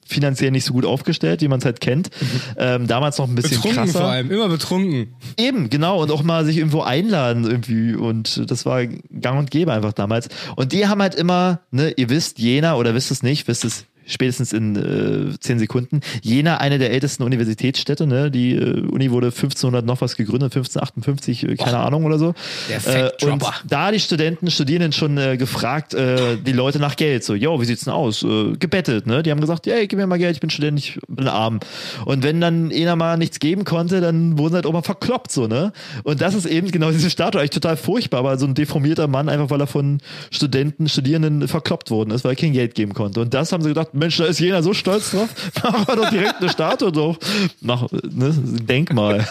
finanziell 0.07 0.51
nicht 0.51 0.65
so 0.65 0.74
gut 0.74 0.86
aufgestellt, 0.86 1.41
wie 1.41 1.47
man 1.47 1.59
es 1.59 1.65
halt 1.65 1.82
kennt. 1.82 2.09
Ähm, 2.57 2.88
damals 2.88 3.17
noch 3.17 3.28
ein 3.28 3.36
bisschen 3.36 3.57
betrunken 3.57 3.84
krasser. 3.84 3.99
vor 3.99 4.09
allem, 4.09 4.32
immer 4.32 4.47
betrunken. 4.47 5.13
Eben, 5.38 5.69
genau. 5.69 6.01
Und 6.01 6.11
auch 6.11 6.24
mal 6.24 6.45
sich 6.45 6.57
irgendwo 6.57 6.82
einladen 6.82 7.43
irgendwie. 7.43 7.93
Und 7.93 8.49
das 8.49 8.65
war 8.65 8.86
gang 8.86 9.39
und 9.39 9.51
gäbe 9.51 9.74
einfach 9.74 9.93
damals. 9.93 10.30
Und 10.55 10.72
die 10.72 10.88
haben 10.88 11.01
halt 11.01 11.15
immer, 11.15 11.59
ne, 11.72 11.91
ihr 11.91 12.09
wisst, 12.09 12.39
Jena, 12.39 12.76
oder 12.76 12.95
wisst 12.95 13.11
es 13.11 13.22
nicht, 13.22 13.47
wisst 13.47 13.65
es 13.65 13.86
spätestens 14.12 14.53
in 14.53 14.76
äh, 14.76 15.39
zehn 15.39 15.59
Sekunden. 15.59 16.01
Jena, 16.22 16.57
eine 16.57 16.78
der 16.78 16.91
ältesten 16.91 17.24
Universitätsstädte, 17.24 18.05
ne? 18.05 18.32
Die 18.32 18.55
äh, 18.55 18.82
Uni 18.88 19.12
wurde 19.12 19.28
1500 19.28 19.86
noch 19.86 20.01
was 20.01 20.16
gegründet, 20.16 20.55
1558, 20.55 21.43
äh, 21.43 21.55
keine 21.55 21.80
Ahnung 21.80 22.05
oder 22.05 22.18
so. 22.18 22.34
Der 22.70 23.12
Äh, 23.22 23.26
und 23.26 23.43
da 23.68 23.91
die 23.91 23.99
Studenten, 23.99 24.49
Studierenden 24.51 24.91
schon 24.91 25.18
äh, 25.18 25.38
gefragt, 25.38 25.93
äh, 25.93 26.38
die 26.38 26.51
Leute 26.51 26.80
nach 26.80 26.95
Geld. 26.95 27.24
So, 27.24 27.36
yo, 27.36 27.62
wie 27.62 27.66
sieht's 27.66 27.86
denn 27.86 27.93
aus? 27.93 28.24
Äh, 28.24 28.53
gebettet, 28.57 29.07
ne? 29.07 29.24
Die 29.24 29.32
haben 29.32 29.41
gesagt, 29.41 29.68
ey, 29.68 29.88
gib 29.88 29.97
mir 29.97 30.07
mal 30.07 30.18
Geld, 30.18 30.36
ich 30.36 30.41
bin 30.41 30.49
Student, 30.49 30.80
ich 30.80 30.99
bin 31.07 31.28
arm. 31.28 31.59
Und 32.05 32.24
wenn 32.24 32.41
dann 32.41 32.72
einer 32.72 32.95
mal 32.95 33.18
nichts 33.18 33.39
geben 33.39 33.64
konnte, 33.64 34.01
dann 34.01 34.38
wurden 34.38 34.49
sie 34.49 34.55
halt 34.55 34.66
auch 34.66 34.74
mal 34.74 34.82
verkloppt, 34.82 35.32
so, 35.32 35.47
ne? 35.47 35.72
Und 36.03 36.22
das 36.22 36.34
ist 36.36 36.45
eben 36.45 36.72
genau 36.72 36.91
diese 36.91 37.09
Statue, 37.09 37.39
eigentlich 37.39 37.51
total 37.51 37.78
furchtbar, 37.78 38.20
aber 38.20 38.38
so 38.38 38.45
ein 38.45 38.53
deformierter 38.53 39.07
Mann, 39.07 39.30
einfach 39.30 39.49
weil 39.49 39.62
er 39.62 39.68
von 39.68 39.99
Studenten, 40.32 40.89
Studierenden 40.89 41.47
verkloppt 41.47 41.91
worden 41.91 42.12
ist, 42.12 42.24
weil 42.24 42.34
er 42.34 42.36
kein 42.36 42.53
Geld 42.53 42.76
geben 42.76 42.93
konnte. 42.93 43.22
Und 43.22 43.34
das 43.34 43.51
haben 43.51 43.62
sie 43.62 43.70
gedacht, 43.70 43.93
Mensch, 44.02 44.18
da 44.18 44.26
ist 44.26 44.39
jener 44.39 44.64
so 44.64 44.74
stolz 44.74 45.12
drauf, 45.12 45.30
machen 45.64 45.86
wir 45.86 45.95
doch 45.95 46.10
direkt 46.10 46.41
eine 46.41 46.49
Statue 46.49 46.91
drauf. 46.91 47.18
Mach, 47.62 47.84
ne? 47.91 48.34
Denkmal. 48.34 49.28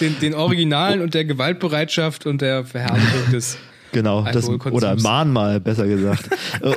Den, 0.00 0.16
den 0.20 0.34
Originalen 0.34 1.00
und 1.00 1.12
der 1.12 1.24
Gewaltbereitschaft 1.24 2.24
und 2.24 2.40
der 2.40 2.64
Verherrlichung 2.64 3.32
des. 3.32 3.58
Genau, 3.90 4.22
das, 4.32 4.48
oder 4.48 4.94
Mahnmal, 5.00 5.60
besser 5.60 5.86
gesagt. 5.88 6.28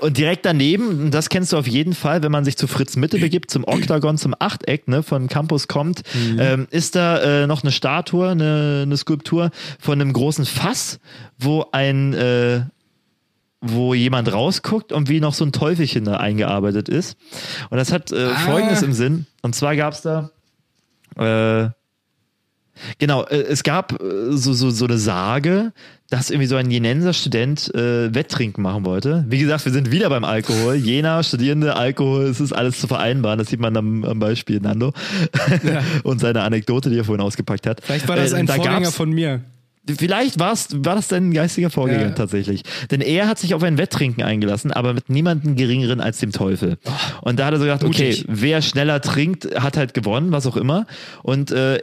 Und 0.02 0.18
direkt 0.18 0.46
daneben, 0.46 1.12
das 1.12 1.30
kennst 1.30 1.52
du 1.54 1.58
auf 1.58 1.68
jeden 1.68 1.94
Fall, 1.94 2.24
wenn 2.24 2.32
man 2.32 2.46
sich 2.46 2.58
zu 2.58 2.68
Fritz 2.68 2.96
Mitte 2.96 3.20
begibt, 3.20 3.52
zum 3.52 3.68
Oktagon, 3.68 4.18
zum 4.18 4.34
Achteck, 4.40 4.88
ne, 4.88 5.04
von 5.04 5.28
Campus 5.28 5.68
kommt, 5.68 6.04
ähm, 6.40 6.68
ist 6.72 6.96
da 6.96 7.44
äh, 7.44 7.48
noch 7.48 7.64
eine 7.64 7.74
Statue, 7.74 8.30
eine, 8.30 8.84
eine 8.84 8.96
Skulptur 8.96 9.52
von 9.78 10.00
einem 10.00 10.14
großen 10.14 10.46
Fass, 10.46 11.00
wo 11.38 11.66
ein 11.74 12.14
äh, 12.14 12.62
wo 13.62 13.93
jemand 13.93 14.32
rausguckt 14.34 14.91
und 14.91 15.07
wie 15.07 15.20
noch 15.20 15.34
so 15.36 15.45
ein 15.45 15.51
Teufelchen 15.51 16.03
da 16.05 16.18
eingearbeitet 16.18 16.89
ist. 16.89 17.16
Und 17.70 17.78
das 17.78 17.91
hat 17.91 18.12
äh, 18.12 18.30
Ah. 18.34 18.36
folgendes 18.39 18.82
im 18.82 18.93
Sinn. 18.93 19.28
Und 19.43 19.53
zwar 19.55 19.76
gab's 19.76 20.01
da 20.01 20.32
äh, 21.18 21.70
Genau, 22.97 23.24
äh, 23.26 23.36
es 23.43 23.62
gab 23.64 24.01
äh, 24.01 24.32
so, 24.32 24.53
so, 24.53 24.72
so 24.72 24.86
eine 24.86 24.97
Sage, 24.97 25.72
dass 26.09 26.32
irgendwie 26.32 26.47
so 26.47 26.55
ein 26.55 26.72
Jenenser 26.72 27.14
Student 27.14 27.74
äh, 27.76 28.14
Wetttrinken 28.16 28.64
machen 28.64 28.86
wollte. 28.86 29.26
Wie 29.28 29.38
gesagt, 29.38 29.66
wir 29.66 29.72
sind 29.72 29.91
wieder 29.91 30.09
beim 30.09 30.24
Alkohol. 30.24 30.76
Jena, 30.76 31.22
Studierende, 31.22 31.76
Alkohol, 31.76 32.24
es 32.24 32.39
ist 32.41 32.53
alles 32.53 32.80
zu 32.80 32.88
vereinbaren. 32.88 33.38
Das 33.38 33.49
sieht 33.49 33.59
man 33.59 33.78
am, 33.78 34.03
am 34.03 34.18
Beispiel 34.20 34.59
Nando 34.62 34.93
und 36.03 36.20
seine 36.20 36.41
Anekdote, 36.41 36.89
die 36.89 36.97
er 36.97 37.03
vorhin 37.03 37.22
ausgepackt 37.24 37.68
hat. 37.68 37.82
Vielleicht 37.84 38.07
war 38.07 38.16
das 38.16 38.32
Äh, 38.32 38.38
ein 38.38 38.45
da 38.47 38.55
Vorgänger 38.55 38.91
von 38.91 39.12
mir. 39.12 39.41
Vielleicht 39.98 40.40
war's, 40.40 40.68
war 40.72 40.96
das 40.96 41.08
dein 41.08 41.34
geistiger 41.34 41.70
Vorgänger 41.70 42.02
Ja. 42.04 42.10
tatsächlich. 42.12 42.62
Denn 42.92 43.02
er 43.02 43.28
hat 43.28 43.40
sich 43.40 43.54
auf 43.56 43.64
ein 43.64 43.78
Wetttrinken 43.78 44.24
eingelassen, 44.24 44.72
aber 44.72 44.94
mit 44.94 45.10
niemandem 45.10 45.56
geringeren 45.56 46.02
als 46.02 46.20
dem 46.20 46.32
Teufel. 46.32 46.78
Und 47.22 47.40
da 47.40 47.48
hat 47.48 47.54
er 47.54 47.58
so 47.58 47.66
gedacht, 47.66 47.84
okay, 47.84 48.24
wer 48.28 48.62
schneller 48.62 49.02
trinkt, 49.02 49.60
hat 49.60 49.78
halt 49.78 49.94
gewonnen, 49.94 50.32
was 50.32 50.46
auch 50.46 50.58
immer. 50.58 50.86
Und 51.24 51.52
äh, 51.52 51.80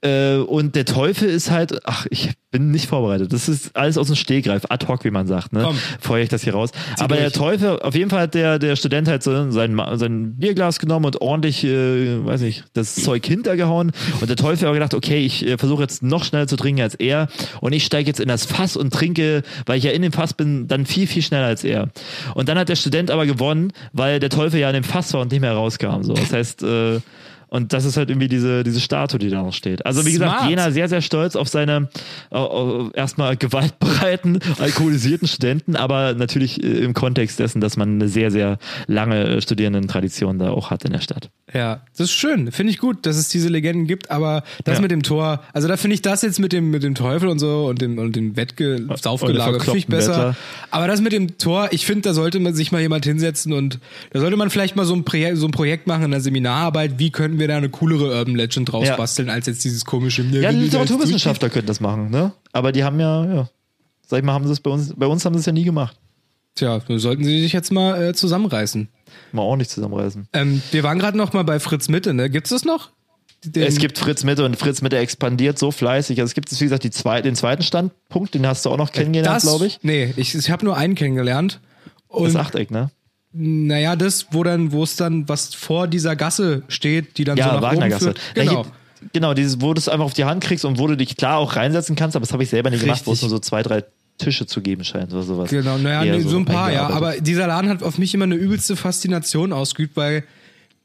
äh, 0.00 0.36
und 0.36 0.76
der 0.76 0.84
Teufel 0.84 1.28
ist 1.28 1.50
halt, 1.50 1.80
ach, 1.84 2.06
ich 2.10 2.30
bin 2.52 2.70
nicht 2.70 2.86
vorbereitet. 2.86 3.32
Das 3.32 3.48
ist 3.48 3.76
alles 3.76 3.98
aus 3.98 4.06
dem 4.06 4.16
Stehgreif, 4.16 4.62
ad 4.68 4.86
hoc, 4.86 5.04
wie 5.04 5.10
man 5.10 5.26
sagt. 5.26 5.52
Ne? 5.52 5.62
Komm. 5.64 5.76
Feuere 5.98 6.22
ich 6.22 6.28
das 6.28 6.44
hier 6.44 6.54
raus. 6.54 6.70
Aber 6.98 7.16
der 7.16 7.30
durch. 7.30 7.58
Teufel, 7.58 7.80
auf 7.80 7.94
jeden 7.96 8.08
Fall 8.08 8.22
hat 8.22 8.34
der, 8.34 8.60
der 8.60 8.76
Student 8.76 9.08
halt 9.08 9.24
so 9.24 9.50
sein, 9.50 9.80
sein 9.94 10.36
Bierglas 10.36 10.78
genommen 10.78 11.04
und 11.04 11.20
ordentlich, 11.20 11.64
äh, 11.64 12.24
weiß 12.24 12.42
nicht, 12.42 12.64
das 12.74 12.94
Zeug 12.94 13.26
hintergehauen. 13.26 13.90
Und 14.20 14.30
der 14.30 14.36
Teufel 14.36 14.68
hat 14.68 14.74
gedacht, 14.74 14.94
okay, 14.94 15.18
ich 15.18 15.44
äh, 15.44 15.58
versuche 15.58 15.82
jetzt 15.82 16.02
noch 16.02 16.24
schneller 16.24 16.46
zu 16.46 16.56
trinken 16.56 16.80
als 16.80 16.94
er. 16.94 17.26
Und 17.60 17.72
ich 17.72 17.84
steige 17.84 18.06
jetzt 18.06 18.20
in 18.20 18.28
das 18.28 18.46
Fass 18.46 18.76
und 18.76 18.92
trinke, 18.92 19.42
weil 19.66 19.78
ich 19.78 19.84
ja 19.84 19.90
in 19.90 20.02
dem 20.02 20.12
Fass 20.12 20.32
bin, 20.32 20.68
dann 20.68 20.86
viel, 20.86 21.08
viel 21.08 21.22
schneller 21.22 21.46
als 21.46 21.64
er. 21.64 21.88
Und 22.34 22.48
dann 22.48 22.56
hat 22.56 22.68
der 22.68 22.76
Student 22.76 23.10
aber 23.10 23.26
gewonnen, 23.26 23.72
weil 23.92 24.20
der 24.20 24.30
Teufel 24.30 24.60
ja 24.60 24.68
in 24.68 24.74
dem 24.74 24.84
Fass 24.84 25.12
war 25.12 25.22
und 25.22 25.32
nicht 25.32 25.40
mehr 25.40 25.54
rauskam. 25.54 26.02
So. 26.02 26.14
Das 26.14 26.32
heißt, 26.32 26.62
äh, 26.62 27.00
und 27.48 27.72
das 27.72 27.84
ist 27.84 27.96
halt 27.96 28.10
irgendwie 28.10 28.28
diese, 28.28 28.62
diese 28.64 28.80
Statue, 28.80 29.18
die 29.18 29.30
da 29.30 29.42
noch 29.42 29.52
steht. 29.52 29.84
Also 29.86 30.04
wie 30.06 30.12
gesagt, 30.12 30.38
Smart. 30.38 30.50
Jena 30.50 30.70
sehr, 30.70 30.88
sehr 30.88 31.02
stolz 31.02 31.36
auf 31.36 31.48
seine 31.48 31.88
äh, 32.30 32.38
äh, 32.38 32.90
erstmal 32.94 33.36
gewaltbereiten, 33.36 34.38
alkoholisierten 34.58 35.28
Studenten, 35.28 35.76
aber 35.76 36.14
natürlich 36.14 36.62
äh, 36.62 36.66
im 36.66 36.94
Kontext 36.94 37.38
dessen, 37.38 37.60
dass 37.60 37.76
man 37.76 37.94
eine 37.94 38.08
sehr, 38.08 38.30
sehr 38.30 38.58
lange 38.86 39.24
äh, 39.24 39.40
Studierendentradition 39.40 40.38
da 40.38 40.50
auch 40.50 40.70
hat 40.70 40.84
in 40.84 40.92
der 40.92 41.00
Stadt. 41.00 41.30
Ja, 41.54 41.80
das 41.96 42.08
ist 42.08 42.12
schön. 42.12 42.52
Finde 42.52 42.72
ich 42.72 42.78
gut, 42.78 43.06
dass 43.06 43.16
es 43.16 43.30
diese 43.30 43.48
Legenden 43.48 43.86
gibt, 43.86 44.10
aber 44.10 44.42
das 44.64 44.76
Ja. 44.76 44.82
mit 44.82 44.90
dem 44.90 45.02
Tor, 45.02 45.42
also 45.54 45.66
da 45.66 45.78
finde 45.78 45.94
ich 45.94 46.02
das 46.02 46.20
jetzt 46.22 46.38
mit 46.40 46.52
dem, 46.52 46.70
mit 46.70 46.82
dem 46.82 46.94
Teufel 46.94 47.28
und 47.28 47.38
so 47.38 47.66
und 47.66 47.80
dem, 47.80 47.98
und 47.98 48.14
dem 48.16 48.36
Wettge 48.36 48.86
Saufgelager 49.00 49.58
finde 49.60 49.78
ich 49.78 49.86
besser. 49.86 50.12
Wetter. 50.12 50.36
Aber 50.70 50.86
das 50.86 51.00
mit 51.00 51.12
dem 51.12 51.38
Tor, 51.38 51.68
ich 51.70 51.86
finde, 51.86 52.02
da 52.02 52.12
sollte 52.14 52.38
man 52.38 52.54
sich 52.54 52.70
mal 52.70 52.82
jemand 52.82 53.06
hinsetzen 53.06 53.54
und 53.54 53.78
da 54.12 54.20
sollte 54.20 54.36
man 54.36 54.50
vielleicht 54.50 54.76
mal 54.76 54.84
so 54.84 54.94
ein, 54.94 55.04
Projekt, 55.04 55.38
so 55.38 55.46
ein 55.46 55.50
Projekt 55.52 55.86
machen 55.86 56.04
in 56.04 56.10
der 56.10 56.20
Seminararbeit, 56.20 56.98
wie 56.98 57.10
können 57.10 57.37
wir 57.38 57.48
da 57.48 57.56
eine 57.56 57.68
coolere 57.68 58.16
Urban 58.18 58.34
Legend 58.34 58.70
draus 58.72 58.86
Ja. 58.88 58.96
basteln, 58.96 59.30
als 59.30 59.46
jetzt 59.46 59.64
dieses 59.64 59.84
komische. 59.84 60.22
Ja, 60.22 60.50
Literaturwissenschaftler 60.50 61.48
könnten 61.50 61.66
das 61.68 61.80
machen, 61.80 62.10
ne? 62.10 62.32
Aber 62.52 62.72
die 62.72 62.84
haben 62.84 62.98
ja, 63.00 63.24
ja. 63.24 63.48
Sag 64.06 64.18
ich 64.20 64.24
mal, 64.24 64.32
haben 64.32 64.46
sie 64.46 64.52
es 64.52 64.60
bei 64.60 64.70
uns, 64.70 64.94
bei 64.96 65.06
uns 65.06 65.24
haben 65.24 65.34
sie 65.34 65.40
es 65.40 65.46
ja 65.46 65.52
nie 65.52 65.64
gemacht. 65.64 65.96
Tja, 66.54 66.80
sollten 66.96 67.22
sie 67.24 67.40
sich 67.42 67.52
jetzt 67.52 67.70
mal 67.70 68.02
äh, 68.08 68.14
zusammenreißen. 68.14 68.88
Mal 69.32 69.42
auch 69.42 69.56
nicht 69.56 69.70
zusammenreißen. 69.70 70.28
Ähm, 70.32 70.62
wir 70.72 70.82
waren 70.82 70.98
gerade 70.98 71.16
noch 71.16 71.32
mal 71.32 71.44
bei 71.44 71.60
Fritz 71.60 71.88
Mitte, 71.88 72.14
ne? 72.14 72.28
Gibt's 72.30 72.50
das 72.50 72.64
noch? 72.64 72.90
Den- 73.44 73.62
es 73.62 73.78
gibt 73.78 73.98
Fritz 73.98 74.24
Mitte 74.24 74.44
und 74.44 74.56
Fritz 74.56 74.82
Mitte 74.82 74.98
expandiert 74.98 75.58
so 75.58 75.70
fleißig. 75.70 76.18
Also 76.20 76.30
es 76.30 76.34
gibt, 76.34 76.50
wie 76.60 76.64
gesagt, 76.64 76.82
die 76.82 76.90
zwei, 76.90 77.22
den 77.22 77.36
zweiten 77.36 77.62
Standpunkt, 77.62 78.34
den 78.34 78.46
hast 78.46 78.64
du 78.64 78.70
auch 78.70 78.76
noch 78.76 78.90
kennengelernt, 78.90 79.36
das, 79.36 79.42
glaube 79.44 79.66
ich. 79.66 79.78
Nee, 79.82 80.12
ich, 80.16 80.34
ich 80.34 80.50
habe 80.50 80.64
nur 80.64 80.76
einen 80.76 80.96
kennengelernt. 80.96 81.60
Und 82.08 82.24
Das 82.26 82.36
Achteck, 82.36 82.70
ne? 82.72 82.90
Naja, 83.38 83.94
das, 83.96 84.26
wo 84.32 84.42
dann, 84.42 84.72
wo 84.72 84.82
es 84.82 84.96
dann, 84.96 85.28
was 85.28 85.54
vor 85.54 85.86
dieser 85.88 86.16
Gasse 86.16 86.62
steht, 86.68 87.16
die 87.18 87.24
dann 87.24 87.36
so 87.36 87.42
Ja, 87.42 87.54
nach 87.54 87.62
Wagnergasse. 87.62 88.10
oben 88.10 88.14
führt. 88.16 88.34
Genau. 88.34 88.52
Ja, 88.52 88.62
hier- 88.64 88.72
genau, 89.12 89.34
dieses, 89.34 89.60
wo 89.60 89.72
du 89.74 89.78
es 89.78 89.88
einfach 89.88 90.04
auf 90.06 90.14
die 90.14 90.24
Hand 90.24 90.42
kriegst 90.42 90.64
und 90.64 90.78
wo 90.78 90.86
du 90.86 90.96
dich 90.96 91.16
klar 91.16 91.38
auch 91.38 91.54
reinsetzen 91.56 91.94
kannst, 91.96 92.16
aber 92.16 92.24
das 92.26 92.32
habe 92.32 92.42
ich 92.42 92.50
selber 92.50 92.70
nicht 92.70 92.80
gemacht, 92.82 93.02
wo 93.04 93.12
es 93.12 93.18
Richtig. 93.18 93.30
nur 93.30 93.36
so 93.36 93.38
zwei, 93.40 93.62
drei 93.62 93.84
Tische 94.18 94.46
zu 94.46 94.60
geben 94.60 94.82
scheint 94.82 95.12
oder 95.12 95.22
sowas. 95.22 95.48
Genau, 95.50 95.78
naja, 95.78 96.02
Eher 96.04 96.16
nee, 96.18 96.22
so 96.24 96.36
ein 96.38 96.44
paar, 96.44 96.72
ja. 96.72 96.88
Aber 96.90 97.20
dieser 97.20 97.46
Laden 97.46 97.70
hat 97.70 97.84
auf 97.84 97.98
mich 97.98 98.12
immer 98.14 98.24
eine 98.24 98.34
übelste 98.34 98.74
Faszination 98.74 99.52
ausgeübt, 99.52 99.96
weil 99.96 100.24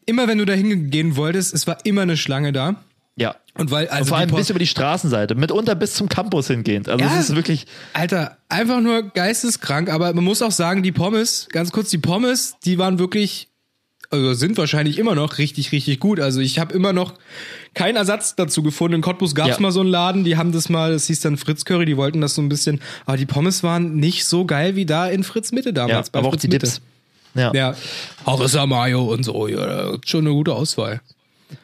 immer 0.05 0.27
wenn 0.27 0.37
du 0.37 0.45
da 0.45 0.53
hingehen 0.53 1.15
wolltest, 1.15 1.53
es 1.55 1.65
war 1.65 1.77
immer 1.85 2.03
eine 2.03 2.15
Schlange 2.17 2.51
da. 2.53 2.75
Ja. 3.15 3.35
Und 3.55 3.69
weil, 3.69 3.87
also 3.89 4.01
und 4.01 4.07
vor 4.09 4.17
allem 4.17 4.31
bis 4.31 4.49
über 4.49 4.57
die 4.59 4.65
Straßenseite, 4.67 5.35
mitunter 5.35 5.75
bis 5.75 5.93
zum 5.93 6.09
Campus 6.09 6.47
hingehend. 6.47 6.89
Also 6.89 7.05
Ja. 7.05 7.11
es 7.19 7.29
ist 7.29 7.35
wirklich, 7.35 7.67
Alter, 7.93 8.37
einfach 8.49 8.81
nur 8.81 9.03
geisteskrank, 9.03 9.89
aber 9.89 10.11
man 10.13 10.23
muss 10.23 10.41
auch 10.41 10.51
sagen, 10.51 10.81
die 10.81 10.91
Pommes, 10.91 11.47
ganz 11.51 11.71
kurz, 11.71 11.89
die 11.91 11.99
Pommes, 11.99 12.55
die 12.65 12.79
waren 12.79 12.97
wirklich, 12.97 13.49
also 14.09 14.33
sind 14.33 14.57
wahrscheinlich 14.57 14.97
immer 14.97 15.13
noch 15.13 15.37
richtig, 15.37 15.71
richtig 15.71 15.99
gut. 15.99 16.19
Also 16.19 16.39
ich 16.39 16.57
habe 16.57 16.73
immer 16.73 16.93
noch 16.93 17.13
keinen 17.75 17.95
Ersatz 17.95 18.35
dazu 18.35 18.63
gefunden. 18.63 18.95
In 18.95 19.01
Cottbus 19.01 19.35
gab's 19.35 19.49
Ja. 19.51 19.59
mal 19.59 19.71
so 19.71 19.81
einen 19.81 19.89
Laden, 19.89 20.23
die 20.23 20.37
haben 20.37 20.51
das 20.51 20.69
mal, 20.69 20.91
das 20.91 21.05
hieß 21.07 21.21
dann 21.21 21.37
Fritz 21.37 21.65
Curry, 21.65 21.85
die 21.85 21.97
wollten 21.97 22.21
das 22.21 22.33
so 22.35 22.41
ein 22.41 22.49
bisschen, 22.49 22.81
aber 23.05 23.17
die 23.17 23.25
Pommes 23.27 23.61
waren 23.61 23.95
nicht 23.95 24.25
so 24.25 24.45
geil 24.45 24.75
wie 24.75 24.85
da 24.87 25.07
in 25.07 25.23
Fritz 25.23 25.51
Mitte 25.51 25.69
ja, 25.69 25.73
damals. 25.73 26.09
bei 26.09 26.17
aber 26.19 26.29
auch 26.29 26.31
Fritz 26.33 26.41
die 26.41 26.47
Mitte. 26.47 26.65
Dips. 26.65 26.81
Ja, 27.35 27.51
Ja, 27.53 27.75
Harissa 28.25 28.65
Mayo 28.67 29.03
und 29.11 29.23
so, 29.23 29.47
ja, 29.47 29.97
schon 30.05 30.21
eine 30.25 30.33
gute 30.35 30.53
Auswahl. 30.53 31.01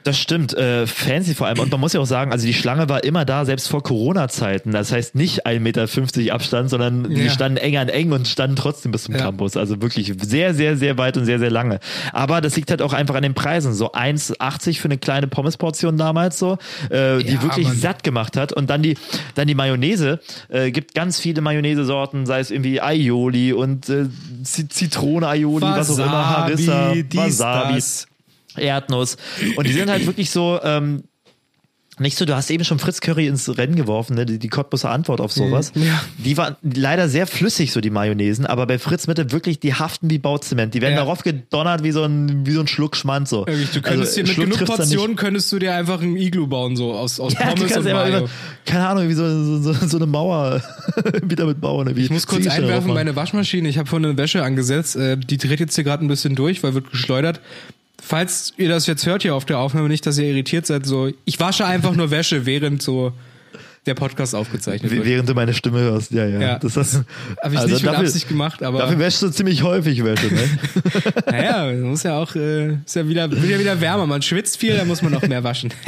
Das 0.04 0.18
stimmt. 0.20 0.54
Äh, 0.54 0.88
fancy 0.88 1.34
vor 1.36 1.48
allem. 1.48 1.60
Und 1.60 1.72
man 1.72 1.80
muss 1.80 1.94
ja 1.94 2.00
auch 2.00 2.06
sagen, 2.06 2.32
also 2.32 2.46
die 2.46 2.54
Schlange 2.54 2.90
war 2.90 3.04
immer 3.04 3.26
da, 3.26 3.46
selbst 3.46 3.68
vor 3.68 3.84
Corona-Zeiten. 3.84 4.72
Das 4.72 4.92
heißt 4.92 5.16
nicht 5.16 5.46
1,50 5.46 5.60
Meter 5.60 6.34
Abstand, 6.34 6.70
sondern 6.70 7.10
die 7.10 7.24
Ja. 7.26 7.30
standen 7.32 7.58
eng 7.58 7.78
an 7.78 7.90
eng 7.90 8.12
und 8.12 8.28
standen 8.28 8.56
trotzdem 8.56 8.92
bis 8.92 9.04
zum 9.04 9.16
Ja. 9.16 9.22
Campus. 9.22 9.58
Also 9.58 9.82
wirklich 9.82 10.14
sehr, 10.22 10.54
sehr, 10.54 10.78
sehr 10.78 10.98
weit 10.98 11.18
und 11.18 11.26
sehr, 11.26 11.40
sehr 11.40 11.52
lange. 11.52 11.80
Aber 12.14 12.42
das 12.42 12.56
liegt 12.56 12.70
halt 12.72 12.82
auch 12.82 12.94
einfach 12.94 13.16
an 13.16 13.24
den 13.24 13.34
Preisen. 13.34 13.74
So 13.74 13.92
1,80 13.94 14.80
für 14.80 14.86
eine 14.86 14.98
kleine 14.98 15.28
Pommesportion 15.28 15.98
damals 15.98 16.40
so, 16.40 16.58
äh, 16.90 17.20
die 17.24 17.34
Ja, 17.34 17.42
wirklich 17.44 17.68
satt 17.68 18.04
gemacht 18.04 18.38
hat. 18.38 18.54
Und 18.54 18.70
dann 18.70 18.82
die, 18.82 18.98
dann 19.36 19.48
die 19.48 19.56
Mayonnaise. 19.56 20.20
Äh, 20.50 20.72
gibt 20.72 20.94
ganz 20.96 21.20
viele 21.20 21.42
Mayonnaise-Sorten, 21.42 22.26
sei 22.26 22.40
es 22.40 22.52
irgendwie 22.52 22.82
Aioli 22.82 23.54
und 23.54 23.90
äh, 23.90 24.06
Zitrone-Aioli, 24.44 25.66
was 25.66 25.90
auch 25.92 25.98
immer, 25.98 26.30
Harissa, 26.38 26.94
Wasabi. 27.14 27.76
das. 27.76 28.08
Erdnuss. 28.56 29.18
Und 29.56 29.68
die 29.68 29.74
sind 29.74 29.90
halt 29.90 30.06
wirklich 30.06 30.32
so, 30.32 30.60
ähm, 30.64 31.04
nicht 32.02 32.18
so, 32.18 32.24
du 32.24 32.34
hast 32.34 32.50
eben 32.50 32.64
schon 32.64 32.80
Fritz 32.80 33.02
Curry 33.02 33.28
ins 33.28 33.58
Rennen 33.58 33.76
geworfen, 33.76 34.16
ne? 34.16 34.26
die, 34.26 34.40
die 34.40 34.48
Cottbuser 34.48 34.90
Antwort 34.90 35.20
auf 35.20 35.34
sowas. 35.34 35.76
Mhm. 35.76 35.84
Ja. 35.84 36.02
Die 36.18 36.38
waren 36.38 36.56
leider 36.62 37.10
sehr 37.10 37.28
flüssig, 37.28 37.74
so 37.74 37.82
die 37.82 37.90
Mayonnaisen, 37.90 38.46
aber 38.46 38.68
bei 38.68 38.80
Fritz 38.80 39.08
Mitte 39.08 39.34
wirklich, 39.34 39.60
die 39.60 39.74
haften 39.74 40.10
wie 40.10 40.18
Bauzement. 40.18 40.74
Die 40.74 40.82
werden 40.82 40.94
Ja. 40.94 41.02
darauf 41.02 41.24
gedonnert 41.24 41.84
wie 41.84 41.92
so 41.92 42.04
ein, 42.04 42.46
wie 42.46 42.52
so 42.52 42.62
ein 42.62 42.68
Schluck 42.68 42.96
Schmand 42.96 43.28
so. 43.28 43.44
Du 43.44 43.82
könntest 43.82 43.90
Also, 43.92 44.16
dir 44.16 44.24
mit 44.24 44.32
Schluck 44.34 44.50
genug. 44.52 44.66
Portionen 44.66 45.16
könntest 45.18 45.52
du 45.52 45.60
dir 45.60 45.76
einfach 45.76 46.02
ein 46.02 46.16
Iglu 46.16 46.48
bauen, 46.48 46.78
so 46.78 46.94
aus, 46.94 47.20
aus 47.20 47.34
Ja, 47.38 47.48
Pommes 47.48 47.76
und 47.76 47.84
Mayo. 47.84 48.18
über, 48.20 48.30
keine 48.66 48.88
Ahnung, 48.88 49.10
wie 49.10 49.14
so, 49.14 49.60
so, 49.62 49.74
so, 49.74 49.98
eine 49.98 50.06
Mauer 50.06 50.64
wieder 51.24 51.46
mit 51.48 51.60
bauen. 51.60 51.94
Ich 51.98 52.10
muss 52.10 52.28
kurz 52.28 52.48
einwerfen, 52.48 52.94
meine 52.94 53.18
Waschmaschine, 53.18 53.68
ich 53.68 53.78
habe 53.78 53.90
vorhin 53.90 54.06
eine 54.06 54.18
Wäsche 54.18 54.42
angesetzt, 54.42 54.96
äh, 54.96 55.18
die 55.18 55.38
dreht 55.38 55.60
jetzt 55.60 55.76
hier 55.76 55.84
gerade 55.84 56.06
ein 56.06 56.08
bisschen 56.08 56.36
durch, 56.36 56.64
weil 56.64 56.74
wird 56.76 56.92
geschleudert. 56.92 57.42
Falls 58.02 58.54
ihr 58.58 58.70
das 58.70 58.88
jetzt 58.88 59.06
hört 59.06 59.22
hier 59.22 59.36
auf 59.36 59.46
der 59.46 59.60
Aufnahme, 59.60 59.88
nicht, 59.88 60.06
dass 60.06 60.18
ihr 60.18 60.26
irritiert 60.26 60.66
seid, 60.66 60.86
so, 60.86 61.12
ich 61.26 61.40
wasche 61.40 61.66
einfach 61.66 61.94
nur 61.94 62.12
Wäsche, 62.12 62.46
während 62.46 62.82
so 62.82 63.14
der 63.86 63.96
Podcast 63.96 64.36
aufgezeichnet 64.36 64.92
wird. 64.92 65.06
Während 65.06 65.30
du 65.30 65.34
meine 65.34 65.54
Stimme 65.54 65.80
hörst, 65.80 66.12
ja, 66.12 66.26
ja. 66.26 66.40
Ja, 66.40 66.60
das 66.60 66.78
hast, 66.78 67.04
Habe 67.42 67.56
ich 67.56 67.66
nicht 67.66 67.84
mit 67.84 67.94
Absicht 67.94 68.28
gemacht, 68.28 68.62
aber 68.62 68.80
Dafür 68.80 69.00
wäschst 69.00 69.22
du 69.22 69.30
ziemlich 69.30 69.64
häufig 69.64 70.04
Wäsche, 70.04 70.28
ne? 70.34 70.50
naja, 71.26 71.74
muss 71.74 72.04
ja 72.04 72.18
auch, 72.20 72.36
äh, 72.36 72.74
ist 72.86 72.96
ja 72.96 73.08
wieder, 73.08 73.32
wird 73.32 73.50
ja 73.50 73.60
wieder 73.60 73.80
wärmer, 73.82 74.06
man 74.06 74.22
schwitzt 74.22 74.58
viel, 74.58 74.76
da 74.76 74.86
muss 74.86 75.02
man 75.02 75.12
noch 75.12 75.22
mehr 75.28 75.44
waschen. 75.44 75.74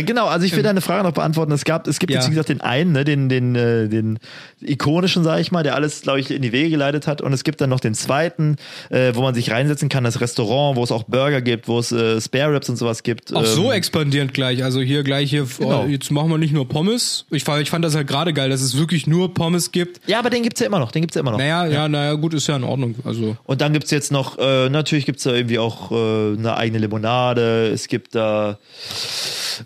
Äh, 0.00 0.04
Genau, 0.04 0.26
also 0.26 0.44
ich 0.46 0.54
will 0.56 0.62
deine 0.62 0.80
Frage 0.80 1.04
noch 1.04 1.12
beantworten. 1.12 1.52
Es 1.52 1.64
gab, 1.64 1.86
es 1.86 1.98
gibt 1.98 2.12
Ja. 2.12 2.18
jetzt 2.18 2.26
wie 2.26 2.30
gesagt 2.30 2.48
den 2.48 2.60
einen, 2.60 2.92
ne, 2.92 3.04
den, 3.04 3.28
den, 3.28 3.54
äh, 3.54 3.88
den 3.88 4.18
ikonischen, 4.60 5.24
sag 5.24 5.40
ich 5.40 5.52
mal, 5.52 5.62
der 5.62 5.74
alles, 5.74 6.02
glaube 6.02 6.20
ich, 6.20 6.30
in 6.30 6.42
die 6.42 6.52
Wege 6.52 6.70
geleitet 6.70 7.06
hat. 7.06 7.20
Und 7.22 7.32
es 7.32 7.44
gibt 7.44 7.60
dann 7.60 7.70
noch 7.70 7.80
den 7.80 7.94
zweiten, 7.94 8.56
äh, 8.90 9.12
wo 9.14 9.22
man 9.22 9.34
sich 9.34 9.50
reinsetzen 9.50 9.88
kann, 9.88 10.04
das 10.04 10.20
Restaurant, 10.20 10.76
wo 10.76 10.84
es 10.84 10.92
auch 10.92 11.04
Burger 11.04 11.40
gibt, 11.40 11.68
wo 11.68 11.78
es 11.78 11.92
äh, 11.92 12.20
Spare 12.20 12.54
Ribs 12.54 12.68
und 12.68 12.76
sowas 12.76 13.02
gibt. 13.02 13.34
Auch 13.34 13.44
so 13.44 13.66
Ähm, 13.66 13.72
expandierend 13.78 14.34
gleich. 14.34 14.62
Also 14.64 14.80
hier 14.80 15.02
gleich 15.02 15.30
hier, 15.30 15.46
Genau. 15.58 15.84
oh, 15.84 15.86
jetzt 15.86 16.10
machen 16.10 16.30
wir 16.30 16.38
nicht 16.38 16.52
nur 16.52 16.68
Pommes. 16.68 17.26
Ich, 17.30 17.44
fand- 17.44 17.62
ich 17.62 17.70
fand 17.70 17.84
das 17.84 17.94
halt 17.94 18.06
gerade 18.06 18.32
geil, 18.32 18.50
dass 18.50 18.60
es 18.62 18.76
wirklich 18.78 19.06
nur 19.06 19.32
Pommes 19.34 19.72
gibt. 19.72 20.00
Ja, 20.06 20.18
aber 20.18 20.30
den 20.30 20.42
gibt's 20.42 20.60
ja 20.60 20.66
immer 20.66 20.78
noch, 20.78 20.92
den 20.92 21.02
gibt's 21.02 21.14
ja 21.14 21.20
immer 21.20 21.32
noch. 21.32 21.38
Naja, 21.38 21.66
ja, 21.66 21.88
naja, 21.88 22.14
gut, 22.14 22.34
ist 22.34 22.46
ja 22.46 22.56
in 22.56 22.64
Ordnung. 22.64 22.94
Also. 23.04 23.36
Und 23.44 23.60
dann 23.60 23.72
gibt's 23.72 23.90
jetzt 23.90 24.12
noch, 24.12 24.38
äh, 24.38 24.68
natürlich 24.68 25.06
gibt's 25.06 25.22
da 25.24 25.32
irgendwie 25.32 25.58
auch 25.58 25.90
äh, 25.92 25.94
eine 26.38 26.56
eigene 26.56 26.78
Limonade, 26.78 27.68
es 27.72 27.88
gibt 27.88 28.14
da 28.14 28.58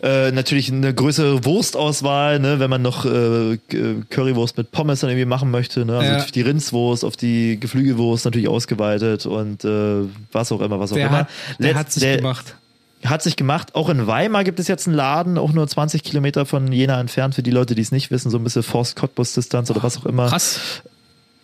äh, 0.01 0.24
natürlich 0.33 0.71
eine 0.73 0.93
größere 0.95 1.45
Wurstauswahl, 1.45 2.39
ne, 2.39 2.59
wenn 2.61 2.71
man 2.71 2.83
noch 2.83 3.05
äh, 3.05 3.59
Currywurst 4.11 4.57
mit 4.57 4.71
Pommes 4.73 5.01
dann 5.01 5.11
irgendwie 5.11 5.25
machen 5.27 5.51
möchte. 5.51 5.85
Ne? 5.85 5.99
Also 5.99 6.11
Ja. 6.13 6.17
auf 6.19 6.31
die 6.31 6.41
Rindswurst, 6.43 7.05
auf 7.05 7.17
die 7.17 7.59
Geflügelwurst 7.61 8.25
natürlich 8.25 8.49
ausgeweitet 8.49 9.27
und 9.27 9.65
äh, 9.65 10.03
was 10.33 10.53
auch 10.53 10.61
immer, 10.61 10.81
was 10.81 10.93
auch 10.93 10.97
Der, 10.97 11.09
immer. 11.09 11.19
hat, 11.19 11.29
der 11.59 11.67
Letzt- 11.73 11.79
hat 11.79 11.93
sich 11.93 12.03
der 12.03 12.17
gemacht. 12.19 12.55
Hat 13.05 13.23
sich 13.23 13.37
gemacht. 13.37 13.75
Auch 13.75 13.91
in 13.91 14.07
Weimar 14.07 14.45
gibt 14.45 14.59
es 14.61 14.67
jetzt 14.67 14.87
einen 14.87 14.97
Laden, 14.97 15.37
auch 15.37 15.53
nur 15.53 15.69
20 15.69 16.03
Kilometer 16.03 16.47
von 16.47 16.73
Jena 16.73 16.99
entfernt, 16.99 17.35
für 17.35 17.43
die 17.43 17.51
Leute, 17.51 17.75
die 17.75 17.83
es 17.83 17.93
nicht 17.93 18.11
wissen, 18.11 18.31
so 18.31 18.39
ein 18.39 18.45
bisschen 18.45 18.63
Forst-Cottbus-Distanz 18.63 19.71
oder 19.71 19.83
was 19.83 19.99
auch 19.99 20.07
immer. 20.07 20.27
Krass. 20.29 20.59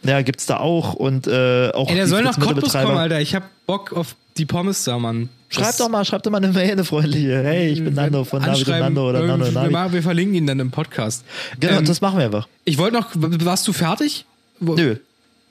Ja, 0.03 0.22
gibt's 0.22 0.47
da 0.47 0.57
auch 0.57 0.95
und 0.95 1.26
äh, 1.26 1.70
auch 1.74 1.91
Ey, 1.91 1.97
der 1.97 2.07
soll 2.07 2.22
nach 2.22 2.41
Cottbus 2.41 2.72
kommen, 2.72 2.97
Alter. 2.97 3.20
Ich 3.20 3.35
hab 3.35 3.43
Bock 3.66 3.93
auf 3.93 4.16
die 4.39 4.47
Pommes 4.47 4.85
da, 4.85 4.99
Mann. 4.99 5.28
Schreib 5.53 5.67
Das- 5.67 5.77
doch 5.79 5.89
mal, 5.89 6.05
schreib 6.05 6.23
doch 6.23 6.31
mal 6.31 6.37
eine 6.39 6.53
Mail, 6.53 6.71
eine 6.71 6.85
freundliche. 6.85 7.43
Hey, 7.43 7.69
ich 7.73 7.83
bin 7.85 7.95
Nando 7.95 8.23
von 8.25 8.41
Navi 8.41 8.61
und 8.63 8.69
Nando 8.69 9.09
oder 9.11 9.27
Nando 9.27 9.47
und 9.47 9.55
wir, 9.55 9.71
machen- 9.71 9.93
wir 9.93 10.03
verlinken 10.03 10.35
ihn 10.37 10.47
dann 10.47 10.61
im 10.61 10.71
Podcast. 10.71 11.25
Genau, 11.59 11.79
Ähm, 11.79 11.85
das 11.85 12.01
machen 12.01 12.19
wir 12.19 12.25
einfach. 12.27 12.47
ich 12.65 12.79
wollte 12.79 12.97
noch, 12.97 13.09
warst 13.15 13.67
du 13.67 13.73
fertig? 13.73 14.25
Nö. 14.61 14.97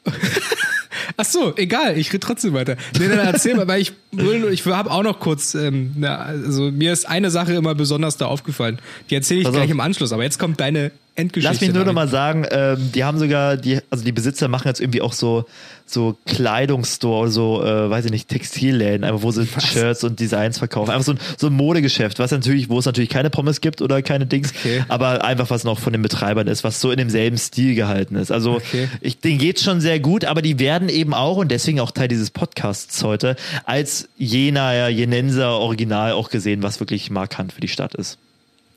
Ach 1.18 1.26
so, 1.26 1.54
egal, 1.58 1.98
ich 1.98 2.10
rede 2.14 2.22
trotzdem 2.22 2.54
weiter. 2.54 2.78
Nee, 2.98 3.10
dann 3.10 3.20
erzähl 3.20 3.54
mal, 3.56 3.68
weil 3.68 3.82
ich 3.82 3.92
ich 4.52 4.66
habe 4.66 4.90
auch 4.90 5.04
noch 5.04 5.20
kurz, 5.20 5.54
ähm, 5.54 5.92
na, 5.98 6.18
also 6.18 6.72
mir 6.72 6.94
ist 6.94 7.06
eine 7.10 7.30
Sache 7.30 7.54
immer 7.54 7.76
besonders 7.76 8.16
da 8.16 8.28
aufgefallen. 8.28 8.80
Die 9.10 9.16
erzähle 9.16 9.42
ich 9.42 9.46
Pass 9.46 9.54
gleich 9.54 9.66
auf. 9.66 9.72
im 9.72 9.80
Anschluss, 9.82 10.14
aber 10.14 10.24
jetzt 10.24 10.40
kommt 10.40 10.62
deine 10.62 10.92
Endgeschichte. 11.20 11.54
Lass 11.54 11.62
mich 11.62 11.74
nur 11.74 11.86
noch 11.86 11.94
mal 11.94 12.08
sagen, 12.08 12.46
ähm, 12.50 12.92
die 12.94 13.04
haben 13.04 13.20
sogar, 13.20 13.58
die, 13.58 13.80
also 13.90 14.04
die 14.04 14.12
Besitzer 14.12 14.48
machen 14.48 14.68
jetzt 14.68 14.82
irgendwie 14.82 15.02
auch 15.02 15.14
so, 15.14 15.46
so 15.86 16.18
Kleidungsstore, 16.26 17.30
so, 17.30 17.64
äh, 17.64 17.90
weiß 17.90 18.06
ich 18.06 18.12
nicht, 18.12 18.28
Textilläden, 18.30 19.04
einfach 19.04 19.24
wo 19.24 19.32
sie 19.32 19.46
Shirts 19.48 20.04
und 20.04 20.20
Designs 20.20 20.58
verkaufen. 20.60 20.92
Einfach 20.92 21.06
so 21.06 21.14
ein, 21.14 21.20
so 21.38 21.48
ein 21.48 21.54
Modegeschäft, 21.54 22.20
was 22.20 22.32
natürlich, 22.32 22.70
wo 22.70 22.80
es 22.80 22.86
natürlich 22.86 23.10
keine 23.10 23.30
Pommes 23.30 23.60
gibt 23.62 23.82
oder 23.82 24.02
keine 24.02 24.26
Dings, 24.26 24.54
Okay. 24.60 24.84
aber 24.88 25.24
einfach 25.24 25.50
was 25.50 25.64
noch 25.64 25.80
von 25.80 25.94
den 25.94 26.02
Betreibern 26.02 26.48
ist, 26.48 26.64
was 26.64 26.80
so 26.82 26.92
in 26.92 26.98
demselben 26.98 27.38
Stil 27.38 27.76
gehalten 27.76 28.16
ist. 28.16 28.32
Also, 28.32 28.56
Okay. 28.56 28.88
ich, 29.02 29.20
denen 29.20 29.40
geht's 29.40 29.64
schon 29.64 29.82
sehr 29.82 30.00
gut, 30.00 30.26
aber 30.26 30.42
die 30.42 30.60
werden 30.60 30.90
eben 30.90 31.14
auch, 31.14 31.38
und 31.38 31.50
deswegen 31.52 31.80
auch 31.80 31.92
Teil 31.92 32.08
dieses 32.08 32.30
Podcasts 32.30 33.04
heute, 33.04 33.36
als 33.66 34.08
Jenaer, 34.18 34.90
Jenenser 34.90 35.52
Original 35.60 36.12
auch 36.12 36.30
gesehen, 36.30 36.62
was 36.64 36.80
wirklich 36.80 37.10
markant 37.10 37.54
für 37.54 37.62
die 37.62 37.68
Stadt 37.68 37.96
ist. 37.96 38.18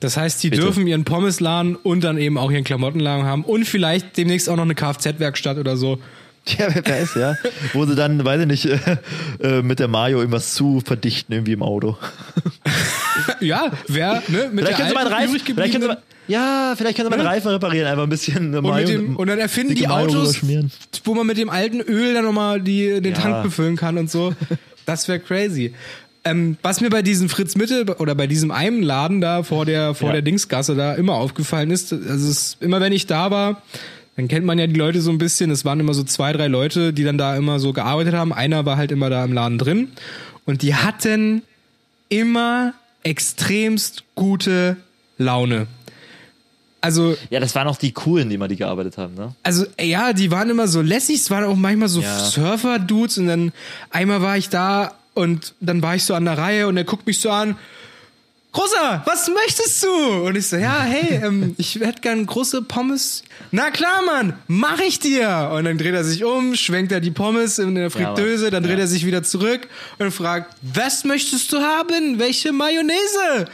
Das 0.02 0.16
heißt, 0.16 0.42
die 0.42 0.50
Bitte. 0.50 0.62
dürfen 0.62 0.84
ihren 0.88 1.04
Pommesladen 1.04 1.76
und 1.76 2.02
dann 2.02 2.18
eben 2.18 2.36
auch 2.36 2.50
ihren 2.50 2.64
Klamottenladen 2.64 3.24
haben 3.24 3.44
und 3.44 3.66
vielleicht 3.66 4.16
demnächst 4.16 4.48
auch 4.48 4.56
noch 4.56 4.64
eine 4.64 4.74
Kfz-Werkstatt 4.74 5.58
oder 5.58 5.76
so. 5.76 6.00
Ja, 6.58 6.66
wer 6.74 6.84
weiß, 6.84 7.14
ja. 7.14 7.36
Wo 7.72 7.86
sie 7.86 7.94
dann, 7.94 8.24
weiß 8.24 8.40
ich 8.40 8.46
nicht, 8.48 8.66
äh, 9.40 9.62
mit 9.62 9.78
der 9.78 9.86
Mayo 9.86 10.18
irgendwas 10.18 10.54
zu 10.54 10.82
verdichten 10.84 11.32
irgendwie 11.32 11.52
im 11.52 11.62
Auto. 11.62 11.96
ja, 13.40 13.70
wer, 13.86 14.24
ne, 14.26 14.50
mit 14.52 14.64
Vielleicht 14.64 14.78
können 14.78 14.88
sie 14.88 14.94
der 14.94 15.04
mal 15.04 15.06
einen 15.06 15.14
alten, 15.14 15.32
Reifen, 15.32 15.54
vielleicht 15.54 15.72
können 15.72 15.82
sie 15.82 15.88
mal, 15.88 16.02
ja, 16.26 16.74
vielleicht 16.76 16.96
können 16.96 17.10
sie 17.12 17.16
mal 17.16 17.22
Ne? 17.22 17.28
Reifen 17.30 17.48
reparieren, 17.52 17.86
einfach 17.86 18.02
ein 18.02 18.08
bisschen 18.08 18.54
und, 18.56 18.74
mit 18.74 18.88
dem, 18.88 19.14
und 19.14 19.28
dann 19.28 19.38
erfinden 19.38 19.76
die 19.76 19.86
Autos, 19.86 20.40
wo 21.04 21.14
man 21.14 21.28
mit 21.28 21.38
dem 21.38 21.48
alten 21.48 21.80
Öl 21.80 22.12
dann 22.14 22.24
nochmal 22.24 22.60
die, 22.60 23.00
den 23.00 23.14
Ja. 23.14 23.20
Tank 23.20 23.44
befüllen 23.44 23.76
kann 23.76 23.96
und 23.96 24.10
so. 24.10 24.34
Das 24.84 25.06
wäre 25.06 25.20
crazy. 25.20 25.74
Ähm, 26.24 26.56
was 26.62 26.80
mir 26.80 26.88
bei 26.90 27.02
diesem 27.02 27.28
Fritz 27.28 27.56
Mitte 27.56 27.96
oder 27.98 28.14
bei 28.14 28.26
diesem 28.28 28.50
einen 28.52 28.82
Laden 28.82 29.20
da 29.20 29.42
vor 29.42 29.66
der 29.66 29.94
vor 29.94 30.08
Ja. 30.08 30.12
der 30.14 30.22
Dingsgasse 30.22 30.76
da 30.76 30.94
immer 30.94 31.14
aufgefallen 31.14 31.70
ist, 31.72 31.92
also 31.92 32.28
es 32.30 32.56
immer 32.60 32.80
wenn 32.80 32.92
ich 32.92 33.06
da 33.06 33.30
war, 33.32 33.62
dann 34.16 34.28
kennt 34.28 34.46
man 34.46 34.58
ja 34.58 34.66
die 34.68 34.74
Leute 34.78 35.00
so 35.00 35.10
ein 35.10 35.18
bisschen. 35.18 35.50
Es 35.50 35.64
waren 35.64 35.80
immer 35.80 35.94
so 35.94 36.04
zwei, 36.04 36.32
drei 36.32 36.46
Leute, 36.46 36.92
die 36.92 37.02
dann 37.02 37.18
da 37.18 37.34
immer 37.36 37.58
so 37.58 37.72
gearbeitet 37.72 38.14
haben. 38.14 38.32
Einer 38.32 38.64
war 38.66 38.76
halt 38.76 38.92
immer 38.92 39.10
da 39.10 39.24
im 39.24 39.32
Laden 39.32 39.58
drin 39.58 39.88
und 40.44 40.62
die 40.62 40.74
hatten 40.76 41.42
immer 42.08 42.74
extremst 43.02 44.04
gute 44.14 44.76
Laune. 45.18 45.66
Also 46.80 47.16
Ja, 47.30 47.40
das 47.40 47.54
waren 47.54 47.66
auch 47.68 47.76
die 47.78 47.92
coolen, 47.92 48.28
die 48.28 48.38
mal 48.38 48.48
die 48.48 48.56
gearbeitet 48.56 48.98
haben, 48.98 49.14
ne? 49.14 49.34
also 49.42 49.64
ja, 49.80 50.12
die 50.12 50.30
waren 50.30 50.50
immer 50.50 50.66
so 50.68 50.82
lässig, 50.82 51.16
es 51.20 51.30
waren 51.30 51.44
auch 51.44 51.56
manchmal 51.56 51.88
so 51.88 52.00
Ja. 52.00 52.18
Surfer-Dudes 52.18 53.18
und 53.18 53.26
dann 53.28 53.52
einmal 53.90 54.20
war 54.20 54.36
ich 54.36 54.48
da 54.48 54.92
und 55.14 55.54
dann 55.60 55.82
war 55.82 55.94
ich 55.94 56.04
so 56.04 56.14
an 56.14 56.24
der 56.24 56.38
Reihe 56.38 56.66
und 56.66 56.76
er 56.76 56.84
guckt 56.84 57.06
mich 57.06 57.20
so 57.20 57.30
an. 57.30 57.56
Großer, 58.52 59.02
was 59.06 59.30
möchtest 59.30 59.82
du? 59.82 60.26
Und 60.26 60.36
ich 60.36 60.46
so, 60.46 60.56
ja, 60.56 60.82
hey, 60.82 61.22
ähm, 61.24 61.54
ich 61.56 61.76
hätte 61.76 62.02
gern 62.02 62.26
große 62.26 62.60
Pommes. 62.60 63.22
Na 63.50 63.70
klar, 63.70 64.02
Mann, 64.04 64.34
mach 64.46 64.78
ich 64.78 64.98
dir. 64.98 65.50
Und 65.54 65.64
dann 65.64 65.78
dreht 65.78 65.94
er 65.94 66.04
sich 66.04 66.22
um, 66.22 66.54
schwenkt 66.54 66.92
er 66.92 67.00
die 67.00 67.10
Pommes 67.10 67.58
in 67.58 67.74
der 67.74 67.90
Fritteuse, 67.90 68.50
dann 68.50 68.62
dreht 68.62 68.78
er 68.78 68.86
sich 68.86 69.06
wieder 69.06 69.22
zurück 69.22 69.68
und 69.98 70.12
fragt, 70.12 70.54
was 70.60 71.04
möchtest 71.04 71.50
du 71.52 71.60
haben? 71.60 72.18
Welche 72.18 72.52
Mayonnaise? 72.52 73.46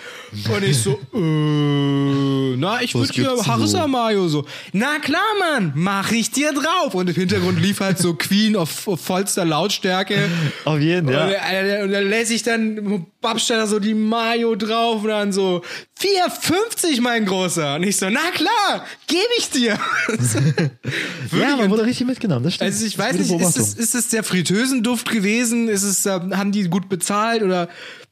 Und 0.53 0.64
ich 0.64 0.78
so, 0.78 0.99
äh, 1.14 2.57
na, 2.57 2.82
ich 2.82 2.94
würde 2.94 3.12
hier 3.12 3.30
Harissa 3.46 3.82
so? 3.82 3.88
Mayo 3.88 4.26
so. 4.26 4.46
Na 4.72 4.99
klar, 4.99 5.22
Mann, 5.38 5.72
mach 5.76 6.11
ich 6.11 6.32
dir 6.32 6.53
drauf. 6.53 6.94
Und 6.94 7.09
im 7.09 7.14
Hintergrund 7.14 7.62
lief 7.62 7.78
halt 7.78 7.99
so 7.99 8.14
Queen 8.14 8.57
auf, 8.57 8.88
auf 8.88 9.01
vollster 9.01 9.44
Lautstärke. 9.44 10.28
Auf 10.64 10.80
jeden, 10.80 11.09
ja. 11.09 11.24
Und, 11.24 11.32
äh, 11.32 11.82
und 11.84 11.92
dann 11.92 12.09
lässt 12.09 12.32
ich 12.32 12.42
dann 12.42 13.07
Babsteller 13.20 13.66
so 13.68 13.78
die 13.78 13.94
Mayo 13.94 14.57
drauf 14.57 14.88
und 14.97 15.09
dann 15.09 15.32
so 15.32 15.62
4,50 16.01 17.01
mein 17.01 17.26
Großer. 17.26 17.76
Und 17.76 17.82
ich 17.84 17.97
so, 17.97 18.09
na 18.11 18.30
klar, 18.32 18.84
gebe 19.07 19.22
ich 19.39 19.51
dir. 19.51 19.78
Ja, 21.39 21.57
man 21.57 21.70
wurde 21.70 21.84
richtig 21.84 22.07
mitgenommen, 22.07 22.45
das 22.45 22.55
stimmt. 22.55 22.70
Also 22.72 22.86
ich 22.86 22.99
weiß 22.99 23.14
nicht, 23.16 23.30
ist 23.30 23.57
es, 23.59 23.74
ist 23.74 23.95
es 23.95 24.09
der 24.09 24.24
Friteusenduft 24.24 25.11
gewesen? 25.11 25.68
Ist 25.68 25.82
es, 25.82 26.07
äh, 26.07 26.11
haben 26.11 26.53
die 26.53 26.64
gut 26.68 26.89
bezahlt 26.89 27.43
oder? 27.43 27.68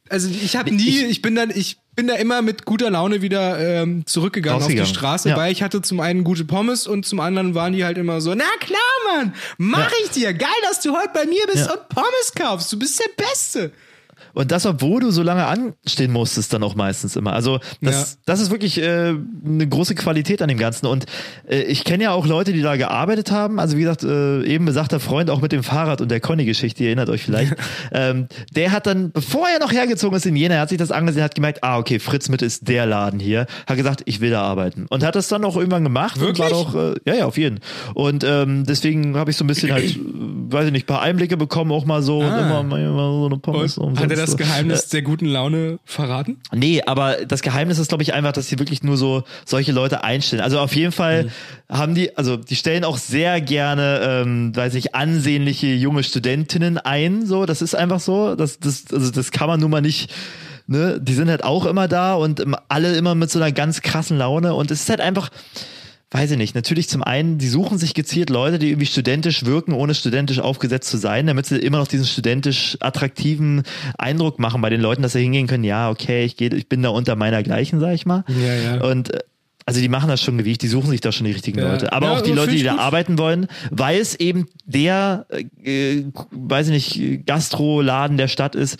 Also 0.08 0.28
ich 0.28 0.54
habe 0.56 0.70
nie, 0.70 1.04
ich, 1.04 1.22
bin 1.22 1.34
dann, 1.34 1.50
ich 1.50 1.78
bin 1.96 2.06
da 2.06 2.14
immer 2.14 2.42
mit 2.42 2.64
guter 2.64 2.90
Laune 2.90 3.22
wieder 3.22 3.58
ähm, 3.58 4.04
zurückgegangen 4.06 4.62
auf 4.62 4.68
die. 4.68 4.84
Straße, 4.84 5.30
Ja. 5.30 5.36
weil 5.36 5.50
ich 5.50 5.62
hatte 5.62 5.82
zum 5.82 5.98
einen 6.00 6.22
gute 6.24 6.44
Pommes 6.44 6.86
und 6.86 7.06
zum 7.06 7.18
anderen 7.20 7.54
waren 7.54 7.72
die 7.72 7.84
halt 7.84 7.98
immer 7.98 8.20
so, 8.20 8.34
na 8.34 8.44
klar, 8.60 9.16
Mann, 9.16 9.34
mach 9.58 9.90
ich 10.04 10.10
dir. 10.10 10.32
Geil, 10.34 10.48
dass 10.68 10.80
du 10.80 10.92
heute 10.94 11.10
bei 11.14 11.24
mir 11.26 11.44
bist 11.52 11.66
Ja. 11.66 11.72
und 11.72 11.88
Pommes 11.88 12.32
kaufst. 12.36 12.70
Du 12.72 12.78
bist 12.78 13.00
der 13.00 13.24
Beste. 13.24 13.72
Und 14.36 14.52
das, 14.52 14.66
obwohl 14.66 15.00
du 15.00 15.10
so 15.10 15.22
lange 15.22 15.46
anstehen 15.46 16.12
musstest, 16.12 16.52
dann 16.52 16.62
auch 16.62 16.74
meistens 16.74 17.16
immer. 17.16 17.32
Also 17.32 17.58
das, 17.80 18.12
Ja. 18.12 18.18
das 18.26 18.40
ist 18.40 18.50
wirklich 18.50 18.76
äh, 18.82 19.14
eine 19.46 19.66
große 19.66 19.94
Qualität 19.94 20.42
an 20.42 20.48
dem 20.48 20.58
Ganzen. 20.58 20.84
Und 20.86 21.06
äh, 21.48 21.62
ich 21.62 21.84
kenne 21.84 22.04
ja 22.04 22.10
auch 22.10 22.26
Leute, 22.26 22.52
die 22.52 22.60
da 22.60 22.76
gearbeitet 22.76 23.30
haben. 23.30 23.58
Also 23.58 23.78
wie 23.78 23.80
gesagt, 23.80 24.04
äh, 24.04 24.44
eben 24.44 24.66
besagter 24.66 25.00
Freund 25.00 25.30
auch 25.30 25.40
mit 25.40 25.52
dem 25.52 25.62
Fahrrad 25.62 26.02
und 26.02 26.10
der 26.10 26.20
Conny-Geschichte, 26.20 26.82
ihr 26.82 26.90
erinnert 26.90 27.08
euch 27.08 27.22
vielleicht. 27.22 27.54
ähm, 27.92 28.26
der 28.54 28.72
hat 28.72 28.86
dann, 28.86 29.10
bevor 29.10 29.48
er 29.48 29.58
noch 29.58 29.72
hergezogen 29.72 30.14
ist 30.18 30.26
in 30.26 30.36
Jena, 30.36 30.56
er 30.56 30.60
hat 30.60 30.68
sich 30.68 30.76
das 30.76 30.90
angesehen, 30.90 31.24
hat 31.24 31.34
gemerkt, 31.34 31.64
ah 31.64 31.78
okay, 31.78 31.98
Fritz 31.98 32.28
Mitte 32.28 32.44
ist 32.44 32.68
der 32.68 32.84
Laden 32.84 33.18
hier. 33.18 33.46
Hat 33.66 33.78
gesagt, 33.78 34.02
ich 34.04 34.20
will 34.20 34.28
da 34.30 34.42
arbeiten. 34.42 34.84
Und 34.90 35.02
hat 35.02 35.14
das 35.14 35.28
dann 35.28 35.46
auch 35.46 35.56
irgendwann 35.56 35.82
gemacht. 35.82 36.18
Und 36.20 36.38
war 36.38 36.50
Wirklich? 36.50 36.50
doch, 36.50 36.74
äh, 36.74 36.94
ja, 37.06 37.14
ja, 37.14 37.24
auf 37.24 37.38
jeden. 37.38 37.60
Und 37.94 38.22
ähm, 38.22 38.64
deswegen 38.66 39.16
habe 39.16 39.30
ich 39.30 39.38
so 39.38 39.44
ein 39.44 39.46
bisschen 39.46 39.72
halt, 39.72 39.96
äh, 39.96 39.98
weiß 39.98 40.66
ich 40.66 40.72
nicht, 40.72 40.86
paar 40.86 41.00
Einblicke 41.00 41.38
bekommen, 41.38 41.72
auch 41.72 41.86
mal 41.86 42.02
so, 42.02 42.18
und 42.18 42.26
immer, 42.26 42.62
mal 42.62 42.84
so 42.84 43.26
eine 43.30 43.38
Pommes. 43.38 43.78
Und 43.78 43.98
hat 43.98 44.10
er 44.10 44.16
das 44.16 44.25
so. 44.32 44.36
Geheimnis 44.36 44.88
der 44.88 45.02
guten 45.02 45.26
Laune 45.26 45.78
verraten? 45.84 46.38
Nee, 46.52 46.82
aber 46.84 47.24
das 47.26 47.42
Geheimnis 47.42 47.78
ist, 47.78 47.88
glaube 47.88 48.02
ich, 48.02 48.14
einfach, 48.14 48.32
dass 48.32 48.48
sie 48.48 48.58
wirklich 48.58 48.82
nur 48.82 48.96
so 48.96 49.24
solche 49.44 49.72
Leute 49.72 50.04
einstellen. 50.04 50.42
Also 50.42 50.58
auf 50.60 50.74
jeden 50.74 50.92
Fall 50.92 51.30
haben 51.68 51.94
die, 51.94 52.16
also 52.16 52.36
die 52.36 52.56
stellen 52.56 52.84
auch 52.84 52.98
sehr 52.98 53.40
gerne, 53.40 54.00
ähm, 54.02 54.54
weiß 54.54 54.74
ich, 54.74 54.94
ansehnliche 54.94 55.68
junge 55.68 56.02
Studentinnen 56.02 56.78
ein. 56.78 57.26
So, 57.26 57.46
das 57.46 57.62
ist 57.62 57.74
einfach 57.74 58.00
so. 58.00 58.34
Das, 58.34 58.58
das, 58.58 58.84
also 58.92 59.10
das 59.10 59.30
kann 59.30 59.48
man 59.48 59.60
nun 59.60 59.70
mal 59.70 59.80
nicht. 59.80 60.12
Ne, 60.68 60.98
die 61.00 61.14
sind 61.14 61.30
halt 61.30 61.44
auch 61.44 61.64
immer 61.64 61.86
da 61.86 62.14
und 62.14 62.44
alle 62.68 62.96
immer 62.96 63.14
mit 63.14 63.30
so 63.30 63.38
einer 63.38 63.52
ganz 63.52 63.82
krassen 63.82 64.18
Laune 64.18 64.52
und 64.52 64.72
es 64.72 64.80
ist 64.80 64.90
halt 64.90 65.00
einfach, 65.00 65.30
weiß 66.12 66.30
ich 66.30 66.38
nicht, 66.38 66.54
natürlich 66.54 66.88
zum 66.88 67.02
einen, 67.02 67.38
die 67.38 67.48
suchen 67.48 67.78
sich 67.78 67.92
gezielt 67.92 68.30
Leute, 68.30 68.58
die 68.58 68.68
irgendwie 68.68 68.86
studentisch 68.86 69.44
wirken, 69.44 69.72
ohne 69.72 69.92
studentisch 69.94 70.38
aufgesetzt 70.38 70.88
zu 70.88 70.96
sein, 70.98 71.26
damit 71.26 71.46
sie 71.46 71.56
immer 71.58 71.78
noch 71.78 71.88
diesen 71.88 72.06
studentisch 72.06 72.76
attraktiven 72.80 73.64
Eindruck 73.98 74.38
machen 74.38 74.60
bei 74.62 74.70
den 74.70 74.80
Leuten, 74.80 75.02
dass 75.02 75.12
sie 75.14 75.20
hingehen 75.22 75.46
können, 75.48 75.64
ja, 75.64 75.90
okay, 75.90 76.24
ich 76.24 76.36
gehe, 76.36 76.50
ich 76.54 76.68
bin 76.68 76.82
da 76.82 76.90
unter 76.90 77.16
meiner 77.16 77.42
gleichen, 77.42 77.80
sag 77.80 77.92
ich 77.94 78.06
mal. 78.06 78.24
Ja, 78.28 78.54
ja. 78.76 78.84
Und 78.84 79.12
äh, 79.14 79.18
also 79.68 79.80
die 79.80 79.88
machen 79.88 80.08
das 80.08 80.22
schon 80.22 80.38
gewicht, 80.38 80.62
die 80.62 80.68
suchen 80.68 80.90
sich 80.90 81.00
da 81.00 81.10
schon 81.10 81.26
die 81.26 81.32
richtigen 81.32 81.58
Ja. 81.58 81.72
Leute. 81.72 81.92
Aber 81.92 82.06
Ja, 82.06 82.12
auch 82.12 82.20
die 82.20 82.30
Leute, 82.30 82.52
die 82.52 82.62
da 82.62 82.72
gut. 82.74 82.80
arbeiten 82.80 83.18
wollen, 83.18 83.48
weil 83.72 83.98
es 84.00 84.14
eben 84.14 84.46
der, 84.64 85.26
äh, 85.64 85.98
äh, 85.98 86.04
weiß 86.30 86.68
ich 86.68 86.72
nicht, 86.98 87.26
Gastroladen 87.26 88.16
der 88.16 88.28
Stadt 88.28 88.54
ist, 88.54 88.76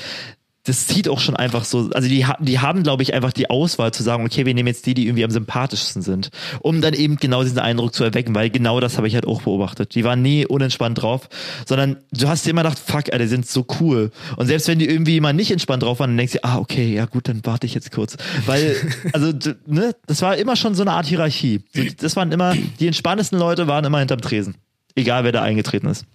das 0.67 0.87
zieht 0.89 1.09
auch 1.09 1.21
schon 1.21 1.37
einfach 1.37 1.65
so, 1.65 1.91
also 1.93 2.09
die, 2.09 2.27
die 2.41 2.59
haben, 2.59 2.83
glaube 2.83 3.03
ich, 3.03 3.15
einfach 3.15 3.33
die 3.33 3.49
Auswahl 3.49 3.93
zu 3.93 4.03
sagen, 4.03 4.25
okay, 4.25 4.45
wir 4.47 4.53
nehmen 4.53 4.67
jetzt 4.67 4.85
die, 4.87 4.95
die 4.95 5.07
irgendwie 5.07 5.25
am 5.25 5.31
sympathischsten 5.31 6.03
sind, 6.03 6.31
um 6.61 6.81
dann 6.81 6.93
eben 6.93 7.17
genau 7.17 7.45
diesen 7.45 7.61
Eindruck 7.61 7.95
zu 7.95 8.03
erwecken, 8.03 8.35
weil 8.35 8.51
genau 8.51 8.81
das 8.81 8.97
habe 8.97 9.07
ich 9.07 9.15
halt 9.15 9.27
auch 9.27 9.43
beobachtet. 9.43 9.95
Die 9.95 10.03
waren 10.03 10.23
nie 10.23 10.45
unentspannt 10.45 11.01
drauf, 11.01 11.29
sondern 11.67 11.99
du 12.11 12.29
hast 12.29 12.45
dir 12.45 12.51
immer 12.51 12.65
gedacht, 12.65 12.81
fuck, 12.81 13.13
Alter, 13.13 13.19
die 13.19 13.27
sind 13.29 13.47
so 13.47 13.65
cool. 13.81 14.11
Und 14.37 14.49
selbst 14.49 14.67
wenn 14.67 14.79
die 14.81 14.89
irgendwie 14.89 15.21
mal 15.21 15.33
nicht 15.33 15.53
entspannt 15.53 15.85
drauf 15.85 16.01
waren, 16.01 16.11
dann 16.11 16.19
denkst 16.19 16.35
du, 16.35 16.45
ah, 16.45 16.59
okay, 16.59 16.93
ja 16.93 17.07
gut, 17.07 17.29
dann 17.29 17.41
warte 17.45 17.67
ich 17.67 17.75
jetzt 17.75 17.93
kurz. 17.93 18.17
Weil, 18.45 18.75
also, 19.13 19.33
ne, 19.67 19.95
das 20.07 20.21
war 20.23 20.37
immer 20.37 20.57
schon 20.57 20.75
so 20.75 20.83
eine 20.83 20.93
Art 20.93 21.07
Hierarchie. 21.07 21.63
Das 22.01 22.17
waren 22.17 22.33
immer, 22.33 22.55
die 22.81 22.87
entspanntesten 22.89 23.39
Leute 23.39 23.69
waren 23.69 23.85
immer 23.85 24.01
hinterm 24.01 24.21
Tresen. 24.21 24.57
Egal, 24.97 25.23
wer 25.25 25.33
da 25.33 25.43
eingetreten 25.43 25.87
ist. 25.87 26.07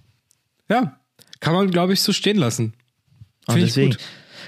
Ja, 0.69 0.97
kann 1.39 1.53
man, 1.53 1.71
glaube 1.71 1.93
ich, 1.93 2.01
so 2.01 2.11
stehen 2.11 2.37
lassen. 2.37 2.73
Finde 3.47 3.61
ich 3.61 3.67
deswegen, 3.67 3.91
gut. 3.91 3.99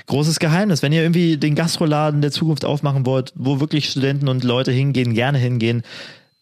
Großes 0.07 0.39
Geheimnis, 0.39 0.81
wenn 0.81 0.91
ihr 0.91 1.01
irgendwie 1.01 1.37
den 1.37 1.55
Gastroladen 1.55 2.21
der 2.21 2.31
Zukunft 2.31 2.65
aufmachen 2.65 3.05
wollt, 3.05 3.31
wo 3.35 3.59
wirklich 3.59 3.89
Studenten 3.89 4.27
und 4.27 4.43
Leute 4.43 4.71
hingehen, 4.71 5.13
gerne 5.13 5.37
hingehen, 5.37 5.83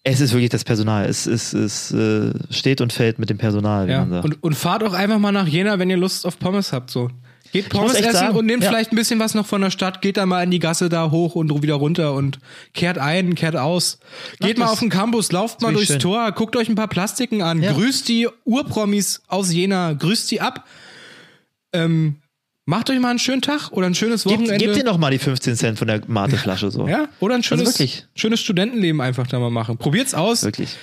es 0.04 0.20
ist 0.20 0.32
wirklich 0.34 0.50
das 0.50 0.64
Personal. 0.64 1.06
Es, 1.06 1.28
es, 1.28 1.54
es 1.54 1.92
äh, 1.92 2.32
steht 2.50 2.82
und 2.82 2.92
fällt 2.92 3.20
mit 3.20 3.30
dem 3.30 3.38
Personal, 3.38 3.88
wie 3.88 3.92
Ja. 3.92 4.00
man 4.00 4.10
sagt. 4.10 4.26
Und, 4.26 4.44
und 4.44 4.56
fahrt 4.56 4.84
auch 4.84 4.94
einfach 4.94 5.20
mal 5.20 5.32
nach 5.32 5.48
Jena, 5.48 5.78
wenn 5.78 5.90
ihr 5.92 5.98
Lust 5.98 6.26
auf 6.26 6.40
Pommes 6.40 6.74
habt. 6.74 6.90
So. 6.90 7.10
Geht 7.52 7.70
Pommes 7.70 7.94
essen 7.96 8.14
sagen, 8.14 8.38
und 8.38 8.46
nehmt 8.46 8.64
ja. 8.64 8.70
vielleicht 8.70 8.94
ein 8.94 8.96
bisschen 8.96 9.20
was 9.20 9.36
noch 9.36 9.46
von 9.46 9.62
der 9.62 9.70
Stadt, 9.72 10.02
geht 10.02 10.16
da 10.18 10.26
mal 10.26 10.42
in 10.42 10.52
die 10.52 10.60
Gasse 10.60 10.88
da 10.90 11.12
hoch 11.12 11.36
und 11.36 11.62
wieder 11.62 11.76
runter 11.76 12.14
und 12.14 12.40
kehrt 12.74 12.98
ein, 12.98 13.36
kehrt 13.36 13.58
aus. 13.58 14.00
Geht 14.40 14.58
mal 14.58 14.66
das. 14.66 14.74
auf 14.74 14.80
den 14.80 14.90
Campus, 14.90 15.32
lauft 15.34 15.62
mal 15.62 15.74
durchs 15.74 15.88
schön. 15.90 16.00
Tor, 16.00 16.32
guckt 16.32 16.56
euch 16.56 16.70
ein 16.70 16.76
paar 16.76 16.88
Plastiken 16.88 17.42
an, 17.42 17.62
Ja. 17.62 17.74
grüßt 17.74 18.08
die 18.08 18.28
Urpromis 18.46 19.22
aus 19.28 19.52
Jena, 19.54 19.94
grüßt 19.94 20.32
die 20.32 20.40
ab. 20.42 20.66
Ähm, 21.74 22.16
macht 22.66 22.90
euch 22.90 23.00
mal 23.00 23.10
einen 23.10 23.20
schönen 23.20 23.42
Tag 23.42 23.72
oder 23.72 23.88
ein 23.88 23.96
schönes 23.96 24.26
Wochenende. 24.26 24.58
gebt 24.58 24.78
ihr 24.78 24.84
noch 24.84 24.98
mal 24.98 25.12
die 25.12 25.20
15 25.20 25.56
Cent 25.56 25.78
von 25.80 25.88
der 25.88 26.02
Mateflasche 26.08 26.72
so. 26.72 26.88
ja, 26.88 27.08
oder 27.20 27.36
ein 27.36 27.44
schönes, 27.44 27.80
Also 27.80 27.94
schönes 28.16 28.40
Studentenleben 28.40 29.02
einfach 29.02 29.28
da 29.28 29.40
mal 29.40 29.50
machen. 29.52 29.78
Probiert's 29.78 30.14
aus. 30.14 30.44
Wirklich. 30.44 30.76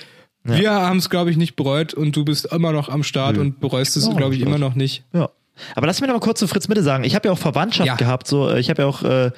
Wir 0.43 0.71
haben 0.71 0.97
es, 0.97 1.09
glaube 1.09 1.31
ich, 1.31 1.37
nicht 1.37 1.55
bereut 1.55 1.93
und 1.93 2.15
du 2.15 2.23
bist 2.25 2.45
immer 2.51 2.71
noch 2.71 2.89
am 2.89 3.03
Start 3.03 3.37
und 3.37 3.59
bereust 3.59 3.97
es, 3.97 4.05
Ja, 4.07 4.13
glaube 4.13 4.35
ich, 4.35 4.41
immer 4.41 4.57
noch 4.57 4.73
nicht. 4.75 5.03
Ja. 5.13 5.29
Aber 5.75 5.87
lass 5.87 5.99
mir 5.99 6.07
noch 6.07 6.13
mal 6.15 6.19
kurz 6.21 6.39
zu 6.39 6.47
Fritz 6.47 6.69
Mitte 6.69 6.81
sagen. 6.83 7.03
Ich 7.03 7.15
habe 7.15 7.27
ja 7.27 7.33
auch 7.33 7.37
Verwandtschaft 7.37 7.85
Ja. 7.87 7.95
gehabt. 7.95 8.27
So, 8.27 8.49
äh, 8.49 8.59
ich 8.61 8.69
habe 8.69 8.83
ja 8.83 8.87
auch 8.87 9.03
äh. 9.03 9.31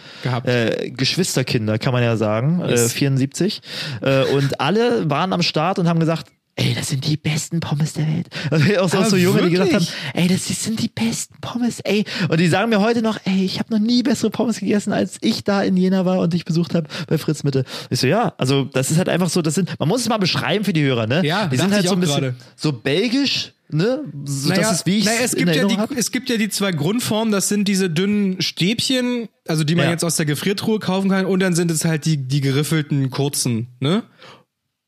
Äh, 0.44 0.92
Geschwisterkinder, 0.92 1.80
kann 1.80 1.94
man 1.94 2.04
ja 2.04 2.16
sagen. 2.18 2.62
Äh, 2.62 2.70
Yes. 2.72 2.94
74. 2.94 3.62
Äh, 4.02 4.26
und 4.26 4.60
alle 4.62 5.10
waren 5.10 5.34
am 5.34 5.42
Start 5.42 5.80
und 5.80 5.88
haben 5.90 6.00
gesagt, 6.00 6.28
ey, 6.56 6.74
das 6.76 6.90
sind 6.90 7.08
die 7.08 7.18
besten 7.18 7.60
Pommes 7.60 7.94
der 7.94 8.06
Welt. 8.08 8.28
auch 8.80 8.90
so, 8.90 8.98
Aber 8.98 9.10
so 9.10 9.16
Junge, 9.16 9.44
die 9.44 9.52
gesagt 9.52 9.74
haben, 9.74 9.88
ey, 10.14 10.28
das 10.28 10.46
sind 10.46 10.82
die 10.82 10.90
besten 10.90 11.36
Pommes, 11.42 11.80
ey. 11.80 12.04
Und 12.30 12.40
die 12.40 12.48
sagen 12.48 12.70
mir 12.70 12.82
heute 12.82 13.02
noch, 13.02 13.20
ey, 13.26 13.44
ich 13.46 13.60
habe 13.60 13.74
noch 13.74 13.80
nie 13.80 14.04
bessere 14.04 14.30
Pommes 14.30 14.60
gegessen, 14.60 14.94
als 14.94 15.18
ich 15.22 15.44
da 15.44 15.64
in 15.64 15.78
Jena 15.78 16.06
war 16.06 16.20
und 16.20 16.34
dich 16.34 16.46
besucht 16.46 16.76
habe 16.76 16.88
bei 17.08 17.18
Fritz 17.18 17.44
Mitte. 17.44 17.64
Ich 17.90 18.00
so, 18.00 18.08
ja, 18.08 18.34
also 18.38 18.66
das 18.66 18.92
ist 18.92 18.98
halt 18.98 19.10
einfach 19.10 19.30
so, 19.30 19.42
das 19.42 19.56
sind, 19.56 19.80
man 19.80 19.88
muss 19.88 20.02
es 20.02 20.10
mal 20.10 20.18
beschreiben 20.18 20.64
für 20.66 20.74
die 20.74 20.84
Hörer, 20.84 21.08
ne? 21.08 21.26
Ja, 21.26 21.48
die 21.48 21.58
sind 21.58 21.72
halt 21.74 21.88
so 21.88 21.94
ein 21.94 22.00
bisschen 22.00 22.22
gerade. 22.22 22.36
so 22.56 22.74
belgisch, 22.74 23.54
ne? 23.70 24.02
So, 24.26 24.50
das 24.54 24.72
ist 24.74 24.86
wie 24.86 24.98
ich 25.00 25.06
naja, 25.06 25.20
es 25.24 25.36
gibt 25.36 25.56
ja 25.56 25.66
die, 25.66 25.78
hab. 25.78 25.92
es 25.92 26.12
gibt 26.12 26.30
ja 26.30 26.38
die 26.38 26.50
zwei 26.50 26.72
Grundformen, 26.74 27.32
das 27.32 27.48
sind 27.48 27.68
diese 27.68 27.90
dünnen 27.90 28.42
Stäbchen, 28.42 29.30
also 29.48 29.64
die 29.64 29.76
man 29.76 29.86
Ja. 29.86 29.92
jetzt 29.92 30.04
aus 30.04 30.18
der 30.18 30.26
Gefriertruhe 30.26 30.80
kaufen 30.80 31.10
kann, 31.10 31.26
und 31.26 31.40
dann 31.40 31.56
sind 31.56 31.72
es 31.72 31.86
halt 31.86 32.06
die, 32.06 32.18
die 32.18 32.42
geriffelten 32.42 33.10
kurzen, 33.10 33.68
ne? 33.80 34.04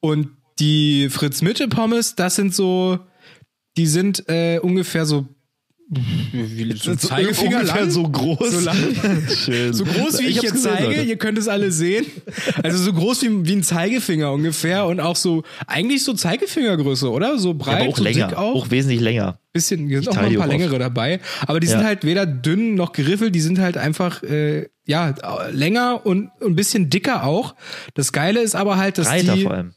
Und 0.01 0.27
die 0.59 1.09
Fritz 1.09 1.41
Mitte 1.41 1.67
Pommes, 1.67 2.15
das 2.15 2.35
sind 2.35 2.53
so, 2.53 2.99
die 3.77 3.87
sind 3.87 4.27
äh, 4.29 4.59
ungefähr 4.59 5.05
so, 5.05 5.27
wie, 6.31 6.71
so 6.75 6.95
Zeigefinger 6.95 7.57
ungefähr 7.59 7.81
lang. 7.81 7.91
so 7.91 8.03
groß. 8.09 8.51
So 8.51 8.59
lang. 8.61 8.77
So 9.73 9.83
groß 9.85 10.19
wie 10.19 10.25
ich, 10.27 10.37
hab's 10.37 10.43
jetzt 10.43 10.53
gesehen, 10.53 10.71
zeige, 10.77 10.87
Leute. 10.87 11.01
ihr 11.03 11.17
könnt 11.17 11.37
es 11.37 11.47
alle 11.47 11.71
sehen. 11.71 12.05
Also 12.63 12.77
so 12.79 12.93
groß 12.93 13.21
wie, 13.23 13.45
wie 13.45 13.51
ein 13.53 13.63
Zeigefinger 13.63 14.31
ungefähr 14.31 14.85
und 14.85 14.99
auch 14.99 15.15
so, 15.15 15.43
eigentlich 15.67 16.03
so 16.03 16.13
Zeigefingergröße, 16.13 17.11
oder? 17.11 17.37
So 17.37 17.53
breit, 17.53 17.81
aber 17.81 17.89
auch 17.89 17.97
so 17.97 18.03
länger, 18.03 18.27
dick 18.29 18.37
auch. 18.37 18.63
auch. 18.65 18.71
wesentlich 18.71 19.01
länger. 19.01 19.39
bisschen, 19.51 19.87
hier 19.87 19.99
sind 19.99 20.09
auch 20.09 20.13
teile 20.15 20.27
mal 20.29 20.31
ein 20.31 20.37
paar 20.37 20.47
auch 20.47 20.51
oft. 20.53 20.59
längere 20.59 20.79
dabei. 20.79 21.19
Aber 21.45 21.59
die 21.59 21.67
sind 21.67 21.81
Ja. 21.81 21.85
halt 21.85 22.05
weder 22.05 22.25
dünn 22.25 22.73
noch 22.75 22.93
geriffelt, 22.93 23.35
die 23.35 23.41
sind 23.41 23.59
halt 23.59 23.77
einfach, 23.77 24.23
äh, 24.23 24.69
ja, 24.85 25.13
länger 25.51 26.05
und 26.05 26.29
und 26.39 26.53
ein 26.53 26.55
bisschen 26.55 26.89
dicker 26.89 27.23
auch. 27.25 27.55
Das 27.93 28.11
Geile 28.13 28.41
ist 28.41 28.55
aber 28.55 28.77
halt, 28.77 28.97
dass 28.97 29.07
Breiter 29.07 29.35
die 29.35 29.43
vor 29.43 29.51
allem. 29.51 29.73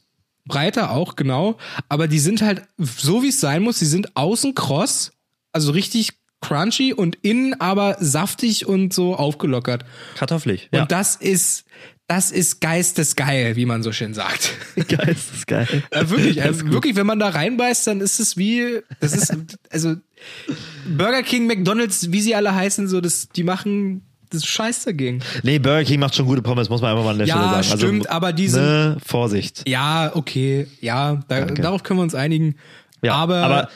Breiter 0.47 0.91
auch, 0.91 1.15
genau. 1.15 1.57
Aber 1.89 2.07
die 2.07 2.19
sind 2.19 2.41
halt 2.41 2.63
so, 2.77 3.23
wie 3.23 3.29
es 3.29 3.39
sein 3.39 3.61
muss. 3.63 3.79
Die 3.79 3.85
sind 3.85 4.15
außen 4.15 4.55
kross, 4.55 5.11
also 5.51 5.71
richtig 5.71 6.13
crunchy 6.41 6.93
und 6.93 7.15
innen 7.23 7.59
aber 7.59 7.97
saftig 7.99 8.67
und 8.67 8.93
so 8.93 9.15
aufgelockert. 9.15 9.85
Kartoffelig. 10.15 10.69
Und 10.71 10.77
Ja. 10.79 10.85
das 10.85 11.15
ist, 11.15 11.65
das 12.07 12.31
ist 12.31 12.61
geistesgeil, 12.61 13.55
wie 13.55 13.65
man 13.65 13.81
so 13.83 13.91
schön 13.91 14.13
sagt. 14.13 14.53
Geil, 14.87 15.09
ist 15.09 15.33
das 15.33 15.45
geil. 15.45 15.83
Ja, 15.93 16.09
wirklich, 16.09 16.41
also 16.43 16.67
wirklich, 16.71 16.95
wenn 16.95 17.07
man 17.07 17.19
da 17.19 17.29
reinbeißt, 17.29 17.87
dann 17.87 18.01
ist 18.01 18.19
es 18.19 18.37
wie, 18.37 18.79
das 18.99 19.13
ist, 19.13 19.35
also 19.71 19.95
Burger 20.87 21.23
King, 21.23 21.47
McDonalds, 21.47 22.11
wie 22.11 22.21
sie 22.21 22.35
alle 22.35 22.53
heißen, 22.55 22.87
so, 22.87 23.01
das, 23.01 23.29
die 23.29 23.43
machen 23.43 24.06
das 24.29 24.41
ist 24.43 24.47
scheiß 24.47 24.83
dagegen. 24.85 25.21
Nee, 25.43 25.59
Burger 25.59 25.83
King 25.83 25.99
macht 25.99 26.15
schon 26.15 26.25
gute 26.25 26.41
Pommes, 26.41 26.69
muss 26.69 26.81
man 26.81 26.91
einfach 26.91 27.03
mal 27.03 27.11
an 27.11 27.17
der 27.19 27.27
Ja, 27.27 27.35
Stelle 27.37 27.63
sagen. 27.63 27.79
stimmt, 27.79 28.09
aber 28.09 28.33
die 28.33 28.47
sind- 28.47 28.61
Ne, 28.63 28.97
Vorsicht. 29.05 29.63
Ja, 29.67 30.11
okay, 30.15 30.67
ja, 30.81 31.19
da, 31.27 31.45
darauf 31.45 31.83
können 31.83 31.99
wir 31.99 32.03
uns 32.03 32.15
einigen. 32.15 32.55
Ja, 33.01 33.13
aber, 33.15 33.37
aber- 33.37 33.69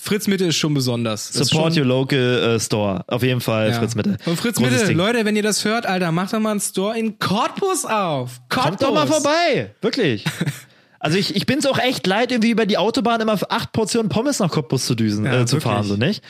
Fritz 0.00 0.28
Mitte 0.28 0.44
ist 0.44 0.56
schon 0.56 0.74
besonders. 0.74 1.32
Das 1.32 1.48
Support 1.48 1.74
schon, 1.74 1.82
your 1.82 1.88
local 1.88 2.54
äh, 2.56 2.60
store. 2.60 3.02
Auf 3.08 3.22
jeden 3.24 3.40
Fall, 3.40 3.70
ja. 3.70 3.78
Fritz 3.80 3.96
Mitte. 3.96 4.16
Und 4.26 4.36
Fritz 4.38 4.56
Großes 4.56 4.72
Mitte, 4.72 4.86
Ding. 4.86 4.96
Leute, 4.96 5.24
wenn 5.24 5.34
ihr 5.34 5.42
das 5.42 5.64
hört, 5.64 5.86
Alter, 5.86 6.12
macht 6.12 6.32
doch 6.32 6.38
mal 6.38 6.52
einen 6.52 6.60
Store 6.60 6.96
in 6.96 7.18
Cottbus 7.18 7.84
auf. 7.84 8.40
Cottbus. 8.48 8.64
Kommt 8.64 8.82
doch 8.82 8.94
mal 8.94 9.06
vorbei. 9.06 9.74
Wirklich. 9.80 10.24
Also 11.00 11.16
ich, 11.16 11.36
ich 11.36 11.46
bin 11.46 11.60
es 11.60 11.66
auch 11.66 11.78
echt 11.78 12.08
leid, 12.08 12.32
irgendwie 12.32 12.50
über 12.50 12.66
die 12.66 12.76
Autobahn 12.76 13.20
immer 13.20 13.38
acht 13.50 13.70
Portionen 13.70 14.08
Pommes 14.08 14.40
nach 14.40 14.50
Cottbus 14.50 14.84
zu 14.84 14.96
düsen, 14.96 15.24
Ja, 15.24 15.42
äh, 15.42 15.46
zu 15.46 15.52
wirklich. 15.52 15.62
fahren, 15.72 15.84
so 15.84 15.94
nicht? 15.94 16.24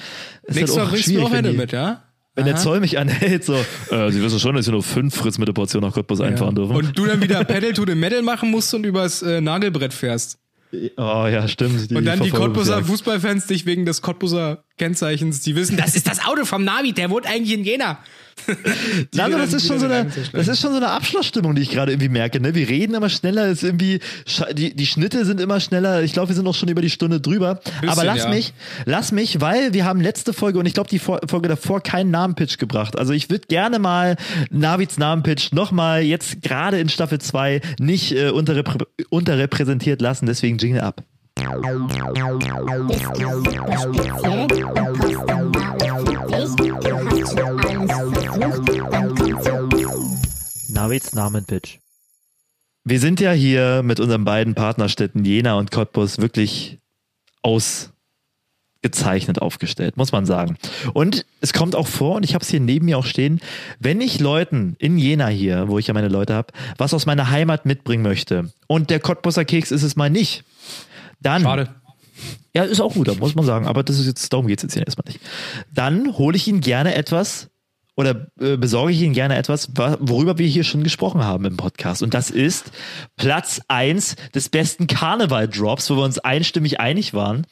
Nächstes 0.46 0.76
Mal 0.76 0.84
auch 0.84 0.90
bringst 0.90 1.08
du 1.08 1.22
auch 1.22 1.32
eine 1.32 1.52
die- 1.52 1.56
mit, 1.56 1.72
ja? 1.72 2.02
Wenn 2.38 2.44
der 2.44 2.54
Aha. 2.54 2.62
Zoll 2.62 2.78
mich 2.78 2.96
anhält, 2.98 3.44
so, 3.44 3.54
äh, 3.90 4.12
Sie 4.12 4.22
wissen 4.22 4.38
schon, 4.38 4.54
dass 4.54 4.64
Sie 4.64 4.70
nur 4.70 4.84
fünf 4.84 5.16
Fritz 5.16 5.38
Mitte 5.38 5.52
Portionen 5.52 5.88
nach 5.88 5.94
Cottbus 5.94 6.20
einfahren 6.20 6.54
dürfen. 6.54 6.76
Und 6.76 6.96
du 6.96 7.04
dann 7.04 7.20
wieder 7.20 7.42
Pedal 7.44 7.72
to 7.72 7.84
the 7.84 7.96
Metal 7.96 8.22
machen 8.22 8.52
musst 8.52 8.72
und 8.74 8.86
übers 8.86 9.22
äh, 9.22 9.40
Nagelbrett 9.40 9.92
fährst. 9.92 10.38
oh 10.72 11.26
ja, 11.26 11.48
stimmt. 11.48 11.90
Und 11.90 12.04
dann 12.04 12.20
die 12.20 12.30
Cottbuser. 12.30 12.84
Fußballfans 12.84 13.48
dich 13.48 13.66
wegen 13.66 13.84
des 13.86 14.02
Cottbuser 14.02 14.62
Kennzeichens, 14.76 15.40
die 15.40 15.56
wissen, 15.56 15.76
das 15.76 15.96
ist 15.96 16.06
das 16.06 16.24
Auto 16.24 16.44
vom 16.44 16.62
Navi, 16.62 16.92
der 16.92 17.10
wohnt 17.10 17.26
eigentlich 17.26 17.58
in 17.58 17.64
Jena. 17.64 17.98
Wieder- 19.12 19.38
das 19.38 19.52
ist 19.52 19.66
schon 19.66 19.78
so 19.78 19.86
eine, 19.86 20.10
das 20.32 20.48
ist 20.48 20.60
schon 20.60 20.70
so 20.70 20.76
eine 20.76 20.88
Abschlussstimmung, 20.88 21.54
die 21.54 21.62
ich 21.62 21.70
gerade 21.70 21.92
irgendwie 21.92 22.08
merke. 22.08 22.40
Ne? 22.40 22.54
Wir 22.54 22.68
reden 22.68 22.94
immer 22.94 23.08
schneller, 23.08 23.46
ist 23.46 23.62
irgendwie, 23.62 24.00
die, 24.52 24.74
die 24.74 24.86
Schnitte 24.86 25.24
sind 25.24 25.40
immer 25.40 25.60
schneller. 25.60 26.02
Ich 26.02 26.12
glaube, 26.12 26.28
wir 26.28 26.36
sind 26.36 26.46
auch 26.46 26.54
schon 26.54 26.68
über 26.68 26.82
die 26.82 26.90
Stunde 26.90 27.20
drüber. 27.20 27.56
Bisschen, 27.56 27.88
aber 27.88 28.04
lass 28.04 28.24
ja. 28.24 28.28
mich, 28.30 28.52
lass 28.84 29.12
mich, 29.12 29.40
weil 29.40 29.72
wir 29.72 29.84
haben 29.84 30.00
letzte 30.00 30.32
Folge 30.32 30.58
und 30.58 30.66
ich 30.66 30.74
glaube 30.74 30.90
die 30.90 30.98
Folge 30.98 31.48
davor 31.48 31.82
keinen 31.82 32.10
Namenpitch 32.10 32.58
gebracht. 32.58 32.98
Also 32.98 33.12
ich 33.12 33.30
würde 33.30 33.46
gerne 33.48 33.78
mal 33.78 34.16
Navids 34.50 34.98
Namenpitch 34.98 35.52
nochmal 35.52 36.02
jetzt 36.02 36.42
gerade 36.42 36.78
in 36.78 36.88
Staffel 36.88 37.20
2 37.20 37.60
nicht 37.78 38.12
äh, 38.12 38.30
unterreprä 38.30 38.78
unterrepräsentiert 39.10 40.00
lassen. 40.00 40.26
Deswegen 40.26 40.58
Jingle 40.58 40.80
ab. 40.80 41.02
Navids 50.68 51.12
Namenpitch. 51.12 51.80
Wir 52.84 53.00
sind 53.00 53.18
ja 53.18 53.32
hier 53.32 53.82
mit 53.82 53.98
unseren 53.98 54.24
beiden 54.24 54.54
Partnerstädten 54.54 55.24
Jena 55.24 55.54
und 55.54 55.72
Cottbus 55.72 56.18
wirklich 56.18 56.78
ausgezeichnet 57.42 59.42
aufgestellt, 59.42 59.96
muss 59.96 60.12
man 60.12 60.24
sagen. 60.24 60.56
Und 60.94 61.26
es 61.40 61.52
kommt 61.52 61.74
auch 61.74 61.88
vor, 61.88 62.14
und 62.14 62.22
ich 62.22 62.34
habe 62.34 62.44
es 62.44 62.48
hier 62.48 62.60
neben 62.60 62.86
mir 62.86 62.98
auch 62.98 63.06
stehen, 63.06 63.40
wenn 63.80 64.00
ich 64.00 64.20
Leuten 64.20 64.76
in 64.78 64.98
Jena 64.98 65.26
hier, 65.26 65.66
wo 65.66 65.80
ich 65.80 65.88
ja 65.88 65.94
meine 65.94 66.06
Leute 66.06 66.34
habe, 66.34 66.52
was 66.76 66.94
aus 66.94 67.06
meiner 67.06 67.30
Heimat 67.30 67.66
mitbringen 67.66 68.04
möchte, 68.04 68.52
und 68.68 68.90
der 68.90 69.00
Cottbuser 69.00 69.44
Keks 69.44 69.72
ist 69.72 69.82
es 69.82 69.96
mal 69.96 70.10
nicht, 70.10 70.44
dann 71.20 71.42
Schade. 71.42 71.74
ja, 72.54 72.62
ist 72.62 72.80
auch 72.80 72.94
gut, 72.94 73.18
muss 73.18 73.34
man 73.34 73.44
sagen. 73.44 73.66
Aber 73.66 73.82
das 73.82 73.98
ist 73.98 74.06
jetzt, 74.06 74.32
darum 74.32 74.46
geht 74.46 74.60
es 74.60 74.62
jetzt 74.62 74.74
hier 74.74 74.86
erstmal 74.86 75.08
nicht. 75.08 75.18
Dann 75.74 76.16
hole 76.16 76.36
ich 76.36 76.46
Ihnen 76.46 76.60
gerne 76.60 76.94
etwas 76.94 77.50
oder 77.98 78.28
äh, 78.40 78.56
besorge 78.56 78.92
ich 78.92 79.02
Ihnen 79.02 79.12
gerne 79.12 79.36
etwas, 79.36 79.70
wa- 79.74 79.96
worüber 79.98 80.38
wir 80.38 80.46
hier 80.46 80.62
schon 80.62 80.84
gesprochen 80.84 81.24
haben 81.24 81.44
im 81.44 81.56
Podcast. 81.56 82.00
Und 82.00 82.14
das 82.14 82.30
ist 82.30 82.70
Platz 83.16 83.60
1 83.66 84.14
des 84.36 84.48
besten 84.50 84.86
Karneval-Drops, 84.86 85.90
wo 85.90 85.96
wir 85.96 86.04
uns 86.04 86.20
einstimmig 86.20 86.78
einig 86.78 87.12
waren. 87.12 87.44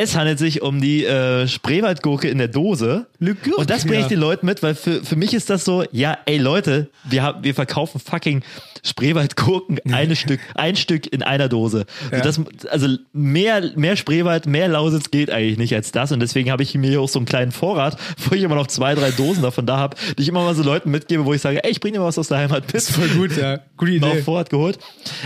Es 0.00 0.14
handelt 0.14 0.38
sich 0.38 0.62
um 0.62 0.80
die 0.80 1.04
äh, 1.04 1.48
Spreewaldgurke 1.48 2.28
in 2.28 2.38
der 2.38 2.46
Dose. 2.46 3.06
Gurke, 3.18 3.56
Und 3.56 3.68
das 3.68 3.84
bringe 3.84 4.02
ich 4.02 4.06
den 4.06 4.20
Leuten 4.20 4.46
mit, 4.46 4.62
weil 4.62 4.76
für, 4.76 5.02
für 5.02 5.16
mich 5.16 5.34
ist 5.34 5.50
das 5.50 5.64
so, 5.64 5.82
ja, 5.90 6.18
ey 6.26 6.38
Leute, 6.38 6.88
wir, 7.02 7.24
haben, 7.24 7.42
wir 7.42 7.52
verkaufen 7.52 7.98
fucking 8.00 8.44
Spreewaldgurken 8.84 9.80
eine 9.92 10.14
Stück, 10.14 10.38
ein 10.54 10.76
Stück 10.76 11.12
in 11.12 11.24
einer 11.24 11.48
Dose. 11.48 11.84
Ja. 12.12 12.20
Also, 12.20 12.44
das, 12.44 12.66
also 12.66 12.96
mehr, 13.12 13.72
mehr 13.74 13.96
Spreewald, 13.96 14.46
mehr 14.46 14.68
Lausitz 14.68 15.10
geht 15.10 15.32
eigentlich 15.32 15.58
nicht 15.58 15.74
als 15.74 15.90
das. 15.90 16.12
Und 16.12 16.20
deswegen 16.20 16.52
habe 16.52 16.62
ich 16.62 16.76
mir 16.76 16.90
hier 16.90 17.00
auch 17.00 17.08
so 17.08 17.18
einen 17.18 17.26
kleinen 17.26 17.50
Vorrat, 17.50 17.98
wo 18.18 18.36
ich 18.36 18.44
immer 18.44 18.54
noch 18.54 18.68
zwei, 18.68 18.94
drei 18.94 19.10
Dosen 19.10 19.42
davon 19.42 19.66
da 19.66 19.78
habe, 19.78 19.96
die 20.16 20.22
ich 20.22 20.28
immer 20.28 20.44
mal 20.44 20.54
so 20.54 20.62
Leuten 20.62 20.92
mitgebe, 20.92 21.24
wo 21.24 21.34
ich 21.34 21.42
sage, 21.42 21.64
ey, 21.64 21.72
ich 21.72 21.80
bringe 21.80 21.94
dir 21.94 22.00
mal 22.02 22.06
was 22.06 22.18
aus 22.18 22.28
der 22.28 22.38
Heimat 22.38 22.72
mit. 22.72 22.82
Voll 22.84 23.08
gut, 23.08 23.36
ja. 23.36 23.58
Gute 23.76 23.92
Noch 23.98 24.12
Idee. 24.12 24.22
Vorrat 24.22 24.48
geholt. 24.48 24.78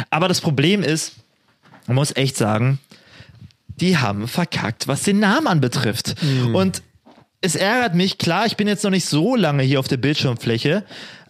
Aber 0.08 0.28
das 0.28 0.40
Problem 0.40 0.82
ist, 0.82 1.16
man 1.86 1.96
muss 1.96 2.16
echt 2.16 2.38
sagen, 2.38 2.78
die 3.82 3.98
haben 3.98 4.28
verkackt, 4.28 4.88
was 4.88 5.02
den 5.02 5.18
Namen 5.18 5.46
anbetrifft. 5.46 6.14
Und 6.54 6.82
es 7.42 7.56
ärgert 7.56 7.94
mich, 7.94 8.16
klar, 8.16 8.46
ich 8.46 8.56
bin 8.56 8.68
jetzt 8.68 8.84
noch 8.84 8.90
nicht 8.90 9.06
so 9.06 9.36
lange 9.36 9.62
hier 9.64 9.80
auf 9.80 9.88
der 9.88 9.96
Bildschirmfläche, 9.98 10.84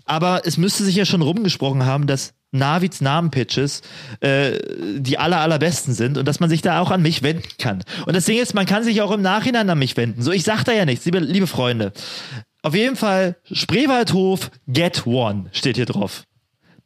aber 0.04 0.42
es 0.44 0.58
müsste 0.58 0.84
sich 0.84 0.94
ja 0.94 1.06
schon 1.06 1.22
rumgesprochen 1.22 1.86
haben, 1.86 2.06
dass 2.06 2.34
Navids 2.50 3.00
Namenpitches 3.00 3.80
äh, 4.20 4.58
die 4.98 5.18
aller, 5.18 5.40
allerbesten 5.40 5.94
sind 5.94 6.18
und 6.18 6.28
dass 6.28 6.38
man 6.38 6.50
sich 6.50 6.60
da 6.60 6.80
auch 6.80 6.90
an 6.90 7.00
mich 7.00 7.22
wenden 7.22 7.48
kann. 7.58 7.82
Und 8.04 8.14
das 8.14 8.26
Ding 8.26 8.38
ist, 8.38 8.52
man 8.52 8.66
kann 8.66 8.84
sich 8.84 9.00
auch 9.00 9.10
im 9.10 9.22
Nachhinein 9.22 9.70
an 9.70 9.78
mich 9.78 9.96
wenden. 9.96 10.20
So, 10.22 10.32
ich 10.32 10.44
sag 10.44 10.64
da 10.64 10.72
ja 10.72 10.84
nichts, 10.84 11.06
liebe, 11.06 11.18
liebe 11.18 11.46
Freunde. 11.46 11.92
Auf 12.60 12.74
jeden 12.74 12.96
Fall, 12.96 13.36
Spreewaldhof 13.50 14.50
Get 14.68 15.06
One 15.06 15.46
steht 15.52 15.76
hier 15.76 15.86
drauf. 15.86 16.24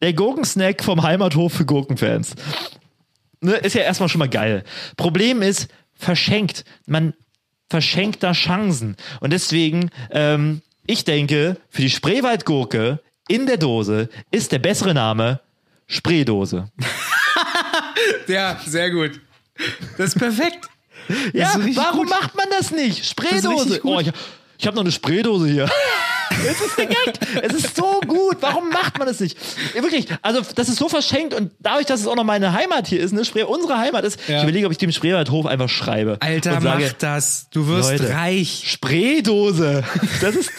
Der 0.01 0.12
Gurkensnack 0.12 0.85
vom 0.85 1.03
Heimathof 1.03 1.53
für 1.53 1.64
Gurkenfans. 1.64 2.37
Ne, 3.41 3.55
ist 3.57 3.74
ja 3.74 3.82
erstmal 3.82 4.09
schon 4.09 4.18
mal 4.20 4.28
geil. 4.28 4.64
Problem 4.97 5.43
ist, 5.43 5.68
verschenkt. 5.95 6.64
Man 6.87 7.14
verschenkt 7.68 8.22
da 8.22 8.32
Chancen. 8.32 8.97
Und 9.20 9.32
deswegen, 9.32 9.91
ähm, 10.11 10.62
ich 10.87 11.05
denke, 11.05 11.57
für 11.68 11.82
die 11.82 11.91
Spreewaldgurke 11.91 13.01
in 13.28 13.47
der 13.47 13.57
Dose 13.57 14.09
ist 14.30 14.53
der 14.53 14.59
bessere 14.59 14.95
Name 14.95 15.41
Spreedose. 15.87 16.70
Ja, 18.28 18.61
sehr 18.64 18.91
gut. 18.91 19.20
Das 19.97 20.09
ist 20.09 20.18
perfekt. 20.18 20.68
Ja, 21.32 21.53
richtig 21.53 21.76
warum 21.76 22.07
gut. 22.07 22.11
macht 22.11 22.34
man 22.37 22.47
das 22.51 22.70
nicht? 22.70 23.01
ist 23.01 23.11
Spreedose. 23.11 23.80
gut. 23.80 23.97
Oh, 23.97 24.01
ich, 24.01 24.11
ich 24.59 24.66
habe 24.66 24.76
noch 24.76 24.82
eine 24.82 24.93
Spreedose 24.93 25.49
hier. 25.49 25.70
Es 26.31 26.61
ist 26.61 26.77
direkt. 26.79 27.18
Es 27.43 27.53
ist 27.55 27.77
so 27.77 28.01
gut. 28.07 28.37
Warum 28.41 28.68
macht 28.70 28.99
man 28.99 29.07
das 29.07 29.20
nicht? 29.20 29.37
Wirklich. 29.74 30.07
Also, 30.22 30.41
das 30.55 30.68
ist 30.68 30.77
so 30.77 30.89
verschenkt 30.89 31.35
und 31.35 31.51
dadurch, 31.61 31.87
dass 31.87 32.01
es 32.01 32.07
auch 32.07 32.16
noch 32.16 32.24
meine 32.24 32.53
Heimat 32.53 32.87
hier 32.89 33.01
ist, 33.01 33.12
ne, 33.12 33.24
Spree, 33.24 33.43
unsere 33.43 33.79
Heimat 33.79 34.05
ist, 34.05 34.18
Ja. 34.29 34.39
ich 34.39 34.43
überlege, 34.45 34.66
ob 34.66 34.72
ich 34.72 34.79
dem 34.79 34.93
Spreewaldhof 34.93 35.47
einfach 35.47 35.68
schreibe. 35.68 36.18
Alter, 36.20 36.61
sage, 36.61 36.85
mach 36.85 36.93
das. 36.95 37.49
Du 37.51 37.66
wirst 37.68 37.91
Leute, 37.91 38.11
reich. 38.14 38.64
Spreedose. 38.66 39.85
Das 40.20 40.35
ist, 40.35 40.51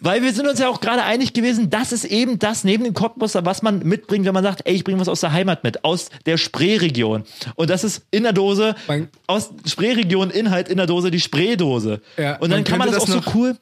weil 0.00 0.22
wir 0.22 0.32
sind 0.32 0.46
uns 0.46 0.58
ja 0.58 0.68
auch 0.68 0.80
gerade 0.80 1.02
einig 1.02 1.32
gewesen, 1.32 1.70
das 1.70 1.92
ist 1.92 2.04
eben 2.04 2.38
das 2.38 2.64
neben 2.64 2.84
dem 2.84 2.94
Cottbuster, 2.94 3.44
was 3.46 3.62
man 3.62 3.80
mitbringt, 3.80 4.26
wenn 4.26 4.34
man 4.34 4.44
sagt, 4.44 4.62
ey, 4.66 4.74
ich 4.74 4.84
bringe 4.84 5.00
was 5.00 5.08
aus 5.08 5.20
der 5.20 5.32
Heimat 5.32 5.64
mit, 5.64 5.84
aus 5.84 6.10
der 6.26 6.36
Spreeregion. 6.36 7.24
Und 7.54 7.70
das 7.70 7.84
ist 7.84 8.02
in 8.10 8.22
der 8.24 8.32
Dose, 8.32 8.74
Man- 8.86 9.08
aus 9.26 9.50
Spreeregion 9.66 10.30
Inhalt 10.30 10.68
in 10.68 10.76
der 10.76 10.86
Dose, 10.86 11.10
die 11.10 11.20
Spreedose. 11.20 12.00
Ja, 12.16 12.36
Und 12.36 12.50
dann 12.50 12.60
man 12.60 12.64
kann 12.64 12.78
man 12.78 12.88
das 12.90 13.04
könnte 13.04 13.12
auch 13.18 13.24
das 13.24 13.32
so 13.32 13.38
cool. 13.38 13.56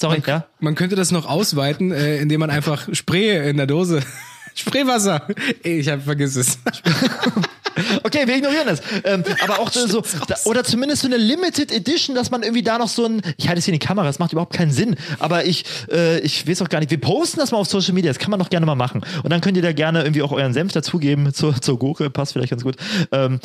Sorry, 0.00 0.22
ja. 0.26 0.46
Man 0.60 0.74
könnte 0.76 0.96
das 0.96 1.10
noch 1.10 1.28
ausweiten, 1.28 1.92
äh, 1.92 2.16
indem 2.18 2.40
man 2.40 2.48
einfach 2.50 2.88
Spray 2.92 3.50
in 3.50 3.58
der 3.58 3.66
Dose. 3.66 4.02
Spreewasser. 4.54 5.26
Ich 5.62 5.88
hab 5.88 6.02
vergiss 6.02 6.36
es. 6.36 6.58
Okay, 8.02 8.26
wir 8.26 8.36
ignorieren 8.36 8.66
das. 8.66 8.80
Ähm, 9.04 9.24
aber 9.42 9.58
auch 9.58 9.70
so, 9.70 10.02
da, 10.26 10.36
oder 10.44 10.64
zumindest 10.64 11.02
so 11.02 11.08
eine 11.08 11.16
Limited 11.16 11.72
Edition, 11.72 12.14
dass 12.14 12.30
man 12.30 12.42
irgendwie 12.42 12.62
da 12.62 12.78
noch 12.78 12.88
so 12.88 13.04
ein, 13.04 13.22
ich 13.36 13.48
halte 13.48 13.58
es 13.58 13.64
hier 13.64 13.74
in 13.74 13.80
die 13.80 13.86
Kamera, 13.86 14.06
das 14.06 14.18
macht 14.18 14.32
überhaupt 14.32 14.54
keinen 14.54 14.70
Sinn, 14.70 14.96
aber 15.18 15.44
ich, 15.44 15.64
äh, 15.90 16.20
ich 16.20 16.46
weiß 16.48 16.62
auch 16.62 16.68
gar 16.68 16.80
nicht, 16.80 16.90
wir 16.90 17.00
posten 17.00 17.40
das 17.40 17.50
mal 17.52 17.58
auf 17.58 17.68
Social 17.68 17.92
Media, 17.92 18.10
das 18.10 18.18
kann 18.18 18.30
man 18.30 18.40
doch 18.40 18.50
gerne 18.50 18.66
mal 18.66 18.74
machen. 18.74 19.02
Und 19.22 19.30
dann 19.30 19.40
könnt 19.40 19.56
ihr 19.56 19.62
da 19.62 19.72
gerne 19.72 20.02
irgendwie 20.02 20.22
auch 20.22 20.32
euren 20.32 20.52
Senf 20.52 20.72
dazugeben 20.72 21.32
zur, 21.34 21.60
zur 21.60 21.78
Gurke, 21.78 22.10
passt 22.10 22.32
vielleicht 22.32 22.50
ganz 22.50 22.62
gut. 22.62 22.76
Ähm, 23.12 23.40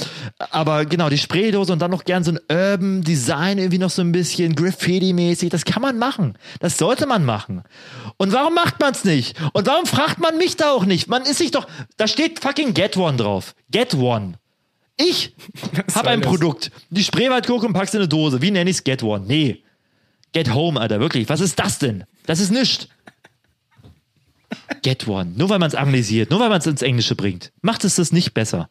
aber 0.51 0.85
genau, 0.85 1.09
die 1.09 1.17
Spraydose 1.17 1.73
und 1.73 1.79
dann 1.79 1.91
noch 1.91 2.03
gern 2.03 2.23
so 2.23 2.31
ein 2.31 2.39
Urban 2.49 3.01
Design, 3.01 3.57
irgendwie 3.57 3.77
noch 3.77 3.89
so 3.89 4.01
ein 4.01 4.11
bisschen 4.11 4.55
Graffiti-mäßig, 4.55 5.49
das 5.49 5.65
kann 5.65 5.81
man 5.81 5.97
machen. 5.97 6.37
Das 6.59 6.77
sollte 6.77 7.05
man 7.05 7.25
machen. 7.25 7.63
Und 8.17 8.33
warum 8.33 8.53
macht 8.53 8.79
man 8.79 8.93
es 8.93 9.03
nicht? 9.03 9.37
Und 9.53 9.67
warum 9.67 9.85
fragt 9.85 10.19
man 10.19 10.37
mich 10.37 10.57
da 10.57 10.71
auch 10.71 10.85
nicht? 10.85 11.07
Man 11.07 11.23
ist 11.23 11.37
sich 11.37 11.51
doch, 11.51 11.67
da 11.97 12.07
steht 12.07 12.39
fucking 12.39 12.73
Get 12.73 12.97
One 12.97 13.17
drauf. 13.17 13.55
Get 13.71 13.93
One. 13.93 14.24
Ich 14.97 15.35
habe 15.95 16.09
ein 16.09 16.21
das? 16.21 16.29
Produkt. 16.29 16.71
Die 16.89 17.03
Spreewaldgurke 17.03 17.65
und 17.65 17.73
pack's 17.73 17.93
in 17.93 17.99
eine 17.99 18.07
Dose. 18.07 18.41
Wie 18.41 18.51
nenne 18.51 18.69
ich's? 18.69 18.83
Get 18.83 19.03
One. 19.03 19.25
Nee. 19.25 19.63
Get 20.31 20.53
Home, 20.53 20.79
Alter. 20.79 20.99
Wirklich. 20.99 21.29
Was 21.29 21.41
ist 21.41 21.59
das 21.59 21.79
denn? 21.79 22.05
Das 22.25 22.39
ist 22.39 22.51
nichts. 22.51 22.87
Get 24.81 25.07
One. 25.07 25.33
Nur 25.35 25.49
weil 25.49 25.59
man 25.59 25.67
es 25.67 25.75
anglisiert, 25.75 26.29
nur 26.31 26.39
weil 26.39 26.49
man 26.49 26.59
es 26.59 26.67
ins 26.67 26.81
Englische 26.81 27.15
bringt. 27.15 27.51
Macht 27.61 27.83
es 27.83 27.95
das 27.95 28.11
nicht 28.11 28.33
besser. 28.33 28.69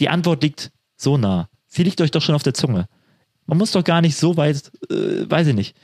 Die 0.00 0.08
Antwort 0.08 0.42
liegt 0.42 0.70
so 0.96 1.16
nah. 1.16 1.48
Sie 1.66 1.82
liegt 1.82 2.00
euch 2.00 2.10
doch 2.10 2.22
schon 2.22 2.34
auf 2.34 2.42
der 2.42 2.54
Zunge. 2.54 2.86
Man 3.46 3.58
muss 3.58 3.72
doch 3.72 3.84
gar 3.84 4.00
nicht 4.00 4.16
so 4.16 4.36
weit, 4.36 4.70
äh, 4.90 5.28
weiß 5.28 5.48
ich 5.48 5.54
nicht, 5.54 5.76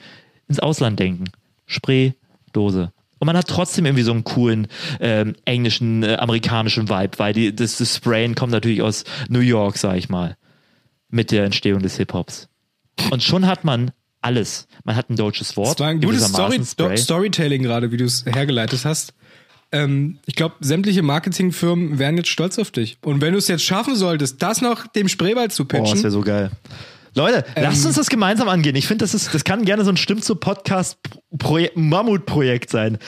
ins 0.49 0.61
Ausland 0.61 0.99
denken. 0.99 1.25
Spray, 1.67 2.15
Dose. 2.53 2.93
Und 3.25 3.29
man 3.29 3.39
hat 3.39 3.49
trotzdem 3.49 3.87
irgendwie 3.87 4.03
so 4.03 4.13
einen 4.13 4.23
coolen 4.23 4.67
ähm, 5.01 5.35
englischen, 5.47 6.03
äh, 6.03 6.17
amerikanischen 6.17 6.91
Vibe, 6.91 7.19
weil 7.19 7.33
die, 7.33 7.57
das, 7.57 7.79
das 7.79 7.97
Sprayen 7.97 8.35
kommt 8.35 8.53
natürlich 8.53 8.83
aus 8.83 9.05
New 9.31 9.41
York, 9.41 9.79
sag 9.79 9.97
ich 9.97 10.11
mal, 10.11 10.37
mit 11.09 11.31
der 11.31 11.47
Entstehung 11.47 11.81
des 11.81 11.97
Hip-Hops. 11.97 12.51
Und 13.11 13.23
schon 13.23 13.47
hat 13.47 13.65
man 13.65 13.93
alles. 14.21 14.69
Man 14.85 14.95
hat 14.95 15.09
ein 15.09 15.17
deutsches 15.17 15.57
Wort. 15.57 15.81
Das 15.81 15.81
war 15.81 15.89
ein 15.89 16.03
gutes 16.03 16.29
Story, 16.29 16.63
Spray. 16.63 16.99
Storytelling 16.99 17.63
gerade, 17.63 17.93
wie 17.93 17.97
du 17.97 18.05
es 18.05 18.27
hergeleitet 18.27 18.85
hast. 18.85 19.15
Ähm, 19.73 20.19
ich 20.27 20.35
glaube, 20.35 20.57
sämtliche 20.61 21.01
Marketingfirmen 21.01 21.99
wären 21.99 22.19
jetzt 22.19 22.29
stolz 22.29 22.59
auf 22.59 22.73
dich. 22.73 22.99
Und 23.01 23.23
wenn 23.23 23.33
du 23.33 23.39
es 23.39 23.49
jetzt 23.49 23.65
schaffen 23.65 23.97
solltest, 23.97 24.43
das 24.43 24.61
noch 24.61 24.87
dem 24.87 25.09
Spreewald 25.09 25.51
zu 25.51 25.65
Boah, 25.65 25.79
das 25.79 25.93
pitchen, 25.93 26.03
wäre 26.03 26.11
so 26.11 26.21
geil. 26.21 26.51
Leute, 27.15 27.45
Ähm, 27.55 27.65
lasst 27.65 27.85
uns 27.87 27.97
das 27.97 28.09
gemeinsam 28.09 28.49
angehen. 28.49 28.77
Ich 28.77 28.87
finde, 28.87 29.05
das 29.05 29.15
ist, 29.15 29.33
das 29.35 29.45
kann 29.45 29.65
gerne 29.65 29.85
so 29.85 29.91
ein 29.91 29.97
Stimmt 29.97 30.25
zu 30.25 30.37
Podcast 30.37 30.99
Mammutprojekt 31.75 32.71
sein, 32.71 32.99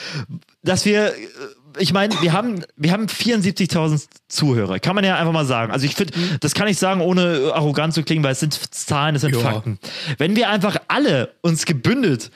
dass 0.63 0.85
wir, 0.85 1.07
äh, 1.07 1.13
ich 1.79 1.93
meine, 1.93 2.15
wir 2.21 2.33
haben, 2.33 2.63
wir 2.75 2.91
haben 2.91 3.05
74.000 3.05 4.05
Zuhörer, 4.27 4.79
kann 4.79 4.95
man 4.95 5.03
ja 5.03 5.15
einfach 5.17 5.33
mal 5.33 5.45
sagen. 5.45 5.71
Also 5.71 5.85
ich 5.85 5.95
finde, 5.95 6.13
das 6.39 6.53
kann 6.55 6.67
ich 6.67 6.77
sagen, 6.77 7.01
ohne 7.01 7.51
arrogant 7.53 7.93
zu 7.93 8.03
klingen, 8.03 8.23
weil 8.23 8.31
es 8.31 8.39
sind 8.39 8.53
Zahlen, 8.73 9.15
es 9.15 9.21
sind 9.21 9.35
Ja. 9.35 9.41
Fakten. 9.41 9.79
Wenn 10.17 10.35
wir 10.35 10.49
einfach 10.49 10.77
alle 10.87 11.33
uns 11.41 11.65
gebündelt 11.65 12.31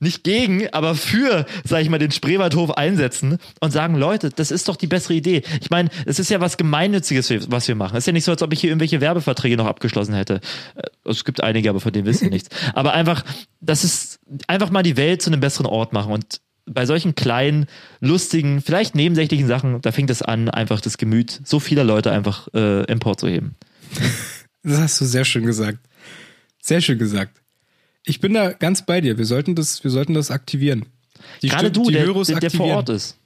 nicht 0.00 0.24
gegen, 0.24 0.66
aber 0.72 0.94
für, 0.94 1.46
sag 1.64 1.82
ich 1.82 1.90
mal, 1.90 1.98
den 1.98 2.10
Spreewaldhof 2.10 2.72
einsetzen 2.72 3.38
und 3.60 3.70
sagen, 3.70 3.94
Leute, 3.94 4.30
das 4.30 4.50
ist 4.50 4.68
doch 4.68 4.76
die 4.76 4.86
bessere 4.86 5.14
Idee. 5.14 5.42
Ich 5.60 5.70
meine, 5.70 5.90
es 6.06 6.18
ist 6.18 6.30
ja 6.30 6.40
was 6.40 6.56
Gemeinnütziges, 6.56 7.50
was 7.50 7.68
wir 7.68 7.74
machen. 7.74 7.96
Es 7.96 8.04
ist 8.04 8.06
ja 8.06 8.12
nicht 8.14 8.24
so, 8.24 8.32
als 8.32 8.42
ob 8.42 8.52
ich 8.52 8.60
hier 8.60 8.70
irgendwelche 8.70 9.00
Werbeverträge 9.00 9.56
noch 9.56 9.66
abgeschlossen 9.66 10.14
hätte. 10.14 10.40
Äh, 10.74 11.10
Es 11.10 11.24
gibt 11.24 11.42
einige, 11.42 11.70
aber 11.70 11.80
von 11.80 11.92
denen 11.92 12.06
wissen 12.06 12.24
wir 12.24 12.30
nichts. 12.30 12.48
Aber 12.74 12.92
einfach, 12.92 13.24
das 13.60 13.84
ist 13.84 14.20
einfach 14.46 14.70
mal 14.70 14.82
die 14.82 14.96
Welt 14.96 15.22
zu 15.22 15.30
einem 15.30 15.40
besseren 15.40 15.66
Ort 15.66 15.92
machen 15.92 16.12
und 16.12 16.40
bei 16.66 16.86
solchen 16.86 17.14
kleinen, 17.14 17.66
lustigen, 18.00 18.60
vielleicht 18.62 18.94
nebensächlichen 18.94 19.48
Sachen, 19.48 19.80
da 19.80 19.92
fängt 19.92 20.10
es 20.10 20.22
an, 20.22 20.48
einfach 20.48 20.80
das 20.80 20.98
Gemüt 20.98 21.40
so 21.44 21.58
vieler 21.58 21.84
Leute 21.84 22.12
einfach 22.12 22.48
äh, 22.54 22.84
emporzuheben. 22.84 23.56
das 24.62 24.78
hast 24.78 25.00
du 25.00 25.04
sehr 25.04 25.24
schön 25.24 25.44
gesagt. 25.44 25.78
Sehr 26.62 26.80
schön 26.80 26.98
gesagt. 26.98 27.39
Ich 28.10 28.20
bin 28.20 28.34
da 28.34 28.52
ganz 28.52 28.84
bei 28.84 29.00
dir. 29.00 29.18
Wir 29.18 29.24
sollten 29.24 29.54
das, 29.54 29.84
wir 29.84 29.90
sollten 29.92 30.14
das 30.14 30.30
aktivieren. 30.32 30.86
Die 31.42 31.48
Gerade 31.48 31.68
Stimm- 31.68 31.84
du, 31.84 31.88
die 31.90 31.94
der, 31.94 32.06
Höros 32.06 32.26
der, 32.26 32.40
der 32.40 32.50
vor. 32.50 32.66
Ort 32.76 32.88
ist. 32.88 33.16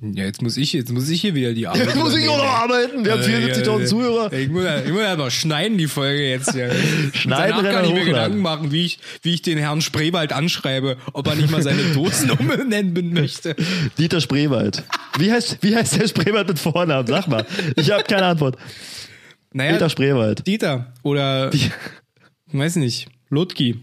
Ja, 0.00 0.24
jetzt 0.24 0.40
muss 0.40 0.56
ich, 0.56 0.72
jetzt 0.72 0.90
muss 0.92 1.08
ich 1.08 1.20
hier 1.20 1.34
wieder 1.34 1.52
die 1.52 1.66
Arbeit. 1.68 1.86
Jetzt 1.86 1.96
muss 1.96 2.16
ich 2.16 2.28
auch 2.28 2.38
noch 2.38 2.44
arbeiten. 2.44 3.04
Wir 3.04 3.12
haben 3.12 3.22
Äh, 3.22 3.52
74.000 3.52 3.80
ja, 3.80 3.86
Zuhörer. 3.86 4.32
Ich 4.32 4.48
muss, 4.48 4.64
ich 4.86 4.92
muss 4.92 5.02
aber 5.02 5.30
schneiden 5.32 5.76
die 5.78 5.86
Folge 5.88 6.28
jetzt 6.30 6.52
hier. 6.52 6.70
Schneiden, 7.12 7.56
Danach 7.64 7.72
kann 7.72 7.84
ich 7.86 7.90
mir 7.90 8.00
hochladen. 8.02 8.06
Gedanken 8.06 8.38
machen, 8.38 8.72
wie 8.72 8.84
ich, 8.86 8.98
wie 9.22 9.34
ich 9.34 9.42
den 9.42 9.58
Herrn 9.58 9.80
Spreewald 9.80 10.32
anschreibe, 10.32 10.96
ob 11.12 11.26
er 11.26 11.34
nicht 11.34 11.50
mal 11.50 11.62
seine 11.62 11.82
Dosen 11.94 12.30
umbenennen 12.30 13.12
möchte. 13.12 13.56
Dieter 13.98 14.20
Spreewald. 14.20 14.84
Wie 15.18 15.32
heißt, 15.32 15.58
wie 15.62 15.74
heißt 15.74 15.96
der 16.00 16.06
Spreewald 16.08 16.46
mit 16.48 16.58
Vornamen? 16.60 17.06
Sag 17.08 17.26
mal. 17.26 17.44
Ich 17.76 17.90
habe 17.90 18.04
keine 18.04 18.26
Antwort. 18.26 18.56
Naja, 19.52 19.72
Dieter 19.72 19.90
Spreewald. 19.90 20.46
Dieter 20.46 20.92
oder 21.02 21.50
weiß 22.52 22.76
nicht, 22.76 23.08
Lutki. 23.30 23.80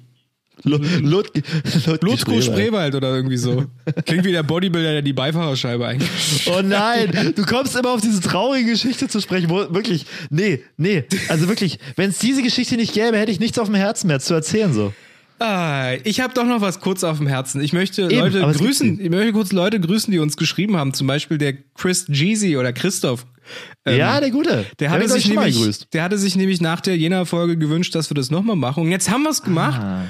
Ludwig 0.63 1.43
Lutko 2.01 2.41
Spreewald 2.41 2.95
oder 2.95 3.15
irgendwie 3.15 3.37
so. 3.37 3.65
Klingt 4.05 4.25
wie 4.25 4.31
der 4.31 4.43
Bodybuilder, 4.43 4.91
der 4.93 5.01
die 5.01 5.13
Beifahrerscheibe 5.13 5.85
eingeschaltet 5.85 6.11
Oh 6.47 6.61
nein, 6.61 7.33
du 7.35 7.45
kommst 7.45 7.75
immer 7.75 7.91
auf 7.91 8.01
diese 8.01 8.21
traurige 8.21 8.71
Geschichte 8.71 9.07
zu 9.07 9.21
sprechen. 9.21 9.49
Wo, 9.49 9.73
wirklich, 9.73 10.05
nee, 10.29 10.63
nee. 10.77 11.03
Also 11.29 11.47
wirklich, 11.47 11.79
wenn 11.95 12.09
es 12.09 12.19
diese 12.19 12.41
Geschichte 12.43 12.75
nicht 12.75 12.93
gäbe, 12.93 13.17
hätte 13.17 13.31
ich 13.31 13.39
nichts 13.39 13.57
auf 13.59 13.67
dem 13.67 13.75
Herzen 13.75 14.07
mehr 14.07 14.19
zu 14.19 14.33
erzählen. 14.33 14.73
So. 14.73 14.93
Ah, 15.41 15.93
ich 16.03 16.19
habe 16.19 16.35
doch 16.35 16.45
noch 16.45 16.61
was 16.61 16.79
kurz 16.79 17.03
auf 17.03 17.17
dem 17.17 17.25
Herzen. 17.25 17.61
Ich 17.61 17.73
möchte 17.73 18.03
Eben, 18.03 18.31
Leute 18.31 18.59
grüßen. 18.59 18.99
Ich 19.01 19.09
möchte 19.09 19.33
kurz 19.33 19.51
Leute 19.51 19.79
grüßen, 19.79 20.11
die 20.11 20.19
uns 20.19 20.37
geschrieben 20.37 20.77
haben. 20.77 20.93
Zum 20.93 21.07
Beispiel 21.07 21.39
der 21.39 21.53
Chris 21.75 22.05
Jeezy 22.07 22.57
oder 22.57 22.73
Christoph. 22.73 23.25
Ähm, 23.85 23.97
ja, 23.97 24.19
der 24.19 24.29
Gute. 24.29 24.65
Der 24.79 24.91
hatte, 24.91 25.09
sich 25.09 25.27
nämlich, 25.27 25.89
der 25.89 26.03
hatte 26.03 26.19
sich 26.19 26.35
nämlich 26.35 26.61
nach 26.61 26.79
der 26.79 26.95
Jena-Folge 26.95 27.57
gewünscht, 27.57 27.95
dass 27.95 28.11
wir 28.11 28.15
das 28.15 28.29
nochmal 28.29 28.55
machen. 28.55 28.83
Und 28.83 28.91
jetzt 28.91 29.09
haben 29.09 29.23
wir 29.23 29.31
es 29.31 29.41
gemacht. 29.41 29.81
Ah. 29.81 30.03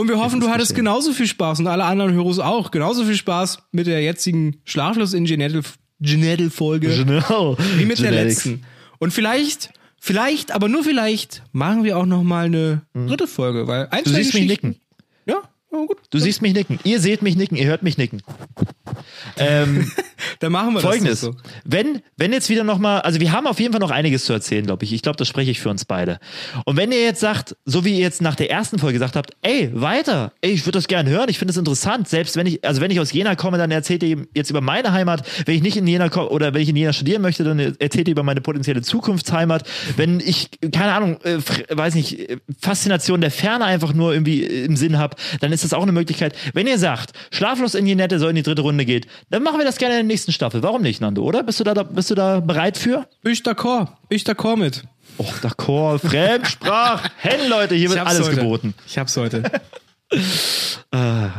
Und 0.00 0.08
wir 0.08 0.18
hoffen, 0.18 0.40
du 0.40 0.48
hattest 0.48 0.70
geschehen. 0.70 0.84
genauso 0.86 1.12
viel 1.12 1.26
Spaß 1.26 1.60
und 1.60 1.66
alle 1.66 1.84
anderen 1.84 2.12
Heroes 2.12 2.38
auch. 2.38 2.70
Genauso 2.70 3.04
viel 3.04 3.16
Spaß 3.16 3.58
mit 3.72 3.86
der 3.86 4.02
jetzigen 4.02 4.56
Schlaflos 4.64 5.12
in 5.12 5.24
Genetel-Folge 6.00 6.88
Genau. 7.04 7.56
wie 7.76 7.84
mit 7.84 7.98
der 7.98 8.10
Genetics. 8.10 8.44
letzten. 8.46 8.62
Und 8.98 9.12
vielleicht, 9.12 9.70
vielleicht, 10.00 10.52
aber 10.52 10.68
nur 10.68 10.84
vielleicht, 10.84 11.42
machen 11.52 11.84
wir 11.84 11.98
auch 11.98 12.06
nochmal 12.06 12.46
eine 12.46 12.82
dritte 12.94 13.26
Folge. 13.26 13.66
Weil 13.66 13.88
ein, 13.90 14.00
Mhm. 14.00 14.04
Du 14.04 14.10
zwei 14.10 14.22
siehst 14.22 14.34
mich 14.34 14.46
nicken. 14.46 14.76
Gut. 15.70 15.98
Du 16.10 16.18
siehst 16.18 16.42
mich 16.42 16.52
nicken. 16.52 16.80
Ihr 16.84 17.00
seht 17.00 17.22
mich 17.22 17.36
nicken. 17.36 17.56
Ihr 17.56 17.66
hört 17.66 17.82
mich 17.82 17.96
nicken. 17.96 18.22
Ähm, 19.36 19.90
Dann 20.40 20.52
machen 20.52 20.74
wir 20.74 20.80
Folgendes. 20.80 21.20
das 21.20 21.30
doch 21.30 21.36
so. 21.36 21.50
Wenn, 21.64 22.02
wenn 22.16 22.32
jetzt 22.32 22.48
wieder 22.48 22.64
nochmal, 22.64 23.00
also 23.02 23.20
wir 23.20 23.32
haben 23.32 23.46
auf 23.46 23.60
jeden 23.60 23.72
Fall 23.72 23.80
noch 23.80 23.90
einiges 23.90 24.24
zu 24.24 24.32
erzählen, 24.32 24.66
glaube 24.66 24.84
ich. 24.84 24.92
Ich 24.92 25.02
glaube, 25.02 25.16
das 25.16 25.28
spreche 25.28 25.50
ich 25.50 25.60
für 25.60 25.68
uns 25.68 25.84
beide. 25.84 26.18
Und 26.64 26.76
wenn 26.76 26.90
ihr 26.92 27.02
jetzt 27.02 27.20
sagt, 27.20 27.56
so 27.64 27.84
wie 27.84 27.94
ihr 27.94 28.00
jetzt 28.00 28.20
nach 28.20 28.34
der 28.34 28.50
ersten 28.50 28.78
Folge 28.78 28.94
gesagt 28.94 29.16
habt, 29.16 29.32
ey, 29.42 29.70
weiter, 29.74 30.32
ey, 30.40 30.50
ich 30.50 30.66
würde 30.66 30.78
das 30.78 30.88
gerne 30.88 31.10
hören, 31.10 31.28
ich 31.28 31.38
finde 31.38 31.52
es 31.52 31.56
interessant, 31.56 32.08
selbst 32.08 32.36
wenn 32.36 32.46
ich, 32.46 32.64
also 32.64 32.80
wenn 32.80 32.90
ich 32.90 33.00
aus 33.00 33.12
Jena 33.12 33.34
komme, 33.36 33.58
dann 33.58 33.70
erzählt 33.70 34.02
ihr 34.02 34.26
jetzt 34.34 34.50
über 34.50 34.60
meine 34.60 34.92
Heimat. 34.92 35.26
Wenn 35.46 35.54
ich 35.54 35.62
nicht 35.62 35.76
in 35.76 35.86
Jena 35.86 36.08
komme 36.08 36.28
oder 36.30 36.52
wenn 36.52 36.62
ich 36.62 36.68
in 36.68 36.76
Jena 36.76 36.92
studieren 36.92 37.22
möchte, 37.22 37.44
dann 37.44 37.58
erzählt 37.58 38.08
ihr 38.08 38.12
über 38.12 38.22
meine 38.24 38.40
potenzielle 38.40 38.82
Zukunftsheimat. 38.82 39.64
Wenn 39.96 40.20
ich, 40.20 40.48
keine 40.72 40.92
Ahnung, 40.92 41.20
äh, 41.22 41.38
weiß 41.68 41.94
nicht, 41.94 42.18
äh, 42.18 42.38
Faszination 42.60 43.20
der 43.20 43.30
Ferne 43.30 43.64
einfach 43.64 43.92
nur 43.92 44.12
irgendwie 44.12 44.42
äh, 44.44 44.64
im 44.64 44.76
Sinn 44.76 44.98
habe, 44.98 45.16
dann 45.40 45.52
ist 45.52 45.59
das 45.64 45.72
auch 45.72 45.82
eine 45.82 45.92
Möglichkeit. 45.92 46.34
Wenn 46.54 46.66
ihr 46.66 46.78
sagt, 46.78 47.12
Schlaflos 47.30 47.74
in 47.74 47.86
Jenette 47.86 48.18
soll 48.18 48.30
in 48.30 48.36
die 48.36 48.42
dritte 48.42 48.62
Runde 48.62 48.84
geht, 48.84 49.06
dann 49.30 49.42
machen 49.42 49.58
wir 49.58 49.64
das 49.64 49.78
gerne 49.78 49.94
in 49.94 50.06
der 50.06 50.12
nächsten 50.14 50.32
Staffel. 50.32 50.62
Warum 50.62 50.82
nicht, 50.82 51.00
Nando, 51.00 51.22
oder? 51.22 51.42
Bist 51.42 51.60
du 51.60 51.64
da, 51.64 51.74
bist 51.82 52.10
du 52.10 52.14
da 52.14 52.40
bereit 52.40 52.76
für? 52.78 53.06
Ich 53.24 53.40
d'accord. 53.42 53.88
Ich 54.08 54.24
d'accord 54.24 54.56
mit. 54.56 54.82
Och, 55.18 55.32
d'accord, 55.42 55.98
Fremdsprach. 55.98 57.08
Hen, 57.18 57.48
Leute, 57.48 57.74
hier 57.74 57.90
Ich 57.90 57.94
wird 57.96 58.06
alles 58.06 58.26
heute. 58.28 58.36
geboten. 58.36 58.74
Ich 58.86 58.96
hab's 58.98 59.16
heute. 59.16 59.42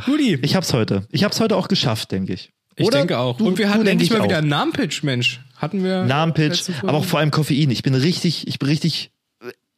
Guti. 0.06 0.39
Ich 0.41 0.56
hab's 0.56 0.73
heute. 0.73 1.07
Ich 1.11 1.23
hab's 1.23 1.39
heute 1.39 1.56
auch 1.57 1.68
geschafft, 1.68 2.11
denke 2.11 2.34
ich. 2.34 2.52
Ich 2.76 2.85
Oder? 2.85 2.99
denke 2.99 3.18
auch. 3.18 3.38
Du- 3.38 3.48
Und 3.48 3.57
wir 3.57 3.69
hatten 3.69 3.85
endlich 3.85 4.10
ich 4.10 4.14
mal 4.14 4.22
auch. 4.22 4.26
wieder 4.27 4.38
einen 4.38 4.48
Namenpitch, 4.49 5.03
Mensch. 5.03 5.41
Hatten 5.57 5.84
wir. 5.84 6.03
Namenpitch, 6.06 6.64
aber 6.84 6.93
auch 6.93 7.06
vor 7.06 7.19
allem 7.19 7.31
Koffein. 7.31 7.69
Ich 7.69 7.84
bin 7.84 7.93
richtig, 7.93 8.48
ich 8.48 8.60
bin 8.60 8.69
richtig 8.69 9.07
äh, 9.07 9.10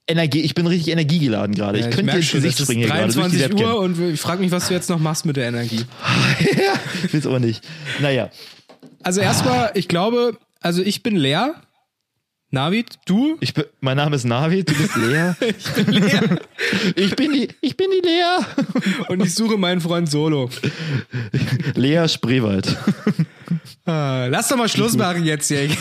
Energie, 0.08 0.42
ich 0.42 0.54
bin 0.54 0.68
richtig 0.68 0.92
energiegeladen 0.92 1.56
gerade. 1.56 1.80
Ja, 1.80 1.86
ich 1.88 1.92
könnte 1.92 2.06
merk 2.08 2.18
ins 2.18 2.32
Gesicht 2.32 2.60
es 2.60 2.66
springen 2.66 2.82
hier 2.82 2.90
gerade 2.90 3.04
durch 3.14 3.14
die 3.14 3.38
23 3.38 3.52
Webcam. 3.52 3.74
Uhr 3.76 3.80
und 3.80 4.00
ich 4.14 4.20
frage 4.20 4.42
mich, 4.42 4.52
was 4.52 4.68
du 4.68 4.74
jetzt 4.74 4.90
noch 4.90 5.00
machst 5.00 5.26
mit 5.26 5.38
der 5.38 5.48
Energie. 5.48 5.86
ja, 6.40 6.74
ich 7.06 7.14
weiß 7.14 7.28
auch 7.28 7.40
nicht. 7.40 7.64
Naja, 8.02 8.30
Also 9.02 9.22
erstmal, 9.22 9.72
ich 9.76 9.88
glaube, 9.88 10.38
also 10.60 10.82
ich 10.82 11.04
bin 11.04 11.16
leer. 11.16 11.56
Navid, 12.52 13.00
du? 13.08 13.36
ich 13.40 13.56
bin, 13.56 13.64
mein 13.82 13.98
Name 13.98 14.16
ist 14.16 14.26
Navi, 14.26 14.64
du 14.64 14.76
bist 14.76 14.96
Lea. 14.96 15.34
Ich 15.58 15.72
bin 15.72 15.92
leer. 15.92 16.40
ich 16.96 17.16
bin 17.16 17.34
die, 17.34 17.48
ich 17.62 17.76
bin 17.76 17.88
die 17.90 18.08
Lea. 18.08 18.46
und 19.08 19.24
ich 19.26 19.34
suche 19.34 19.58
meinen 19.58 19.82
Freund 19.82 20.08
Solo. 20.08 20.52
Lea 21.74 22.08
Spreewald. 22.08 22.78
Ah, 23.86 24.28
lass 24.30 24.48
doch 24.48 24.56
mal 24.56 24.70
Schluss 24.70 24.96
machen 24.96 25.26
jetzt 25.26 25.48
hier. 25.50 25.70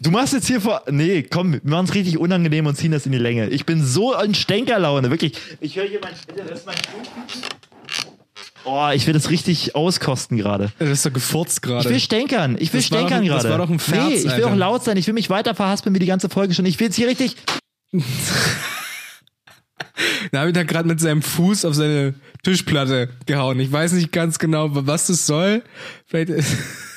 Du 0.00 0.10
machst 0.12 0.32
jetzt 0.32 0.46
hier 0.46 0.60
vor. 0.60 0.82
Nee, 0.90 1.24
komm, 1.24 1.52
wir 1.54 1.60
machen 1.64 1.86
es 1.86 1.94
richtig 1.94 2.18
unangenehm 2.18 2.66
und 2.66 2.76
ziehen 2.76 2.92
das 2.92 3.04
in 3.04 3.12
die 3.12 3.18
Länge. 3.18 3.48
Ich 3.48 3.66
bin 3.66 3.84
so 3.84 4.14
in 4.14 4.34
Stänkerlaune, 4.34 5.10
wirklich. 5.10 5.32
Ich 5.60 5.76
höre 5.76 5.84
hier 5.86 5.98
mein. 6.00 6.12
Das 6.36 6.60
ist 6.60 6.66
mein 6.66 6.76
Oh, 8.64 8.88
ich 8.94 9.06
will 9.06 9.12
das 9.14 9.28
richtig 9.30 9.74
auskosten 9.74 10.36
gerade. 10.38 10.72
Das 10.78 10.88
ist 10.90 11.04
doch 11.06 11.12
gefurzt 11.12 11.60
Ich 11.62 11.68
will 11.68 11.80
gerade. 11.82 12.00
stänkern. 12.00 12.56
Ich 12.58 12.72
will 12.72 12.78
Das 12.80 12.86
stänkern 12.86 13.22
ein- 13.22 13.28
das 13.28 13.42
gerade. 13.42 13.50
war 13.58 13.66
doch 13.66 13.70
ein 13.70 13.78
Ferz, 13.78 14.08
Nee, 14.08 14.14
ich 14.16 14.24
will 14.24 14.30
Alter. 14.32 14.46
auch 14.48 14.56
laut 14.56 14.84
sein. 14.84 14.96
Ich 14.96 15.06
will 15.06 15.14
mich 15.14 15.28
weiter 15.30 15.54
verhaspeln 15.54 15.94
wie 15.94 15.98
die 16.00 16.06
ganze 16.06 16.28
Folge 16.28 16.54
schon. 16.54 16.64
Ich 16.66 16.78
will 16.78 16.86
jetzt 16.86 16.96
hier 16.96 17.08
richtig. 17.08 17.36
Navid 20.32 20.56
hat 20.56 20.68
gerade 20.68 20.86
mit 20.88 21.00
seinem 21.00 21.22
Fuß 21.22 21.64
auf 21.64 21.74
seine 21.74 22.14
Tischplatte 22.44 23.08
gehauen. 23.26 23.58
Ich 23.60 23.72
weiß 23.72 23.92
nicht 23.92 24.12
ganz 24.12 24.38
genau, 24.38 24.68
was 24.70 25.06
das 25.08 25.26
soll. 25.26 25.62
Vielleicht 26.06 26.30
ist. 26.30 26.56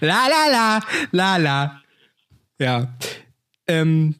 la 0.00 0.26
la 0.28 0.46
la, 0.50 0.80
la 1.12 1.36
la. 1.36 1.80
Ja. 2.58 2.88
Ähm, 3.66 4.14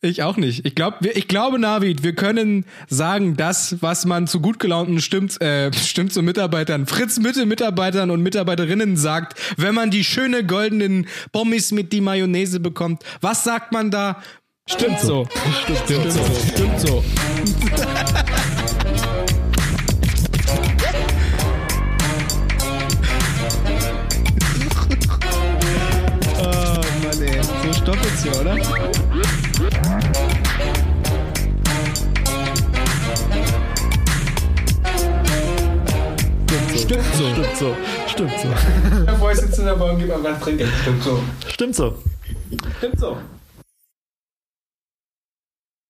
ich 0.00 0.22
auch 0.22 0.36
nicht. 0.36 0.66
Ich, 0.66 0.74
glaub, 0.74 0.96
wir- 1.02 1.16
ich 1.16 1.28
glaube, 1.28 1.58
Navid, 1.58 2.02
wir 2.02 2.14
können 2.14 2.66
sagen, 2.88 3.36
das, 3.36 3.80
was 3.80 4.04
man 4.04 4.26
zu 4.26 4.40
gut 4.40 4.58
gelaunten 4.58 5.00
stimmt, 5.00 5.40
äh, 5.40 5.72
stimmt 5.76 6.12
zu 6.12 6.22
Mitarbeitern, 6.22 6.86
Fritz 6.86 7.18
Mitte 7.18 7.46
Mitarbeitern 7.46 8.10
und 8.10 8.20
Mitarbeiterinnen 8.22 8.96
sagt, 8.96 9.40
wenn 9.56 9.74
man 9.74 9.90
die 9.90 10.04
schöne 10.04 10.44
goldenen 10.44 11.06
Pommes 11.32 11.72
mit 11.72 11.92
die 11.92 12.00
Mayonnaise 12.02 12.60
bekommt. 12.60 13.02
Was 13.22 13.44
sagt 13.44 13.72
man 13.72 13.90
da? 13.90 14.22
Stimmt 14.68 15.00
so. 15.00 15.26
Stimmt, 15.64 16.12
so. 16.12 16.20
Stimmt 16.54 16.80
so. 16.80 17.04
oh 17.76 18.43
So 28.14 28.20
stoppelt's 28.20 28.22
hier, 28.22 28.40
oder? 28.40 28.56
Stimmt 36.76 37.04
so. 37.14 37.30
Stimmt 37.30 37.56
so. 37.56 37.76
Stimmt 38.06 38.32
so. 38.40 38.48
Bevor 39.06 39.32
ich 39.32 39.38
sitze 39.38 39.60
in 39.62 39.66
der 39.66 39.74
Bahn, 39.74 39.98
gib 39.98 40.08
mal 40.08 40.22
was 40.22 40.40
trinken. 40.40 40.68
Stimmt 40.82 41.02
so. 41.02 41.20
Stimmt 41.48 41.74
so. 41.74 41.98
Stimmt 42.78 43.00
so. 43.00 43.16